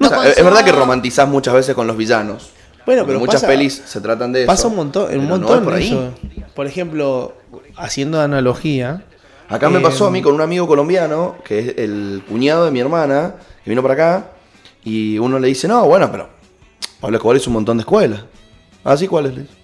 O 0.00 0.06
sea, 0.08 0.16
No 0.18 0.22
es- 0.22 0.42
verdad 0.44 0.64
que 0.64 0.72
romantizás 0.72 1.28
muchas 1.28 1.52
veces 1.54 1.74
con 1.74 1.86
los 1.86 1.96
villanos. 1.96 2.50
Bueno, 2.86 3.04
pero 3.06 3.18
muchas 3.18 3.36
pasa- 3.36 3.46
pelis 3.48 3.82
se 3.84 4.00
tratan 4.00 4.32
de 4.32 4.42
eso. 4.42 4.46
Pasa 4.46 4.68
un 4.68 4.76
montón, 4.76 5.10
en 5.10 5.20
un 5.20 5.28
no 5.28 5.38
montón 5.38 5.64
por 5.64 5.74
ahí. 5.74 5.88
eso. 5.88 6.10
Por 6.54 6.66
ejemplo, 6.66 7.34
haciendo 7.76 8.20
analogía. 8.20 9.04
Acá 9.48 9.68
me 9.68 9.78
eh, 9.78 9.82
pasó 9.82 10.06
a 10.06 10.10
mí 10.10 10.22
con 10.22 10.34
un 10.34 10.40
amigo 10.40 10.66
colombiano, 10.66 11.36
que 11.44 11.58
es 11.58 11.74
el 11.78 12.22
cuñado 12.28 12.64
de 12.64 12.70
mi 12.70 12.80
hermana, 12.80 13.34
que 13.62 13.70
vino 13.70 13.82
para 13.82 13.94
acá, 13.94 14.30
y 14.84 15.18
uno 15.18 15.38
le 15.38 15.48
dice, 15.48 15.66
no, 15.68 15.84
bueno, 15.86 16.10
pero 16.10 16.28
Pablo 17.00 17.16
Escobar 17.18 17.36
hizo 17.36 17.50
un 17.50 17.54
montón 17.54 17.76
de 17.76 17.82
escuelas. 17.82 18.22
Ah, 18.84 18.96
sí, 18.96 19.08
¿cuáles? 19.08 19.34
le 19.34 19.42
dice? 19.42 19.54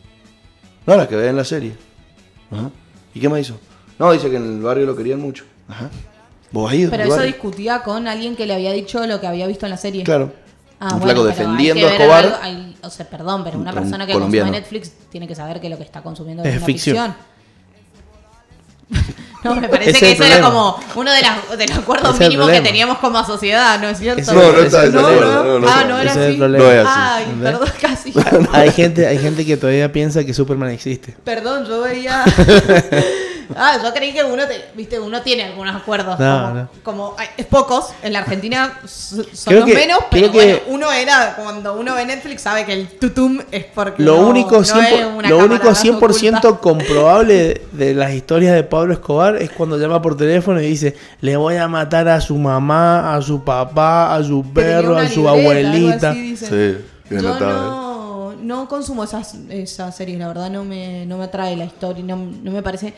No, 0.86 0.96
las 0.96 1.06
que 1.08 1.16
ven 1.16 1.28
en 1.30 1.36
la 1.36 1.44
serie. 1.44 1.74
Ajá. 2.50 2.70
¿Y 3.14 3.20
qué 3.20 3.28
más 3.28 3.40
hizo? 3.40 3.58
No, 3.98 4.10
dice 4.12 4.30
que 4.30 4.36
en 4.36 4.44
el 4.56 4.60
barrio 4.62 4.86
lo 4.86 4.96
querían 4.96 5.20
mucho. 5.20 5.44
Ajá. 5.68 5.90
¿Vos 6.52 6.70
has 6.70 6.76
ido? 6.78 6.90
Pero 6.90 7.02
eso 7.04 7.10
barrio? 7.12 7.26
discutía 7.26 7.82
con 7.82 8.08
alguien 8.08 8.34
que 8.34 8.46
le 8.46 8.54
había 8.54 8.72
dicho 8.72 9.06
lo 9.06 9.20
que 9.20 9.26
había 9.26 9.46
visto 9.46 9.66
en 9.66 9.70
la 9.70 9.76
serie. 9.76 10.02
Claro. 10.04 10.32
Ah, 10.80 10.94
un 10.94 11.00
bueno, 11.00 11.04
flaco 11.22 11.24
defendiendo 11.24 11.86
a 11.86 11.90
Escobar. 11.92 12.24
algo- 12.24 12.36
hay- 12.40 12.76
o 12.82 12.88
sea, 12.90 13.08
perdón, 13.08 13.44
pero 13.44 13.58
una 13.58 13.70
Un 13.70 13.76
persona 13.76 14.06
que 14.06 14.14
colombiano. 14.14 14.46
consume 14.46 14.60
Netflix 14.60 14.92
tiene 15.10 15.28
que 15.28 15.34
saber 15.34 15.60
que 15.60 15.68
lo 15.68 15.76
que 15.76 15.82
está 15.84 16.02
consumiendo 16.02 16.42
Es 16.42 16.48
es, 16.54 16.56
una 16.56 16.66
ficción. 16.66 16.96
ficción. 16.96 17.29
No, 19.42 19.56
me 19.56 19.70
parece 19.70 19.92
Ese 19.92 20.00
que 20.00 20.12
eso 20.12 20.24
era 20.24 20.42
como 20.42 20.78
uno 20.96 21.10
de, 21.10 21.22
las- 21.22 21.56
de 21.56 21.66
los 21.66 21.78
acuerdos 21.78 22.14
Ese 22.14 22.24
mínimos 22.24 22.50
que 22.50 22.60
teníamos 22.60 22.98
como 22.98 23.24
sociedad, 23.24 23.80
¿no 23.80 23.88
es 23.88 23.98
cierto? 23.98 24.34
No, 24.34 24.52
no 24.52 24.58
está 24.58 24.82
problema. 24.82 25.26
no, 25.26 25.58
no, 25.60 25.66
ah, 25.66 25.84
no. 25.84 25.88
no 25.88 26.00
era 26.00 26.12
así. 26.12 26.36
problema. 26.36 26.64
No 26.64 26.70
es 26.70 26.86
así. 26.86 27.00
Ay, 27.00 27.24
perdón, 27.42 27.68
casi. 27.80 28.12
Hay 28.52 28.70
gente, 28.70 29.06
hay 29.06 29.18
gente 29.18 29.46
que 29.46 29.56
todavía 29.56 29.90
piensa 29.90 30.24
que 30.24 30.34
Superman 30.34 30.68
existe. 30.68 31.16
Perdón, 31.24 31.64
yo 31.64 31.80
veía. 31.80 32.22
ah, 33.56 33.78
yo 33.82 33.92
creí 33.92 34.12
que 34.12 34.22
uno, 34.24 34.46
te- 34.46 34.64
viste, 34.74 34.98
uno 35.00 35.22
tiene 35.22 35.44
algunos 35.44 35.74
acuerdos. 35.74 36.18
No, 36.18 36.40
como, 36.42 36.54
no. 36.54 36.68
como- 36.82 37.14
ay, 37.18 37.28
es 37.36 37.46
pocos. 37.46 37.90
En 38.02 38.12
la 38.12 38.20
Argentina 38.20 38.78
son 38.86 39.24
Creo 39.44 39.60
los 39.60 39.68
que- 39.68 39.74
menos, 39.74 39.98
pero 40.10 40.30
bueno, 40.30 40.58
que- 40.58 40.62
uno 40.68 40.92
era 40.92 41.36
cuando 41.36 41.74
uno 41.74 41.94
ve 41.94 42.04
Netflix 42.06 42.42
sabe 42.42 42.64
que 42.64 42.72
el 42.72 42.88
tutum 42.98 43.38
es 43.50 43.64
porque 43.66 44.02
Lo 44.02 44.16
no- 44.16 44.28
único, 44.28 44.56
no 44.58 44.64
100%, 44.64 44.98
es 44.98 45.06
una 45.16 45.28
lo 45.28 45.38
único 45.38 45.74
100% 45.74 46.48
oculta. 46.48 46.60
comprobable 46.60 47.34
de, 47.34 47.66
de 47.72 47.94
las 47.94 48.12
historias 48.12 48.54
de 48.54 48.62
Pablo 48.62 48.92
Escobar 48.92 49.36
es 49.36 49.50
cuando 49.50 49.78
llama 49.78 50.00
por 50.02 50.16
teléfono 50.16 50.60
y 50.60 50.66
dice, 50.66 50.96
le 51.20 51.36
voy 51.36 51.56
a 51.56 51.68
matar 51.68 52.08
a 52.08 52.20
su 52.20 52.36
mamá, 52.36 53.14
a 53.14 53.22
su 53.22 53.42
papá, 53.44 54.14
a 54.14 54.22
su 54.22 54.44
perro, 54.52 54.96
a 54.96 55.08
su 55.08 55.20
libreta, 55.22 55.30
abuelita. 55.30 56.10
así. 56.10 56.36
Sí, 56.36 56.46
bien 57.08 57.22
Yo 57.22 57.28
notable. 57.28 57.54
no, 57.54 58.34
no 58.42 58.68
consumo 58.68 59.04
esas, 59.04 59.34
esas 59.48 59.96
series, 59.96 60.18
la 60.18 60.28
verdad 60.28 60.50
no 60.50 60.64
me, 60.64 61.04
no 61.06 61.18
me 61.18 61.24
atrae 61.24 61.56
la 61.56 61.64
historia, 61.64 62.02
no, 62.04 62.16
no 62.16 62.50
me 62.50 62.62
parece 62.62 62.94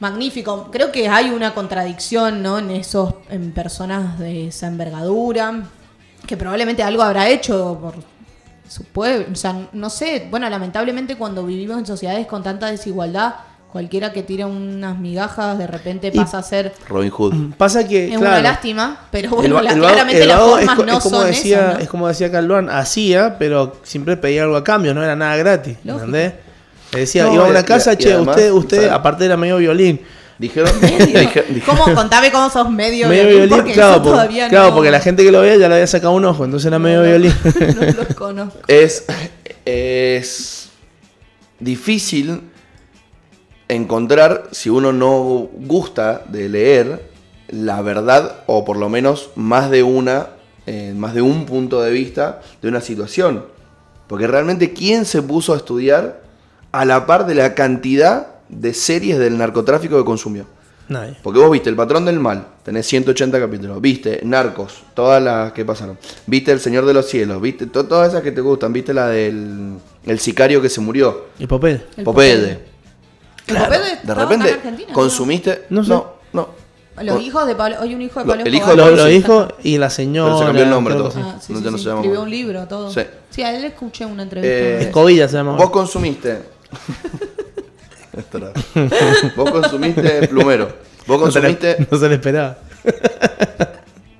magnífico. 0.00 0.68
Creo 0.72 0.90
que 0.90 1.08
hay 1.08 1.30
una 1.30 1.54
contradicción 1.54 2.42
¿no? 2.42 2.58
en 2.58 2.70
esos 2.70 3.14
en 3.30 3.52
personas 3.52 4.18
de 4.18 4.48
esa 4.48 4.66
envergadura, 4.66 5.62
que 6.26 6.36
probablemente 6.36 6.82
algo 6.82 7.02
habrá 7.02 7.28
hecho 7.28 7.78
por 7.80 7.94
su 8.68 8.84
pueblo. 8.84 9.26
O 9.32 9.36
sea, 9.36 9.68
no 9.72 9.90
sé, 9.90 10.26
bueno, 10.30 10.48
lamentablemente 10.50 11.16
cuando 11.16 11.44
vivimos 11.44 11.78
en 11.78 11.86
sociedades 11.86 12.26
con 12.26 12.42
tanta 12.42 12.66
desigualdad, 12.70 13.34
cualquiera 13.72 14.12
que 14.12 14.22
tira 14.24 14.46
unas 14.48 14.98
migajas 14.98 15.56
de 15.56 15.66
repente 15.66 16.10
Y- 16.12 16.16
pasa 16.16 16.38
a 16.38 16.42
ser... 16.42 16.72
Robin 16.88 17.10
Hood. 17.10 17.54
Pasa 17.56 17.86
que, 17.86 18.06
Es 18.12 18.18
claro, 18.18 18.34
una 18.40 18.42
lástima, 18.42 19.06
pero 19.12 19.30
bueno, 19.30 19.60
la- 19.60 19.72
el 19.72 19.78
claramente 19.78 20.22
el 20.22 20.28
las 20.28 20.40
es 20.40 20.66
no 20.66 20.96
es 20.96 21.02
como 21.02 21.16
son 21.18 21.26
decía, 21.26 21.58
esas, 21.60 21.74
¿no? 21.74 21.80
Es 21.80 21.88
como 21.88 22.08
decía 22.08 22.30
Calduán, 22.32 22.68
hacía, 22.68 23.38
pero 23.38 23.76
siempre 23.84 24.16
pedía 24.16 24.42
algo 24.42 24.56
a 24.56 24.64
cambio, 24.64 24.92
no 24.92 25.02
era 25.04 25.14
nada 25.14 25.36
gratis, 25.36 25.76
Lógico. 25.84 26.06
¿entendés? 26.06 26.34
Le 26.92 27.00
decía, 27.00 27.24
No, 27.24 27.34
iba 27.34 27.46
a 27.46 27.50
una 27.50 27.64
casa, 27.64 27.92
y- 27.92 27.94
y 27.94 27.98
che, 27.98 28.12
además, 28.14 28.36
usted, 28.36 28.50
usted, 28.52 28.76
¿sabes? 28.78 28.92
aparte 28.92 29.24
era 29.24 29.36
medio 29.36 29.56
violín. 29.58 30.00
Dijeron, 30.38 30.72
dije- 30.80 31.44
dije- 31.50 31.62
¿Cómo? 31.66 31.84
Contame 31.94 32.32
cómo 32.32 32.48
sos 32.50 32.70
medio, 32.70 33.08
Medio 33.08 33.24
violín, 33.24 33.38
violín, 33.48 33.56
porque 33.58 33.72
claro, 33.72 34.02
todavía 34.02 34.48
claro, 34.48 34.68
no, 34.70 34.74
porque 34.74 34.90
la 34.90 35.00
gente 35.00 35.22
que 35.22 35.30
lo 35.30 35.40
veía 35.42 35.56
ya 35.56 35.68
le 35.68 35.74
había 35.74 35.86
sacado 35.86 36.12
un 36.14 36.24
ojo, 36.24 36.44
entonces 36.44 36.66
era 36.66 36.78
medio 36.78 36.98
no, 37.02 37.04
violín. 37.08 37.34
No 37.76 37.86
los 38.02 38.14
conozco. 38.16 38.58
es, 38.66 39.04
es 39.64 40.68
difícil 41.58 42.42
encontrar, 43.68 44.48
si 44.50 44.68
uno 44.70 44.92
no 44.92 45.48
gusta 45.54 46.22
de 46.28 46.48
leer, 46.48 47.08
la 47.48 47.82
verdad, 47.82 48.36
o 48.46 48.64
por 48.64 48.76
lo 48.76 48.88
menos 48.88 49.30
más 49.36 49.70
de 49.70 49.82
una, 49.82 50.28
eh, 50.66 50.92
más 50.96 51.14
de 51.14 51.22
un 51.22 51.46
punto 51.46 51.80
de 51.82 51.90
vista 51.90 52.40
de 52.62 52.68
una 52.68 52.80
situación. 52.80 53.44
Porque 54.08 54.26
realmente, 54.26 54.72
¿quién 54.72 55.04
se 55.04 55.22
puso 55.22 55.52
a 55.54 55.56
estudiar 55.56 56.20
a 56.72 56.84
la 56.84 57.06
par 57.06 57.26
de 57.26 57.34
la 57.34 57.54
cantidad 57.54 58.26
de 58.48 58.74
series 58.74 59.18
del 59.18 59.38
narcotráfico 59.38 59.96
que 59.98 60.04
consumió? 60.04 60.46
Nadie. 60.88 61.16
Porque 61.22 61.38
vos 61.38 61.50
viste 61.52 61.70
El 61.70 61.76
Patrón 61.76 62.04
del 62.04 62.18
Mal, 62.18 62.46
tenés 62.64 62.84
180 62.86 63.38
capítulos. 63.38 63.80
Viste 63.80 64.20
Narcos, 64.24 64.82
todas 64.94 65.22
las 65.22 65.52
que 65.52 65.64
pasaron. 65.64 65.96
Viste 66.26 66.50
El 66.50 66.58
Señor 66.58 66.84
de 66.84 66.92
los 66.94 67.06
Cielos, 67.06 67.40
viste 67.40 67.66
to- 67.66 67.86
todas 67.86 68.08
esas 68.08 68.22
que 68.22 68.32
te 68.32 68.40
gustan. 68.40 68.72
Viste 68.72 68.92
la 68.92 69.06
del 69.06 69.74
el 70.04 70.18
sicario 70.18 70.60
que 70.60 70.68
se 70.68 70.80
murió. 70.80 71.26
¿Y? 71.38 71.42
El 71.42 71.48
Popede. 71.48 71.86
El 71.96 72.02
Popede 72.04 72.64
De 73.46 73.58
acá 73.58 73.76
en 74.02 74.16
repente 74.16 74.58
consumiste. 74.92 75.66
No 75.70 75.84
sé. 75.84 75.90
No, 75.90 76.06
no. 76.32 76.48
Los 77.02 77.22
hijos 77.22 77.46
de 77.46 77.54
Pablo. 77.54 77.76
Hoy 77.80 77.94
un 77.94 78.02
hijo 78.02 78.18
de 78.20 78.26
Lo- 78.26 78.32
Pablo 78.32 78.44
el 78.46 78.54
hijo 78.54 78.64
Escobar. 78.70 78.76
de 78.76 78.90
Lo, 78.90 78.96
Pablo, 78.96 79.04
lo 79.04 79.08
sí. 79.08 79.14
dijo 79.16 79.48
y 79.62 79.78
la 79.78 79.90
señora. 79.90 80.30
Pero 80.32 80.38
se 80.40 80.44
cambió 80.46 80.64
el 80.64 80.70
nombre 80.70 80.94
todo. 80.96 81.08
Ah, 81.16 81.36
sí, 81.40 81.52
No, 81.52 81.58
sí, 81.60 81.64
no 81.70 81.78
sí. 81.78 81.84
se 81.84 81.88
llama 81.88 82.00
Escribió 82.00 82.22
un 82.22 82.30
libro, 82.30 82.66
todo. 82.68 82.90
Sí. 82.90 83.00
Sí, 83.30 83.42
a 83.42 83.54
él 83.54 83.62
le 83.62 83.68
escuché 83.68 84.04
una 84.06 84.24
entrevista. 84.24 84.54
Eh. 84.56 84.82
Escobilla 84.82 85.28
se 85.28 85.36
llama. 85.36 85.52
Vos 85.56 85.70
consumiste. 85.70 86.38
Vos 89.36 89.50
consumiste 89.50 90.28
plumero. 90.28 90.72
Vos 91.06 91.20
no, 91.20 91.30
se 91.30 91.40
le, 91.40 91.56
consumiste 91.56 91.86
no 91.90 91.98
se 91.98 92.08
le 92.08 92.14
esperaba. 92.14 92.58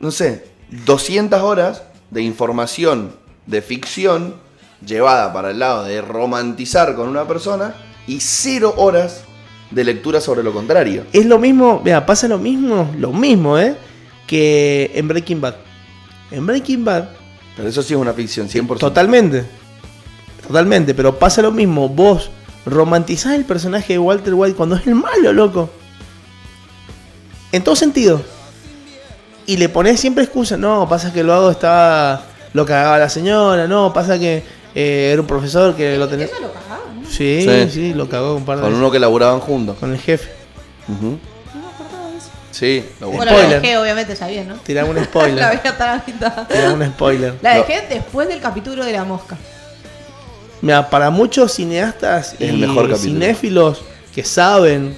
no 0.01 0.11
sé, 0.11 0.44
200 0.86 1.40
horas 1.42 1.82
de 2.11 2.22
información 2.22 3.12
de 3.46 3.62
ficción 3.62 4.34
llevada 4.84 5.32
para 5.32 5.51
el 5.51 5.59
lado 5.59 5.84
de 5.84 6.01
romantizar 6.01 6.94
con 6.94 7.09
una 7.09 7.26
persona 7.26 7.74
y 8.07 8.20
cero 8.20 8.74
horas 8.76 9.22
de 9.70 9.84
lectura 9.84 10.20
sobre 10.20 10.42
lo 10.42 10.53
contrario. 10.53 11.05
Es 11.12 11.26
lo 11.26 11.38
mismo, 11.38 11.80
mira, 11.84 12.05
pasa 12.07 12.26
lo 12.28 12.38
mismo, 12.38 12.92
lo 12.98 13.12
mismo, 13.12 13.59
¿eh? 13.59 13.76
Que 14.26 14.90
en 14.94 15.07
Breaking 15.09 15.40
Bad. 15.40 15.57
En 16.30 16.46
Breaking 16.46 16.84
Bad, 16.84 17.09
Pero 17.57 17.68
eso 17.68 17.82
sí 17.82 17.94
es 17.94 18.01
una 18.01 18.12
ficción, 18.12 18.48
100%. 18.48 18.78
totalmente. 18.78 19.44
Totalmente, 20.46 20.94
pero 20.94 21.16
pasa 21.16 21.42
lo 21.42 21.53
mismo. 21.53 21.88
Vos 21.88 22.30
romantizás 22.66 23.34
el 23.34 23.44
personaje 23.44 23.94
de 23.94 23.98
Walter 23.98 24.34
White 24.34 24.56
cuando 24.56 24.76
es 24.76 24.86
el 24.86 24.94
malo, 24.94 25.32
loco. 25.32 25.70
En 27.52 27.64
todo 27.64 27.74
sentido. 27.76 28.22
Y 29.46 29.56
le 29.56 29.68
pones 29.68 29.98
siempre 29.98 30.22
excusa. 30.24 30.56
No, 30.56 30.88
pasa 30.88 31.12
que 31.12 31.22
luego 31.24 31.50
estaba. 31.50 32.22
Lo 32.52 32.64
cagaba 32.66 32.98
la 32.98 33.08
señora. 33.08 33.66
No, 33.66 33.92
pasa 33.92 34.18
que 34.18 34.44
eh, 34.74 35.11
era 35.12 35.20
un 35.20 35.26
profesor 35.26 35.74
que 35.74 35.96
lo 35.96 36.08
tenía. 36.08 36.26
Eso 36.26 36.36
lo 36.40 36.52
cagaba, 36.52 36.82
¿no? 36.94 37.08
Sí, 37.08 37.42
Sí. 37.44 37.70
sí, 37.70 37.94
lo 37.94 38.08
cagó 38.08 38.36
un 38.36 38.44
par 38.44 38.56
de 38.56 38.62
Con 38.62 38.70
veces. 38.70 38.80
uno 38.82 38.90
que 38.92 38.98
laburaban 39.00 39.40
juntos. 39.40 39.76
Con 39.80 39.92
el 39.92 39.98
jefe. 39.98 40.30
Ujú. 40.88 41.18
No 41.54 41.61
me 41.61 41.66
acordaba 41.74 42.11
de 42.11 42.18
eso. 42.18 42.28
Sí, 42.52 42.84
lo 43.00 43.06
bueno. 43.08 43.18
Bueno, 43.24 43.32
la 43.32 43.38
Spoiler. 43.38 43.62
dejé, 43.62 43.78
obviamente, 43.78 44.14
ya 44.14 44.26
bien, 44.28 44.48
¿no? 44.48 44.54
Tirame 44.56 44.90
un 44.90 44.96
la 44.96 45.04
spoiler. 45.04 45.34
voy 45.46 45.58
a 45.64 45.68
estar 45.68 45.88
a 45.88 46.02
mitad. 46.06 46.46
Tirame 46.46 46.84
un 46.86 46.92
spoiler. 46.92 47.34
La 47.42 47.54
No. 47.56 47.61
dejé 47.64 47.86
después 47.88 48.28
del 48.28 48.40
capítulo 48.40 48.84
de 48.84 48.92
la 48.92 49.04
mosca. 49.04 49.36
Mira, 50.62 50.90
para 50.90 51.11
muchos 51.11 51.52
cineastas 51.52 52.34
Es 52.34 52.40
el 52.50 52.56
y 52.56 52.61
mejor 52.61 52.88
capítulo. 52.88 52.98
cinéfilos 52.98 53.82
que 54.14 54.24
saben 54.24 54.94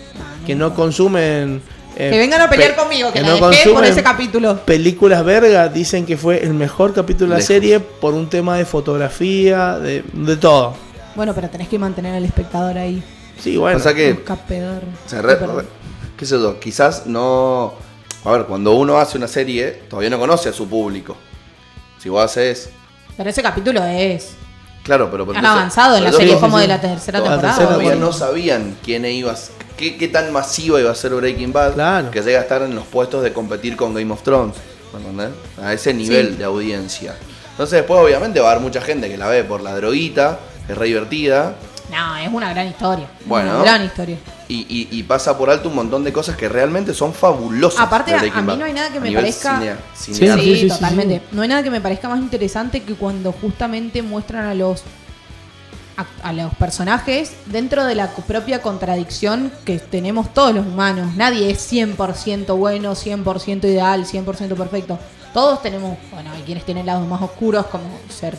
que 0.47 0.55
no 0.55 0.75
consumen. 0.75 1.63
eh, 1.97 2.11
Que 2.11 2.19
vengan 2.19 2.41
a 2.41 2.49
pelear 2.51 2.75
pe- 2.75 2.81
conmigo, 2.81 3.13
que, 3.13 3.21
la 3.21 3.27
no 3.29 3.33
dejé 3.35 3.41
por 3.43 3.51
consumen 3.75 3.85
ese 3.85 4.03
capítulo. 4.03 4.57
películas 4.65 5.25
verga, 5.25 5.69
dicen 5.69 6.05
que 6.07 6.17
fue 6.17 6.43
el 6.43 6.55
mejor 6.55 6.93
capítulo 6.95 7.27
de 7.27 7.35
la 7.35 7.37
Lejos. 7.37 7.47
serie 7.47 7.81
por 7.81 8.15
un 8.15 8.29
tema 8.29 8.57
de 8.57 8.65
fotografía, 8.65 9.79
de, 9.79 10.03
de 10.13 10.37
todo. 10.37 10.75
Bueno, 11.15 11.35
pero 11.35 11.49
tenés 11.51 11.69
que 11.69 11.79
mantener 11.79 12.15
al 12.17 12.25
espectador 12.25 12.77
ahí. 12.79 13.03
Sí, 13.39 13.57
bueno. 13.57 13.79
Pasa 13.79 13.95
que, 13.95 14.13
Un 14.13 14.17
capedor. 14.19 14.83
se 15.07 15.21
re- 15.21 15.37
Perdón. 15.37 15.59
re- 15.59 15.67
qué 16.17 16.25
sé 16.27 16.37
yo, 16.37 16.59
quizás 16.59 17.07
no... 17.07 17.75
A 18.25 18.31
ver, 18.33 18.45
cuando 18.45 18.73
uno 18.73 18.99
hace 18.99 19.19
una 19.19 19.27
serie, 19.29 19.83
todavía 19.91 20.09
no 20.11 20.19
conoce 20.19 20.49
a 20.49 20.53
su 20.53 20.67
público. 20.69 21.17
Si 21.99 22.09
vos 22.09 22.25
haces... 22.25 22.71
Pero 23.17 23.29
ese 23.31 23.43
capítulo 23.43 23.85
es. 23.85 24.31
Claro, 24.83 25.11
pero... 25.11 25.23
Han 25.25 25.29
entonces- 25.31 25.51
avanzado 25.51 25.97
en 25.97 26.05
la 26.05 26.13
serie 26.13 26.39
como 26.39 26.57
sí, 26.57 26.63
de 26.63 26.69
la 26.69 26.81
tercera 26.81 27.19
La 27.21 27.25
temporada. 27.25 27.55
tercera 27.57 27.75
Todavía 27.77 27.95
no 27.97 28.13
sabían 28.13 28.77
quién 28.85 29.05
iba 29.05 29.33
a... 29.33 29.37
Qué, 29.77 29.97
qué 29.97 30.09
tan 30.09 30.33
masiva 30.33 30.81
iba 30.81 30.91
a 30.91 30.95
ser 30.95 31.15
Breaking 31.15 31.53
Bad 31.53 31.75
Claro. 31.75 32.11
que 32.11 32.21
llega 32.23 32.39
a 32.39 32.43
estar 32.43 32.63
en 32.63 32.75
los 32.75 32.85
puestos 32.87 33.23
de 33.23 33.33
competir 33.33 33.77
con 33.77 33.95
Game 33.95 34.13
of 34.13 34.23
Thrones. 34.23 34.55
¿me 34.93 34.99
entendés? 35.01 35.31
A 35.63 35.73
ese 35.73 35.95
nivel 35.95 36.31
Sí. 36.33 36.37
de 36.37 36.45
audiencia. 36.45 37.15
Entonces 37.53 37.79
después 37.79 37.99
obviamente 38.01 38.41
va 38.41 38.49
a 38.49 38.51
haber 38.53 38.63
mucha 38.63 38.81
gente 38.83 39.09
que 39.09 39.17
la 39.17 39.29
ve 39.29 39.45
por 39.45 39.63
la 39.63 39.75
droguita, 39.75 40.39
que 40.67 40.73
es 40.73 40.79
re 40.79 40.87
divertida, 40.87 41.55
No, 41.91 42.17
es 42.17 42.29
una 42.33 42.51
gran 42.53 42.69
historia. 42.69 43.07
Bueno. 43.27 43.55
Una 43.55 43.63
gran 43.63 43.85
historia. 43.85 44.17
Y, 44.53 44.67
y- 44.69 44.99
y 44.99 45.03
pasa 45.05 45.37
por 45.39 45.49
alto 45.51 45.69
un 45.69 45.75
montón 45.75 46.05
de 46.05 46.13
cosas 46.13 46.37
que 46.37 46.49
realmente 46.49 46.93
son 46.95 47.15
fabulosas. 47.15 47.81
Aparte, 47.81 48.11
de 48.11 48.31
a- 48.31 48.39
a 48.39 48.43
mí 48.43 48.57
no 48.57 48.65
hay 48.65 48.73
nada 48.73 48.91
que 48.93 49.01
me 49.01 49.11
parezca- 49.13 49.59
cinea- 49.59 49.79
Sí, 49.95 50.13
Sí, 50.13 50.15
cinearte. 50.21 50.45
sí, 50.45 50.57
sí, 50.63 50.69
totalmente. 50.69 51.15
sí. 51.19 51.23
No 51.33 51.43
hay 51.43 51.49
nada 51.49 51.63
que 51.63 51.71
me 51.71 51.81
parezca 51.81 52.09
más 52.09 52.21
interesante 52.21 52.83
que 52.83 52.95
cuando 52.95 53.33
justamente 53.33 54.03
muestran 54.03 54.47
a 54.47 54.55
los 54.55 54.83
a, 55.97 56.07
a 56.29 56.33
los 56.33 56.55
personajes 56.55 57.35
dentro 57.47 57.85
de 57.85 57.95
la 57.95 58.09
propia 58.11 58.63
contradicción 58.63 59.53
que 59.67 59.79
tenemos 59.79 60.33
todos 60.33 60.55
los 60.55 60.67
humanos. 60.67 61.15
Nadie 61.17 61.51
es 61.51 61.61
100% 61.71 62.57
bueno, 62.57 62.95
100% 62.95 63.65
ideal, 63.69 64.07
100% 64.07 64.57
perfecto. 64.57 64.99
Todos 65.35 65.61
tenemos, 65.61 65.99
bueno, 66.11 66.31
hay 66.33 66.43
quienes 66.43 66.65
tienen 66.65 66.87
lados 66.87 67.07
más 67.07 67.21
oscuros 67.21 67.67
como 67.67 67.85
ser 68.09 68.37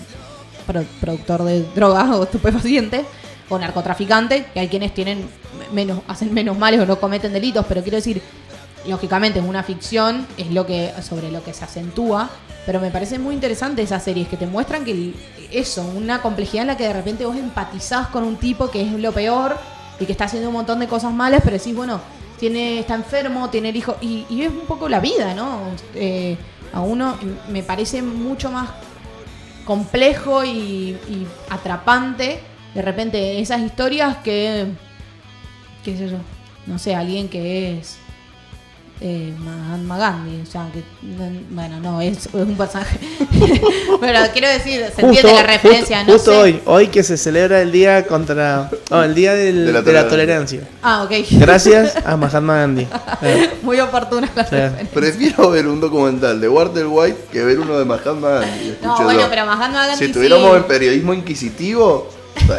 pro- 0.66 0.84
productor 1.00 1.44
de 1.44 1.64
drogas 1.76 2.10
o 2.10 2.24
estupefacientes 2.24 3.06
o 3.54 3.60
narcotraficante, 3.60 4.46
y 4.56 4.60
hay 4.60 4.68
quienes 4.68 4.94
tienen 4.94 5.28
menos 5.72 6.00
hacen 6.08 6.34
menos 6.34 6.58
males 6.58 6.80
o 6.80 6.86
no 6.86 7.00
cometen 7.00 7.34
delitos, 7.34 7.66
pero 7.68 7.82
quiero 7.82 7.98
decir, 7.98 8.22
lógicamente 8.88 9.40
es 9.40 9.46
una 9.46 9.64
ficción, 9.64 10.28
es 10.38 10.52
lo 10.52 10.66
que 10.66 10.94
sobre 11.02 11.32
lo 11.32 11.44
que 11.44 11.54
se 11.54 11.64
acentúa, 11.64 12.30
pero 12.66 12.80
me 12.80 12.92
parece 12.92 13.20
muy 13.20 13.36
interesante 13.36 13.82
esas 13.82 14.04
series 14.04 14.28
que 14.28 14.38
te 14.38 14.48
muestran 14.48 14.86
que 14.86 15.14
eso, 15.52 15.84
una 15.96 16.22
complejidad 16.22 16.64
en 16.64 16.68
la 16.68 16.78
que 16.78 16.88
de 16.88 16.94
repente 16.94 17.26
vos 17.26 17.36
empatizás 17.36 18.08
con 18.08 18.24
un 18.24 18.38
tipo 18.38 18.70
que 18.70 18.82
es 18.82 18.92
lo 18.94 19.12
peor 19.12 19.58
y 20.00 20.06
que 20.06 20.12
está 20.12 20.26
haciendo 20.26 20.50
un 20.50 20.56
montón 20.56 20.80
de 20.80 20.88
cosas 20.88 21.14
malas, 21.14 21.42
pero 21.44 21.58
decís, 21.58 21.76
bueno, 21.76 22.00
tiene 22.40 22.80
está 22.80 22.96
enfermo, 22.96 23.50
tiene 23.50 23.70
el 23.70 23.76
hijo 23.76 23.98
y, 24.02 24.26
y 24.30 24.44
es 24.44 24.50
un 24.50 24.66
poco 24.66 24.90
la 24.90 25.00
vida, 25.00 25.34
¿no? 25.34 25.60
Eh, 25.96 26.38
a 26.74 26.82
uno 26.82 27.18
me 27.50 27.64
parece 27.64 28.02
mucho 28.02 28.50
más 28.50 28.70
complejo 29.66 30.44
y 30.44 30.98
atrapante 31.50 32.42
de 32.74 32.82
repente 32.82 33.40
esas 33.40 33.62
historias 33.62 34.18
que 34.24 34.66
qué 35.84 35.98
sé 35.98 36.10
yo 36.10 36.18
no 36.66 36.80
sé 36.80 36.96
alguien 36.96 37.28
que 37.30 37.78
es 37.80 37.98
eh, 39.02 39.34
Mahatma 39.38 39.98
Gandhi 39.98 40.42
o 40.42 40.46
sea 40.46 40.70
que 40.72 40.82
no- 41.06 41.42
bueno 41.50 41.80
no 41.82 42.00
es, 42.00 42.28
es 42.28 42.34
un 42.34 42.56
personaje 42.56 42.98
pero 44.00 44.20
quiero 44.32 44.48
decir 44.48 44.82
se 44.96 45.02
entiende 45.02 45.34
la 45.34 45.44
referencia 45.44 45.98
justo- 46.06 46.12
no 46.12 46.14
justo 46.14 46.32
sé 46.32 46.38
hoy, 46.38 46.62
hoy 46.66 46.88
que 46.88 47.04
se 47.04 47.18
celebra 47.18 47.62
el 47.62 47.72
día 47.72 48.06
contra. 48.08 48.70
No, 48.90 49.04
el 49.04 49.14
día 49.14 49.34
del- 49.34 49.66
De 49.66 49.72
la 49.74 49.82
de 49.82 49.92
la 49.94 50.08
tolerancia. 50.08 50.62
ah 50.82 51.04
ok 51.04 51.12
Gracias 51.32 51.96
a 52.06 52.16
Mahatma 52.18 52.56
Gandhi. 52.60 52.88
Eh, 53.24 53.50
muy 53.64 53.80
oportuna 53.82 54.30
la 54.36 54.44
referencia 54.44 54.88
Prefiero 54.94 55.50
ver 55.50 55.68
un 55.68 55.82
documental 55.82 56.40
de 56.40 56.48
Walter 56.48 56.86
White 56.88 57.26
que 57.32 57.44
ver 57.44 57.60
uno 57.60 57.78
de 57.78 57.86
Mahatma 57.86 58.30
Gandhi. 58.30 58.78
no 58.82 59.04
bueno 59.04 59.24
pero 59.30 59.46
Mahatma 59.46 59.88
Gandhi 59.88 59.98
Si 60.00 60.06
sí. 60.08 60.14
tuviéramos 60.14 60.56
el 60.56 60.64
periodismo 60.66 61.14
inquisitivo, 61.14 62.10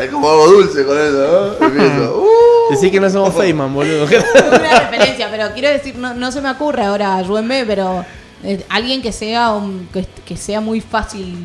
es 0.02 0.10
como 0.10 0.30
algo 0.30 0.46
dulce 0.48 0.84
con 0.84 0.98
eso, 0.98 1.56
¿no? 1.60 1.66
Empiezo, 1.66 2.18
uh. 2.20 2.70
Decir 2.72 2.90
que 2.90 3.00
no 3.00 3.10
somos 3.10 3.34
Feynman, 3.38 3.72
boludo. 3.74 4.04
una 4.06 4.80
referencia, 4.90 5.28
pero 5.30 5.52
quiero 5.52 5.68
decir, 5.68 5.96
no, 5.96 6.14
no 6.14 6.32
se 6.32 6.40
me 6.40 6.50
ocurre 6.50 6.84
ahora, 6.84 7.16
ayúdenme, 7.16 7.64
pero 7.66 8.04
eh, 8.42 8.64
alguien 8.68 9.02
que 9.02 9.12
sea 9.12 9.52
un- 9.52 9.88
que, 9.92 10.06
que 10.24 10.36
sea 10.36 10.60
muy 10.60 10.80
fácil, 10.80 11.36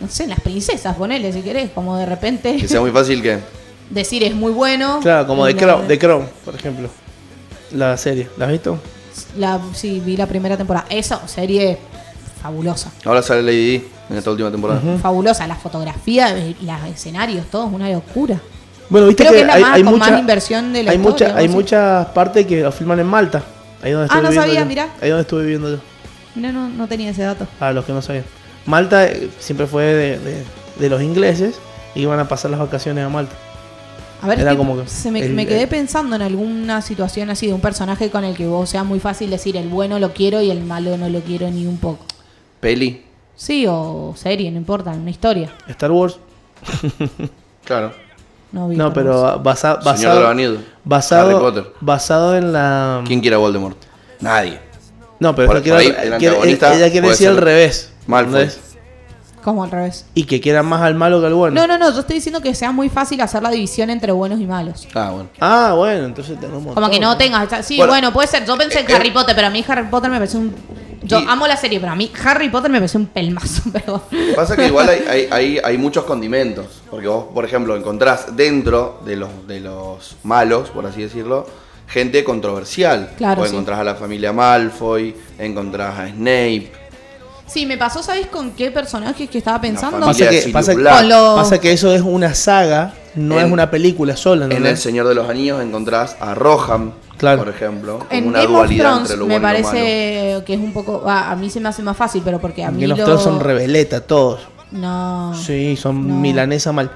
no 0.00 0.08
sé, 0.08 0.26
las 0.26 0.40
princesas, 0.40 0.96
ponele 0.96 1.32
si 1.32 1.42
querés, 1.42 1.70
como 1.70 1.96
de 1.96 2.06
repente 2.06 2.56
Que 2.56 2.66
sea 2.68 2.80
muy 2.80 2.90
fácil 2.90 3.22
que. 3.22 3.38
decir 3.90 4.22
es 4.24 4.34
muy 4.34 4.52
bueno. 4.52 4.98
Claro, 5.02 5.26
como 5.26 5.48
no- 5.48 5.56
Crown, 5.56 5.86
The 5.86 5.98
Crown, 5.98 6.28
por 6.44 6.54
ejemplo. 6.54 6.88
La 7.72 7.96
serie, 7.96 8.28
¿la 8.36 8.46
has 8.46 8.50
visto? 8.52 8.78
La, 9.36 9.60
sí, 9.74 10.00
vi 10.04 10.16
la 10.16 10.26
primera 10.26 10.56
temporada. 10.56 10.86
Esa 10.90 11.26
serie 11.28 11.78
fabulosa. 12.40 12.90
Ahora 13.04 13.22
sale 13.22 13.42
Lady 13.42 13.78
Di 13.78 13.84
en 14.10 14.16
esta 14.16 14.30
última 14.30 14.50
temporada. 14.50 14.80
Fabulosa, 15.00 15.46
la 15.46 15.56
fotografía, 15.56 16.34
los 16.34 16.82
escenarios, 16.92 17.46
todo 17.50 17.66
es 17.68 17.72
una 17.72 17.88
locura. 17.90 18.40
Bueno, 18.88 19.06
viste 19.06 19.22
Creo 19.22 19.32
que, 19.32 19.36
que 19.38 19.42
es 19.42 19.46
la 19.46 19.54
hay, 19.54 19.62
más- 19.62 19.72
hay 19.76 19.82
con 19.84 19.92
mucha, 19.94 20.10
más 20.10 20.20
inversión 20.20 20.72
de 20.72 20.82
la 20.82 20.90
hay 20.90 20.96
historia, 20.98 21.26
mucha, 21.28 21.38
hay 21.38 21.44
así. 21.46 21.54
muchas 21.54 22.06
partes 22.08 22.46
que 22.46 22.62
lo 22.62 22.72
filman 22.72 22.98
en 23.00 23.06
Malta. 23.06 23.42
Ahí 23.82 23.92
donde 23.92 24.08
Ah, 24.10 24.16
estuve 24.18 24.22
no 24.22 24.28
viviendo 24.30 24.42
sabía, 24.42 24.60
yo. 24.60 24.66
mirá. 24.66 24.88
Ahí 25.00 25.08
donde 25.10 25.22
estuve 25.22 25.42
viviendo 25.42 25.70
yo. 25.70 25.78
Mira, 26.34 26.52
no, 26.52 26.68
no 26.68 26.86
tenía 26.88 27.10
ese 27.10 27.22
dato. 27.22 27.46
Para 27.58 27.72
los 27.72 27.84
que 27.84 27.92
no 27.92 28.02
sabían. 28.02 28.24
Malta 28.66 29.06
eh, 29.06 29.30
siempre 29.38 29.66
fue 29.66 29.84
de, 29.84 30.18
de- 30.18 30.44
de 30.78 30.88
los 30.88 31.02
ingleses 31.02 31.56
y 31.94 32.00
iban 32.00 32.18
a 32.18 32.28
pasar 32.28 32.50
las 32.50 32.60
vacaciones 32.60 33.04
a 33.04 33.08
Malta. 33.08 33.34
A 34.22 34.26
ver, 34.28 34.40
Era 34.40 34.50
que 34.50 34.56
como 34.58 34.76
que 34.76 34.86
se 34.88 35.10
me, 35.10 35.20
el- 35.20 35.32
me 35.34 35.46
quedé 35.46 35.62
el- 35.62 35.68
pensando 35.68 36.14
en 36.16 36.22
alguna 36.22 36.82
situación 36.82 37.30
así 37.30 37.46
de 37.46 37.52
un 37.54 37.60
personaje 37.60 38.10
con 38.10 38.24
el 38.24 38.36
que 38.36 38.46
vos 38.46 38.68
sea 38.68 38.84
muy 38.84 39.00
fácil 39.00 39.30
decir 39.30 39.56
el 39.56 39.68
bueno 39.68 39.98
lo 39.98 40.12
quiero 40.12 40.42
y 40.42 40.50
el 40.50 40.62
malo 40.62 40.96
no 40.98 41.08
lo 41.08 41.20
quiero 41.20 41.50
ni 41.50 41.66
un 41.66 41.78
poco. 41.78 42.04
Peli, 42.60 43.06
Sí, 43.36 43.64
o 43.66 44.12
serie, 44.16 44.50
no 44.50 44.58
importa, 44.58 44.90
una 44.90 45.08
historia. 45.10 45.50
Star 45.68 45.90
Wars. 45.90 46.18
claro. 47.64 47.92
No, 48.52 48.68
vi 48.68 48.76
No, 48.76 48.88
Star 48.88 49.04
Wars. 49.06 49.18
pero 49.32 49.42
basa- 49.42 49.80
Señor 49.80 49.80
de 49.80 49.84
los 49.84 49.84
basado, 50.04 50.28
Anillos. 50.28 50.58
basado, 50.84 51.30
Harry 51.30 51.38
Potter. 51.40 51.72
basado 51.80 52.36
en 52.36 52.52
la... 52.52 53.02
¿Quién 53.06 53.20
quiere 53.20 53.36
a 53.36 53.38
Voldemort? 53.38 53.78
Nadie. 54.20 54.60
No, 55.18 55.34
pero 55.34 55.48
Por- 55.48 55.56
ahí 55.56 55.86
el 55.86 55.94
quiere- 56.18 56.36
antagonista 56.36 56.74
ella 56.74 56.90
quiere 56.90 57.00
puede 57.02 57.12
decir 57.12 57.28
al 57.28 57.34
ser 57.36 57.44
revés. 57.44 57.92
Malfoy. 58.06 58.42
¿entendés? 58.42 58.60
Como 59.42 59.64
al 59.64 59.70
revés. 59.70 60.04
Y 60.14 60.24
que 60.24 60.38
quieran 60.40 60.66
más 60.66 60.82
al 60.82 60.94
malo 60.94 61.20
que 61.20 61.26
al 61.28 61.34
bueno. 61.34 61.58
No, 61.58 61.66
no, 61.66 61.78
no, 61.78 61.90
yo 61.94 62.00
estoy 62.00 62.16
diciendo 62.16 62.42
que 62.42 62.54
sea 62.54 62.72
muy 62.72 62.90
fácil 62.90 63.18
hacer 63.22 63.42
la 63.42 63.48
división 63.50 63.88
entre 63.88 64.12
buenos 64.12 64.38
y 64.38 64.44
malos. 64.46 64.86
Ah, 64.94 65.10
bueno. 65.12 65.30
Ah, 65.40 65.72
bueno, 65.74 66.04
entonces 66.04 66.38
tenemos 66.38 66.74
Como 66.74 66.90
que 66.90 67.00
no 67.00 67.16
tengas. 67.16 67.64
Sí, 67.64 67.78
Bueno, 67.78 67.92
bueno, 67.94 68.12
puede 68.12 68.28
ser. 68.28 68.44
Yo 68.44 68.58
pensé 68.58 68.80
en 68.80 68.90
eh, 68.90 68.94
Harry 68.94 69.10
Potter, 69.12 69.34
pero 69.34 69.46
a 69.46 69.50
mí 69.50 69.64
Harry 69.66 69.88
Potter 69.88 70.10
me 70.10 70.18
parece 70.18 70.36
un. 70.36 70.54
Yo 71.02 71.18
Y- 71.20 71.24
amo 71.28 71.46
la 71.46 71.56
serie, 71.56 71.80
pero 71.80 71.92
a 71.92 71.96
mí 71.96 72.10
Harry 72.24 72.48
Potter 72.50 72.70
me 72.70 72.78
parece 72.78 72.98
un 72.98 73.06
pelmazo. 73.06 73.62
Pero... 73.72 74.02
Pasa 74.36 74.54
que 74.56 74.66
igual 74.66 74.88
hay, 74.88 75.04
hay, 75.08 75.28
hay, 75.30 75.58
hay 75.62 75.78
muchos 75.78 76.04
condimentos. 76.04 76.66
Porque 76.90 77.08
vos, 77.08 77.26
por 77.32 77.44
ejemplo, 77.44 77.74
encontrás 77.76 78.36
dentro 78.36 79.00
de 79.06 79.16
los, 79.16 79.30
de 79.46 79.60
los 79.60 80.16
malos, 80.24 80.68
por 80.70 80.84
así 80.86 81.02
decirlo, 81.02 81.46
gente 81.88 82.22
controversial. 82.22 83.12
Claro, 83.16 83.40
Vos 83.40 83.48
sí. 83.48 83.54
encontrás 83.54 83.78
a 83.80 83.84
la 83.84 83.94
familia 83.94 84.32
Malfoy, 84.32 85.14
encontrás 85.38 85.98
a 85.98 86.08
Snape. 86.08 86.70
Sí, 87.46 87.66
me 87.66 87.76
pasó, 87.76 88.00
¿sabes 88.02 88.26
con 88.28 88.52
qué 88.52 88.70
personajes 88.70 89.28
que 89.28 89.38
estaba 89.38 89.60
pensando? 89.60 90.06
Pasa 90.06 90.28
que, 90.28 90.50
pasa, 90.52 90.72
lo- 90.74 91.60
que 91.60 91.72
eso 91.72 91.92
es 91.92 92.00
una 92.02 92.32
saga, 92.34 92.94
no 93.16 93.40
En- 93.40 93.46
es 93.46 93.52
una 93.52 93.68
película 93.70 94.16
sola, 94.16 94.46
¿no? 94.46 94.54
En 94.54 94.66
El 94.66 94.76
Señor 94.76 95.08
de 95.08 95.16
los 95.16 95.28
Anillos 95.28 95.60
encontrás 95.60 96.16
a 96.20 96.34
Rohan, 96.36 96.92
Claro. 97.20 97.38
por 97.44 97.48
ejemplo. 97.54 97.98
Como 98.00 98.10
En 98.10 98.26
una 98.26 98.38
Game 98.40 98.46
of 98.50 98.56
dualidad 98.56 98.84
Thrones 98.90 99.00
entre 99.10 99.16
lo 99.18 99.26
me 99.26 99.38
bueno 99.38 99.48
y 99.48 99.52
lo 99.52 99.58
malo. 99.62 99.70
parece 99.78 100.44
que 100.44 100.54
es 100.54 100.60
un 100.60 100.72
poco. 100.72 101.02
ah, 101.06 101.30
a 101.30 101.36
mí 101.36 101.48
se 101.50 101.60
me 101.60 101.68
hace 101.68 101.82
más 101.82 101.96
fácil, 101.96 102.22
pero 102.24 102.40
porque 102.40 102.64
a 102.64 102.70
mí. 102.70 102.80
Game 102.82 102.92
of 102.94 102.98
lo- 102.98 103.04
Thrones 103.04 103.22
son 103.22 103.38
rebeleta 103.40 104.00
todos. 104.00 104.40
No. 104.72 105.32
Sí, 105.34 105.76
son 105.76 106.08
No. 106.08 106.14
milanesa 106.16 106.72
mal. 106.72 106.90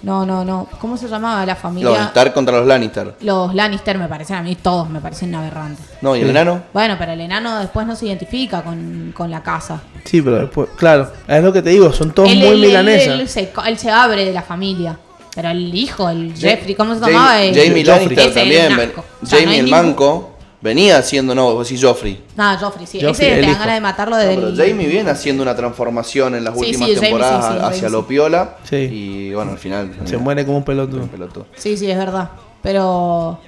No, 0.00 0.24
no, 0.24 0.44
no. 0.44 0.68
¿Cómo 0.80 0.96
se 0.96 1.08
llamaba 1.08 1.44
la 1.44 1.54
Los 1.54 1.60
familia? 1.62 2.04
Stark 2.04 2.32
contra 2.32 2.56
los 2.58 2.66
Lannister. 2.68 3.16
Los 3.20 3.52
Lannister 3.52 3.98
me 3.98 4.06
parecen 4.06 4.36
a 4.36 4.42
mí 4.42 4.54
todos, 4.54 4.88
me 4.88 5.00
parecen 5.00 5.34
aberrantes. 5.34 5.84
No, 6.02 6.14
y 6.14 6.20
el 6.20 6.26
Sí. 6.26 6.30
enano. 6.30 6.62
Bueno, 6.72 6.94
pero 6.96 7.12
el 7.12 7.20
enano 7.20 7.58
después 7.58 7.84
no 7.84 7.96
se 7.96 8.06
identifica 8.06 8.62
con, 8.62 9.12
con 9.16 9.28
la 9.28 9.42
casa. 9.42 9.80
Sí, 10.04 10.22
pero 10.22 10.36
después, 10.38 10.68
claro, 10.76 11.10
es 11.26 11.42
lo 11.42 11.52
que 11.52 11.62
te 11.62 11.70
digo, 11.70 11.92
son 11.92 12.12
todos 12.12 12.28
muy 12.28 12.38
él- 12.46 12.54
él- 12.54 12.60
milanesas. 12.60 13.08
él 13.20 13.28
se, 13.28 13.50
él 13.66 13.76
se 13.78 13.90
abre 13.90 14.24
de 14.24 14.32
la 14.32 14.42
familia. 14.42 14.96
Pero 15.34 15.50
el 15.50 15.74
hijo, 15.74 16.08
el 16.08 16.34
Jeffrey, 16.36 16.74
¿cómo 16.74 16.94
se 16.94 17.00
Jamie- 17.00 17.12
llamaba? 17.12 17.32
Jamie 17.32 17.84
Joffrey. 17.84 17.84
Lannister 17.84 18.34
también. 18.34 18.70
un 18.72 18.76
ven- 18.78 18.88
asco. 18.90 19.04
O 19.22 19.26
sea, 19.26 19.38
no 19.38 19.44
Jamie 19.44 19.58
el 19.60 19.64
ningún- 19.66 19.80
manco 19.86 20.30
venía 20.60 20.98
haciendo, 20.98 21.34
no, 21.36 21.54
vos 21.54 21.68
decís 21.68 21.84
Joffrey. 21.84 22.20
No, 22.36 22.58
Joffrey, 22.58 22.86
sí. 22.86 23.00
Joffrey, 23.00 23.28
Ese 23.30 23.40
te 23.40 23.46
dan 23.46 23.58
ganas 23.60 23.74
de 23.74 23.80
matarlo 23.80 24.16
No, 24.16 24.22
desde 24.22 24.34
pero 24.34 24.48
el- 24.48 24.56
Jamie 24.56 24.86
viene 24.88 25.10
haciendo 25.10 25.42
una 25.44 25.54
transformación 25.54 26.34
en 26.34 26.42
las 26.44 26.54
Sí, 26.54 26.60
últimas 26.60 26.88
sí, 26.88 26.94
Jamie, 26.96 27.08
temporadas 27.10 27.44
sí, 27.44 27.52
sí, 27.52 27.58
hacia 27.58 27.80
Jamie, 27.82 27.90
lo 27.92 28.00
sí. 28.00 28.06
piola. 28.08 28.56
Sí. 28.64 28.76
Y 28.76 29.34
bueno, 29.34 29.52
al 29.52 29.58
final. 29.58 29.94
Se 30.04 30.16
muere 30.16 30.44
como 30.44 30.58
un 30.58 30.64
pelotudo. 30.64 31.02
un 31.02 31.08
pelotudo. 31.08 31.46
Sí, 31.56 31.76
sí, 31.76 31.88
es 31.90 31.96
verdad. 31.98 32.30
Pero 32.62 33.38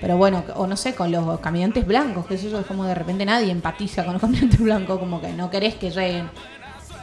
Pero 0.00 0.16
bueno, 0.18 0.44
o 0.56 0.66
no 0.66 0.76
sé, 0.76 0.94
con 0.94 1.10
los 1.10 1.40
caminantes 1.40 1.86
blancos, 1.86 2.26
que 2.26 2.34
eso 2.34 2.58
es 2.60 2.66
como 2.66 2.84
de 2.84 2.94
repente 2.94 3.24
nadie 3.24 3.50
empatiza 3.52 4.04
con 4.04 4.12
los 4.14 4.20
caminantes 4.22 4.60
blancos, 4.60 4.98
como 4.98 5.20
que 5.22 5.32
no 5.32 5.48
querés 5.50 5.76
que 5.76 5.90
lleguen. 5.90 6.28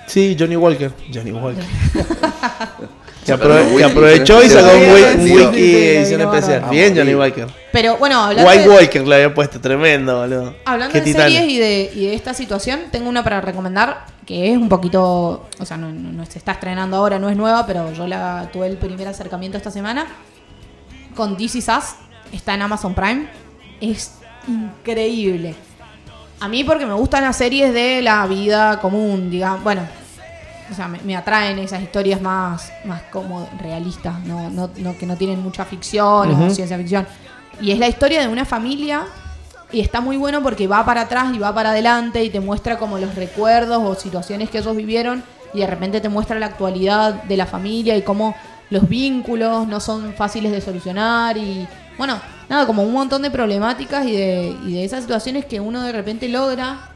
Sí, 0.06 0.36
Johnny 0.38 0.58
Walker. 0.58 0.92
Johnny 1.14 1.32
Walker. 1.32 1.64
aprove- 3.32 3.72
wiki 3.72 3.84
aprovechó 3.84 4.44
y 4.44 4.50
sacó 4.50 4.68
un, 4.76 5.22
wiki 5.32 5.76
edición 5.76 6.22
especial. 6.22 6.66
Bien, 6.70 6.96
Johnny 6.96 7.16
Walker. 7.16 7.48
Pero 7.72 7.98
bueno, 7.98 8.20
hablando 8.24 8.50
White 8.52 8.64
de, 8.64 8.70
Walker 8.70 9.08
le 9.08 9.16
había 9.16 9.34
puesto, 9.34 9.60
tremendo, 9.62 10.20
boludo. 10.20 10.56
hablando 10.66 10.92
Qué 10.94 11.00
de 11.00 11.06
titán. 11.06 11.30
series 11.32 11.50
y 11.52 11.60
de, 11.60 11.92
y 11.96 12.06
de 12.08 12.14
esta 12.16 12.34
situación, 12.34 12.82
tengo 12.92 13.08
una 13.10 13.24
para 13.24 13.40
recomendar 13.42 14.06
que 14.26 14.52
es 14.52 14.58
un 14.58 14.70
poquito, 14.70 15.48
o 15.60 15.66
sea, 15.66 15.78
no, 15.78 15.92
no- 15.92 16.12
no 16.12 16.26
se 16.26 16.38
está 16.38 16.54
estrenando 16.54 16.98
ahora, 16.98 17.20
no 17.20 17.30
es 17.30 17.36
nueva, 17.38 17.66
pero 17.66 17.92
yo 17.94 18.08
la 18.08 18.50
tuve 18.54 18.68
el 18.68 18.78
primer 18.78 19.08
acercamiento 19.08 19.58
esta 19.58 19.72
semana 19.72 20.06
con 21.16 21.36
This 21.38 21.56
Is 21.56 21.68
Us, 21.68 21.84
está 22.32 22.54
en 22.54 22.62
Amazon 22.64 22.94
Prime, 22.94 23.28
es 23.82 24.12
increíble. 24.48 25.56
A 26.40 26.48
mí 26.48 26.64
porque 26.64 26.86
me 26.86 26.94
gustan 26.94 27.24
las 27.24 27.38
series 27.38 27.74
de 27.74 28.02
la 28.02 28.26
vida 28.28 28.80
común, 28.80 29.30
digamos, 29.30 29.64
bueno, 29.64 29.82
o 30.72 30.74
sea, 30.76 30.88
me, 30.88 31.00
me 31.04 31.16
atraen 31.16 31.60
esas 31.60 31.82
historias 31.82 32.22
más, 32.22 32.72
más 32.86 33.02
como 33.12 33.48
realistas, 33.62 34.20
no, 34.26 34.50
no, 34.50 34.70
no- 34.78 34.98
que 34.98 35.06
no 35.06 35.16
tienen 35.16 35.42
mucha 35.42 35.66
ficción 35.66 36.30
o 36.30 36.34
Ujú. 36.34 36.50
ciencia 36.54 36.78
ficción. 36.78 37.06
Y 37.62 37.72
es 37.72 37.80
la 37.80 37.88
historia 37.88 38.22
de 38.22 38.28
una 38.28 38.46
familia 38.46 39.04
y 39.72 39.80
está 39.82 40.02
muy 40.02 40.18
bueno 40.18 40.42
porque 40.42 40.68
va 40.68 40.86
para 40.86 41.02
atrás 41.02 41.34
y 41.34 41.40
va 41.40 41.54
para 41.54 41.72
adelante 41.72 42.24
y 42.24 42.30
te 42.30 42.40
muestra 42.40 42.78
como 42.78 42.98
los 42.98 43.16
recuerdos 43.16 43.82
o 43.84 43.96
situaciones 43.96 44.50
que 44.50 44.60
ellos 44.60 44.76
vivieron 44.76 45.24
y 45.54 45.60
de 45.60 45.68
repente 45.68 46.02
te 46.02 46.10
muestra 46.10 46.40
la 46.40 46.48
actualidad 46.48 47.24
de 47.24 47.38
la 47.38 47.46
familia 47.46 47.96
y 47.96 48.02
cómo 48.02 48.36
los 48.70 48.88
vínculos 48.90 49.68
no 49.68 49.80
son 49.80 50.14
fáciles 50.14 50.52
de 50.52 50.62
solucionar 50.62 51.38
y 51.38 51.68
bueno, 51.98 52.20
nada, 52.50 52.66
como 52.66 52.82
un 52.82 52.92
montón 52.94 53.22
de 53.22 53.30
problemáticas 53.30 54.06
y 54.08 54.14
de, 54.16 54.56
y 54.66 54.74
de 54.74 54.84
esas 54.84 55.02
situaciones 55.02 55.46
que 55.46 55.60
uno 55.60 55.84
de 55.84 55.92
repente 55.92 56.28
logra 56.28 56.90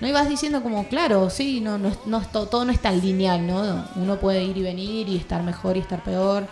no 0.00 0.08
ibas 0.08 0.28
diciendo 0.28 0.62
como, 0.62 0.86
claro, 0.88 1.30
sí, 1.30 1.60
no, 1.60 1.78
no, 1.78 1.90
no 2.06 2.18
es 2.18 2.30
to- 2.32 2.46
todo 2.46 2.64
no 2.64 2.72
es 2.72 2.80
tan 2.80 3.00
lineal, 3.00 3.46
¿no? 3.46 3.84
Uno 3.96 4.16
puede 4.16 4.42
ir 4.44 4.56
y 4.56 4.62
venir 4.62 5.08
y 5.08 5.16
estar 5.16 5.42
mejor 5.42 5.76
y 5.76 5.80
estar 5.80 6.02
peor 6.02 6.46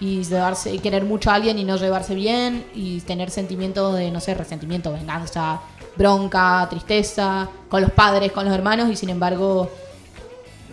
y 0.00 0.22
llevarse 0.22 0.72
y 0.74 0.78
querer 0.78 1.04
mucho 1.04 1.30
a 1.30 1.34
alguien 1.34 1.58
y 1.58 1.64
no 1.64 1.76
llevarse 1.76 2.14
bien 2.14 2.64
y 2.74 3.00
tener 3.00 3.30
sentimientos 3.30 3.96
de, 3.96 4.10
no 4.10 4.20
sé, 4.20 4.34
resentimiento, 4.34 4.92
venganza, 4.92 5.60
bronca, 5.96 6.66
tristeza, 6.70 7.48
con 7.68 7.82
los 7.82 7.90
padres, 7.90 8.30
con 8.32 8.44
los 8.44 8.54
hermanos 8.54 8.88
y 8.90 8.96
sin 8.96 9.08
embargo, 9.10 9.70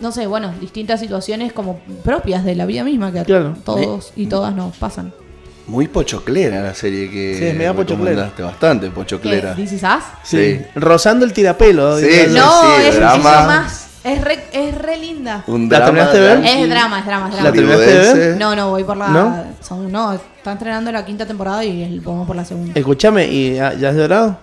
no 0.00 0.12
sé, 0.12 0.26
bueno, 0.26 0.52
distintas 0.60 1.00
situaciones 1.00 1.52
como 1.52 1.78
propias 2.04 2.44
de 2.44 2.54
la 2.54 2.66
vida 2.66 2.84
misma 2.84 3.10
que 3.12 3.20
a 3.20 3.24
todos 3.64 4.12
y 4.14 4.26
todas 4.26 4.54
nos 4.54 4.76
pasan. 4.76 5.12
Muy 5.66 5.88
pochoclera 5.88 6.62
la 6.62 6.74
serie 6.74 7.10
que 7.10 7.36
Sí, 7.38 7.44
es 7.46 7.54
media 7.54 7.74
pochoclera. 7.74 8.30
Bastante 8.38 8.86
¿Qué? 8.86 8.92
pochoclera. 8.92 9.54
¿This 9.54 9.72
is 9.72 9.82
Us? 9.82 10.04
Sí. 10.22 10.60
Rozando 10.76 11.24
el 11.24 11.32
tirapelo. 11.32 11.98
Sí. 11.98 12.06
No, 12.28 12.62
sí, 12.62 12.68
es 12.86 12.96
drama. 12.96 13.46
más. 13.46 13.82
Es 14.04 14.20
re, 14.22 14.44
es 14.52 14.72
re 14.78 14.96
linda. 14.98 15.42
Un 15.48 15.68
¿La 15.68 15.78
drama 15.80 15.86
terminaste 16.12 16.18
de 16.20 16.36
ver? 16.36 16.44
Es 16.46 16.70
drama, 16.70 16.98
es 17.00 17.06
drama, 17.06 17.28
es 17.28 17.34
¿La 17.34 17.40
drama. 17.40 17.52
terminaste 17.56 17.84
de 17.98 17.98
ver? 18.28 18.36
No, 18.38 18.54
no, 18.54 18.70
voy 18.70 18.84
por 18.84 18.96
la. 18.96 19.08
¿No? 19.08 19.44
Son, 19.60 19.90
no, 19.90 20.12
está 20.12 20.52
entrenando 20.52 20.92
la 20.92 21.04
quinta 21.04 21.26
temporada 21.26 21.64
y 21.64 21.98
vamos 21.98 22.24
por 22.28 22.36
la 22.36 22.44
segunda. 22.44 22.72
Escuchame, 22.78 23.26
¿y 23.26 23.54
ya 23.56 23.74
ya 23.74 23.88
has 23.88 23.96
llorado? 23.96 24.38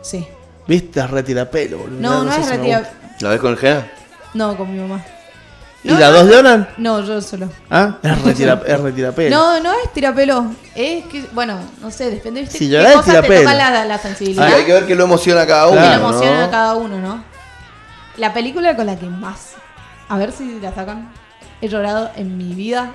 Sí. 0.00 0.26
¿Viste? 0.66 1.00
Es 1.00 1.10
retirapelo, 1.10 1.76
boludo. 1.78 2.00
No, 2.00 2.24
no 2.24 2.32
sé 2.32 2.40
es 2.40 2.46
si 2.46 2.50
me 2.52 2.56
retira. 2.56 2.78
gusta. 2.78 2.94
¿La 3.20 3.28
ves 3.28 3.40
con 3.40 3.50
el 3.50 3.56
Gea? 3.58 3.92
No, 4.32 4.56
con 4.56 4.72
mi 4.72 4.78
mamá. 4.80 5.04
¿Y 5.84 5.88
No, 5.88 5.98
las 5.98 6.12
no. 6.12 6.18
dos 6.18 6.30
lloran? 6.30 6.68
No, 6.78 7.00
yo 7.04 7.20
solo. 7.20 7.48
¿Ah? 7.70 7.96
Es, 8.02 8.22
retira, 8.22 8.62
es 8.66 8.80
retirapelo. 8.80 9.36
No, 9.36 9.60
no 9.60 9.72
es 9.72 9.92
tirapelo. 9.92 10.46
Es 10.74 11.04
que, 11.06 11.24
bueno, 11.32 11.58
no 11.80 11.90
sé, 11.90 12.10
depende 12.10 12.42
¿viste? 12.42 12.58
Si 12.58 12.66
qué 12.68 12.72
llorás 12.76 12.90
es 12.90 12.96
cosas 12.98 13.06
te 13.14 13.20
tirapelo. 13.22 13.40
tocan 13.42 13.58
la, 13.58 13.84
la 13.84 13.98
sensibilidad. 13.98 14.46
hay 14.46 14.64
que 14.64 14.72
ver 14.72 14.86
que 14.86 14.94
lo 14.94 15.04
emociona 15.04 15.42
a 15.42 15.46
cada 15.46 15.66
que 15.66 15.72
uno. 15.72 15.80
lo 15.80 15.86
Claro, 15.86 16.08
emociona 16.08 16.38
¿no? 16.40 16.44
a 16.44 16.50
cada 16.50 16.74
uno, 16.74 16.98
¿no? 17.00 17.24
La 18.16 18.32
película 18.32 18.76
con 18.76 18.86
la 18.86 18.96
que 18.96 19.06
más. 19.06 19.54
A 20.08 20.18
ver 20.18 20.30
si 20.32 20.60
la 20.60 20.72
sacan. 20.74 21.10
He 21.60 21.68
llorado 21.68 22.10
en 22.16 22.36
mi 22.36 22.54
vida. 22.54 22.92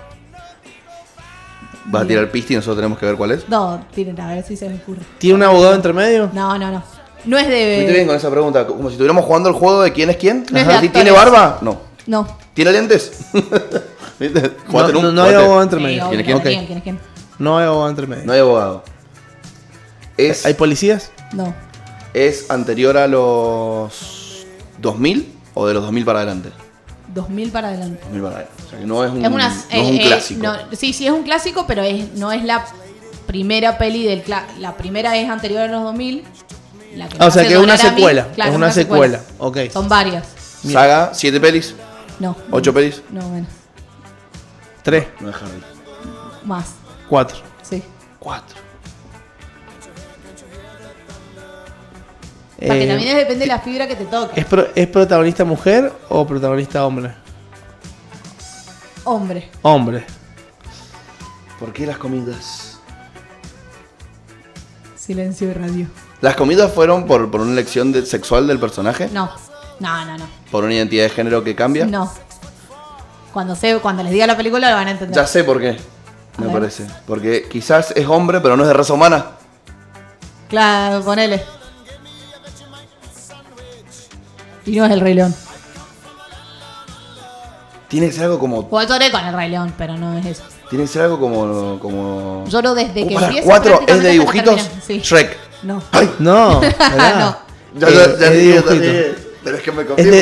¿Vas 1.85 2.03
a 2.03 2.07
tirar 2.07 2.29
pista 2.31 2.53
y 2.53 2.55
nosotros 2.57 2.77
tenemos 2.77 2.99
que 2.99 3.05
ver 3.05 3.15
cuál 3.15 3.31
es? 3.31 3.47
No, 3.47 3.85
tienen, 3.93 4.19
a 4.19 4.27
ver 4.35 4.43
si 4.45 4.57
se 4.57 4.67
me 4.67 4.75
ocurre. 4.75 4.99
¿Tiene 5.17 5.35
un 5.35 5.43
abogado 5.43 5.73
entre 5.73 5.93
medio? 5.93 6.29
No, 6.33 6.57
no, 6.57 6.69
no. 6.71 6.83
No 7.25 7.37
es 7.37 7.47
de. 7.47 7.75
Fuiste 7.77 7.93
bien 7.93 8.07
con 8.07 8.15
esa 8.15 8.29
pregunta, 8.29 8.67
como 8.67 8.89
si 8.89 8.93
estuviéramos 8.93 9.25
jugando 9.25 9.49
el 9.49 9.55
juego 9.55 9.81
de 9.83 9.91
quién 9.93 10.09
es 10.09 10.17
quién. 10.17 10.45
No 10.51 10.59
es 10.59 10.67
de 10.67 10.73
Ajá. 10.73 10.81
¿Sí 10.81 10.89
¿Tiene 10.89 11.11
barba? 11.11 11.57
No. 11.61 11.79
No. 12.07 12.27
¿Tiene 12.53 12.71
lentes? 12.71 13.11
No, 14.19 14.91
no, 14.91 15.11
no 15.11 15.23
hay 15.23 15.35
abogado 15.35 15.61
entre 15.61 15.79
medio. 15.79 16.09
¿Quién 16.09 16.19
es 16.21 16.25
quién? 16.25 16.39
¿quién 16.39 16.53
es 16.57 16.57
Ok. 16.59 16.65
quién? 16.65 16.81
¿Quién 16.81 16.95
es 16.95 17.01
No 17.37 17.59
hay 17.59 17.65
abogado 17.67 17.89
entre 17.89 18.07
medio. 18.07 18.25
No 18.25 18.33
hay 18.33 18.39
abogado. 18.39 18.83
Es, 20.17 20.43
¿Hay 20.47 20.55
policías? 20.55 21.11
No. 21.33 21.53
¿Es 22.15 22.49
anterior 22.49 22.97
a 22.97 23.07
los 23.07 24.47
2000 24.79 25.31
o 25.53 25.67
de 25.67 25.73
los 25.75 25.83
2000 25.83 26.05
para 26.05 26.19
adelante? 26.19 26.49
2000 27.13 27.51
para 27.51 27.67
adelante. 27.67 28.01
2000 28.03 28.21
para 28.23 28.35
adelante. 28.37 28.63
O 28.65 28.69
sea 28.69 28.79
que 28.79 28.85
no 28.87 29.05
es 29.05 29.11
un, 29.11 29.23
Es 29.23 29.31
una, 29.31 29.49
no 29.49 29.55
eh, 29.55 29.65
es 29.69 29.87
un 29.87 29.95
eh, 29.97 30.01
clásico. 30.07 30.43
no, 30.43 30.53
sí, 30.75 30.93
sí 30.93 31.05
es 31.05 31.13
un 31.13 31.23
clásico, 31.23 31.65
pero 31.67 31.83
es, 31.83 32.13
no 32.13 32.31
es 32.31 32.43
la 32.43 32.65
primera 33.27 33.77
peli 33.77 34.03
del 34.03 34.23
La 34.59 34.75
primera 34.75 35.15
es 35.15 35.29
anterior 35.29 35.61
a 35.61 35.67
los 35.67 35.83
2000. 35.83 36.23
La 36.95 37.07
que 37.07 37.17
Ah, 37.19 37.27
o 37.27 37.31
sea 37.31 37.43
que 37.47 37.53
es 37.53 37.59
una 37.59 37.73
mí, 37.73 37.79
secuela. 37.79 38.27
claro, 38.33 38.51
es 38.51 38.57
una 38.57 38.71
secuela. 38.71 39.21
Ok. 39.37 39.57
Son 39.71 39.87
varias. 39.87 40.25
Saga, 40.67 41.11
7 41.13 41.39
pelis, 41.39 41.75
No. 42.19 42.35
8 42.51 42.73
pelis. 42.73 43.01
No, 43.11 43.27
menos. 43.29 43.49
Tres, 44.83 45.07
No 45.19 45.29
es 45.29 45.35
Harry. 45.35 45.61
Más. 46.45 46.75
cuatro. 47.09 47.37
Sí. 47.61 47.83
4. 48.19 48.57
Porque 52.59 52.83
Eh, 52.83 52.87
también 52.87 53.17
depende 53.17 53.41
de 53.41 53.47
la 53.47 53.59
fibra 53.59 53.87
que 53.87 53.95
te 53.95 54.05
toque. 54.05 54.39
¿es, 54.39 54.45
pro- 54.45 54.67
¿Es 54.73 54.87
protagonista 54.87 55.43
mujer 55.45 55.93
o 56.09 56.25
protagonista 56.25 56.85
hombre? 56.85 57.13
Hombre. 59.03 59.49
Hombre. 59.61 60.05
¿Por 61.59 61.71
qué 61.71 61.85
las 61.85 61.97
comidas? 61.97 62.79
Silencio 64.95 65.47
de 65.49 65.53
radio. 65.53 65.87
¿Las 66.21 66.35
comidas 66.35 66.71
fueron 66.73 67.05
por, 67.05 67.29
por 67.29 67.41
una 67.41 67.51
elección 67.51 67.91
de- 67.91 68.05
sexual 68.05 68.47
del 68.47 68.59
personaje? 68.59 69.07
No. 69.13 69.29
No, 69.79 70.05
no, 70.05 70.17
no. 70.17 70.25
¿Por 70.51 70.63
una 70.63 70.73
identidad 70.73 71.03
de 71.03 71.09
género 71.09 71.43
que 71.43 71.55
cambia? 71.55 71.85
No. 71.85 72.11
Cuando, 73.33 73.55
se, 73.55 73.77
cuando 73.79 74.01
les 74.03 74.11
diga 74.11 74.25
la 74.25 74.35
película 74.37 74.69
lo 74.69 74.75
van 74.75 74.87
a 74.87 74.91
entender. 74.91 75.15
Ya 75.15 75.27
sé 75.27 75.43
por 75.43 75.59
qué, 75.59 75.77
A 76.37 76.41
me 76.41 76.47
ver. 76.47 76.53
parece. 76.53 76.87
Porque 77.05 77.47
quizás 77.49 77.91
es 77.95 78.07
hombre, 78.07 78.39
pero 78.41 78.57
no 78.57 78.63
es 78.63 78.67
de 78.69 78.73
raza 78.73 78.93
humana. 78.93 79.25
Claro, 80.49 81.01
ponele. 81.03 81.43
Y 84.65 84.77
no 84.77 84.85
es 84.85 84.91
el 84.91 84.99
Rey 85.01 85.13
León. 85.13 85.33
Tiene 87.87 88.07
que 88.07 88.13
ser 88.13 88.23
algo 88.25 88.39
como. 88.39 88.61
Igual 88.61 88.87
lloré 88.87 89.11
con 89.11 89.25
el 89.25 89.33
Rey 89.33 89.49
León, 89.49 89.73
pero 89.77 89.95
no 89.97 90.17
es 90.17 90.25
eso. 90.25 90.43
Tiene 90.69 90.83
que 90.85 90.89
ser 90.89 91.03
algo 91.03 91.19
como. 91.19 91.79
como... 91.79 92.43
Lloro 92.47 92.73
desde 92.75 93.07
que 93.07 93.13
Uh, 93.13 93.15
para, 93.15 93.27
empieza 93.27 93.47
¿Cuatro 93.47 93.81
es 93.87 93.95
de 93.97 94.01
que 94.01 94.09
dibujitos? 94.09 94.69
Sí. 94.85 94.99
Shrek. 94.99 95.37
No. 95.63 95.81
¡Ay! 95.91 96.11
No. 96.19 96.59
No. 96.61 97.37
Ya, 97.75 97.87
Eh, 97.87 97.93
ya, 98.19 98.19
ya, 98.19 98.29
dibujito. 98.31 98.73
ya, 98.83 98.91
Pero 99.47 99.57
es 99.57 99.63
que 99.63 99.71
me 99.71 99.81
¿Es 99.83 99.87
confirmo 99.87 100.11
de, 100.11 100.19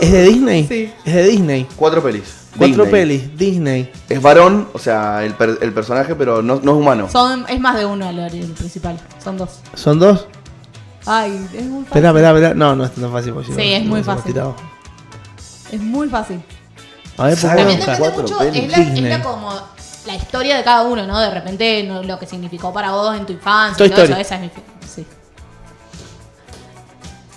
es, 0.00 0.12
es 0.14 0.28
Disney? 0.28 0.66
Sí. 0.66 0.92
Es 1.04 1.14
de 1.14 1.22
Disney. 1.28 1.66
Cuatro 1.76 2.02
pelis. 2.02 2.22
Cuatro 2.56 2.84
Disney. 2.84 2.90
pelis, 2.90 3.36
Disney. 3.36 3.92
Es 4.08 4.22
varón, 4.22 4.68
o 4.72 4.78
sea, 4.78 5.22
el, 5.22 5.34
per- 5.34 5.58
el 5.60 5.72
personaje, 5.74 6.14
pero 6.14 6.40
no, 6.40 6.60
no 6.62 6.72
es 6.72 6.78
humano. 6.78 7.08
Son, 7.10 7.44
es 7.48 7.60
más 7.60 7.76
de 7.76 7.84
uno 7.84 8.08
el, 8.08 8.18
el 8.20 8.52
principal. 8.52 8.98
Son 9.22 9.36
dos. 9.36 9.60
¿Son 9.74 9.98
dos? 9.98 10.26
Ay, 11.04 11.32
es 11.52 11.64
muy 11.66 11.84
fácil. 11.84 11.98
Espera, 12.04 12.08
espera, 12.08 12.30
espera. 12.30 12.54
No, 12.54 12.74
no 12.74 12.84
es 12.86 12.92
tan 12.92 13.12
fácil. 13.12 13.34
Sí, 13.44 13.52
no, 13.52 13.60
es 13.60 13.84
muy 13.84 14.02
fácil. 14.02 14.34
Es 15.70 15.80
muy 15.80 16.08
fácil. 16.08 16.40
A 17.18 17.26
ver. 17.26 17.38
¿por 17.38 17.50
qué 17.50 17.56
También 17.56 17.80
depende 17.80 17.98
cuatro 17.98 18.22
mucho, 18.22 18.38
pelis. 18.38 18.62
es 18.62 18.70
la, 18.70 18.76
es 18.78 18.92
Disney. 18.94 19.10
la 19.10 19.22
como 19.22 19.52
la 20.06 20.14
historia 20.14 20.56
de 20.56 20.64
cada 20.64 20.82
uno, 20.84 21.06
¿no? 21.06 21.20
De 21.20 21.30
repente 21.30 21.82
no- 21.84 22.02
lo 22.02 22.18
que 22.18 22.24
significó 22.26 22.72
para 22.72 22.92
vos 22.92 23.14
en 23.14 23.26
tu 23.26 23.34
infancia. 23.34 23.76
Toy 23.76 23.88
y 23.88 23.90
todo 23.90 24.04
Story. 24.04 24.22
eso, 24.22 24.34
esa 24.34 24.34
es 24.36 24.40
mi 24.40 24.50
sí. 24.88 25.06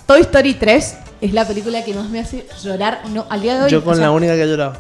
Toy 0.06 0.22
Story 0.22 0.54
3 0.54 0.96
es 1.22 1.34
la 1.34 1.46
película 1.48 1.84
que 1.84 1.94
más 1.94 2.10
me 2.10 2.20
hace 2.20 2.48
llorar 2.64 3.02
no, 3.12 3.26
al 3.30 3.42
día 3.42 3.56
de 3.58 3.64
hoy. 3.66 3.70
Yo 3.72 3.84
con 3.84 3.94
o 3.94 3.96
sea, 3.96 4.06
la 4.06 4.12
única 4.12 4.34
que 4.36 4.44
he 4.44 4.48
llorado. 4.48 4.74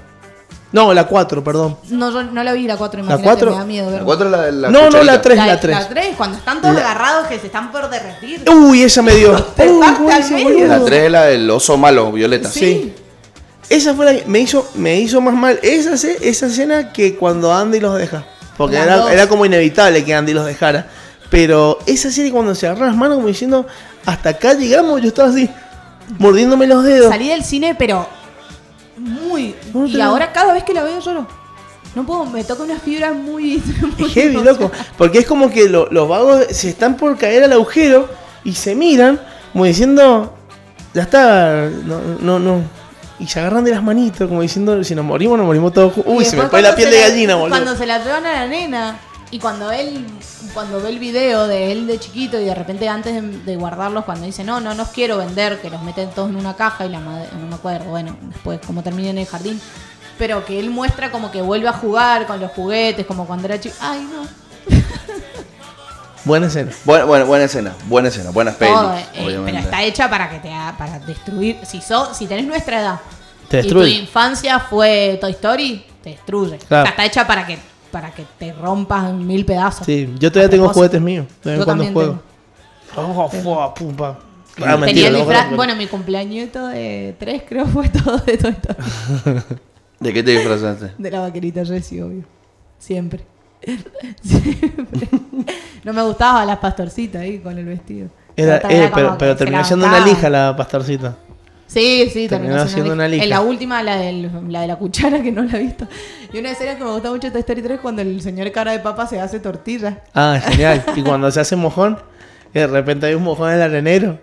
No, 0.73 0.93
la 0.93 1.05
4, 1.07 1.43
perdón. 1.45 1.77
No, 1.89 2.11
yo 2.11 2.23
no 2.23 2.43
la 2.43 2.51
vi 2.51 2.67
la 2.67 2.75
4, 2.75 2.99
¿La 2.99 3.05
imagínate, 3.05 3.23
cuatro? 3.23 3.51
me 3.51 3.57
da 3.57 3.65
miedo 3.65 3.85
La 3.85 3.91
verla. 3.91 4.05
cuatro 4.05 4.25
es 4.25 4.31
la 4.31 4.41
de 4.41 4.51
la 4.51 4.69
No, 4.69 4.79
no, 4.81 4.85
cucharita. 4.87 5.11
la 5.13 5.21
tres. 5.21 5.37
La, 5.37 5.45
la 5.47 5.59
tres. 5.61 5.79
la 5.79 5.87
3, 5.87 6.07
cuando 6.17 6.37
están 6.37 6.61
todos 6.61 6.75
La- 6.75 6.81
agarrados 6.81 7.27
que 7.27 7.39
se 7.39 7.45
están 7.47 7.71
por 7.71 7.89
derretir. 7.89 8.43
Uy, 8.49 8.83
esa 8.83 9.01
me 9.01 9.15
dio. 9.15 9.31
Uy. 9.31 10.61
La 10.67 10.83
3 10.83 11.03
es 11.05 11.11
la 11.11 11.23
del 11.25 11.49
oso 11.49 11.77
malo, 11.77 12.11
Violeta. 12.11 12.49
Sí. 12.49 12.93
Esa 13.69 13.93
fue 13.93 14.05
la 14.05 14.13
que 14.19 14.25
me 14.27 14.39
hizo, 14.39 14.69
me 14.75 14.99
hizo 14.99 15.19
más 15.21 15.33
mal 15.33 15.59
esa, 15.63 15.93
esa 15.93 16.45
escena 16.45 16.91
que 16.91 17.15
cuando 17.15 17.53
Andy 17.53 17.79
los 17.79 17.97
deja. 17.97 18.25
Porque 18.57 18.75
era, 18.77 19.11
era 19.11 19.27
como 19.27 19.45
inevitable 19.45 20.03
que 20.03 20.13
Andy 20.13 20.33
los 20.33 20.45
dejara. 20.45 20.87
Pero 21.29 21.79
esa 21.85 22.09
serie 22.11 22.31
cuando 22.31 22.55
se 22.55 22.67
agarra 22.67 22.87
las 22.87 22.95
manos 22.95 23.15
como 23.17 23.27
diciendo, 23.27 23.65
hasta 24.05 24.29
acá 24.29 24.53
llegamos, 24.53 25.01
yo 25.01 25.09
estaba 25.09 25.29
así, 25.29 25.49
mordiéndome 26.19 26.67
los 26.67 26.83
dedos. 26.83 27.09
Salí 27.09 27.29
del 27.29 27.43
cine, 27.43 27.75
pero 27.75 28.07
muy. 28.97 29.55
No 29.73 29.85
y 29.85 29.99
ahora 30.01 30.31
cada 30.33 30.53
vez 30.53 30.63
que 30.63 30.73
la 30.73 30.83
veo 30.83 30.99
lloro. 30.99 31.27
No 31.95 32.05
puedo, 32.05 32.25
me 32.25 32.43
toca 32.43 32.63
una 32.63 32.77
fibra 32.79 33.13
muy. 33.13 33.61
heavy, 34.13 34.37
loco. 34.43 34.71
Porque 34.97 35.19
es 35.19 35.25
como 35.25 35.49
que 35.49 35.67
lo- 35.69 35.87
los 35.91 36.07
vagos 36.07 36.45
se 36.51 36.69
están 36.69 36.95
por 36.97 37.17
caer 37.17 37.43
al 37.43 37.53
agujero 37.53 38.07
y 38.43 38.53
se 38.53 38.75
miran 38.75 39.19
como 39.51 39.65
diciendo, 39.65 40.33
ya 40.93 41.01
está, 41.03 41.69
no, 41.85 41.99
no, 42.21 42.37
no. 42.39 42.61
Y 43.19 43.25
se 43.25 43.39
agarran 43.39 43.63
de 43.63 43.71
las 43.71 43.81
manitos 43.81 44.27
como 44.27 44.41
diciendo, 44.43 44.83
si 44.83 44.93
nos 44.93 45.03
morimos, 45.03 45.37
nos 45.39 45.47
morimos 45.47 45.73
todos. 45.73 45.91
ju- 45.95 46.03
y 46.05 46.09
Uy, 46.11 46.25
se 46.25 46.35
me 46.37 46.47
fue 46.47 46.61
la 46.61 46.75
piel 46.75 46.91
de 46.91 46.99
gallina, 46.99 47.33
boludo. 47.35 47.49
Cuando 47.49 47.75
se 47.75 47.87
la 47.87 47.97
llevan 48.03 48.25
a 48.27 48.31
la 48.33 48.47
nena. 48.47 48.99
Y 49.29 49.39
cuando 49.39 49.71
él, 49.71 50.05
cuando 50.53 50.81
ve 50.81 50.89
el 50.89 50.99
video 50.99 51.47
de 51.47 51.71
él 51.73 51.85
de 51.85 51.99
chiquito 51.99 52.39
y 52.39 52.45
de 52.45 52.55
repente 52.55 52.87
antes 52.87 53.13
de, 53.13 53.21
de 53.21 53.55
guardarlos, 53.57 54.05
cuando 54.05 54.25
dice, 54.25 54.43
no, 54.45 54.61
no 54.61 54.73
los 54.73 54.87
quiero 54.89 55.17
vender, 55.17 55.59
que 55.59 55.69
los 55.69 55.81
meten 55.83 56.09
todos 56.11 56.29
en 56.29 56.37
una 56.37 56.55
caja 56.55 56.85
y 56.85 56.89
la 56.89 56.99
madre, 57.01 57.27
no 57.37 57.45
me 57.47 57.55
acuerdo, 57.55 57.85
bueno, 57.89 58.15
después 58.21 58.59
como 58.65 58.83
termina 58.83 59.09
en 59.09 59.17
el 59.17 59.25
jardín, 59.27 59.59
pero 60.17 60.45
que 60.45 60.59
él 60.59 60.69
muestra 60.69 61.11
como 61.11 61.29
que 61.29 61.41
vuelve 61.41 61.67
a 61.67 61.73
jugar 61.73 62.25
con 62.25 62.39
los 62.39 62.51
juguetes, 62.51 63.05
como 63.05 63.25
cuando 63.27 63.47
era 63.47 63.59
chico. 63.59 63.75
Ay, 63.81 64.07
no. 64.11 64.77
Buena 66.23 66.47
escena. 66.47 66.71
Buena, 66.83 67.05
buena, 67.05 67.25
buena 67.25 67.45
escena, 67.45 67.75
buena 67.85 68.07
escena, 68.09 68.31
buenas 68.31 68.55
pelis, 68.55 68.73
Todo, 68.75 68.97
eh, 68.97 69.41
pero 69.45 69.57
está 69.59 69.83
hecha 69.83 70.09
para 70.09 70.29
que 70.29 70.39
te 70.39 70.51
haga- 70.51 70.77
para 70.77 70.99
destruir. 70.99 71.57
Si 71.65 71.79
so, 71.81 72.13
si 72.13 72.27
tenés 72.27 72.45
nuestra 72.45 72.81
edad 72.81 72.99
Te 73.47 73.61
y 73.61 73.67
tu 73.69 73.81
infancia 73.83 74.59
fue 74.59 75.17
Toy 75.21 75.31
Story, 75.31 75.85
te 76.03 76.09
destruye. 76.11 76.57
Claro. 76.59 76.89
Está 76.89 77.05
hecha 77.05 77.25
para 77.25 77.45
que 77.45 77.57
para 77.91 78.11
que 78.11 78.25
te 78.37 78.53
rompas 78.53 79.09
en 79.09 79.25
mil 79.25 79.45
pedazos. 79.45 79.85
Sí, 79.85 80.13
yo 80.19 80.31
todavía 80.31 80.49
tengo 80.49 80.69
juguetes 80.69 81.01
míos. 81.01 81.25
De 81.43 81.51
vez 81.51 81.57
Yo 81.57 81.61
en 81.61 81.65
cuando 81.65 81.83
también 81.85 81.93
juego. 81.93 82.21
Oh, 82.95 83.29
fua, 83.29 83.73
pum, 83.73 83.95
pa. 83.95 84.17
Ah, 84.19 84.55
Tenía 84.55 84.77
mentira, 84.77 85.07
el 85.09 85.13
no, 85.13 85.19
disfraz- 85.19 85.43
pero- 85.45 85.55
bueno, 85.55 85.75
mi 85.75 85.85
cumpleañito 85.87 86.67
de 86.67 87.15
tres 87.19 87.43
creo 87.47 87.65
fue 87.67 87.89
todo 87.89 88.17
de 88.17 88.37
Toy 88.37 88.51
Story. 88.51 89.39
¿De 89.99 90.13
qué 90.13 90.23
te 90.23 90.31
disfrazaste? 90.31 90.93
De 90.97 91.11
la 91.11 91.19
vaquerita 91.21 91.63
Jessie, 91.65 92.01
obvio. 92.01 92.23
Siempre. 92.79 93.23
Siempre. 94.21 95.09
No 95.83 95.93
me 95.93 96.01
gustaba 96.03 96.45
las 96.45 96.57
pastorcitas 96.59 97.21
ahí 97.21 97.39
con 97.39 97.57
el 97.57 97.65
vestido. 97.65 98.09
Era- 98.35 98.59
Pero 98.67 98.83
eh, 98.85 98.91
pero, 99.17 99.35
terminó 99.35 99.63
siendo 99.63 99.85
una 99.87 100.05
lija 100.05 100.29
la 100.29 100.55
pastorcita. 100.55 101.15
Sí, 101.67 102.09
sí, 102.13 102.27
Terminó 102.29 102.53
terminó 102.53 102.55
siendo 102.59 102.67
siendo 102.73 102.93
una 102.93 103.07
lija. 103.09 103.23
En 103.25 103.29
la 103.29 103.41
última, 103.41 103.83
la, 103.83 103.97
del, 103.97 104.31
la 104.49 104.61
de 104.61 104.67
la 104.67 104.77
cuchara, 104.77 105.21
que 105.21 105.31
no 105.31 105.43
la 105.43 105.57
he 105.57 105.63
visto. 105.63 105.85
Y 106.33 106.37
una 106.39 106.51
escena 106.51 106.77
que 106.77 106.83
me 106.83 106.91
gusta 106.91 107.09
mucho 107.11 107.27
de 107.27 107.31
Toy 107.31 107.41
Story 107.41 107.61
3 107.61 107.79
cuando 107.81 108.01
el 108.01 108.21
señor 108.21 108.49
cara 108.51 108.71
de 108.71 108.79
papa 108.79 109.05
se 109.05 109.19
hace 109.19 109.39
tortilla. 109.41 110.01
Ah, 110.13 110.39
genial. 110.43 110.83
Y 110.95 111.01
cuando 111.03 111.29
se 111.29 111.41
hace 111.41 111.55
mojón, 111.57 111.97
que 112.53 112.59
de 112.59 112.67
repente 112.67 113.05
hay 113.07 113.15
un 113.15 113.23
mojón 113.23 113.49
en 113.49 113.55
el 113.57 113.61
arenero. 113.63 114.17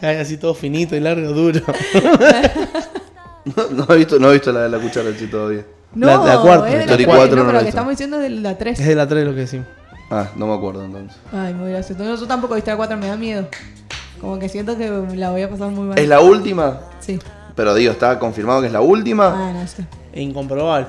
Cae 0.00 0.20
así 0.20 0.36
todo 0.36 0.54
finito 0.54 0.94
y 0.96 1.00
largo, 1.00 1.32
duro. 1.32 1.60
No, 3.44 3.68
no 3.70 3.94
he 3.94 3.96
visto, 3.96 4.18
no 4.18 4.28
he 4.30 4.34
visto 4.34 4.52
la 4.52 4.60
de 4.64 4.68
la 4.68 4.78
cuchara 4.78 5.10
sí 5.18 5.26
todavía. 5.26 5.64
No, 5.94 6.06
La- 6.06 6.34
la 6.34 6.40
cuarta, 6.42 6.66
es 6.68 6.72
de 6.72 6.78
la 6.78 6.84
Story 6.84 7.04
cuatro, 7.06 7.20
cuatro 7.20 7.36
no 7.36 7.46
pero 7.46 7.52
la 7.58 7.62
que 7.62 7.68
estamos 7.70 7.90
diciendo 7.90 8.16
es 8.18 8.22
de 8.22 8.30
la 8.30 8.58
3. 8.58 8.78
Es 8.80 8.86
de 8.86 8.94
la 8.94 9.08
3 9.08 9.24
lo 9.24 9.30
que 9.34 9.40
decimos. 9.40 9.66
Ah, 10.10 10.28
no 10.36 10.46
me 10.46 10.54
acuerdo 10.54 10.84
entonces. 10.84 11.18
Ay, 11.32 11.54
muy 11.54 11.70
gracioso. 11.70 12.04
No, 12.04 12.14
yo 12.16 12.26
tampoco 12.26 12.54
he 12.54 12.56
visto 12.56 12.70
la 12.70 12.76
4, 12.76 12.96
me 12.98 13.06
da 13.08 13.16
miedo. 13.16 13.48
Como 14.20 14.38
que 14.38 14.48
siento 14.48 14.76
que 14.76 14.90
la 15.16 15.30
voy 15.30 15.42
a 15.42 15.50
pasar 15.50 15.70
muy 15.70 15.88
mal. 15.88 15.98
¿Es 15.98 16.08
la 16.08 16.20
última? 16.20 16.80
Sí. 17.00 17.18
Pero 17.54 17.74
digo, 17.74 17.92
¿está 17.92 18.18
confirmado 18.18 18.60
que 18.60 18.66
es 18.66 18.72
la 18.72 18.80
última? 18.80 19.48
Ah, 19.48 19.52
no 19.52 19.66
sé. 19.66 19.86
E 20.12 20.20
incomprobable. 20.22 20.86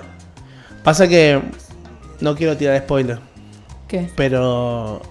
Pasa 0.84 1.08
que. 1.08 1.42
No 2.20 2.36
quiero 2.36 2.56
tirar 2.56 2.78
spoiler, 2.80 3.20
¿Qué? 3.88 4.10
pero. 4.16 5.02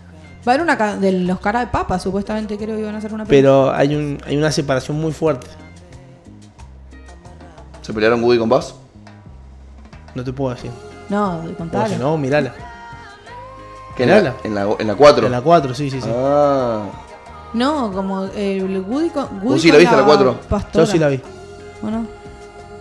Va 0.47 0.53
a 0.53 0.55
haber 0.55 0.63
una 0.63 0.97
de 0.97 1.13
los 1.13 1.41
cara 1.41 1.61
de 1.61 1.67
papa, 1.67 1.99
supuestamente 1.99 2.57
creo 2.57 2.77
que 2.77 2.83
iban 2.83 2.95
a 2.95 2.99
hacer 2.99 3.13
una 3.13 3.25
película. 3.25 3.71
Pero 3.71 3.75
hay, 3.75 3.95
un, 3.95 4.19
hay 4.27 4.37
una 4.37 4.51
separación 4.51 4.99
muy 4.99 5.13
fuerte. 5.13 5.47
¿Se 7.83 7.93
pelearon 7.93 8.23
Woody 8.23 8.39
con 8.39 8.49
Buzz? 8.49 8.75
No 10.15 10.25
te 10.25 10.33
puedo 10.33 10.55
decir. 10.55 10.71
No, 11.09 11.43
si 11.89 11.97
no, 11.97 12.17
mirala. 12.17 12.55
¿Que 13.97 14.05
en 14.05 14.11
la, 14.11 14.17
Mirala. 14.17 14.37
en 14.45 14.55
la, 14.55 14.69
en 14.79 14.87
la 14.87 14.95
4? 14.95 15.27
En 15.27 15.33
la 15.33 15.41
4, 15.41 15.75
sí, 15.75 15.91
sí, 15.91 16.01
sí. 16.01 16.09
Ah. 16.11 16.85
No, 17.53 17.93
como 17.93 18.27
eh, 18.27 18.59
el 18.59 18.81
Woody 18.81 19.11
con. 19.11 19.25
Woody 19.43 19.47
¿Vos 19.49 19.63
sí 19.63 19.69
con 19.69 19.75
la 19.77 19.79
viste 19.81 19.97
la 19.97 20.05
cuatro? 20.05 20.41
pastora. 20.49 20.85
Yo 20.85 20.91
sí 20.93 20.99
la 20.99 21.09
vi. 21.09 21.21
¿O 21.83 21.91
no? 21.91 22.07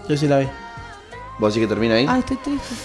Yo 0.07 0.17
sí 0.17 0.27
la 0.27 0.39
vi. 0.39 0.47
¿Vos 1.39 1.53
decís 1.53 1.67
que 1.67 1.73
termina 1.73 1.95
ahí? 1.95 2.05
Ay, 2.07 2.19
estoy 2.19 2.37
triste. 2.37 2.75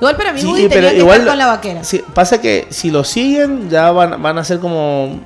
Igual 0.00 0.16
para 0.16 0.32
mí 0.32 0.40
Sí, 0.40 0.46
Woody 0.46 0.68
tenía 0.68 0.90
que 0.92 0.98
estar 1.00 1.26
con 1.26 1.38
la 1.38 1.46
vaquera. 1.46 1.84
sí, 1.84 2.02
pasa 2.14 2.40
que 2.40 2.66
si 2.70 2.90
lo 2.90 3.04
siguen, 3.04 3.68
ya 3.68 3.90
van, 3.92 4.22
van 4.22 4.38
a 4.38 4.44
ser 4.44 4.58
como, 4.60 5.20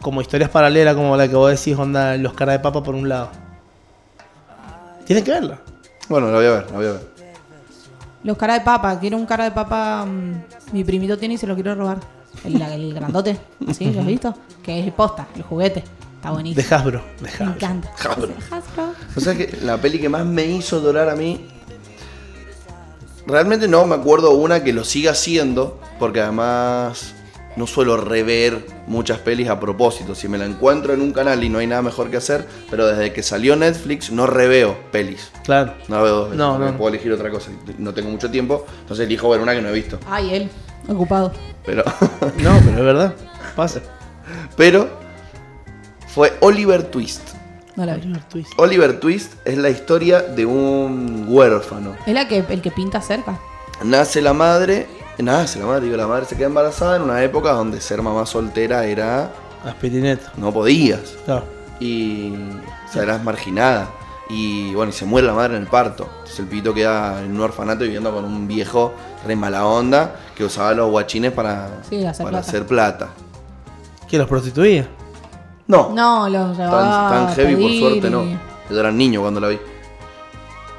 como 0.00 0.20
historias 0.20 0.48
paralelas, 0.50 0.94
como 0.94 1.16
la 1.16 1.26
que 1.26 1.34
vos 1.34 1.50
decís, 1.50 1.76
onda, 1.76 2.16
los 2.16 2.32
cara 2.34 2.52
de 2.52 2.60
papa 2.60 2.82
por 2.82 2.94
un 2.94 3.08
lado. 3.08 3.30
Tienen 5.06 5.24
que 5.24 5.30
verla. 5.32 5.58
Bueno, 6.08 6.28
la 6.28 6.36
voy 6.36 6.46
a 6.46 6.50
ver, 6.50 6.70
la 6.70 6.76
voy 6.76 6.86
a 6.86 6.92
ver. 6.92 7.12
Los 8.22 8.36
cara 8.36 8.54
de 8.54 8.60
papa, 8.60 8.98
quiero 9.00 9.16
un 9.16 9.26
cara 9.26 9.44
de 9.44 9.50
papa. 9.50 10.04
mm, 10.06 10.42
mi 10.72 10.84
primito 10.84 11.18
tiene 11.18 11.34
y 11.34 11.38
se 11.38 11.46
lo 11.48 11.54
quiero 11.54 11.74
robar. 11.74 11.98
El, 12.44 12.60
el 12.60 12.94
grandote, 12.94 13.38
¿sí? 13.76 13.92
¿Lo 13.92 14.00
has 14.00 14.06
visto? 14.06 14.34
Que 14.62 14.80
es 14.80 14.86
el 14.86 14.92
posta, 14.92 15.26
el 15.36 15.42
juguete. 15.42 15.80
Está 16.16 16.28
De 16.28 16.34
buenísimo. 16.34 16.66
Hasbro. 16.76 17.02
De 17.18 17.22
Me 17.22 17.28
Hasbro. 17.28 17.46
encanta. 17.46 17.90
Hasbro. 17.98 18.32
Hasbro. 18.50 18.94
O 19.16 19.20
sea 19.20 19.34
que 19.36 19.56
la 19.62 19.76
peli 19.78 19.98
que 20.00 20.08
más 20.08 20.24
me 20.24 20.44
hizo 20.46 20.80
llorar 20.82 21.08
a 21.08 21.16
mí. 21.16 21.46
Realmente 23.26 23.68
no 23.68 23.86
me 23.86 23.94
acuerdo 23.94 24.32
una 24.32 24.62
que 24.64 24.72
lo 24.72 24.84
siga 24.84 25.12
haciendo. 25.12 25.80
Porque 25.98 26.20
además 26.20 27.14
no 27.56 27.66
suelo 27.66 27.96
rever 27.96 28.66
muchas 28.86 29.18
pelis 29.18 29.48
a 29.48 29.60
propósito. 29.60 30.14
Si 30.14 30.26
me 30.26 30.38
la 30.38 30.46
encuentro 30.46 30.94
en 30.94 31.00
un 31.00 31.12
canal 31.12 31.42
y 31.44 31.48
no 31.48 31.58
hay 31.58 31.66
nada 31.66 31.82
mejor 31.82 32.10
que 32.10 32.16
hacer. 32.16 32.46
Pero 32.70 32.86
desde 32.86 33.12
que 33.12 33.22
salió 33.22 33.54
Netflix 33.56 34.10
no 34.10 34.26
reveo 34.26 34.76
pelis. 34.90 35.30
Claro. 35.44 35.74
No 35.88 35.96
la 35.96 36.02
veo 36.02 36.14
dos 36.14 36.24
veces. 36.30 36.38
No, 36.38 36.58
no. 36.58 36.76
Puedo 36.76 36.88
elegir 36.94 37.12
otra 37.12 37.30
cosa. 37.30 37.50
No 37.78 37.94
tengo 37.94 38.10
mucho 38.10 38.30
tiempo. 38.30 38.66
Entonces 38.80 39.06
elijo 39.06 39.28
ver 39.28 39.40
una 39.40 39.54
que 39.54 39.62
no 39.62 39.68
he 39.68 39.72
visto. 39.72 39.98
Ay, 40.08 40.34
él, 40.34 40.50
ocupado. 40.88 41.32
Pero. 41.64 41.82
No, 42.38 42.58
pero 42.64 42.78
es 42.78 42.84
verdad. 42.84 43.14
Pasa. 43.56 43.80
pero. 44.56 44.88
Fue 46.08 46.32
Oliver 46.40 46.82
Twist. 46.84 47.22
No 47.76 47.86
la 47.86 47.94
vi. 47.94 48.02
Oliver 48.02 48.22
Twist. 48.28 48.52
Oliver 48.58 49.00
Twist 49.00 49.32
es 49.46 49.56
la 49.56 49.70
historia 49.70 50.20
de 50.20 50.44
un 50.44 51.24
huérfano. 51.28 51.96
Es 52.06 52.12
la 52.12 52.28
que, 52.28 52.44
el 52.48 52.60
que 52.60 52.70
pinta 52.70 53.00
cerca. 53.00 53.38
Nace 53.82 54.20
la 54.20 54.34
madre, 54.34 54.86
nace 55.18 55.58
la 55.58 55.66
madre, 55.66 55.86
digo, 55.86 55.96
la 55.96 56.06
madre 56.06 56.26
se 56.26 56.36
queda 56.36 56.46
embarazada 56.48 56.96
en 56.96 57.02
una 57.02 57.22
época 57.22 57.52
donde 57.52 57.80
ser 57.80 58.02
mamá 58.02 58.26
soltera 58.26 58.84
era. 58.84 59.32
Aspirineta. 59.64 60.32
no 60.36 60.52
podías. 60.52 61.14
Claro. 61.24 61.44
Y. 61.80 62.34
O 62.88 62.92
sea, 62.92 63.04
eras 63.04 63.24
marginada. 63.24 63.88
Y 64.34 64.72
bueno, 64.74 64.88
y 64.90 64.92
se 64.94 65.04
muere 65.04 65.26
la 65.26 65.34
madre 65.34 65.56
en 65.56 65.62
el 65.62 65.68
parto. 65.68 66.08
Entonces 66.20 66.38
el 66.40 66.46
pito 66.46 66.72
queda 66.72 67.22
en 67.22 67.32
un 67.32 67.40
orfanato 67.42 67.84
viviendo 67.84 68.12
con 68.14 68.24
un 68.24 68.48
viejo 68.48 68.94
re 69.26 69.36
mala 69.36 69.66
onda 69.66 70.16
que 70.34 70.42
usaba 70.44 70.72
los 70.72 70.90
guachines 70.90 71.32
para, 71.32 71.82
Sí, 71.88 72.02
hacer 72.04 72.24
para 72.24 72.30
plata. 72.38 72.48
hacer 72.48 72.66
plata. 72.66 73.08
¿Que 74.08 74.16
los 74.16 74.26
prostituía? 74.26 74.88
No, 75.66 75.90
No, 75.94 76.28
los 76.30 76.56
llevaba 76.56 77.10
tan 77.10 77.34
heavy 77.34 77.56
por 77.56 77.70
suerte 77.90 78.10
no. 78.10 78.24
Yo 78.70 78.80
era 78.80 78.90
niño 78.90 79.20
cuando 79.20 79.38
la 79.40 79.48
vi. 79.48 79.58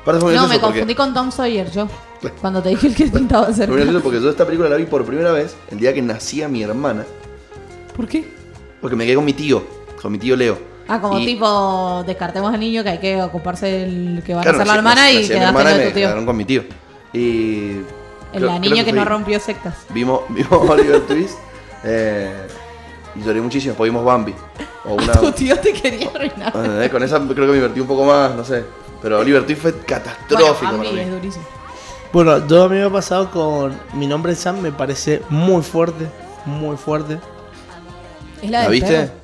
Parece 0.03 0.25
No, 0.25 0.47
me 0.47 0.59
porque- 0.59 0.59
confundí 0.61 0.95
con 0.95 1.13
Tom 1.13 1.31
Sawyer 1.31 1.69
yo. 1.71 1.87
Cuando 2.41 2.61
te 2.61 2.69
dije 2.69 2.87
el 2.87 2.95
que 2.95 3.05
pintaba 3.05 3.47
gracioso 3.47 3.99
porque 4.01 4.19
yo 4.21 4.29
esta 4.29 4.45
película 4.45 4.69
la 4.69 4.77
vi 4.77 4.85
por 4.85 5.05
primera 5.05 5.31
vez 5.31 5.55
el 5.69 5.79
día 5.79 5.93
que 5.93 6.01
nacía 6.01 6.47
mi 6.47 6.63
hermana. 6.63 7.03
¿Por 7.95 8.07
qué? 8.07 8.33
Porque 8.81 8.95
me 8.95 9.05
quedé 9.05 9.15
con 9.15 9.25
mi 9.25 9.33
tío, 9.33 9.61
con 10.01 10.11
mi 10.11 10.17
tío 10.17 10.35
Leo. 10.35 10.57
Ah, 10.87 10.99
como 10.99 11.17
Y- 11.19 11.25
tipo, 11.25 12.03
descartemos 12.05 12.53
al 12.53 12.59
niño 12.59 12.83
que 12.83 12.89
hay 12.89 12.97
que 12.99 13.21
ocuparse 13.21 13.65
del 13.67 14.21
que 14.25 14.33
va 14.33 14.41
a 14.41 14.45
nacer 14.45 14.67
la 14.67 14.75
hermana 14.75 15.11
y 15.11 15.27
quedaste 15.27 15.63
me 15.63 15.73
tu 15.85 15.91
tío. 15.91 15.93
quedaron 15.93 16.25
con 16.25 16.35
mi 16.37 16.45
tío. 16.45 16.63
Y. 17.13 17.77
El 18.33 18.39
creo- 18.39 18.47
la 18.47 18.59
niña 18.59 18.83
que 18.83 18.91
no 18.93 19.05
rompió 19.05 19.39
sectas. 19.39 19.75
Vimos, 19.89 20.21
vimos 20.29 20.69
Oliver 20.69 21.01
Twist 21.01 21.37
eh, 21.83 22.47
y 23.15 23.21
lloré 23.23 23.39
muchísimo. 23.41 23.71
Después 23.71 23.89
vimos 23.91 24.03
Bambi. 24.03 24.33
O 24.85 24.93
una. 24.95 25.13
Tu 25.13 25.31
tío 25.31 25.57
te 25.59 25.71
quería 25.71 26.09
arruinar. 26.13 26.51
Eh, 26.83 26.89
con 26.91 27.01
esa 27.03 27.17
creo 27.19 27.35
que 27.35 27.41
me 27.43 27.53
divertí 27.53 27.79
un 27.79 27.87
poco 27.87 28.03
más, 28.05 28.33
no 28.35 28.43
sé. 28.43 28.63
Pero 29.01 29.19
Oliver 29.19 29.45
Twist 29.45 29.61
fue 29.61 29.77
catastrófico 29.81 30.43
Bueno, 30.43 30.55
para 30.59 30.77
Bambi 30.89 30.99
es 30.99 31.11
durísimo. 31.11 31.45
Bueno, 32.11 32.45
yo 32.47 32.63
a 32.63 32.69
mí 32.69 32.75
me 32.75 32.83
ha 32.83 32.89
pasado 32.91 33.31
con 33.31 33.73
Mi 33.93 34.05
nombre 34.07 34.33
es 34.33 34.39
Sam, 34.39 34.59
me 34.61 34.71
parece 34.71 35.21
muy 35.29 35.61
fuerte. 35.63 36.07
Muy 36.45 36.75
fuerte. 36.77 37.19
Es 38.41 38.49
la, 38.51 38.63
¿La 38.63 38.69
viste? 38.69 38.91
perro. 38.93 39.22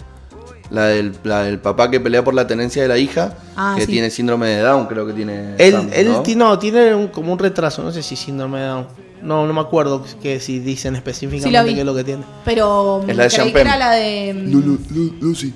La 0.71 0.85
del, 0.85 1.15
la 1.23 1.43
del 1.43 1.57
papá 1.59 1.89
que 1.89 1.99
pelea 1.99 2.23
por 2.23 2.33
la 2.35 2.45
tenencia 2.45 2.81
de 2.83 2.87
la 2.87 2.97
hija, 2.97 3.33
Ah, 3.55 3.73
que 3.77 3.85
sí. 3.85 3.91
tiene 3.91 4.09
síndrome 4.11 4.47
de 4.49 4.59
Down, 4.61 4.85
creo 4.85 5.07
que 5.07 5.13
tiene. 5.13 5.55
Él, 5.57 5.73
Sam, 5.73 5.89
él 5.91 6.07
¿no? 6.07 6.23
no, 6.35 6.59
tiene 6.59 6.93
un- 6.93 7.07
como 7.07 7.33
un 7.33 7.39
retraso, 7.39 7.81
no 7.83 7.91
sé 7.91 8.03
si 8.03 8.15
síndrome 8.15 8.59
de 8.59 8.67
Down. 8.67 8.87
No, 9.23 9.45
no 9.47 9.53
me 9.53 9.61
acuerdo 9.61 10.05
que 10.21 10.39
si 10.39 10.59
dicen 10.59 10.95
específicamente 10.95 11.69
Sí 11.69 11.73
qué 11.73 11.79
es 11.81 11.85
lo 11.85 11.95
que 11.95 12.03
tiene. 12.03 12.23
Pero 12.45 13.03
Es 13.07 13.17
la 13.17 13.23
de 13.23 13.29
creí 13.29 13.51
que 13.51 13.59
era 13.61 13.77
la 13.77 13.91
de. 13.91 14.33
Lu- 14.33 14.61
Lu- 14.61 14.79
Lu- 14.91 15.15
Lucy. 15.19 15.53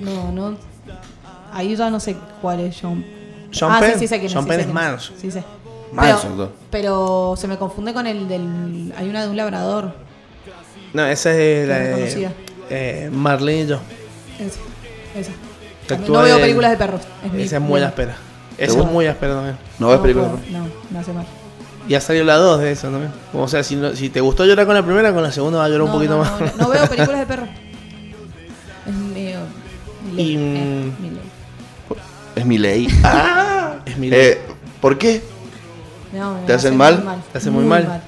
No, 0.00 0.32
no. 0.32 0.56
Ahí 1.52 1.74
ya 1.76 1.88
no 1.88 1.98
sé 2.00 2.16
cuál 2.42 2.60
es 2.60 2.76
Sean. 2.76 3.04
Sean 3.52 3.72
ah, 3.72 3.80
Penn. 3.80 3.92
sí, 3.94 4.00
sí 4.00 4.08
sé 4.08 4.18
Penn 4.46 4.60
es 4.60 4.68
manso. 4.68 5.12
Sí, 5.18 5.30
sé. 5.30 5.42
Manso, 5.92 6.28
Pero, 6.28 6.52
pero 6.70 7.34
se 7.36 7.48
me 7.48 7.56
confunde 7.56 7.92
con 7.94 8.06
el 8.06 8.28
del. 8.28 8.92
Hay 8.96 9.08
una 9.08 9.22
de 9.24 9.30
un 9.30 9.36
labrador. 9.36 9.94
No, 10.92 11.06
esa 11.06 11.36
es 11.36 11.68
la 11.68 11.78
de 11.78 12.28
eh, 12.68 13.10
Marlene 13.12 13.62
y 13.62 13.66
yo. 13.66 13.78
Esa. 14.40 14.60
Esa. 15.18 15.32
No 16.08 16.22
veo 16.22 16.36
de- 16.36 16.42
películas 16.42 16.70
de 16.70 16.76
perros. 16.76 17.00
Es 17.24 17.46
Esa 17.46 17.56
es 17.56 17.62
muy 17.62 17.80
áspera. 17.82 18.16
Esa 18.58 18.78
es 18.78 18.86
muy 18.86 19.06
áspera 19.06 19.34
también. 19.34 19.56
¿No 19.78 19.88
ves 19.88 19.98
películas? 20.00 20.30
puedo, 20.30 20.58
No, 20.58 20.68
me 20.90 20.98
hace 20.98 21.12
mal. 21.12 21.26
Y 21.88 21.94
ha 21.94 22.00
salido 22.00 22.24
la 22.24 22.36
2 22.36 22.60
de 22.60 22.72
eso 22.72 22.88
también. 22.88 23.10
O 23.34 23.48
sea, 23.48 23.62
si, 23.64 23.74
no- 23.76 23.94
si 23.96 24.10
te 24.10 24.20
gustó 24.20 24.44
llorar 24.44 24.66
con 24.66 24.74
la 24.74 24.82
primera, 24.82 25.12
con 25.12 25.22
la 25.22 25.32
segunda 25.32 25.58
va 25.58 25.64
a 25.64 25.68
llorar 25.68 25.82
un 25.82 25.92
poquito 25.92 26.12
no, 26.12 26.18
más. 26.18 26.40
No, 26.40 26.64
no 26.64 26.68
veo 26.68 26.86
películas 26.88 27.20
de 27.20 27.26
perros. 27.26 27.48
Es 28.86 28.94
medio. 28.94 29.38
Y, 30.16 30.34
eh, 30.34 30.38
mm, 30.38 31.02
miley. 31.02 31.20
Es 32.36 32.46
mi 32.46 32.58
ley. 32.58 32.88
Es 33.86 33.96
mi 33.96 34.08
Eh, 34.12 34.38
¿Por 34.80 34.98
qué? 34.98 35.22
No, 36.12 36.34
me 36.34 36.40
¿Te 36.46 36.52
hacen 36.52 36.68
hace 36.68 36.76
mal? 36.76 37.22
¿Te 37.32 37.38
hacen 37.38 37.52
muy 37.52 37.64
mal? 37.64 38.02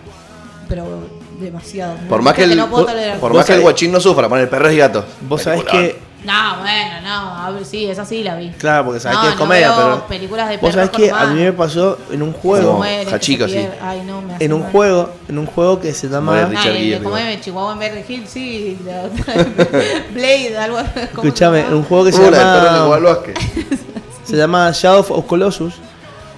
Pero 0.69 1.09
demasiado. 1.41 1.97
Por 2.09 2.23
más 2.23 2.35
que 2.35 2.45
el, 2.45 2.57
no 2.57 2.69
puedo 2.69 2.87
por 3.21 3.35
más 3.35 3.47
que 3.47 3.55
el 3.55 3.61
guachín 3.63 3.91
no 3.91 4.01
sufra, 4.01 4.29
poner 4.29 4.49
perros 4.49 4.73
y 4.73 4.77
gatos. 4.77 5.05
Vos 5.29 5.43
sabés 5.43 5.65
que. 5.65 6.12
No, 6.25 6.59
bueno, 6.61 7.01
no. 7.03 7.37
a 7.37 7.51
ver, 7.51 7.65
Sí, 7.65 7.87
esa 7.91 8.05
sí 8.05 8.23
la 8.23 8.37
vi. 8.37 8.51
Claro, 8.51 8.85
porque 8.85 9.01
sabés 9.01 9.17
No, 9.19 9.23
que 9.23 9.29
es 9.31 9.35
no 9.35 9.41
comedia, 9.41 9.69
veo 9.77 9.77
pero. 9.95 10.07
películas 10.07 10.49
de 10.49 10.57
Vos 10.59 10.73
sabés 10.75 10.91
que 10.91 11.11
a 11.11 11.27
mí 11.27 11.41
me 11.43 11.53
pasó 11.53 11.99
en 12.11 12.23
un 12.23 12.33
juego. 12.33 12.83
Se 12.85 13.15
Hachiko, 13.15 13.49
sí. 13.49 13.67
Ay, 13.81 14.03
no, 14.07 14.23
me 14.23 14.35
hace 14.35 14.45
En 14.45 14.53
un 14.53 14.63
mal. 14.63 14.71
juego. 14.73 15.11
En 15.29 15.39
un 15.39 15.47
juego 15.47 15.81
que 15.81 15.93
se 15.95 16.09
llama. 16.09 16.33
Muere 16.33 16.47
Richard 16.47 16.67
el 16.69 16.77
Gere, 16.77 16.91
de, 16.91 16.97
¿Cómo 17.03 17.19
igual. 17.19 17.33
es? 17.35 17.41
Chihuahua 17.41 17.73
en 17.73 17.79
Beverly 17.81 18.05
Hills, 18.09 18.31
sí. 18.31 18.79
Blade, 20.15 20.59
algo 20.59 20.77
¿cómo 20.79 20.93
se 20.95 21.03
Escuchame, 21.05 21.59
llama? 21.59 21.69
en 21.71 21.75
un 21.77 21.85
juego 21.85 22.05
que 22.05 22.13
se 22.13 22.31
llama. 22.31 22.89
Se 24.25 24.37
llama 24.37 24.71
Shadow 24.73 25.05
of 25.11 25.27
Colossus. 25.27 25.75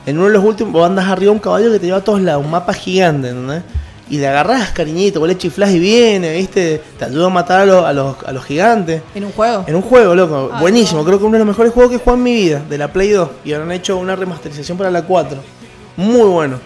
En 0.07 0.17
uno 0.19 0.27
de 0.27 0.33
los 0.33 0.45
últimos, 0.45 0.73
vos 0.73 0.87
andas 0.87 1.07
arriba 1.07 1.31
de 1.31 1.37
un 1.37 1.39
caballo 1.39 1.71
que 1.73 1.79
te 1.79 1.87
lleva 1.87 1.99
a 1.99 2.05
todos 2.05 2.21
lados, 2.21 2.45
un 2.45 2.51
mapa 2.51 2.73
gigante, 2.75 3.29
¿entendés? 3.29 3.63
Y 4.11 4.19
le 4.19 4.27
agarrás 4.29 4.71
cariñito, 4.73 5.19
vos 5.19 5.29
le 5.29 5.39
chiflás 5.39 5.71
y 5.71 5.79
viene, 5.79 6.35
¿viste? 6.37 6.83
Te 6.99 7.07
ayuda 7.07 7.27
a 7.27 7.31
matar 7.31 7.61
a 7.63 7.67
los, 7.67 7.85
a 7.85 7.93
los, 7.95 8.17
a 8.27 8.33
los 8.33 8.45
gigantes. 8.45 9.01
En 9.15 9.25
un 9.25 9.33
juego. 9.33 9.65
En 9.67 9.75
un 9.77 9.83
juego, 9.83 10.15
loco. 10.15 10.51
Ay, 10.53 10.61
Buenísimo. 10.61 11.01
no. 11.01 11.07
Creo 11.07 11.19
que 11.19 11.25
uno 11.25 11.33
de 11.35 11.39
los 11.39 11.49
mejores 11.49 11.73
juegos 11.73 11.91
que 11.91 11.97
he 11.97 11.99
jugado 11.99 12.19
en 12.19 12.23
mi 12.25 12.35
vida. 12.35 12.63
De 12.69 12.77
la 12.77 12.93
Play 12.93 13.11
2. 13.11 13.29
Y 13.47 13.53
ahora 13.55 13.65
han 13.65 13.73
hecho 13.73 13.97
una 13.97 14.15
remasterización 14.15 14.77
para 14.77 14.91
la 14.91 15.03
4. 15.03 15.39
Muy 15.97 16.29
bueno. 16.29 16.59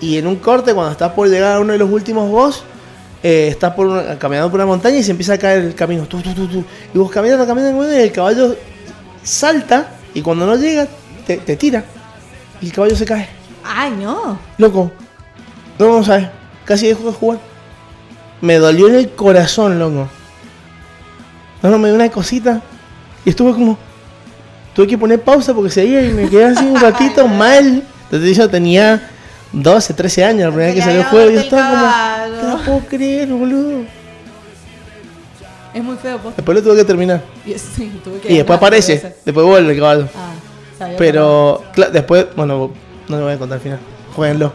Y 0.00 0.16
en 0.18 0.26
un 0.26 0.36
corte, 0.36 0.74
cuando 0.74 0.92
estás 0.92 1.12
por 1.12 1.28
llegar 1.28 1.56
a 1.56 1.60
uno 1.60 1.72
de 1.72 1.78
los 1.78 1.90
últimos 1.90 2.28
boss, 2.30 2.62
eh, 3.22 3.48
estás 3.50 3.74
por 3.74 3.86
una- 3.86 4.18
caminando 4.18 4.50
por 4.50 4.58
una 4.58 4.66
montaña 4.66 4.96
y 4.98 5.02
se 5.04 5.10
empieza 5.12 5.34
a 5.34 5.38
caer 5.38 5.62
el 5.62 5.74
camino. 5.74 6.06
Tu, 6.06 6.20
tu, 6.20 6.32
tu. 6.34 6.64
Y 6.94 6.98
vos 6.98 7.10
caminando, 7.10 7.46
caminando, 7.46 7.92
y 7.92 7.96
el 8.00 8.12
caballo 8.12 8.56
salta. 9.22 9.90
Y 10.14 10.22
cuando 10.22 10.46
no 10.46 10.56
llega, 10.56 10.86
te, 11.26 11.38
te 11.38 11.56
tira. 11.56 11.84
Y 12.60 12.66
el 12.66 12.72
caballo 12.72 12.96
se 12.96 13.04
cae. 13.04 13.28
Ay, 13.64 13.92
no. 14.00 14.38
Loco. 14.58 14.90
No, 15.78 15.98
no 15.98 16.04
sabes. 16.04 16.28
Casi 16.64 16.86
dejo 16.88 17.04
de 17.04 17.12
jugar. 17.12 17.38
Me 18.40 18.56
dolió 18.56 18.88
en 18.88 18.94
el 18.96 19.10
corazón, 19.10 19.78
loco. 19.78 20.08
No, 21.62 21.70
no, 21.70 21.78
me 21.78 21.88
dio 21.88 21.94
una 21.96 22.08
cosita. 22.10 22.60
Y 23.24 23.30
estuve 23.30 23.52
como. 23.52 23.78
Tuve 24.74 24.86
que 24.86 24.98
poner 24.98 25.20
pausa 25.22 25.54
porque 25.54 25.70
seguía 25.70 26.02
y 26.02 26.08
me 26.12 26.28
quedé 26.28 26.44
así 26.46 26.64
un 26.64 26.80
ratito 26.80 27.26
mal. 27.28 27.82
Entonces 28.04 28.36
yo 28.36 28.48
tenía 28.48 29.10
12, 29.52 29.92
13 29.94 30.24
años 30.24 30.40
la 30.44 30.48
primera 30.50 30.66
vez 30.68 30.74
que 30.76 30.82
salió 30.82 31.00
el 31.00 31.06
juego. 31.06 31.30
Y 31.30 31.34
yo 31.34 31.40
estaba 31.40 32.26
como. 32.40 32.48
No 32.48 32.64
puedo 32.64 32.78
creer, 32.88 33.28
boludo. 33.28 33.80
Es 35.74 35.84
muy 35.84 35.96
feo, 35.96 36.16
posta. 36.18 36.36
Después 36.36 36.56
lo 36.58 36.62
tuve 36.64 36.76
que 36.76 36.84
terminar. 36.84 37.22
Y, 37.44 37.52
es- 37.52 37.62
sí, 37.76 38.00
tuve 38.02 38.20
que 38.20 38.32
Y 38.32 38.36
después 38.36 38.56
aparece. 38.56 39.14
Después 39.24 39.44
vuelve 39.46 39.72
el 39.72 39.78
caballo. 39.78 40.08
Ah, 40.16 40.86
Pero, 40.96 41.64
después, 41.92 42.26
bueno, 42.36 42.70
no 43.08 43.16
le 43.16 43.22
voy 43.22 43.32
a 43.32 43.38
contar 43.38 43.56
al 43.56 43.62
final. 43.62 43.78
Jueguenlo. 44.14 44.52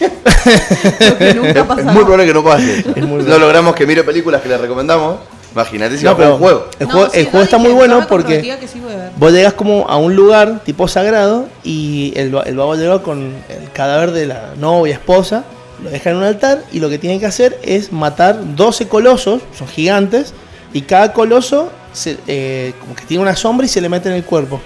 Lo 0.00 1.18
que 1.18 1.34
nunca 1.34 1.60
Es, 1.78 1.84
muy 1.84 2.04
probable 2.04 2.26
que 2.26 2.34
no 2.34 2.44
pase. 2.44 2.84
No 2.96 3.38
logramos 3.38 3.74
que 3.74 3.86
mire 3.86 4.02
películas 4.04 4.40
que 4.42 4.48
le 4.48 4.58
recomendamos. 4.58 5.16
Imagínate 5.52 5.96
si 5.96 6.04
No, 6.04 6.10
va 6.10 6.12
a 6.12 6.14
jugar 6.14 6.28
pero 6.28 6.34
un 6.34 6.40
juego. 6.40 6.70
el 6.78 6.86
No, 6.86 6.92
juego, 6.92 7.12
el 7.14 7.24
juego 7.26 7.44
está 7.44 7.58
muy 7.58 7.72
bueno 7.72 8.06
porque 8.08 8.42
sí 8.70 8.80
vos 9.16 9.32
llegas 9.32 9.54
como 9.54 9.88
a 9.88 9.96
un 9.96 10.14
lugar 10.14 10.60
tipo 10.64 10.86
sagrado 10.88 11.48
y 11.64 12.12
el, 12.16 12.34
el 12.44 12.56
babo 12.56 12.74
llega 12.76 13.02
con 13.02 13.32
el 13.48 13.70
cadáver 13.72 14.12
de 14.12 14.26
la 14.26 14.50
novia, 14.58 14.94
esposa, 14.94 15.44
lo 15.82 15.90
deja 15.90 16.10
en 16.10 16.16
un 16.16 16.24
altar 16.24 16.62
y 16.70 16.80
lo 16.80 16.88
que 16.90 16.98
tiene 16.98 17.18
que 17.18 17.26
hacer 17.26 17.58
es 17.62 17.92
matar 17.92 18.38
12 18.56 18.88
colosos, 18.88 19.40
son 19.56 19.66
gigantes, 19.68 20.34
y 20.74 20.82
cada 20.82 21.12
coloso 21.14 21.70
se- 21.94 22.18
eh, 22.26 22.74
como 22.80 22.94
que 22.94 23.04
tiene 23.06 23.22
una 23.22 23.34
sombra 23.34 23.64
y 23.64 23.68
se 23.70 23.80
le 23.80 23.88
mete 23.88 24.10
en 24.10 24.16
el 24.16 24.24
cuerpo. 24.24 24.60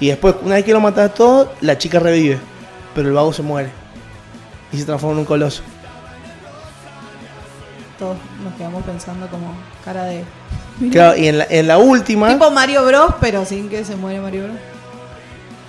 Y 0.00 0.08
después, 0.08 0.34
una 0.42 0.56
vez 0.56 0.64
que 0.64 0.72
lo 0.72 0.80
matas 0.80 1.14
todo, 1.14 1.52
la 1.60 1.78
chica 1.78 2.00
revive, 2.00 2.38
pero 2.96 3.08
el 3.08 3.14
vago 3.14 3.32
se 3.32 3.42
muere 3.42 3.70
y 4.72 4.78
se 4.78 4.84
transforma 4.84 5.14
en 5.14 5.18
un 5.20 5.24
coloso. 5.24 5.62
Todos 7.98 8.16
nos 8.44 8.54
quedamos 8.54 8.84
pensando 8.84 9.26
como 9.28 9.54
cara 9.84 10.04
de. 10.04 10.24
Claro, 10.90 11.16
y 11.16 11.28
en 11.28 11.38
la, 11.38 11.46
en 11.48 11.66
la 11.66 11.78
última... 11.78 12.28
Tipo 12.30 12.50
Mario 12.50 12.84
Bros, 12.84 13.14
pero 13.18 13.46
sin 13.46 13.70
que 13.70 13.82
se 13.84 13.96
muere 13.96 14.20
Mario 14.20 14.44
Bros. 14.44 14.56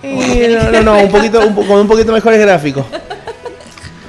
No, 0.03 0.72
no, 0.72 0.82
no, 0.84 0.99
un 0.99 1.10
poquito, 1.11 1.40
un 1.40 1.53
con 1.56 1.80
un 1.80 1.88
poquito 1.88 2.11
mejores 2.11 2.40
gráficos. 2.41 2.86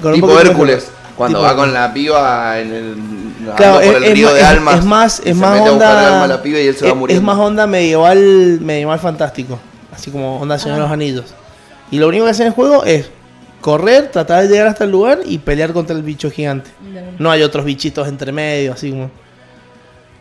Con 0.01 0.09
un 0.11 0.15
Tipo 0.15 0.27
poquito 0.27 0.49
Hércules. 0.49 0.75
mejor. 0.85 0.93
Cuando 1.15 1.39
Tipo- 1.39 1.43
va 1.47 1.55
con 1.55 1.73
la 1.73 1.93
piba 1.93 2.59
en 2.59 2.73
el. 2.73 2.95
Claro, 3.55 3.75
por 3.75 3.83
es, 3.83 3.95
el 3.95 4.11
río 4.13 4.33
de 4.33 4.41
más- 4.41 4.51
almas. 4.51 4.75
es 4.79 4.85
más, 4.85 5.21
es 5.25 5.35
más 5.35 5.61
onda. 5.61 6.07
alma 6.07 6.23
a 6.25 6.27
la 6.27 6.41
piba 6.41 6.59
y 6.59 6.67
él 6.67 6.75
se 6.75 6.85
va 6.85 6.91
es, 6.91 6.95
muriendo. 6.97 7.19
es 7.21 7.25
más 7.25 7.37
onda 7.37 7.65
medieval, 7.67 8.59
medieval 8.61 8.99
fantástico. 8.99 9.57
Así 9.93 10.11
como 10.11 10.37
onda 10.39 10.59
Señor 10.59 10.75
de 10.77 10.83
los 10.83 10.91
Anillos. 10.91 11.25
Y 11.91 11.97
lo 11.99 12.07
único 12.09 12.25
que 12.25 12.31
hace 12.31 12.43
en 12.43 12.47
el 12.49 12.53
juego 12.53 12.83
es 12.83 13.09
correr, 13.61 14.09
tratar 14.11 14.43
de 14.43 14.49
llegar 14.49 14.67
hasta 14.67 14.83
el 14.83 14.91
lugar 14.91 15.19
y 15.25 15.37
pelear 15.39 15.73
contra 15.73 15.95
el 15.95 16.03
bicho 16.03 16.29
gigante. 16.31 16.69
No 17.17 17.29
hay 17.31 17.43
otros 17.43 17.65
bichitos 17.65 18.07
entre 18.07 18.31
medio, 18.31 18.73
así 18.73 18.89
como. 18.91 19.09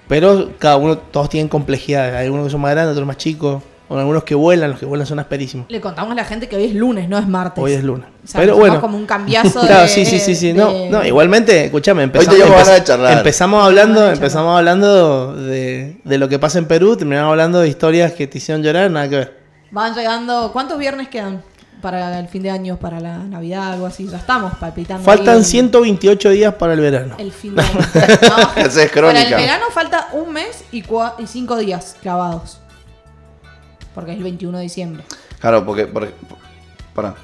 Pero 0.09 0.53
cada 0.59 0.77
uno, 0.77 0.97
todos 0.99 1.29
tienen 1.29 1.49
complejidades. 1.49 2.15
Hay 2.15 2.25
algunos 2.27 2.47
que 2.47 2.51
son 2.53 2.61
más 2.63 2.71
grandes, 2.71 2.93
otros 2.93 3.07
más 3.07 3.17
chicos. 3.19 3.63
O 3.91 3.97
algunos 3.97 4.23
que 4.25 4.35
vuelan, 4.35 4.69
los 4.73 4.79
que 4.79 4.85
vuelan 4.85 5.07
son 5.07 5.19
asperísimos. 5.19 5.65
Le 5.71 5.81
contamos 5.81 6.13
a 6.13 6.15
la 6.15 6.25
gente 6.25 6.47
que 6.47 6.57
hoy 6.57 6.65
es 6.65 6.75
lunes, 6.75 7.09
no 7.09 7.17
es 7.19 7.27
martes. 7.27 7.65
Hoy 7.65 7.73
es 7.73 7.83
luna. 7.83 8.07
O 8.23 8.27
sea, 8.27 8.39
Pero 8.39 8.55
bueno. 8.57 8.83
como 8.83 8.99
un 8.99 9.07
cambiazo 9.07 9.61
Claro, 9.63 9.83
de- 9.85 9.89
sí, 9.89 10.05
sí, 10.05 10.19
sí, 10.19 10.35
sí. 10.35 10.49
de- 10.49 10.53
No, 10.53 10.71
no, 10.91 11.07
igualmente, 11.07 11.65
escúchame, 11.65 12.03
empezamos, 12.03 12.35
te 12.35 12.39
llamo 12.45 12.53
empez- 12.55 12.65
ganas 12.67 12.75
de 12.81 12.85
charlar. 12.85 13.17
empezamos 13.19 13.65
hablando, 13.65 14.11
empezamos 14.11 14.59
hablando 14.59 15.35
de, 15.37 15.97
de 16.05 16.19
lo 16.19 16.29
que 16.29 16.39
pasa 16.39 16.59
en 16.59 16.67
Perú, 16.67 16.97
terminamos 16.99 17.31
hablando 17.31 17.61
de 17.61 17.69
historias 17.69 18.13
que 18.13 18.27
te 18.27 18.37
hicieron 18.37 18.63
llorar, 18.63 18.91
nada 18.91 19.09
que 19.09 19.17
ver. 19.17 19.39
Van 19.71 19.95
llegando. 19.95 20.51
¿Cuántos 20.53 20.77
viernes 20.79 21.09
quedan 21.09 21.43
para 21.81 22.19
el 22.19 22.29
fin 22.29 22.43
de 22.43 22.51
año, 22.51 22.77
para 22.77 23.01
la 23.01 23.19
Navidad, 23.19 23.73
algo 23.73 23.87
así? 23.87 24.07
Ya 24.09 24.19
estamos 24.19 24.55
palpitando. 24.59 25.05
Faltan 25.05 25.35
ahí 25.35 25.39
el- 25.41 25.45
128 25.45 26.31
días 26.31 26.55
para 26.55 26.73
el 26.75 26.81
verano. 26.81 27.15
El 27.19 27.33
fin 27.33 27.55
de 27.55 27.63
año. 27.63 27.73
No, 27.75 27.81
Esa 28.57 28.67
es 28.67 28.73
Para 28.73 28.83
el 28.83 28.91
crónica. 28.91 29.37
verano 29.37 29.65
falta 29.73 30.09
un 30.13 30.33
mes 30.33 30.65
y, 30.73 30.83
cua- 30.83 31.15
y 31.19 31.27
cinco 31.27 31.57
días 31.57 31.97
clavados. 32.03 32.59
Porque 33.95 34.13
es 34.13 34.19
el 34.19 34.25
21 34.25 34.59
de 34.59 34.63
diciembre. 34.65 35.05
Claro, 35.41 35.65
porque. 35.65 35.87
porque 35.87 36.13
pará. 36.95 37.15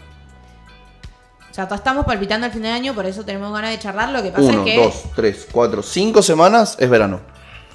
O 1.50 1.54
sea, 1.54 1.68
ya 1.68 1.76
estamos 1.76 2.04
palpitando 2.04 2.46
el 2.46 2.52
fin 2.52 2.62
de 2.62 2.70
año, 2.70 2.94
por 2.94 3.06
eso 3.06 3.24
tenemos 3.24 3.52
ganas 3.52 3.70
de 3.70 3.78
charlar. 3.78 4.08
Lo 4.10 4.22
que 4.22 4.30
pasa 4.30 4.42
Uno, 4.44 4.60
es 4.60 4.64
que. 4.64 4.76
dos, 4.82 5.02
tres, 5.14 5.46
cuatro, 5.52 5.82
cinco 5.82 6.20
semanas 6.22 6.76
es 6.80 6.90
verano. 6.90 7.20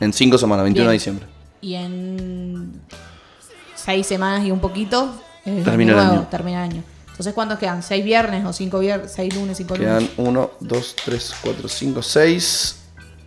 En 0.02 0.12
cinco 0.14 0.38
semanas, 0.38 0.64
21 0.64 0.90
de 0.90 0.94
diciembre. 0.94 1.26
Y 1.62 1.76
en 1.76 2.82
seis 3.76 4.06
semanas 4.08 4.46
y 4.46 4.52
un 4.52 4.60
poquito. 4.60 5.14
Termina 5.44 5.94
el 5.94 6.00
año. 6.00 6.28
Termina 6.30 6.66
el 6.66 6.72
año. 6.72 6.84
Entonces, 7.08 7.34
¿cuántos 7.34 7.60
quedan? 7.60 7.84
¿Seis 7.84 8.04
viernes 8.06 8.46
o 8.46 8.54
cinco 8.54 8.80
viernes? 8.80 9.12
¿Seis 9.12 9.36
lunes, 9.36 9.58
cinco 9.58 9.74
Quedan 9.74 9.96
lunes? 9.96 10.12
uno, 10.18 10.52
dos, 10.60 10.96
tres, 11.04 11.34
cuatro, 11.42 11.68
cinco, 11.68 12.02
seis. 12.02 12.80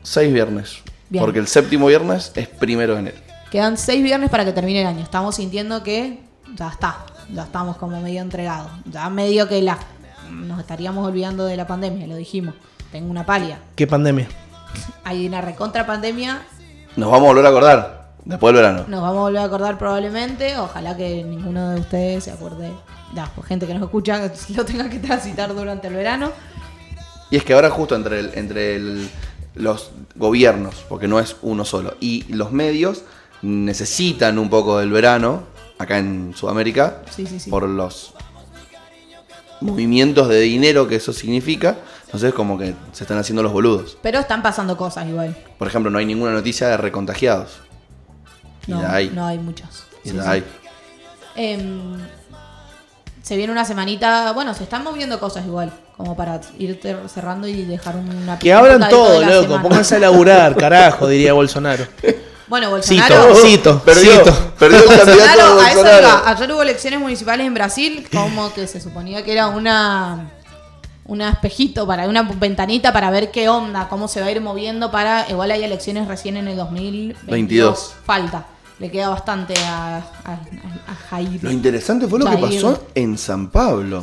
Seis 0.02 0.32
viernes. 0.32 0.78
Bien. 1.10 1.22
Porque 1.22 1.39
el 1.39 1.47
séptimo 1.47 1.86
viernes 1.86 2.32
es 2.34 2.48
primero 2.48 2.94
de 2.94 3.01
enero. 3.01 3.16
Quedan 3.51 3.76
seis 3.76 4.02
viernes 4.02 4.30
para 4.30 4.44
que 4.44 4.52
termine 4.52 4.80
el 4.80 4.86
año. 4.86 5.02
Estamos 5.02 5.34
sintiendo 5.34 5.82
que 5.82 6.22
ya 6.56 6.68
está. 6.68 7.05
Ya 7.32 7.43
estamos 7.43 7.76
como 7.76 8.01
medio 8.01 8.22
entregados. 8.22 8.70
Ya 8.86 9.10
medio 9.10 9.47
que 9.47 9.60
la 9.60 9.78
nos 10.30 10.59
estaríamos 10.60 11.06
olvidando 11.06 11.44
de 11.44 11.56
la 11.56 11.66
pandemia, 11.66 12.06
lo 12.06 12.16
dijimos. 12.16 12.55
Tengo 12.90 13.10
una 13.10 13.26
palia. 13.26 13.59
¿Qué 13.76 13.86
pandemia? 13.86 14.28
Hay 15.05 15.26
una 15.26 15.40
recontra 15.40 15.86
pandemia. 15.86 16.43
Nos 16.97 17.10
vamos 17.10 17.26
a 17.26 17.28
volver 17.28 17.47
a 17.47 17.48
acordar. 17.51 18.02
Después 18.24 18.55
del 18.55 18.62
verano. 18.62 18.85
Nos 18.89 19.01
vamos 19.03 19.16
a 19.19 19.20
volver 19.23 19.40
a 19.40 19.44
acordar 19.44 19.78
probablemente. 19.78 20.57
Ojalá 20.59 20.97
que 20.97 21.24
ninguno 21.24 21.70
de 21.70 21.81
ustedes 21.81 22.24
se 22.24 22.31
acuerde. 22.31 22.70
Ya, 23.15 23.31
pues 23.35 23.47
gente 23.49 23.66
que 23.66 23.74
nos 23.74 23.82
escucha 23.82 24.31
lo 24.57 24.65
tenga 24.65 24.89
que 24.89 24.99
transitar 24.99 25.55
durante 25.55 25.89
el 25.89 25.94
verano. 25.94 26.31
Y 27.31 27.36
es 27.36 27.44
que 27.44 27.55
ahora 27.55 27.70
justo 27.70 27.94
entre, 27.97 28.20
el- 28.20 28.31
entre 28.35 28.77
el- 28.77 29.11
los 29.55 29.90
gobiernos, 30.16 30.85
porque 30.89 31.09
no 31.09 31.19
es 31.20 31.36
uno 31.43 31.65
solo, 31.65 31.94
y 32.01 32.24
los 32.32 32.53
medios 32.53 33.03
necesitan 33.43 34.39
un 34.39 34.49
poco 34.49 34.78
del 34.78 34.90
verano, 34.90 35.43
acá 35.78 35.99
en 35.99 36.32
Sudamérica, 36.35 37.03
Sí, 37.11 37.27
sí, 37.27 37.39
sí. 37.40 37.51
por 37.51 37.69
los 37.69 38.15
movimientos 39.61 40.28
de 40.28 40.40
dinero 40.40 40.89
que 40.89 40.97
eso 40.97 41.12
significa. 41.12 41.77
Entonces 42.07 42.35
como 42.35 42.59
que 42.59 42.74
se 42.93 43.05
están 43.05 43.16
haciendo 43.19 43.43
los 43.43 43.53
boludos. 43.53 43.97
Pero 44.03 44.19
están 44.20 44.43
pasando 44.43 44.77
cosas 44.77 45.07
igual. 45.09 45.36
Por 45.59 45.66
ejemplo, 45.69 45.90
no 45.90 45.99
hay 45.99 46.05
ninguna 46.07 46.32
noticia 46.32 46.69
de 46.69 46.77
recontagiados. 46.77 47.61
No, 48.66 48.82
hay. 48.86 49.10
no 49.10 49.26
hay 49.26 49.39
muchas. 49.39 49.84
Y 50.05 50.10
Sí, 50.10 50.14
sí. 50.16 50.20
hay. 50.26 50.44
Em, 51.34 51.97
se 53.22 53.36
viene 53.36 53.52
una 53.52 53.64
semanita. 53.64 54.32
Bueno, 54.32 54.55
se 54.55 54.64
están 54.64 54.82
moviendo 54.84 55.18
cosas 55.20 55.44
igual. 55.47 55.72
Como 55.97 56.16
para 56.16 56.40
ir 56.59 56.80
cerrando 57.12 57.47
y 57.47 57.62
dejar 57.64 57.97
una. 57.97 58.39
Que 58.39 58.52
abran 58.52 58.89
todo, 58.89 59.20
de 59.20 59.26
loco. 59.26 59.43
semana. 59.43 59.62
Pónganse 59.62 59.97
a 59.97 59.98
laburar, 60.01 60.56
carajo, 60.59 61.06
diría 61.06 61.32
Bolsonaro. 61.32 61.84
Bueno, 62.48 62.66
Cito, 62.82 63.02
Bolsonaro. 63.05 63.34
cito, 63.36 63.78
Perdió, 63.84 64.12
cito. 64.24 64.52
perdió 64.59 64.78
el 64.78 64.84
candidato 64.98 65.14
Bolsonaro, 65.14 65.56
de 65.56 65.62
a 65.62 65.70
eso 65.70 65.78
Bolsonaro. 65.82 66.09
iba. 66.09 66.30
Ayer 66.30 66.52
hubo 66.52 66.62
elecciones 66.62 67.01
municipales 67.01 67.47
en 67.47 67.55
Brasil, 67.55 68.09
como 68.12 68.52
que 68.52 68.66
se 68.66 68.80
suponía 68.80 69.24
que 69.24 69.32
era 69.32 69.48
una 69.48 70.30
una 71.05 71.30
espejito, 71.30 71.86
para 71.86 72.06
una 72.09 72.22
ventanita 72.22 72.93
para 72.93 73.10
ver 73.10 73.30
qué 73.30 73.48
onda, 73.48 73.89
cómo 73.89 74.06
se 74.09 74.20
va 74.20 74.26
a 74.26 74.30
ir 74.30 74.40
moviendo 74.40 74.90
para. 74.90 75.28
Igual 75.30 75.51
hay 75.51 75.62
elecciones 75.64 76.09
recién 76.09 76.36
en 76.36 76.48
el 76.48 76.56
2022. 76.56 77.26
22. 77.30 77.94
Falta. 78.05 78.47
Le 78.83 78.91
queda 78.91 79.11
bastante 79.11 79.55
a, 79.65 79.99
a, 79.99 80.33
a 80.89 80.95
Jair. 81.09 81.43
Lo 81.45 81.51
interesante 81.53 82.09
fue 82.09 82.19
lo 82.19 82.27
que 82.27 82.37
pasó 82.37 82.87
en 82.97 83.17
San 83.17 83.49
Pablo. 83.49 84.03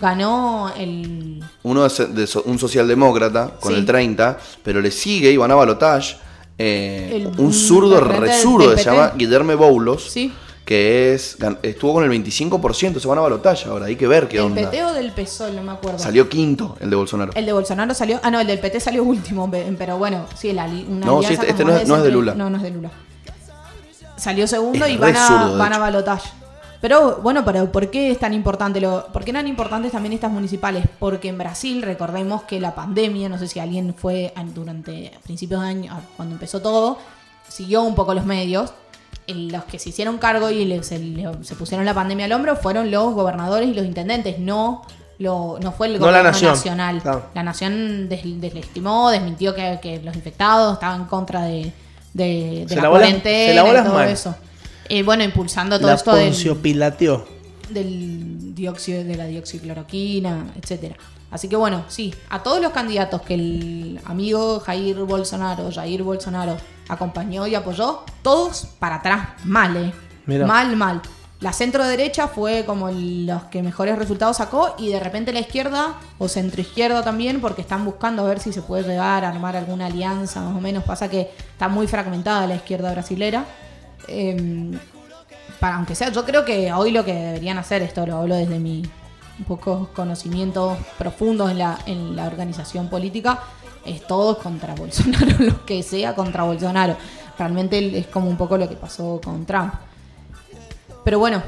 Ganó 0.00 0.70
el. 0.76 1.42
Uno 1.62 1.86
es 1.86 1.96
de 1.96 2.28
un 2.44 2.58
socialdemócrata 2.58 3.54
con 3.58 3.72
Sí. 3.72 3.78
el 3.78 3.86
30, 3.86 4.38
pero 4.62 4.82
le 4.82 4.90
sigue 4.90 5.30
y 5.32 5.36
van 5.38 5.50
a 5.50 5.54
balotage. 5.54 6.16
eh, 6.58 7.10
El- 7.14 7.40
un 7.40 7.52
zurdo 7.54 7.98
resurdo 8.00 8.76
se 8.76 8.84
llama 8.84 9.12
Guillermo 9.16 9.56
Boulos. 9.56 10.10
Sí. 10.10 10.30
Que 10.64 11.14
es, 11.14 11.38
estuvo 11.62 11.94
con 11.94 12.04
el 12.04 12.10
25%, 12.10 13.00
se 13.00 13.08
van 13.08 13.18
a 13.18 13.22
balotage 13.22 13.66
ahora, 13.68 13.86
hay 13.86 13.96
que 13.96 14.06
ver 14.06 14.28
qué 14.28 14.36
¿Del 14.36 14.46
onda. 14.46 14.70
PT 14.70 14.84
o 14.84 14.92
del 14.92 15.10
PSOL? 15.12 15.56
No 15.56 15.62
me 15.62 15.72
acuerdo. 15.72 15.98
Salió 15.98 16.28
quinto 16.28 16.76
el 16.80 16.88
de 16.90 16.96
Bolsonaro. 16.96 17.32
El 17.34 17.46
de 17.46 17.52
Bolsonaro 17.52 17.94
salió. 17.94 18.20
Ah, 18.22 18.30
no, 18.30 18.38
el 18.40 18.46
del 18.46 18.60
PT 18.60 18.78
salió 18.78 19.02
último. 19.02 19.50
pe- 19.50 19.74
Pero 19.76 19.96
bueno, 19.98 20.26
sí, 20.38 20.52
la, 20.52 20.64
ali- 20.64 20.86
una 20.88 21.04
No, 21.06 21.22
sí, 21.22 21.32
este- 21.32 21.50
este 21.50 21.64
no 21.64 21.74
es- 21.76 21.88
no 21.88 21.96
es 21.96 22.02
de 22.04 22.10
Lula. 22.10 22.34
No, 22.34 22.48
no 22.50 22.58
es 22.58 22.62
de 22.62 22.70
Lula. 22.70 22.90
Salió 24.16 24.46
segundo 24.46 24.84
Es 24.84 24.92
y 24.92 24.96
van 24.96 25.16
a, 25.16 25.46
van 25.56 25.72
a 25.72 25.78
balotaje. 25.78 26.30
Pero 26.80 27.18
bueno, 27.22 27.44
pero 27.44 27.70
¿por 27.70 27.90
qué 27.90 28.10
es 28.10 28.18
tan 28.18 28.34
importante? 28.34 28.80
Lo, 28.80 29.06
¿Por 29.12 29.24
qué 29.24 29.30
eran 29.30 29.46
importantes 29.46 29.92
también 29.92 30.12
estas 30.14 30.32
municipales? 30.32 30.84
Porque 30.98 31.28
en 31.28 31.38
Brasil, 31.38 31.80
recordemos 31.82 32.42
que 32.42 32.58
la 32.60 32.74
pandemia, 32.74 33.28
no 33.28 33.38
sé 33.38 33.46
si 33.46 33.60
alguien 33.60 33.94
fue 33.94 34.32
an- 34.36 34.52
durante 34.52 35.12
principios 35.22 35.60
de 35.62 35.68
año, 35.68 36.00
cuando 36.16 36.34
empezó 36.34 36.60
todo, 36.60 36.98
siguió 37.48 37.82
un 37.82 37.94
poco 37.94 38.14
los 38.14 38.24
medios. 38.26 38.72
Los 39.28 39.64
que 39.64 39.78
se 39.78 39.90
hicieron 39.90 40.18
cargo 40.18 40.50
y 40.50 40.64
le- 40.64 40.82
se, 40.82 40.98
le- 40.98 41.44
se 41.44 41.54
pusieron 41.54 41.86
la 41.86 41.94
pandemia 41.94 42.24
al 42.26 42.32
hombro 42.32 42.56
fueron 42.56 42.90
los 42.90 43.14
gobernadores 43.14 43.68
y 43.68 43.74
los 43.74 43.86
intendentes, 43.86 44.40
no, 44.40 44.82
lo, 45.20 45.58
no 45.62 45.70
fue 45.70 45.86
el 45.86 45.92
No 45.94 46.06
la 46.06 46.18
gobierno 46.18 46.30
nación. 46.32 46.50
nacional. 46.52 47.00
Claro. 47.00 47.26
La 47.32 47.44
nación 47.44 48.08
des- 48.08 48.40
desestimó, 48.40 49.08
desmintió 49.10 49.54
que, 49.54 49.78
que 49.80 50.00
los 50.02 50.16
infectados 50.16 50.72
estaban 50.74 51.02
en 51.02 51.06
contra 51.06 51.42
de, 51.42 51.72
de, 52.12 52.66
de 52.66 52.74
Se 52.74 52.80
la 52.80 52.88
cuarentena 52.88 53.48
se 53.48 53.54
lavó 53.54 53.72
y 53.72 53.90
todo 53.90 54.02
eso. 54.02 54.34
Y 54.88 55.02
bueno, 55.02 55.24
impulsando 55.24 55.78
todo 55.78 55.88
La 55.88 55.94
esto 55.94 56.14
del, 57.72 58.54
dióxido, 58.54 59.04
de 59.04 59.16
la 59.16 59.26
dioxicloroquina, 59.26 60.52
etcétera. 60.60 60.96
Así 61.30 61.48
que 61.48 61.56
bueno, 61.56 61.84
sí, 61.88 62.14
a 62.28 62.42
todos 62.42 62.60
los 62.60 62.72
candidatos 62.72 63.22
que 63.22 63.34
el 63.34 64.00
amigo 64.04 64.60
Jair 64.60 64.96
Bolsonaro, 64.98 65.70
Jair 65.72 66.02
Bolsonaro, 66.02 66.58
acompañó 66.88 67.46
y 67.46 67.54
apoyó, 67.54 68.04
todos 68.22 68.66
para 68.78 68.96
atrás, 68.96 69.28
mal, 69.44 69.76
eh. 69.76 69.92
Mal, 70.26 70.76
mal. 70.76 71.00
La 71.42 71.52
centro 71.52 71.84
derecha 71.84 72.28
fue 72.28 72.64
como 72.64 72.88
los 72.88 73.42
que 73.44 73.64
mejores 73.64 73.98
resultados 73.98 74.36
sacó 74.36 74.76
y 74.78 74.90
de 74.90 75.00
repente 75.00 75.32
la 75.32 75.40
izquierda 75.40 75.96
o 76.18 76.28
centro 76.28 76.60
izquierda 76.60 77.02
también 77.02 77.40
porque 77.40 77.62
están 77.62 77.84
buscando 77.84 78.24
a 78.24 78.28
ver 78.28 78.38
si 78.38 78.52
se 78.52 78.62
puede 78.62 78.84
llegar 78.84 79.24
a 79.24 79.30
armar 79.30 79.56
alguna 79.56 79.86
alianza 79.86 80.40
más 80.40 80.56
o 80.56 80.60
menos. 80.60 80.84
Pasa 80.84 81.10
que 81.10 81.32
está 81.50 81.66
muy 81.66 81.88
fragmentada 81.88 82.46
la 82.46 82.54
izquierda 82.54 82.92
brasilera. 82.92 83.44
Em, 84.06 84.78
para 85.58 85.76
aunque 85.76 85.96
sea, 85.96 86.10
yo 86.10 86.24
creo 86.24 86.44
que 86.44 86.72
hoy 86.72 86.92
lo 86.92 87.04
que 87.04 87.12
deberían 87.12 87.58
hacer, 87.58 87.82
esto 87.82 88.06
lo 88.06 88.18
hablo 88.18 88.36
desde 88.36 88.60
mi 88.60 88.82
un 89.36 89.44
poco 89.44 89.88
conocimientos 89.92 90.78
profundos 90.96 91.50
en 91.50 91.58
la, 91.58 91.76
en 91.86 92.14
la 92.14 92.26
organización 92.26 92.88
política, 92.88 93.40
es 93.84 94.06
todos 94.06 94.38
contra 94.38 94.76
Bolsonaro, 94.76 95.26
lo 95.40 95.66
que 95.66 95.82
sea 95.82 96.14
contra 96.14 96.44
Bolsonaro. 96.44 96.96
Realmente 97.36 97.98
es 97.98 98.06
como 98.06 98.28
un 98.28 98.36
poco 98.36 98.56
lo 98.56 98.68
que 98.68 98.76
pasó 98.76 99.20
con 99.24 99.44
Trump. 99.44 99.74
Pero 101.04 101.18
bueno, 101.18 101.42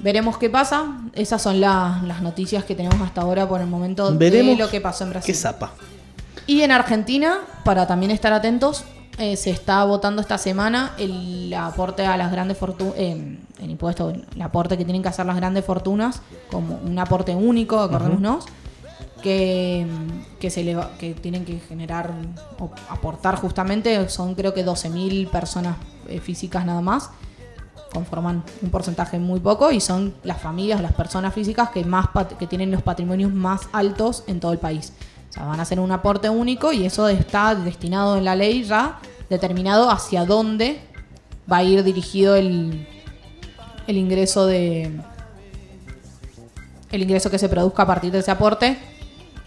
veremos 0.00 0.38
qué 0.38 0.50
pasa. 0.50 0.98
Esas 1.14 1.42
son 1.42 1.60
la- 1.60 2.00
las 2.06 2.22
noticias 2.22 2.64
que 2.64 2.74
tenemos 2.74 3.00
hasta 3.00 3.20
ahora 3.22 3.48
por 3.48 3.60
el 3.60 3.66
momento 3.66 4.14
Veremos 4.16 4.56
de 4.58 4.64
lo 4.64 4.70
que 4.70 4.80
pasó 4.80 5.04
en 5.04 5.10
Brasil. 5.10 5.32
Qué 5.34 5.38
zapa. 5.38 5.72
Y 6.46 6.62
en 6.62 6.70
Argentina, 6.72 7.38
para 7.64 7.86
también 7.86 8.10
estar 8.12 8.32
atentos, 8.32 8.84
eh, 9.18 9.36
se 9.36 9.50
está 9.50 9.82
votando 9.84 10.20
esta 10.20 10.36
semana 10.38 10.92
el 10.98 11.52
aporte 11.54 12.04
a 12.04 12.16
las 12.16 12.30
grandes 12.30 12.58
fortunas, 12.58 12.94
el 12.98 13.38
impuesto, 13.70 14.10
el 14.10 14.42
aporte 14.42 14.76
que 14.76 14.84
tienen 14.84 15.02
que 15.02 15.08
hacer 15.08 15.24
las 15.26 15.36
grandes 15.36 15.64
fortunas, 15.64 16.20
como 16.50 16.78
un 16.84 16.98
aporte 16.98 17.34
único, 17.34 17.80
acordémonos, 17.80 18.44
que, 19.22 19.86
que, 20.38 20.50
se 20.50 20.62
le 20.62 20.76
que 20.98 21.14
tienen 21.14 21.44
que 21.44 21.58
generar 21.60 22.12
o 22.60 22.70
aportar 22.90 23.36
justamente, 23.36 24.08
son 24.10 24.34
creo 24.34 24.52
que 24.54 24.64
12.000 24.64 25.28
personas 25.28 25.76
eh, 26.08 26.20
físicas 26.20 26.64
nada 26.66 26.80
más, 26.82 27.10
conforman 27.92 28.42
un 28.62 28.70
porcentaje 28.70 29.18
muy 29.18 29.40
poco 29.40 29.70
y 29.70 29.80
son 29.80 30.14
las 30.22 30.40
familias, 30.40 30.80
las 30.80 30.92
personas 30.92 31.32
físicas 31.32 31.70
que 31.70 31.84
más 31.84 32.08
pat- 32.08 32.36
que 32.36 32.46
tienen 32.46 32.70
los 32.70 32.82
patrimonios 32.82 33.32
más 33.32 33.68
altos 33.72 34.24
en 34.26 34.40
todo 34.40 34.52
el 34.52 34.58
país. 34.58 34.92
O 35.30 35.32
sea, 35.32 35.44
van 35.44 35.58
a 35.60 35.62
hacer 35.62 35.80
un 35.80 35.90
aporte 35.92 36.28
único 36.28 36.72
y 36.72 36.84
eso 36.86 37.08
está 37.08 37.54
destinado 37.54 38.16
en 38.16 38.24
la 38.24 38.36
ley 38.36 38.64
ya 38.64 38.98
determinado 39.28 39.90
hacia 39.90 40.24
dónde 40.24 40.80
va 41.50 41.58
a 41.58 41.62
ir 41.62 41.82
dirigido 41.84 42.36
el, 42.36 42.86
el 43.86 43.96
ingreso 43.96 44.46
de 44.46 45.00
el 46.92 47.02
ingreso 47.02 47.30
que 47.30 47.38
se 47.38 47.48
produzca 47.48 47.82
a 47.82 47.86
partir 47.86 48.12
de 48.12 48.20
ese 48.20 48.30
aporte 48.30 48.78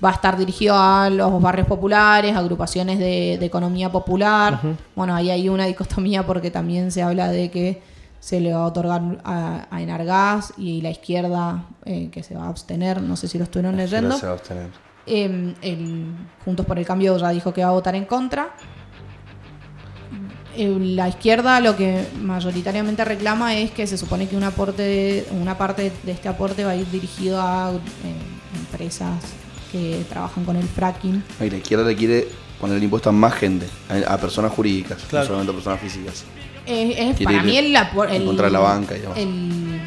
va 0.03 0.09
a 0.09 0.13
estar 0.13 0.37
dirigido 0.37 0.75
a 0.77 1.09
los 1.09 1.41
barrios 1.41 1.67
populares, 1.67 2.35
agrupaciones 2.35 2.99
de, 2.99 3.37
de 3.39 3.45
economía 3.45 3.91
popular. 3.91 4.59
Bueno, 4.95 5.13
ahí 5.15 5.29
hay 5.29 5.49
una 5.49 5.65
dicotomía 5.65 6.25
porque 6.25 6.51
también 6.51 6.91
se 6.91 7.01
habla 7.01 7.29
de 7.29 7.51
que 7.51 7.81
se 8.19 8.39
le 8.39 8.53
va 8.53 8.59
a 8.63 8.65
otorgar 8.65 9.21
a, 9.23 9.67
a 9.71 9.81
Enargas 9.81 10.53
y 10.57 10.81
la 10.81 10.89
izquierda 10.91 11.65
eh, 11.85 12.09
que 12.11 12.21
se 12.23 12.35
va 12.35 12.43
a 12.45 12.49
abstener, 12.49 13.01
no 13.01 13.15
sé 13.15 13.27
si 13.27 13.37
lo 13.37 13.45
estuvieron 13.45 13.77
leyendo. 13.77 14.17
Se 14.17 14.25
va 14.25 14.33
a 14.33 14.35
abstener. 14.35 14.69
Eh, 15.05 15.55
el 15.61 16.13
Juntos 16.45 16.65
por 16.65 16.77
el 16.77 16.85
Cambio 16.85 17.17
ya 17.17 17.29
dijo 17.29 17.53
que 17.53 17.63
va 17.63 17.69
a 17.69 17.73
votar 17.73 17.95
en 17.95 18.05
contra. 18.05 18.49
Eh, 20.55 20.67
La 20.79 21.07
izquierda 21.07 21.59
lo 21.61 21.75
que 21.77 22.05
mayoritariamente 22.21 23.05
reclama 23.05 23.55
es 23.55 23.71
que 23.71 23.87
se 23.87 23.97
supone 23.97 24.27
que 24.27 24.35
un 24.35 24.43
aporte, 24.43 25.25
una 25.31 25.57
parte 25.57 25.91
de 26.03 26.11
este 26.11 26.27
aporte 26.27 26.63
va 26.65 26.71
a 26.71 26.75
ir 26.75 26.89
dirigido 26.91 27.41
a 27.41 27.71
eh, 27.71 27.77
empresas 28.59 29.13
que 29.71 30.03
trabajan 30.09 30.43
con 30.45 30.55
el 30.55 30.67
fracking. 30.67 31.23
Y 31.39 31.49
la 31.49 31.57
izquierda 31.57 31.85
le 31.85 31.95
quiere 31.95 32.27
poner 32.59 32.77
el 32.77 32.83
impuesto 32.83 33.09
a 33.09 33.13
más 33.13 33.33
gente, 33.33 33.67
a, 33.89 34.13
a 34.13 34.17
personas 34.17 34.51
jurídicas, 34.51 35.03
Claro. 35.09 35.23
no 35.25 35.27
solamente 35.27 35.51
a 35.51 35.55
personas 35.55 35.79
físicas. 35.79 36.25
Es 36.69 37.19
para 37.21 37.37
ir 37.37 37.43
mí 37.43 37.57
el, 37.57 37.75
apor- 37.75 38.09
en 38.09 38.15
el- 38.21 38.25
contra 38.25 38.45
de 38.45 38.51
la 38.51 38.59
banca 38.59 38.95
y 38.95 38.99
demás. 38.99 39.17
el- 39.17 39.81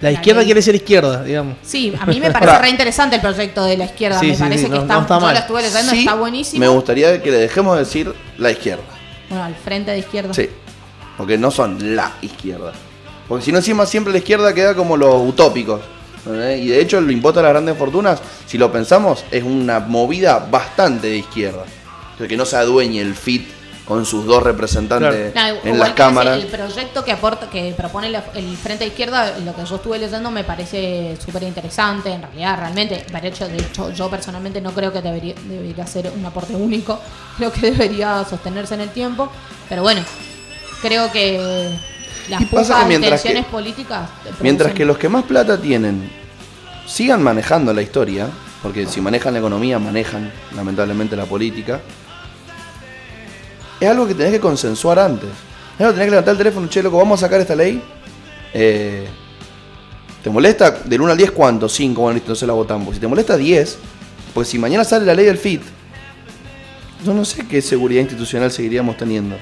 La 0.00 0.10
izquierda 0.12 0.44
quiere 0.44 0.60
ser 0.60 0.74
izquierda, 0.74 1.24
digamos. 1.24 1.56
sí, 1.62 1.94
a 1.98 2.04
mí 2.04 2.20
me 2.20 2.30
parece 2.30 2.58
re 2.58 2.68
interesante 2.68 3.16
el 3.16 3.22
proyecto 3.22 3.64
de 3.64 3.78
la 3.78 3.84
izquierda. 3.86 4.20
Sí, 4.20 4.26
me 4.26 4.34
sí, 4.34 4.42
parece 4.42 4.58
sí, 4.64 4.70
que 4.70 4.74
no- 4.76 4.82
está, 4.82 4.94
no 4.94 5.00
está 5.02 5.14
yo 5.14 5.20
mal. 5.20 5.34
lo 5.34 5.40
estuve 5.40 5.62
leyendo, 5.62 5.90
Sí, 5.92 5.98
está 6.00 6.14
buenísimo. 6.14 6.60
Me 6.60 6.68
gustaría 6.68 7.22
que 7.22 7.30
le 7.30 7.38
dejemos 7.38 7.76
de 7.78 7.84
decir 7.84 8.14
la 8.36 8.50
izquierda. 8.50 8.82
Bueno, 9.30 9.44
al 9.44 9.54
frente 9.54 9.90
de 9.92 9.98
izquierda. 9.98 10.34
Sí. 10.34 10.50
Porque 11.16 11.38
no 11.38 11.50
son 11.50 11.96
la 11.96 12.12
izquierda. 12.20 12.72
Porque 13.26 13.44
si 13.44 13.52
no, 13.52 13.58
encima 13.58 13.86
siempre 13.86 14.12
la 14.12 14.18
izquierda 14.18 14.52
queda 14.52 14.74
como 14.74 14.96
los 14.98 15.14
utópicos. 15.26 15.80
Y 16.26 16.66
de 16.68 16.80
hecho, 16.80 16.98
el 16.98 17.10
impuesto 17.10 17.40
a 17.40 17.44
las 17.44 17.52
grandes 17.52 17.76
fortunas, 17.78 18.20
si 18.46 18.58
lo 18.58 18.70
pensamos, 18.70 19.24
es 19.30 19.42
una 19.44 19.80
movida 19.80 20.46
bastante 20.50 21.06
de 21.06 21.16
izquierda. 21.18 21.64
O 22.14 22.18
sea, 22.18 22.28
que 22.28 22.36
no 22.36 22.44
se 22.44 22.56
adueñe 22.56 23.00
el 23.00 23.14
FIT 23.14 23.48
con 23.86 24.04
sus 24.04 24.26
dos 24.26 24.42
representantes 24.42 25.32
en 25.36 25.56
igual 25.64 25.78
las 25.78 25.90
cámaras. 25.92 26.38
El 26.42 26.48
proyecto 26.48 27.04
que 27.04 27.12
aporta, 27.12 27.48
que 27.48 27.72
propone 27.76 28.10
la- 28.10 28.24
el 28.34 28.56
Frente 28.56 28.82
de 28.84 28.88
Izquierda, 28.88 29.38
lo 29.44 29.54
que 29.54 29.64
yo 29.64 29.76
estuve 29.76 29.98
leyendo 29.98 30.30
me 30.32 30.42
parece 30.42 31.16
súper 31.24 31.44
interesante. 31.44 32.10
En 32.12 32.20
realidad, 32.22 32.58
realmente, 32.58 33.06
de 33.08 33.28
hecho, 33.28 33.46
de 33.46 33.58
hecho, 33.58 33.90
yo 33.92 34.10
personalmente 34.10 34.60
no 34.60 34.72
creo 34.72 34.92
que 34.92 35.00
debería, 35.00 35.34
debería 35.48 35.86
ser 35.86 36.10
un 36.16 36.26
aporte 36.26 36.54
único. 36.56 37.00
Creo 37.38 37.52
que 37.52 37.70
debería 37.70 38.24
sostenerse 38.24 38.74
en 38.74 38.80
el 38.80 38.88
tiempo. 38.90 39.30
Pero 39.68 39.82
bueno, 39.82 40.00
creo 40.82 41.12
que 41.12 41.70
las 42.28 42.42
pocas 42.46 42.90
intenciones 42.90 43.44
que- 43.44 43.50
políticas. 43.52 44.10
Mientras 44.40 44.72
que 44.72 44.84
los 44.84 44.98
que 44.98 45.08
más 45.08 45.24
plata 45.24 45.60
tienen 45.60 46.10
sigan 46.86 47.22
manejando 47.22 47.72
la 47.72 47.82
historia, 47.82 48.28
porque 48.62 48.86
si 48.86 49.00
manejan 49.00 49.32
la 49.34 49.38
economía, 49.40 49.78
manejan 49.78 50.32
lamentablemente 50.56 51.14
la 51.14 51.24
política, 51.26 51.80
es 53.80 53.88
algo 53.88 54.06
que 54.06 54.14
tenés 54.14 54.32
que 54.32 54.40
consensuar 54.40 54.98
antes. 54.98 55.28
Que 55.78 55.84
tenés 55.84 56.04
que 56.04 56.10
levantar 56.10 56.32
el 56.32 56.38
teléfono, 56.38 56.68
che, 56.68 56.82
loco, 56.82 56.96
vamos 56.98 57.22
a 57.22 57.26
sacar 57.26 57.40
esta 57.40 57.54
ley. 57.54 57.82
Eh, 58.54 59.06
¿Te 60.22 60.30
molesta? 60.30 60.70
Del 60.70 61.00
1 61.00 61.12
al 61.12 61.18
10, 61.18 61.30
¿cuánto? 61.32 61.68
5, 61.68 62.00
bueno, 62.00 62.14
listo, 62.14 62.26
entonces 62.26 62.46
la 62.48 62.54
votamos. 62.54 62.94
Si 62.94 63.00
te 63.00 63.06
molesta 63.06 63.36
10, 63.36 63.78
porque 64.34 64.48
si 64.50 64.58
mañana 64.58 64.82
sale 64.84 65.04
la 65.04 65.14
ley 65.14 65.26
del 65.26 65.38
FIT, 65.38 65.62
yo 67.04 67.14
no 67.14 67.24
sé 67.24 67.46
qué 67.46 67.60
seguridad 67.62 68.00
institucional 68.00 68.50
seguiríamos 68.50 68.96
teniendo. 68.96 69.36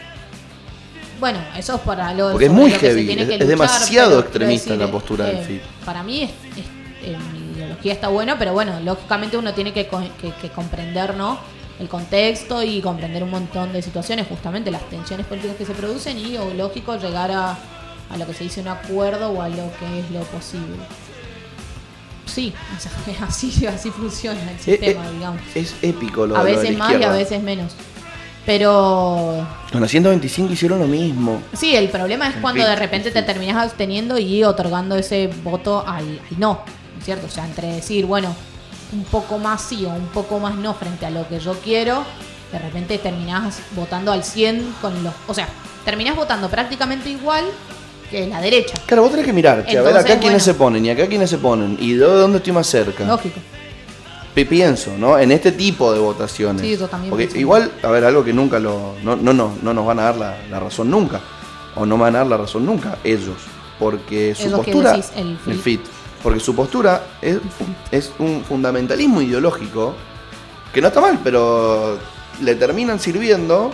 Bueno, 1.20 1.38
eso 1.56 1.76
es 1.76 1.80
para 1.82 2.12
lo 2.12 2.32
Porque 2.32 2.46
es 2.46 2.50
muy 2.52 2.70
lo 2.70 2.78
heavy, 2.78 3.10
es- 3.12 3.46
demasiado 3.48 4.18
extremista 4.20 4.74
la 4.74 4.90
postura 4.90 5.26
del 5.26 5.36
eh, 5.38 5.44
FIT. 5.46 5.62
Para 5.84 6.02
mí, 6.02 6.22
es, 6.24 6.30
es- 6.58 7.08
eh, 7.08 7.16
mi 7.32 7.56
ideología 7.56 7.92
está 7.92 8.08
buena, 8.08 8.38
pero 8.38 8.52
bueno, 8.52 8.78
lógicamente 8.84 9.36
uno 9.38 9.54
tiene 9.54 9.72
que, 9.72 9.86
que- 9.86 10.32
que 10.40 10.48
comprender 10.50 11.14
¿no? 11.16 11.38
El 11.80 11.88
contexto 11.88 12.62
y 12.62 12.80
comprender 12.80 13.22
un 13.22 13.30
montón 13.30 13.72
de 13.72 13.82
situaciones, 13.82 14.26
justamente 14.28 14.70
las 14.70 14.88
tensiones 14.88 15.26
políticas 15.26 15.56
que 15.56 15.66
se 15.66 15.74
producen 15.74 16.18
y, 16.18 16.36
o 16.36 16.52
lógico, 16.54 16.96
llegar 16.96 17.30
a, 17.32 17.58
a 18.10 18.16
lo 18.16 18.26
que 18.26 18.34
se 18.34 18.44
dice 18.44 18.60
un 18.60 18.68
acuerdo 18.68 19.30
o 19.30 19.42
a 19.42 19.48
lo 19.48 19.70
que 19.78 20.00
es 20.00 20.10
lo 20.10 20.20
posible. 20.22 20.76
Sí, 22.26 22.52
o 22.76 22.80
sea, 22.80 22.92
así, 23.26 23.66
así 23.66 23.90
funciona 23.90 24.40
el 24.50 24.58
sistema, 24.58 25.04
Eh, 25.04 25.08
eh, 25.08 25.12
digamos. 25.14 25.40
Es 25.54 25.74
épico 25.82 26.26
lo 26.26 26.36
A 26.36 26.38
lo 26.38 26.44
de 26.44 26.52
la 26.52 26.58
veces 26.60 26.76
más 26.76 26.92
y 26.92 27.02
a 27.02 27.10
veces 27.12 27.42
menos. 27.42 27.72
Pero 28.46 29.46
Con 29.72 29.80
la 29.80 29.88
125 29.88 30.52
hicieron 30.52 30.78
lo 30.78 30.86
mismo. 30.86 31.40
sí, 31.54 31.74
el 31.74 31.88
problema 31.88 32.28
es 32.28 32.36
En 32.36 32.42
cuando 32.42 32.62
fin, 32.62 32.70
de 32.70 32.76
repente 32.76 33.08
en 33.08 33.14
te 33.14 33.22
terminas 33.22 33.56
absteniendo 33.56 34.18
y 34.18 34.44
otorgando 34.44 34.96
ese 34.96 35.28
voto 35.42 35.82
al, 35.86 36.20
al 36.30 36.38
no, 36.38 36.60
¿cierto? 37.02 37.26
O 37.26 37.30
sea, 37.30 37.46
entre 37.46 37.68
decir, 37.68 38.04
bueno, 38.04 38.34
un 38.92 39.04
poco 39.04 39.38
más 39.38 39.62
sí 39.62 39.84
o 39.84 39.90
un 39.90 40.06
poco 40.08 40.38
más 40.38 40.54
no 40.54 40.74
frente 40.74 41.06
a 41.06 41.10
lo 41.10 41.26
que 41.28 41.40
yo 41.40 41.54
quiero, 41.62 42.04
de 42.52 42.58
repente 42.58 42.98
terminás 42.98 43.58
votando 43.74 44.12
al 44.12 44.22
100 44.24 44.74
con 44.80 45.02
los... 45.02 45.12
O 45.26 45.34
sea, 45.34 45.48
terminás 45.84 46.14
votando 46.16 46.48
prácticamente 46.48 47.10
igual 47.10 47.44
que 48.10 48.26
la 48.26 48.40
derecha. 48.40 48.74
Claro, 48.86 49.02
vos 49.02 49.10
tenés 49.10 49.26
que 49.26 49.32
mirar, 49.32 49.64
che, 49.66 49.76
a 49.78 49.82
ver 49.82 49.88
Entonces, 49.90 50.04
acá 50.12 50.20
quiénes 50.20 50.44
bueno. 50.44 50.44
se 50.44 50.54
ponen 50.54 50.86
y 50.86 50.90
acá 50.90 51.06
quiénes 51.06 51.30
se 51.30 51.38
ponen 51.38 51.76
y 51.80 51.94
de 51.94 52.04
dónde 52.06 52.38
estoy 52.38 52.52
más 52.52 52.66
cerca. 52.66 53.04
Lógico. 53.04 53.40
Pi- 54.34 54.44
Pienso, 54.44 54.92
¿no? 54.98 55.18
En 55.18 55.30
este 55.32 55.52
tipo 55.52 55.92
de 55.92 55.98
votaciones. 56.00 56.60
Sí, 56.62 56.76
yo 56.76 56.86
también 56.88 57.10
Porque 57.10 57.24
pienso. 57.26 57.40
igual, 57.40 57.70
a 57.82 57.88
ver, 57.88 58.04
algo 58.04 58.24
que 58.24 58.32
nunca 58.32 58.58
lo. 58.58 58.94
No, 59.02 59.14
no, 59.16 59.32
no, 59.32 59.54
no 59.62 59.72
nos 59.74 59.86
van 59.86 59.98
a 60.00 60.02
dar 60.02 60.16
la, 60.16 60.36
la 60.50 60.60
razón 60.60 60.90
nunca. 60.90 61.20
O 61.76 61.86
no 61.86 61.96
van 61.98 62.14
a 62.16 62.18
dar 62.18 62.26
la 62.26 62.36
razón 62.36 62.66
nunca, 62.66 62.98
ellos. 63.04 63.36
Porque 63.78 64.34
su 64.34 64.48
Ellos 64.48 64.60
que 64.64 64.72
postura. 64.72 64.90
decís, 64.92 65.10
el 65.16 65.38
FIT. 65.38 65.60
FIT. 65.62 65.80
Porque 66.24 66.40
su 66.40 66.56
postura 66.56 67.06
es, 67.20 67.36
es 67.90 68.12
un 68.18 68.42
fundamentalismo 68.42 69.20
ideológico 69.20 69.94
que 70.72 70.80
no 70.80 70.88
está 70.88 71.02
mal, 71.02 71.20
pero 71.22 71.98
le 72.40 72.54
terminan 72.54 72.98
sirviendo 72.98 73.70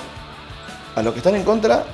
a 0.97 1.03
los 1.03 1.13
que 1.13 1.21
están 1.21 1.37
en 1.37 1.45
contra 1.45 1.87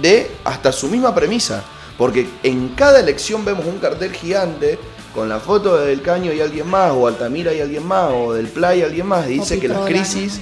de 0.00 0.30
hasta 0.44 0.70
su 0.70 0.86
misma 0.86 1.12
premisa. 1.12 1.64
Porque 1.98 2.30
en 2.44 2.68
cada 2.68 3.00
elección 3.00 3.44
vemos 3.44 3.66
un 3.66 3.78
cartel 3.78 4.12
gigante 4.12 4.78
con 5.12 5.28
la 5.28 5.40
foto 5.40 5.76
del 5.76 6.02
Caño 6.02 6.32
y 6.32 6.40
alguien 6.40 6.68
más, 6.68 6.92
o 6.92 7.08
Altamira 7.08 7.52
y 7.52 7.60
alguien 7.60 7.84
más, 7.84 8.12
o 8.14 8.32
del 8.32 8.46
Play 8.46 8.78
y 8.78 8.82
alguien 8.84 9.06
más, 9.06 9.26
y 9.26 9.40
dice 9.40 9.58
que 9.58 9.66
las 9.66 9.80
crisis 9.80 10.40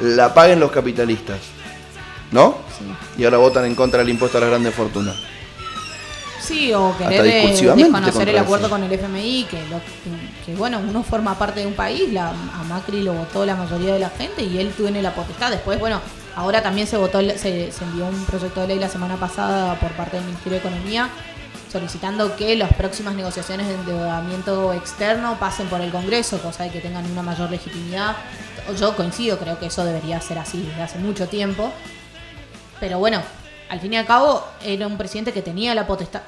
la 0.00 0.34
paguen 0.34 0.58
los 0.58 0.72
capitalistas. 0.72 1.38
¿No? 2.32 2.58
Sí. 2.76 3.22
Y 3.22 3.24
ahora 3.24 3.38
votan 3.38 3.64
en 3.64 3.76
contra 3.76 4.00
del 4.00 4.08
impuesto 4.08 4.38
a 4.38 4.40
las 4.40 4.50
grandes 4.50 4.74
fortunas. 4.74 5.16
Sí, 6.48 6.72
o 6.72 6.96
querer 6.96 7.20
eh, 7.26 7.42
desconocer 7.84 8.28
el 8.28 8.34
acuerdo 8.42 8.66
eso. 8.66 8.74
con 8.74 8.82
el 8.84 8.92
FMI, 8.92 9.44
que, 9.50 9.56
lo- 9.68 9.80
que- 10.46 10.54
bueno, 10.56 10.78
uno 10.80 11.02
forma 11.02 11.38
parte 11.38 11.60
de 11.60 11.66
un 11.66 11.74
país, 11.74 12.12
la, 12.12 12.30
a 12.30 12.64
Macri 12.68 13.02
lo 13.02 13.12
votó 13.12 13.44
la 13.44 13.54
mayoría 13.54 13.92
de 13.94 13.98
la 14.00 14.10
gente 14.10 14.42
y 14.42 14.58
él 14.58 14.72
tiene 14.76 15.02
la 15.02 15.14
potestad. 15.14 15.50
Después, 15.50 15.78
bueno, 15.78 16.00
ahora 16.36 16.62
también 16.62 16.86
se 16.86 16.96
votó, 16.96 17.20
se 17.36 17.70
envió 17.82 18.06
un 18.06 18.24
proyecto 18.24 18.62
de 18.62 18.68
ley 18.68 18.78
la 18.78 18.88
semana 18.88 19.16
pasada 19.16 19.74
por 19.78 19.90
parte 19.92 20.16
del 20.16 20.24
Ministerio 20.26 20.60
de 20.60 20.66
Economía 20.68 21.08
solicitando 21.70 22.34
que 22.34 22.56
las 22.56 22.72
próximas 22.72 23.14
negociaciones 23.14 23.68
de 23.68 23.74
endeudamiento 23.74 24.72
externo 24.72 25.36
pasen 25.38 25.66
por 25.68 25.82
el 25.82 25.90
Congreso, 25.90 26.38
cosa 26.38 26.62
de 26.64 26.70
que 26.70 26.80
tengan 26.80 27.04
una 27.10 27.20
mayor 27.22 27.50
legitimidad. 27.50 28.16
Yo 28.80 28.96
coincido, 28.96 29.38
creo 29.38 29.58
que 29.58 29.66
eso 29.66 29.84
debería 29.84 30.18
ser 30.22 30.38
así 30.38 30.62
desde 30.62 30.80
hace 30.82 30.98
mucho 30.98 31.28
tiempo. 31.28 31.70
Pero 32.80 32.98
bueno, 32.98 33.20
al 33.68 33.80
fin 33.80 33.92
y 33.92 33.96
al 33.98 34.06
cabo 34.06 34.42
era 34.64 34.86
un 34.86 34.96
presidente 34.96 35.32
que 35.34 35.42
tenía 35.42 35.74
la 35.74 35.86
potestad 35.86 36.22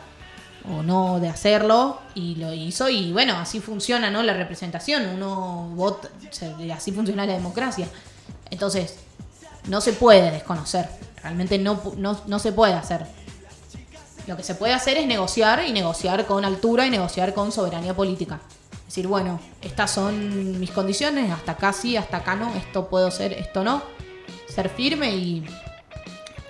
o 0.68 0.82
no 0.82 1.20
de 1.20 1.28
hacerlo 1.28 2.00
y 2.14 2.34
lo 2.36 2.52
hizo 2.52 2.88
y 2.88 3.12
bueno, 3.12 3.36
así 3.36 3.60
funciona 3.60 4.10
¿no? 4.10 4.22
la 4.22 4.34
representación, 4.34 5.06
uno 5.06 5.70
vota, 5.74 6.08
así 6.74 6.92
funciona 6.92 7.26
la 7.26 7.32
democracia. 7.34 7.88
Entonces, 8.50 8.96
no 9.68 9.80
se 9.80 9.92
puede 9.92 10.30
desconocer, 10.30 10.88
realmente 11.22 11.58
no, 11.58 11.80
no, 11.96 12.20
no 12.26 12.38
se 12.38 12.52
puede 12.52 12.74
hacer. 12.74 13.06
Lo 14.26 14.36
que 14.36 14.42
se 14.42 14.54
puede 14.54 14.74
hacer 14.74 14.96
es 14.98 15.06
negociar 15.06 15.64
y 15.66 15.72
negociar 15.72 16.26
con 16.26 16.44
altura 16.44 16.86
y 16.86 16.90
negociar 16.90 17.34
con 17.34 17.52
soberanía 17.52 17.94
política. 17.94 18.40
Decir, 18.86 19.06
bueno, 19.06 19.40
estas 19.62 19.90
son 19.92 20.60
mis 20.60 20.70
condiciones, 20.72 21.30
hasta 21.30 21.52
acá 21.52 21.72
sí, 21.72 21.96
hasta 21.96 22.18
acá 22.18 22.34
no, 22.34 22.54
esto 22.54 22.88
puedo 22.88 23.10
ser, 23.10 23.32
esto 23.32 23.64
no. 23.64 23.82
Ser 24.48 24.68
firme 24.68 25.14
y, 25.14 25.46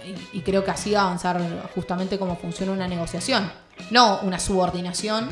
y, 0.04 0.38
y 0.38 0.40
creo 0.40 0.64
que 0.64 0.70
así 0.70 0.94
avanzar 0.94 1.70
justamente 1.74 2.18
como 2.18 2.36
funciona 2.36 2.72
una 2.72 2.88
negociación. 2.88 3.50
No 3.90 4.20
una 4.22 4.38
subordinación, 4.38 5.28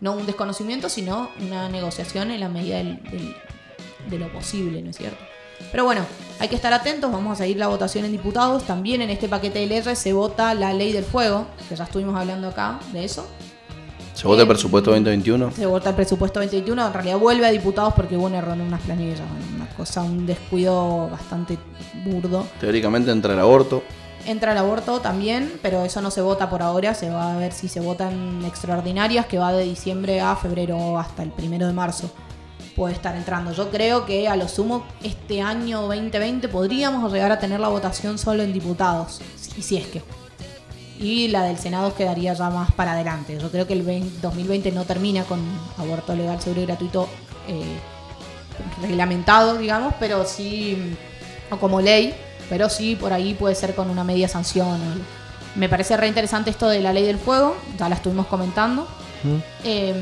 no 0.00 0.12
un 0.12 0.26
desconocimiento, 0.26 0.88
sino 0.88 1.30
una 1.40 1.68
negociación 1.68 2.30
en 2.30 2.40
la 2.40 2.48
medida 2.48 2.78
del- 2.78 3.02
del- 3.04 3.36
de 4.08 4.18
lo 4.18 4.32
posible, 4.32 4.82
¿no 4.82 4.90
es 4.90 4.96
cierto? 4.96 5.18
Pero 5.70 5.84
bueno, 5.84 6.02
hay 6.40 6.48
que 6.48 6.56
estar 6.56 6.72
atentos, 6.72 7.12
vamos 7.12 7.32
a 7.34 7.42
seguir 7.42 7.56
la 7.56 7.68
votación 7.68 8.04
en 8.04 8.10
diputados. 8.12 8.64
También 8.64 9.00
en 9.00 9.10
este 9.10 9.28
paquete 9.28 9.60
de 9.60 9.66
leyes 9.66 9.96
se 9.98 10.12
vota 10.12 10.54
la 10.54 10.72
ley 10.72 10.92
del 10.92 11.04
fuego, 11.04 11.46
que 11.68 11.76
ya 11.76 11.84
estuvimos 11.84 12.16
hablando 12.18 12.48
acá 12.48 12.80
de 12.92 13.04
eso. 13.04 13.28
¿Se 14.14 14.26
vota 14.26 14.42
el 14.42 14.46
Eh, 14.46 14.50
presupuesto 14.50 14.90
2021? 14.90 15.52
Se 15.52 15.64
vota 15.66 15.90
el 15.90 15.94
presupuesto 15.94 16.40
2021, 16.40 16.86
en 16.88 16.92
realidad 16.92 17.18
vuelve 17.18 17.46
a 17.46 17.50
diputados 17.50 17.94
porque 17.94 18.16
hubo 18.16 18.26
un 18.26 18.34
error 18.34 18.54
en 18.54 18.62
unas 18.62 18.80
planillas, 18.82 19.20
una 19.54 19.66
cosa, 19.76 20.02
un 20.02 20.26
descuido 20.26 21.08
bastante 21.08 21.56
burdo. 22.04 22.44
Teóricamente 22.60 23.10
entra 23.12 23.32
el 23.34 23.40
aborto. 23.40 23.82
Entra 24.24 24.52
el 24.52 24.58
aborto 24.58 25.00
también, 25.00 25.58
pero 25.62 25.84
eso 25.84 26.00
no 26.00 26.12
se 26.12 26.20
vota 26.20 26.48
por 26.48 26.62
ahora, 26.62 26.94
se 26.94 27.10
va 27.10 27.34
a 27.34 27.36
ver 27.38 27.52
si 27.52 27.68
se 27.68 27.80
votan 27.80 28.44
extraordinarias, 28.44 29.26
que 29.26 29.38
va 29.38 29.52
de 29.52 29.64
diciembre 29.64 30.20
a 30.20 30.36
febrero 30.36 30.98
hasta 30.98 31.24
el 31.24 31.30
primero 31.30 31.66
de 31.66 31.72
marzo. 31.72 32.10
Puede 32.76 32.94
estar 32.94 33.16
entrando. 33.16 33.52
Yo 33.52 33.70
creo 33.70 34.06
que 34.06 34.28
a 34.28 34.36
lo 34.36 34.48
sumo 34.48 34.84
este 35.02 35.42
año 35.42 35.82
2020 35.82 36.48
podríamos 36.48 37.12
llegar 37.12 37.32
a 37.32 37.40
tener 37.40 37.58
la 37.58 37.68
votación 37.68 38.16
solo 38.16 38.44
en 38.44 38.52
diputados, 38.52 39.20
y 39.56 39.62
si 39.62 39.76
es 39.76 39.86
que. 39.88 40.02
Y 41.00 41.26
la 41.28 41.42
del 41.42 41.58
Senado 41.58 41.92
quedaría 41.94 42.32
ya 42.32 42.48
más 42.48 42.70
para 42.72 42.92
adelante. 42.92 43.36
Yo 43.40 43.50
creo 43.50 43.66
que 43.66 43.72
el 43.72 43.82
20 43.82 44.20
2020 44.20 44.70
no 44.70 44.84
termina 44.84 45.24
con 45.24 45.40
aborto 45.78 46.14
legal, 46.14 46.40
seguro 46.40 46.62
y 46.62 46.66
gratuito 46.66 47.08
eh, 47.48 47.76
reglamentado, 48.80 49.58
digamos, 49.58 49.94
pero 49.98 50.24
sí, 50.24 50.96
o 51.50 51.56
como 51.56 51.80
ley, 51.80 52.14
pero 52.48 52.68
sí 52.68 52.96
por 52.96 53.12
ahí 53.12 53.34
puede 53.34 53.54
ser 53.54 53.74
con 53.74 53.90
una 53.90 54.04
media 54.04 54.28
sanción. 54.28 54.80
Me 55.54 55.68
parece 55.68 55.96
re 55.96 56.08
interesante 56.08 56.50
esto 56.50 56.68
de 56.68 56.80
la 56.80 56.92
ley 56.92 57.04
del 57.04 57.18
fuego, 57.18 57.56
ya 57.78 57.88
la 57.88 57.96
estuvimos 57.96 58.26
comentando. 58.26 58.86
Eh, 59.64 59.94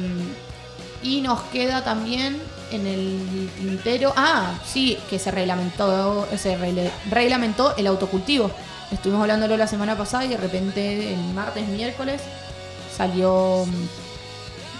y 1.02 1.20
nos 1.20 1.40
queda 1.44 1.82
también 1.82 2.40
en 2.70 2.86
el 2.86 3.50
tintero, 3.58 4.12
ah, 4.16 4.54
sí, 4.64 4.98
que 5.08 5.18
se 5.18 5.30
reglamentó, 5.30 6.26
se 6.36 6.56
reglamentó 7.10 7.76
el 7.76 7.86
autocultivo. 7.86 8.50
Estuvimos 8.90 9.22
hablándolo 9.22 9.56
la 9.56 9.66
semana 9.66 9.96
pasada 9.96 10.24
y 10.24 10.28
de 10.28 10.36
repente 10.36 11.14
el 11.14 11.34
martes, 11.34 11.66
miércoles 11.68 12.20
salió 12.96 13.64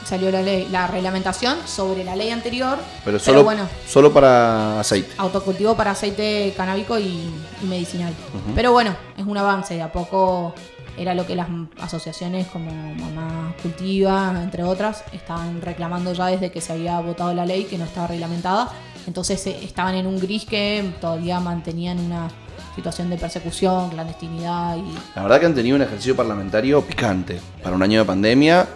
salió 0.05 0.31
la 0.31 0.43
ley, 0.43 0.69
la 0.71 0.87
reglamentación 0.87 1.59
sobre 1.67 2.05
la 2.05 2.17
ley 2.17 2.31
anterior, 2.31 2.79
Pero 3.05 3.19
solo, 3.19 3.45
bueno, 3.45 3.69
solo 3.87 4.13
para 4.13 4.81
aceite. 4.81 5.13
autocultivo 5.19 5.77
para 5.77 5.93
aceite 5.93 6.53
canábico 6.57 6.99
y, 6.99 7.29
y 7.63 7.67
medicinal. 7.67 8.13
Pero 8.55 8.73
bueno, 8.73 8.95
es 9.17 9.25
un 9.27 9.37
avance, 9.37 9.75
de 9.75 9.83
a 9.83 9.93
poco 9.93 10.55
era 10.99 11.15
lo 11.15 11.27
que 11.27 11.35
las 11.35 11.49
asociaciones 11.81 12.47
como 12.49 12.71
Mamá 12.95 13.55
Cultiva, 13.63 14.35
entre 14.43 14.65
otras, 14.65 15.05
estaban 15.13 15.63
reclamando 15.63 16.13
ya 16.13 16.27
desde 16.27 16.51
que 16.51 16.61
se 16.61 16.73
había 16.73 17.01
votado 17.01 17.33
la 17.33 17.47
ley 17.47 17.65
que 17.65 17.79
no 17.79 17.85
estaba 17.85 18.07
reglamentada. 18.09 18.69
Entonces 19.07 19.47
eh, 19.47 19.59
estaban 19.63 19.95
en 19.95 20.07
un 20.07 20.19
gris 20.21 20.45
que 20.45 20.93
todavía 21.01 21.41
mantenían 21.41 21.99
una 22.01 22.29
situación 22.75 23.09
de 23.11 23.17
persecución, 23.17 23.91
clandestinidad 23.91 24.77
y 24.77 24.85
La 25.17 25.23
verdad 25.23 25.41
que 25.41 25.47
han 25.47 25.55
tenido 25.55 25.77
un 25.77 25.83
ejercicio 25.83 26.15
parlamentario 26.15 26.83
picante. 26.83 27.41
Para 27.63 27.75
un 27.75 27.83
año 27.83 28.01
de 28.01 28.05
pandemia, 28.05 28.69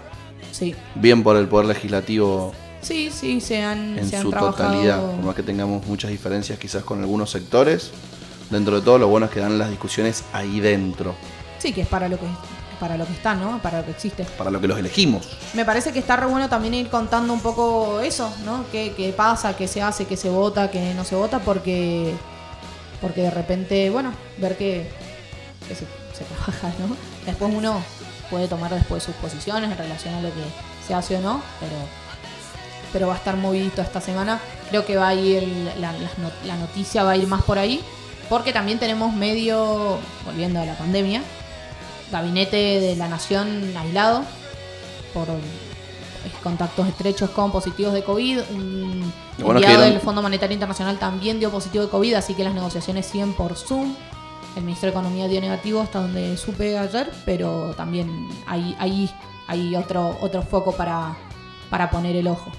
sí. 0.55 0.74
bien 0.94 1.22
por 1.22 1.36
el 1.36 1.48
Poder 1.48 1.66
Legislativo 1.66 2.52
Sí, 2.81 3.10
sí, 3.10 3.40
se 3.40 3.62
han, 3.62 3.98
en 3.98 4.06
se 4.06 4.16
han 4.16 4.22
su 4.22 4.31
trabajado. 4.31 4.68
totalidad. 4.68 5.01
Por 5.16 5.24
más 5.24 5.35
que 5.35 5.43
tengamos 5.43 5.86
muchas 5.86 6.10
diferencias 6.10 6.59
quizás 6.59 6.85
con 6.85 7.01
algunos 7.01 7.31
sectores, 7.31 7.90
dentro 8.51 8.76
de 8.78 8.82
todo 8.85 8.98
lo 8.98 9.09
bueno 9.09 9.24
es 9.24 9.32
que 9.32 9.40
dan 9.40 9.59
las 9.59 9.70
discusiones 9.70 10.22
ahí 10.35 10.60
dentro, 10.60 11.14
Sí, 11.59 11.72
que 11.72 11.81
es 11.81 11.89
para 11.89 12.09
lo 12.10 12.18
que 12.18 12.26
para 12.78 12.98
lo 12.98 13.06
que 13.06 13.14
está, 13.14 13.35
¿no? 13.35 13.59
Para 13.62 13.78
lo 13.78 13.86
que 13.86 13.93
existe. 13.93 14.24
para 14.36 14.51
lo 14.51 14.60
que 14.60 14.68
los 14.68 14.78
elegimos. 14.78 15.39
Me 15.55 15.64
parece 15.64 15.93
que 15.93 15.98
está 16.01 16.16
re 16.16 16.26
bueno 16.26 16.51
también 16.51 16.74
ir 16.74 16.90
contando 16.90 17.32
un 17.32 17.40
poco 17.40 18.01
eso, 18.01 18.31
¿no? 18.44 18.66
¿Qué, 18.70 18.93
qué 18.94 19.12
pasa, 19.12 19.56
qué 19.56 19.66
se 19.66 19.81
hace, 19.81 20.05
qué 20.05 20.18
se 20.18 20.28
vota, 20.28 20.70
qué 20.70 20.93
no 20.94 21.05
se 21.05 21.14
vota, 21.14 21.39
porque 21.39 22.12
porque 23.01 23.22
de 23.22 23.31
repente, 23.31 23.89
bueno, 23.89 24.12
ver 24.36 24.59
que, 24.59 24.86
que 25.68 25.74
se, 25.74 25.86
se 26.12 26.24
trabaja, 26.24 26.68
¿no? 26.86 26.94
Después 27.24 27.51
uno 27.55 27.82
puede 28.31 28.49
tomar 28.49 28.73
después 28.75 29.03
sus 29.03 29.15
posiciones 29.17 29.71
en 29.71 29.79
relación 29.79 30.15
a 30.15 30.21
lo 30.21 30.29
que 30.29 30.43
se 30.87 30.95
hace 30.95 31.17
o 31.17 31.21
no, 31.21 31.43
pero 31.61 31.77
pero 32.95 33.09
va 33.09 33.15
a 33.15 33.17
estar 33.17 33.37
movidito 33.37 33.83
esta 33.83 34.01
semana. 34.01 34.41
Creo 34.71 34.87
que 34.87 34.97
va 34.97 35.09
a 35.09 35.15
ir, 35.15 35.43
la, 35.81 36.57
noticia 36.57 37.03
va 37.03 37.11
a 37.11 37.17
ir 37.17 37.27
más 37.27 37.43
por 37.43 37.59
ahí, 37.59 37.83
porque 38.29 38.53
también 38.53 38.79
tenemos 38.79 39.13
medio, 39.13 39.99
volviendo 40.25 40.61
a 40.61 40.65
la 40.65 40.79
pandemia, 40.79 41.21
gabinete 42.13 42.57
de 42.57 42.95
la 42.95 43.09
nación 43.09 43.77
aislado 43.77 44.23
por 45.13 45.29
eh, 45.29 45.35
contactos 46.45 46.87
estrechos 46.87 47.31
con 47.31 47.51
positivos 47.51 47.95
de 47.95 48.05
COVID. 48.05 48.39
Un 48.51 49.13
bueno 49.39 49.59
enviado 49.59 49.83
del 49.83 49.99
Fondo 49.99 50.23
Monetario 50.23 50.55
Internacional 50.55 50.97
también 50.97 51.41
dio 51.41 51.51
positivo 51.51 51.83
de 51.83 51.91
COVID, 51.91 52.15
así 52.15 52.35
que 52.35 52.45
las 52.45 52.55
negociaciones 52.55 53.07
siguen 53.07 53.33
por 53.33 53.57
Zoom. 53.57 53.93
El 54.56 54.62
ministro 54.62 54.86
de 54.86 54.90
Economía 54.93 55.26
dio 55.28 55.40
negativo 55.40 55.81
hasta 55.81 56.01
donde 56.01 56.36
supe 56.36 56.78
ayer, 56.78 57.10
pero 57.24 57.74
también 57.76 58.28
hay, 58.47 58.76
hay, 58.78 59.10
hay 59.48 59.74
otro, 59.74 60.16
otro 60.20 60.43
foco 60.43 60.72
para, 60.72 61.16
para 61.70 61.90
poner 61.90 62.14
el 62.14 62.28
ojo. 62.28 62.51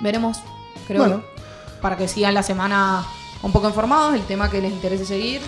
Veremos, 0.00 0.38
creo, 0.88 1.00
Bueno. 1.02 1.22
para 1.80 1.96
que 1.96 2.08
sigan 2.08 2.34
la 2.34 2.42
semana 2.42 3.04
un 3.42 3.52
poco 3.52 3.68
informados, 3.68 4.14
el 4.14 4.22
tema 4.22 4.50
que 4.50 4.60
les 4.60 4.72
interese 4.72 5.04
seguir. 5.04 5.40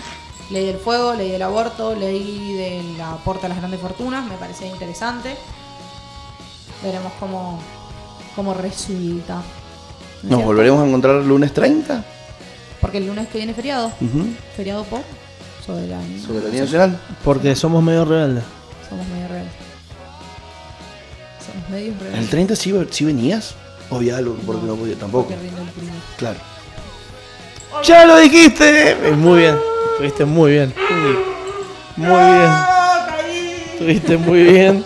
Ley 0.49 0.65
del 0.65 0.77
fuego, 0.77 1.13
ley 1.13 1.31
del 1.31 1.41
aborto, 1.41 1.95
ley 1.95 2.53
del 2.53 2.99
aporte 3.01 3.45
a 3.45 3.49
las 3.49 3.57
grandes 3.59 3.79
fortunas, 3.79 4.25
me 4.25 4.35
parece 4.35 4.67
interesante. 4.67 5.35
Veremos 6.83 7.11
cómo, 7.19 7.59
cómo 8.35 8.53
resulta. 8.53 9.35
¿No 9.35 9.41
es 9.41 10.23
Nos 10.23 10.29
cierto? 10.29 10.45
volveremos 10.45 10.81
a 10.83 10.87
encontrar 10.87 11.15
el 11.17 11.27
lunes 11.27 11.53
30. 11.53 12.03
Porque 12.81 12.97
el 12.97 13.07
lunes 13.07 13.27
que 13.29 13.37
viene 13.37 13.51
es 13.51 13.55
feriado. 13.55 13.91
Feriado 14.57 14.83
por 14.85 15.01
soberanía. 15.65 16.25
Soberanía 16.25 16.61
Nacional. 16.61 16.99
Porque 17.23 17.55
somos 17.55 17.83
medio 17.83 18.05
rebeldes. 18.05 18.43
Somos 18.89 19.07
medio 19.07 19.27
rebeldes. 19.27 19.53
Somos 21.45 21.69
medios 21.69 21.95
¿El 21.95 21.99
rebeldes. 21.99 22.29
30 22.29 22.55
sí, 22.55 22.73
sí 22.91 23.05
venías? 23.05 23.55
O 23.89 23.95
había 23.97 24.17
algo 24.17 24.35
porque 24.45 24.65
no 24.65 24.75
podía 24.75 24.95
tampoco. 24.95 25.29
Porque 25.29 25.47
el. 25.47 25.53
Claro. 26.17 26.39
¡Ya 27.83 28.05
lo 28.05 28.17
dijiste! 28.17 28.95
Muy 29.15 29.39
bien. 29.39 29.55
Estuviste 29.93 30.25
muy 30.25 30.51
bien. 30.51 30.73
Muy 31.95 32.07
bien. 32.07 32.51
Estuviste 33.73 34.17
muy 34.17 34.43
bien. 34.43 34.85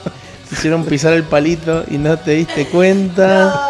Te 0.50 0.56
hicieron 0.56 0.86
pisar 0.86 1.14
el 1.14 1.24
palito 1.24 1.84
y 1.90 1.98
no 1.98 2.18
te 2.18 2.32
diste 2.32 2.68
cuenta. 2.68 3.70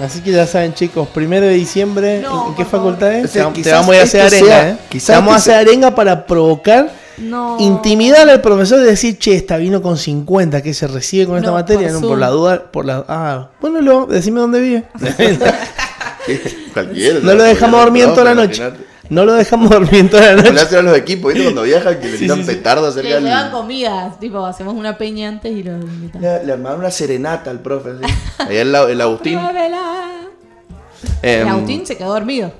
Así 0.00 0.20
que 0.20 0.32
ya 0.32 0.46
saben, 0.46 0.72
chicos, 0.74 1.08
primero 1.08 1.46
de 1.46 1.52
diciembre, 1.54 2.20
No, 2.22 2.48
¿en 2.48 2.54
qué 2.54 2.64
facultad 2.64 3.12
es? 3.12 3.24
Ese, 3.26 3.44
Te, 3.62 3.70
vamos 3.72 3.94
a 3.96 4.02
hacer 4.02 4.24
este 4.24 4.36
arenga, 4.38 4.46
sea- 4.60 4.68
¿eh? 4.70 4.76
quizás 4.88 5.06
Te 5.06 5.12
vamos 5.12 5.34
a 5.34 5.36
hacer 5.36 5.54
arenga 5.56 5.94
para 5.94 6.26
provocar, 6.26 6.90
No. 7.18 7.56
intimidar 7.60 8.28
al 8.28 8.40
profesor 8.40 8.80
y 8.80 8.84
decir, 8.84 9.18
che, 9.18 9.34
esta 9.36 9.58
vino 9.58 9.82
con 9.82 9.98
50, 9.98 10.62
que 10.62 10.72
se 10.72 10.86
recibe 10.86 11.26
con 11.26 11.36
esta 11.36 11.52
materia, 11.52 11.88
por 11.92 12.00
no, 12.00 12.08
por 12.08 12.18
la 12.18 12.28
duda, 12.30 12.62
por 12.72 12.86
la... 12.86 13.04
Ah, 13.08 13.48
bueno, 13.60 13.80
lo, 13.82 14.06
decime 14.06 14.40
dónde 14.40 14.60
vive. 14.60 14.84
Cualquiera. 16.72 17.18
no 17.22 17.34
lo 17.34 17.42
dejamos 17.42 17.80
dormir 17.82 18.06
toda 18.06 18.24
la 18.24 18.34
noche. 18.34 18.62
No 19.10 19.24
lo 19.24 19.34
dejamos 19.34 19.68
dormir 19.70 20.08
toda 20.10 20.34
la 20.34 20.42
noche. 20.50 20.76
a 20.78 20.82
los 20.82 20.96
equipos, 20.96 21.32
¿viste? 21.34 21.44
Cuando 21.48 21.62
viajan, 21.62 21.98
que 22.00 22.08
le 22.08 22.16
Sí, 22.16 22.28
sí, 22.28 22.42
petardos 22.46 22.94
cerca 22.94 23.08
Le 23.08 23.20
llevan 23.20 23.50
comidas, 23.50 24.18
tipo, 24.20 24.44
hacemos 24.46 24.74
una 24.74 24.96
peña 24.96 25.28
antes 25.28 25.52
y 25.52 25.62
lo 25.64 25.72
invitamos. 25.72 26.22
Le, 26.22 26.44
le 26.46 26.52
armaron 26.52 26.78
una 26.80 26.90
serenata 26.90 27.50
al 27.50 27.60
profe, 27.60 27.90
así. 28.02 28.14
El, 28.50 28.74
el 28.74 29.00
Agustín. 29.00 29.38
Em, 31.22 31.42
El 31.42 31.48
Agustín 31.48 31.86
se 31.86 31.96
quedó 31.96 32.12
dormido. 32.12 32.52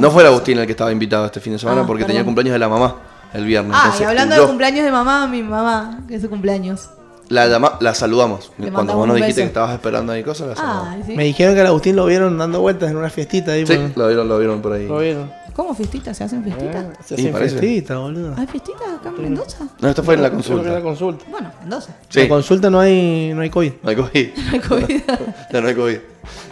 no 0.00 0.10
fue 0.10 0.22
el 0.22 0.28
Agustín 0.28 0.58
el 0.58 0.66
que 0.66 0.72
estaba 0.72 0.92
invitado 0.92 1.26
este 1.26 1.40
fin 1.40 1.52
de 1.54 1.58
semana 1.58 1.82
Ah, 1.82 1.86
porque 1.86 2.02
perdón. 2.04 2.08
tenía 2.16 2.24
cumpleaños 2.24 2.52
de 2.54 2.58
la 2.58 2.68
mamá 2.68 2.96
el 3.34 3.44
viernes. 3.44 3.76
Ah, 3.78 3.94
y 3.98 4.02
hablando 4.04 4.34
de 4.40 4.46
cumpleaños 4.46 4.84
de 4.84 4.90
mamá, 4.90 5.26
mi 5.26 5.42
mamá, 5.42 6.00
que 6.08 6.16
es 6.16 6.22
su 6.22 6.28
cumpleaños. 6.30 6.88
La, 7.28 7.46
llama- 7.46 7.76
la 7.80 7.94
saludamos. 7.94 8.50
Le 8.58 8.72
Cuando 8.72 8.94
vos 8.96 9.06
nos 9.06 9.14
un 9.14 9.20
dijiste 9.22 9.42
beso. 9.42 9.46
que 9.46 9.48
estabas 9.50 9.72
esperando 9.74 10.12
ahí 10.12 10.24
cosas, 10.24 10.48
la 10.48 10.56
saludamos. 10.56 10.88
Ah, 10.88 10.96
¿sí? 11.06 11.14
Me 11.14 11.22
dijeron 11.24 11.54
que 11.54 11.60
al 11.60 11.66
Agustín 11.68 11.94
lo 11.94 12.06
vieron 12.06 12.36
dando 12.36 12.60
vueltas 12.60 12.90
en 12.90 12.96
una 12.96 13.08
fiestita 13.08 13.52
ahí. 13.52 13.64
Sí, 13.66 13.76
por- 13.76 13.98
lo 13.98 14.06
vieron, 14.08 14.28
lo 14.28 14.38
vieron 14.38 14.60
por 14.62 14.72
ahí. 14.72 14.88
Lo 14.88 14.98
vieron. 14.98 15.30
¿Cómo 15.60 15.74
fiestitas? 15.74 16.16
¿Se 16.16 16.24
hacen 16.24 16.42
fiestitas? 16.42 16.84
Eh, 16.86 16.92
se 17.04 17.14
hacen 17.16 17.32
parece. 17.32 17.58
fiestita, 17.58 17.98
boludo. 17.98 18.34
¿Hay 18.38 18.46
fiestitas 18.46 18.80
acá 18.98 19.10
en 19.10 19.22
Mendoza? 19.22 19.68
No, 19.78 19.88
esto 19.90 20.02
fue 20.02 20.14
en 20.14 20.22
la 20.22 20.30
consulta. 20.30 20.80
consulta. 20.80 21.24
Bueno, 21.30 21.52
Mendoza. 21.60 21.94
Sí, 22.08 22.20
La 22.22 22.28
consulta 22.30 22.70
no 22.70 22.80
hay, 22.80 23.32
no 23.34 23.42
hay 23.42 23.50
COVID. 23.50 23.72
no 23.82 23.90
hay 23.90 23.96
COVID. 23.96 24.28
No 24.46 24.52
hay 24.52 24.60
COVID. 24.60 25.00
No, 25.52 25.60
no 25.60 25.68
hay 25.68 25.74
COVID. 25.74 25.98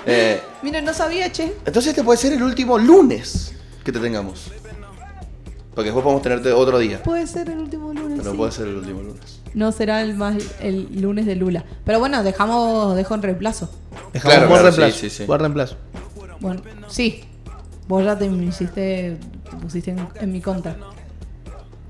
Eh, 0.04 0.40
Miren, 0.62 0.84
no 0.84 0.92
sabía, 0.92 1.32
che. 1.32 1.54
entonces 1.64 1.86
este 1.92 2.04
puede 2.04 2.18
ser 2.18 2.34
el 2.34 2.42
último 2.42 2.76
lunes 2.76 3.54
que 3.82 3.92
te 3.92 3.98
tengamos. 3.98 4.52
Porque 5.74 5.86
después 5.86 6.02
podemos 6.02 6.20
tenerte 6.22 6.52
otro 6.52 6.78
día. 6.78 7.02
Puede 7.02 7.26
ser 7.26 7.48
el 7.48 7.60
último 7.60 7.94
lunes. 7.94 8.18
Pero 8.18 8.32
sí. 8.32 8.36
puede 8.36 8.52
ser 8.52 8.68
el 8.68 8.76
último 8.76 9.00
lunes. 9.00 9.40
No 9.54 9.72
será 9.72 10.02
el 10.02 10.16
más 10.16 10.36
el 10.60 11.00
lunes 11.00 11.24
de 11.24 11.34
Lula. 11.34 11.64
Pero 11.86 11.98
bueno, 11.98 12.22
dejamos, 12.22 12.94
dejo 12.94 13.14
en 13.14 13.22
reemplazo. 13.22 13.70
Dejamos 14.12 14.34
Claro, 14.34 14.48
buen 14.50 14.60
claro, 14.60 14.76
reemplazo. 14.76 15.00
sí, 15.00 15.08
sí, 15.08 15.16
sí. 15.16 15.24
Buen 15.24 15.40
reemplazo. 15.40 15.76
Bueno, 16.40 16.60
sí. 16.88 17.24
Vos 17.88 18.04
ya 18.04 18.16
te 18.18 18.26
hiciste, 18.26 19.18
te 19.50 19.56
pusiste 19.56 19.90
en, 19.92 20.06
en 20.20 20.30
mi 20.32 20.40
contra. 20.40 20.76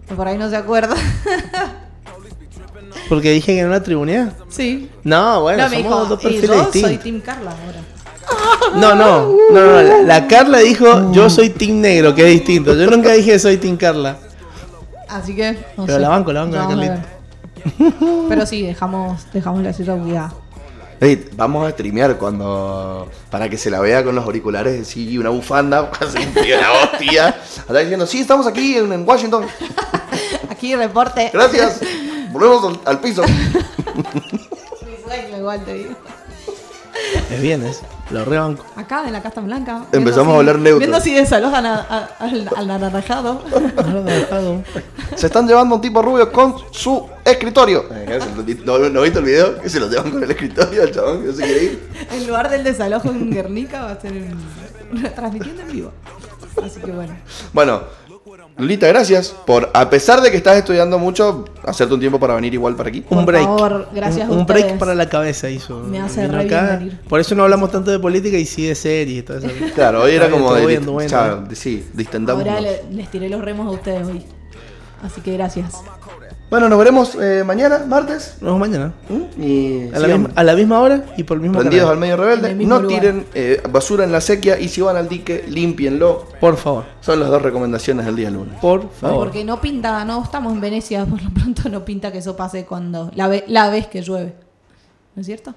Pero 0.05 0.17
por 0.17 0.29
ahí 0.29 0.39
no 0.39 0.49
se 0.49 0.57
acuerda. 0.57 0.95
Porque 3.09 3.31
dije 3.33 3.55
que 3.55 3.61
en 3.61 3.67
una 3.67 3.83
tribunidad. 3.83 4.33
sí. 4.49 4.89
No, 5.03 5.43
bueno, 5.43 5.65
no, 5.65 5.71
me 5.71 5.77
somos 5.83 5.91
dijo, 5.93 6.05
dos 6.07 6.21
y 6.21 6.27
perfiles 6.27 6.51
yo 6.51 6.71
soy. 6.73 6.97
Team 6.99 7.21
Carla 7.21 7.51
ahora. 7.51 7.81
No, 8.75 8.95
no, 8.95 9.33
no, 9.51 9.73
no. 9.73 9.83
La, 9.83 10.03
la 10.03 10.29
Carla 10.29 10.59
dijo 10.59 11.11
yo 11.13 11.31
soy 11.31 11.49
Team 11.49 11.81
Negro, 11.81 12.15
que 12.15 12.27
es 12.27 12.33
distinto. 12.35 12.75
Yo 12.75 12.91
nunca 12.91 13.13
dije 13.15 13.33
que 13.33 13.39
soy 13.39 13.57
Team 13.57 13.79
Carla. 13.79 14.19
Así 15.09 15.35
que. 15.35 15.53
No 15.77 15.87
Pero 15.87 15.97
sé. 15.97 16.01
la 16.01 16.09
banco, 16.11 16.33
la 16.33 16.41
banco, 16.43 16.57
la 16.57 16.69
Carlita. 16.69 17.03
Pero 18.29 18.45
sí, 18.47 18.63
dejamos, 18.67 19.27
dejamos 19.33 19.63
la 19.63 19.73
silla 19.73 19.95
bugueada. 19.95 20.35
Vamos 21.37 21.67
a 21.67 21.71
streamear 21.71 22.17
cuando. 22.19 23.09
Para 23.31 23.49
que 23.49 23.57
se 23.57 23.71
la 23.71 23.81
vea 23.81 24.03
con 24.03 24.15
los 24.15 24.25
auriculares, 24.25 24.89
sí, 24.89 25.17
una 25.19 25.31
bufanda, 25.31 25.91
de 26.35 26.49
la 26.57 26.73
hostia. 26.73 27.29
Está 27.29 27.79
diciendo, 27.79 28.07
sí, 28.07 28.21
estamos 28.21 28.47
aquí 28.47 28.77
en, 28.77 28.93
en 28.93 29.09
Washington. 29.09 29.47
Aquí 30.51 30.75
reporte. 30.75 31.31
Gracias. 31.33 31.81
Volvemos 32.33 32.65
al, 32.65 32.81
al 32.85 33.01
piso. 33.01 33.23
Mi 33.23 34.97
sueño 35.05 35.39
igual 35.39 35.65
te 35.65 35.75
digo. 35.75 35.95
Es 37.31 37.43
bien, 37.43 37.63
es. 37.65 37.83
Lo 38.11 38.25
rebanco. 38.25 38.65
Acá 38.75 39.05
en 39.07 39.13
la 39.13 39.21
Casa 39.23 39.41
Blanca. 39.43 39.85
Empezamos 39.93 40.29
a 40.29 40.33
si- 40.33 40.39
hablar 40.39 40.59
neutro. 40.59 40.79
Viendo 40.79 41.01
si 41.01 41.13
desalojan 41.13 41.67
a- 41.67 41.81
a- 41.81 42.09
al, 42.21 42.49
al 42.71 42.93
dejado. 42.93 43.43
Se 45.15 45.27
están 45.27 45.47
llevando 45.47 45.75
un 45.75 45.81
tipo 45.83 46.01
rubio 46.01 46.33
con 46.33 46.55
su 46.71 47.07
escritorio. 47.25 47.85
Eh, 47.93 48.19
¿No, 48.65 48.79
no 48.79 49.03
viste 49.03 49.19
el 49.19 49.25
video? 49.27 49.61
Que 49.61 49.69
se 49.69 49.79
lo 49.79 49.89
llevan 49.91 50.11
con 50.11 50.23
el 50.23 50.31
escritorio 50.31 50.83
al 50.83 50.91
chabón 50.91 51.21
que 51.21 51.27
no 51.29 51.33
se 51.35 51.43
quiere 51.43 51.65
ir. 51.65 51.89
En 52.13 52.27
lugar 52.27 52.49
del 52.49 52.65
desalojo 52.65 53.11
en 53.11 53.31
Guernica 53.31 53.83
va 53.85 53.91
a 53.93 54.01
ser 54.01 54.13
en- 54.13 55.15
transmitiendo 55.15 55.63
en 55.63 55.69
vivo. 55.73 55.93
Así 56.65 56.81
que 56.81 56.93
bueno. 56.93 57.15
Bueno, 57.53 57.83
Lulita, 58.59 58.89
gracias 58.89 59.29
por, 59.47 59.71
a 59.73 59.89
pesar 59.89 60.21
de 60.21 60.33
que 60.33 60.37
estás 60.37 60.57
estudiando 60.57 60.99
mucho, 60.99 61.45
hacerte 61.65 61.95
un 61.95 62.01
tiempo 62.01 62.19
para 62.19 62.35
venir 62.35 62.53
igual 62.55 62.75
para 62.75 62.89
aquí. 62.89 63.05
Un 63.09 63.19
Por 63.19 63.25
break. 63.27 63.45
favor, 63.45 63.89
gracias 63.95 64.29
un, 64.29 64.35
a 64.37 64.41
un 64.41 64.47
break 64.47 64.79
para 64.79 64.97
la 64.97 65.09
cabeza 65.09 65.49
hizo. 65.49 65.79
Me 65.81 66.01
hace 66.01 66.27
re 66.27 66.45
bien 66.45 66.55
acá. 66.55 66.77
venir. 66.79 66.99
Por 67.09 67.21
eso 67.21 67.37
no 67.37 67.45
hablamos 67.45 67.71
tanto 67.71 67.93
de 67.93 68.01
política 68.01 68.37
y 68.37 68.45
sí 68.47 68.67
de 68.67 68.75
series 68.75 69.21
y 69.21 69.23
todo 69.23 69.39
eso. 69.39 69.49
Claro, 69.77 70.03
hoy 70.03 70.13
era 70.13 70.29
como 70.29 70.53
de, 70.55 70.81
de- 70.81 71.55
sí, 71.55 71.87
distendamos. 71.95 72.43
Ahora 72.45 72.61
le- 72.61 72.83
les 72.91 73.09
tiré 73.11 73.29
los 73.29 73.41
remos 73.41 73.67
a 73.69 73.71
ustedes 73.71 74.05
hoy. 74.07 74.25
Así 75.05 75.21
que 75.21 75.33
gracias. 75.35 75.75
Bueno, 76.51 76.71
nos 76.71 76.79
veremos 76.79 77.15
eh, 77.21 77.43
mañana, 77.45 77.85
martes. 77.87 78.39
Nos 78.41 78.55
vemos 78.55 78.61
mañana. 78.61 78.95
¿Mm? 79.11 79.43
Y 79.43 79.91
A 79.95 79.99
la, 79.99 80.09
misma, 80.09 80.31
a 80.35 80.45
la 80.45 80.55
misma 80.57 80.81
hora 80.81 81.05
y 81.19 81.25
por 81.25 81.37
el 81.37 81.43
mismo 81.43 81.59
prendidos 81.59 81.91
al 81.91 81.97
canal. 81.97 82.01
medio 82.01 82.15
En 82.15 82.41
rebelde. 82.41 82.65
No 82.67 82.81
lugar. 82.81 83.01
tiren 83.01 83.27
eh, 83.35 83.63
basura 83.71 84.05
en 84.05 84.13
la 84.13 84.23
sequía 84.23 84.59
y 84.59 84.69
si 84.69 84.81
van 84.81 84.97
al 84.97 85.11
dique, 85.11 85.45
límpienlo. 85.47 86.27
Por 86.41 86.57
favor. 86.57 86.85
Son 87.03 87.21
las 87.21 87.29
dos 87.29 87.43
recomendaciones 87.43 88.07
del 88.07 88.17
día 88.17 88.31
lunes. 88.31 88.55
Por 88.61 88.91
favor. 88.93 89.27
Porque 89.27 89.45
no 89.45 89.61
pinta, 89.61 90.03
no 90.07 90.23
estamos 90.25 90.55
en 90.55 90.61
Venecia, 90.63 91.05
por 91.05 91.23
lo 91.23 91.29
pronto 91.31 91.69
no 91.69 91.85
pinta 91.85 92.11
que 92.13 92.19
eso 92.19 92.35
pase 92.35 92.65
cuando 92.65 93.11
la, 93.15 93.29
ve- 93.29 93.45
la 93.47 93.69
vez 93.69 93.87
que 93.89 94.01
llueve. 94.01 94.35
¿No 95.15 95.21
es 95.21 95.27
cierto? 95.27 95.55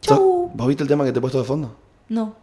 Chau. 0.00 0.50
¿Vos 0.54 0.68
viste 0.68 0.82
el 0.82 0.88
tema 0.88 1.04
que 1.04 1.12
te 1.12 1.18
he 1.18 1.20
puesto 1.20 1.38
de 1.38 1.44
fondo? 1.44 1.76
No. 2.08 2.34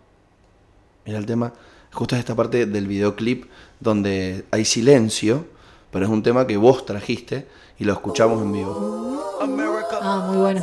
Mira 1.05 1.17
el 1.17 1.25
tema, 1.25 1.51
justo 1.93 2.15
es 2.15 2.19
esta 2.19 2.35
parte 2.35 2.67
del 2.67 2.85
videoclip 2.85 3.45
donde 3.79 4.45
hay 4.51 4.65
silencio, 4.65 5.45
pero 5.91 6.05
es 6.05 6.11
un 6.11 6.23
tema 6.23 6.45
que 6.45 6.57
vos 6.57 6.85
trajiste 6.85 7.47
y 7.79 7.83
lo 7.83 7.93
escuchamos 7.93 8.41
en 8.41 8.51
vivo. 8.51 9.37
Ah, 10.01 10.23
muy 10.27 10.37
bueno. 10.37 10.61